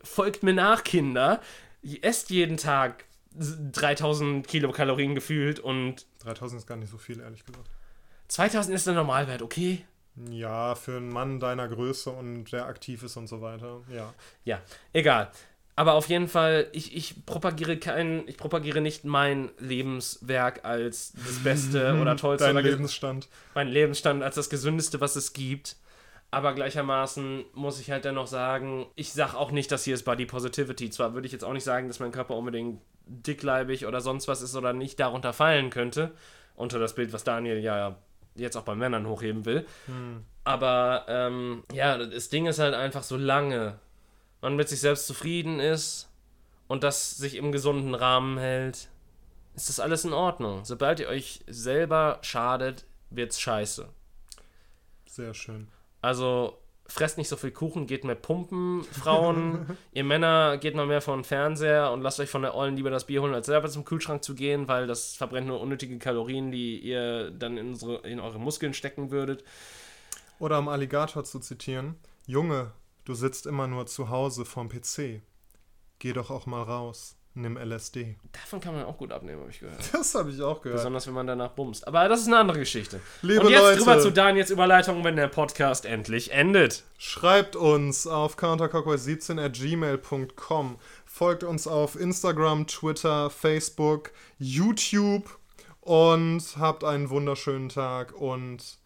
folgt 0.03 0.43
mir 0.43 0.55
nach, 0.55 0.83
Kinder. 0.83 1.41
Ihr 1.83 2.03
esst 2.03 2.31
jeden 2.31 2.57
Tag 2.57 3.05
3000 3.35 4.49
Kilokalorien 4.49 5.15
gefühlt 5.15 5.61
und 5.61 6.07
3000 6.21 6.63
ist 6.63 6.67
gar 6.67 6.77
nicht 6.77 6.91
so 6.91 6.97
viel, 6.97 7.21
ehrlich 7.21 7.45
gesagt. 7.45 7.69
2000 8.29 8.75
ist 8.75 8.87
der 8.87 8.95
Normalwert, 8.95 9.43
okay? 9.43 9.85
Ja, 10.31 10.75
für 10.75 10.97
einen 10.97 11.11
Mann 11.11 11.41
deiner 11.41 11.69
Größe 11.69 12.11
und 12.11 12.51
der 12.53 12.67
aktiv 12.67 13.03
ist 13.03 13.17
und 13.17 13.27
so 13.27 13.41
weiter. 13.43 13.83
Ja. 13.95 14.15
Ja, 14.45 14.61
egal. 14.93 15.31
Aber 15.79 15.93
auf 15.93 16.09
jeden 16.09 16.27
Fall, 16.27 16.69
ich, 16.73 16.97
ich 16.97 17.27
propagiere 17.27 17.77
kein, 17.77 18.27
ich 18.27 18.39
propagiere 18.39 18.81
nicht 18.81 19.05
mein 19.05 19.51
Lebenswerk 19.59 20.65
als 20.65 21.13
das 21.13 21.43
Beste 21.45 21.99
oder 22.01 22.17
tollste 22.17 22.51
Dein 22.53 22.65
Lebensstand. 22.65 23.29
mein 23.55 23.69
Lebensstand 23.69 24.23
als 24.23 24.37
das 24.37 24.49
gesündeste, 24.49 25.03
was 25.03 25.17
es 25.17 25.35
gibt. 25.35 25.77
Aber 26.31 26.55
gleichermaßen 26.55 27.45
muss 27.53 27.79
ich 27.79 27.91
halt 27.91 28.07
dennoch 28.07 28.27
sagen, 28.27 28.87
ich 28.95 29.13
sag 29.13 29.35
auch 29.35 29.51
nicht, 29.51 29.71
dass 29.71 29.85
hier 29.85 29.95
ist 29.95 30.05
Body 30.05 30.25
Positivity. 30.25 30.91
Zwar 30.91 31.13
würde 31.15 31.27
ich 31.27 31.33
jetzt 31.33 31.45
auch 31.45 31.53
nicht 31.53 31.65
sagen, 31.65 31.89
dass 31.89 32.01
mein 32.01 32.11
Körper 32.11 32.35
unbedingt 32.37 32.81
dickleibig 33.07 33.87
oder 33.87 34.01
sonst 34.01 34.29
was 34.29 34.43
ist 34.43 34.57
oder 34.57 34.73
nicht 34.73 34.99
darunter 34.99 35.33
fallen 35.35 35.71
könnte. 35.71 36.13
Unter 36.55 36.79
das 36.79 36.95
Bild, 36.95 37.13
was 37.13 37.23
Daniel 37.23 37.59
ja 37.59 37.97
jetzt 38.37 38.57
auch 38.57 38.63
bei 38.63 38.75
Männern 38.75 39.07
hochheben 39.07 39.45
will. 39.45 39.67
Aber 40.45 41.07
ähm, 41.09 41.65
ja, 41.73 41.99
das 41.99 42.29
Ding 42.29 42.47
ist 42.47 42.59
halt 42.59 42.75
einfach, 42.75 43.03
solange 43.03 43.79
man 44.41 44.57
mit 44.57 44.69
sich 44.69 44.81
selbst 44.81 45.07
zufrieden 45.07 45.61
ist 45.61 46.09
und 46.69 46.85
das 46.85 47.17
sich 47.17 47.35
im 47.37 47.53
gesunden 47.53 47.95
Rahmen 47.95 48.39
hält, 48.39 48.89
ist 49.55 49.69
das 49.69 49.81
alles 49.81 50.05
in 50.05 50.13
Ordnung. 50.13 50.65
Sobald 50.65 51.01
ihr 51.01 51.09
euch 51.09 51.41
selber 51.47 52.19
schadet, 52.23 52.85
wird's 53.11 53.41
scheiße. 53.41 53.89
Sehr 55.07 55.35
schön. 55.35 55.69
Also 56.03 56.59
fresst 56.89 57.19
nicht 57.19 57.29
so 57.29 57.37
viel 57.37 57.51
Kuchen, 57.51 57.87
geht 57.87 58.05
mehr 58.05 58.15
pumpen, 58.15 58.85
Frauen. 58.85 59.77
ihr 59.93 60.05
Männer 60.05 60.59
geht 60.59 60.75
mal 60.75 60.87
mehr 60.87 61.01
vor 61.01 61.17
den 61.17 61.25
Fernseher 61.25 61.93
und 61.93 62.03
lasst 62.03 62.21
euch 62.21 62.31
von 62.31 62.43
der 62.43 62.55
Ollen 62.55 62.77
lieber 62.77 62.91
das 62.91 63.07
Bier 63.07 63.23
holen, 63.23 63.35
als 63.35 63.47
selber 63.47 63.69
zum 63.69 63.85
Kühlschrank 63.85 64.23
zu 64.23 64.35
gehen, 64.35 64.69
weil 64.69 64.87
das 64.87 65.17
verbrennt 65.17 65.47
nur 65.47 65.61
unnötige 65.61 65.99
Kalorien, 65.99 66.51
die 66.51 66.79
ihr 66.79 67.31
dann 67.31 67.57
in, 67.57 67.69
unsere, 67.69 67.97
in 68.09 68.21
eure 68.21 68.39
Muskeln 68.39 68.75
stecken 68.75 69.11
würdet. 69.11 69.45
Oder 70.39 70.59
um 70.59 70.69
Alligator 70.69 71.25
zu 71.25 71.41
zitieren: 71.41 71.97
Junge, 72.27 72.73
du 73.05 73.15
sitzt 73.15 73.47
immer 73.47 73.67
nur 73.67 73.87
zu 73.87 74.11
Hause 74.11 74.45
vorm 74.45 74.69
PC. 74.69 75.23
Geh 75.99 76.13
doch 76.13 76.31
auch 76.31 76.47
mal 76.47 76.63
raus. 76.63 77.16
Nimm 77.39 77.59
LSD. 77.59 78.17
Davon 78.33 78.63
kann 78.63 78.75
man 78.75 78.85
auch 78.85 78.97
gut 78.97 79.13
abnehmen, 79.13 79.41
habe 79.41 79.51
ich 79.51 79.61
gehört. 79.61 79.79
Das 79.93 80.15
habe 80.15 80.31
ich 80.31 80.41
auch 80.41 80.63
gehört. 80.63 80.79
Besonders 80.79 81.07
wenn 81.07 81.13
man 81.13 81.27
danach 81.27 81.51
bumst. 81.51 81.87
Aber 81.87 82.09
das 82.09 82.23
ist 82.23 82.29
eine 82.29 82.39
andere 82.39 82.59
Geschichte. 82.59 82.99
Liebe 83.21 83.43
Und 83.45 83.51
jetzt 83.51 83.61
Leute, 83.61 83.79
drüber 83.79 84.01
zu 84.01 84.11
Daniels 84.11 84.49
Überleitung, 84.49 85.05
wenn 85.05 85.17
der 85.17 85.29
Podcast 85.29 85.85
endlich 85.85 86.33
endet. 86.33 86.85
schreibt 86.97 87.55
uns 87.55 88.07
auf 88.07 88.39
counterclockwise17 88.39 89.39
at 89.39 89.53
gmail.com. 89.53 90.79
Folgt 91.05 91.45
uns 91.45 91.67
auf 91.67 92.01
Instagram, 92.01 92.67
Twitter, 92.69 93.29
Facebook, 93.29 94.13
YouTube 94.39 95.39
und 95.83 96.43
habt 96.59 96.85
einen 96.85 97.11
wunderschönen 97.11 97.69
Tag 97.69 98.19
und 98.19 98.79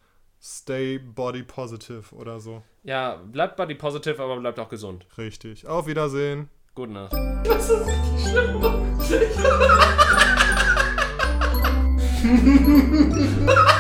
stay 0.42 0.98
body 0.98 1.44
positive 1.44 2.12
oder 2.16 2.40
so. 2.40 2.64
Ja, 2.82 3.14
bleibt 3.14 3.56
body 3.56 3.76
positive, 3.76 4.20
aber 4.20 4.40
bleibt 4.40 4.58
auch 4.58 4.68
gesund. 4.70 5.06
Richtig. 5.16 5.68
Auf 5.68 5.86
Wiedersehen. 5.86 6.48
Gute 6.72 6.92
Nacht. 6.92 7.12
Das 7.44 7.68
ist 7.68 7.84
richtig 7.84 8.30
schlimm. 8.30 8.62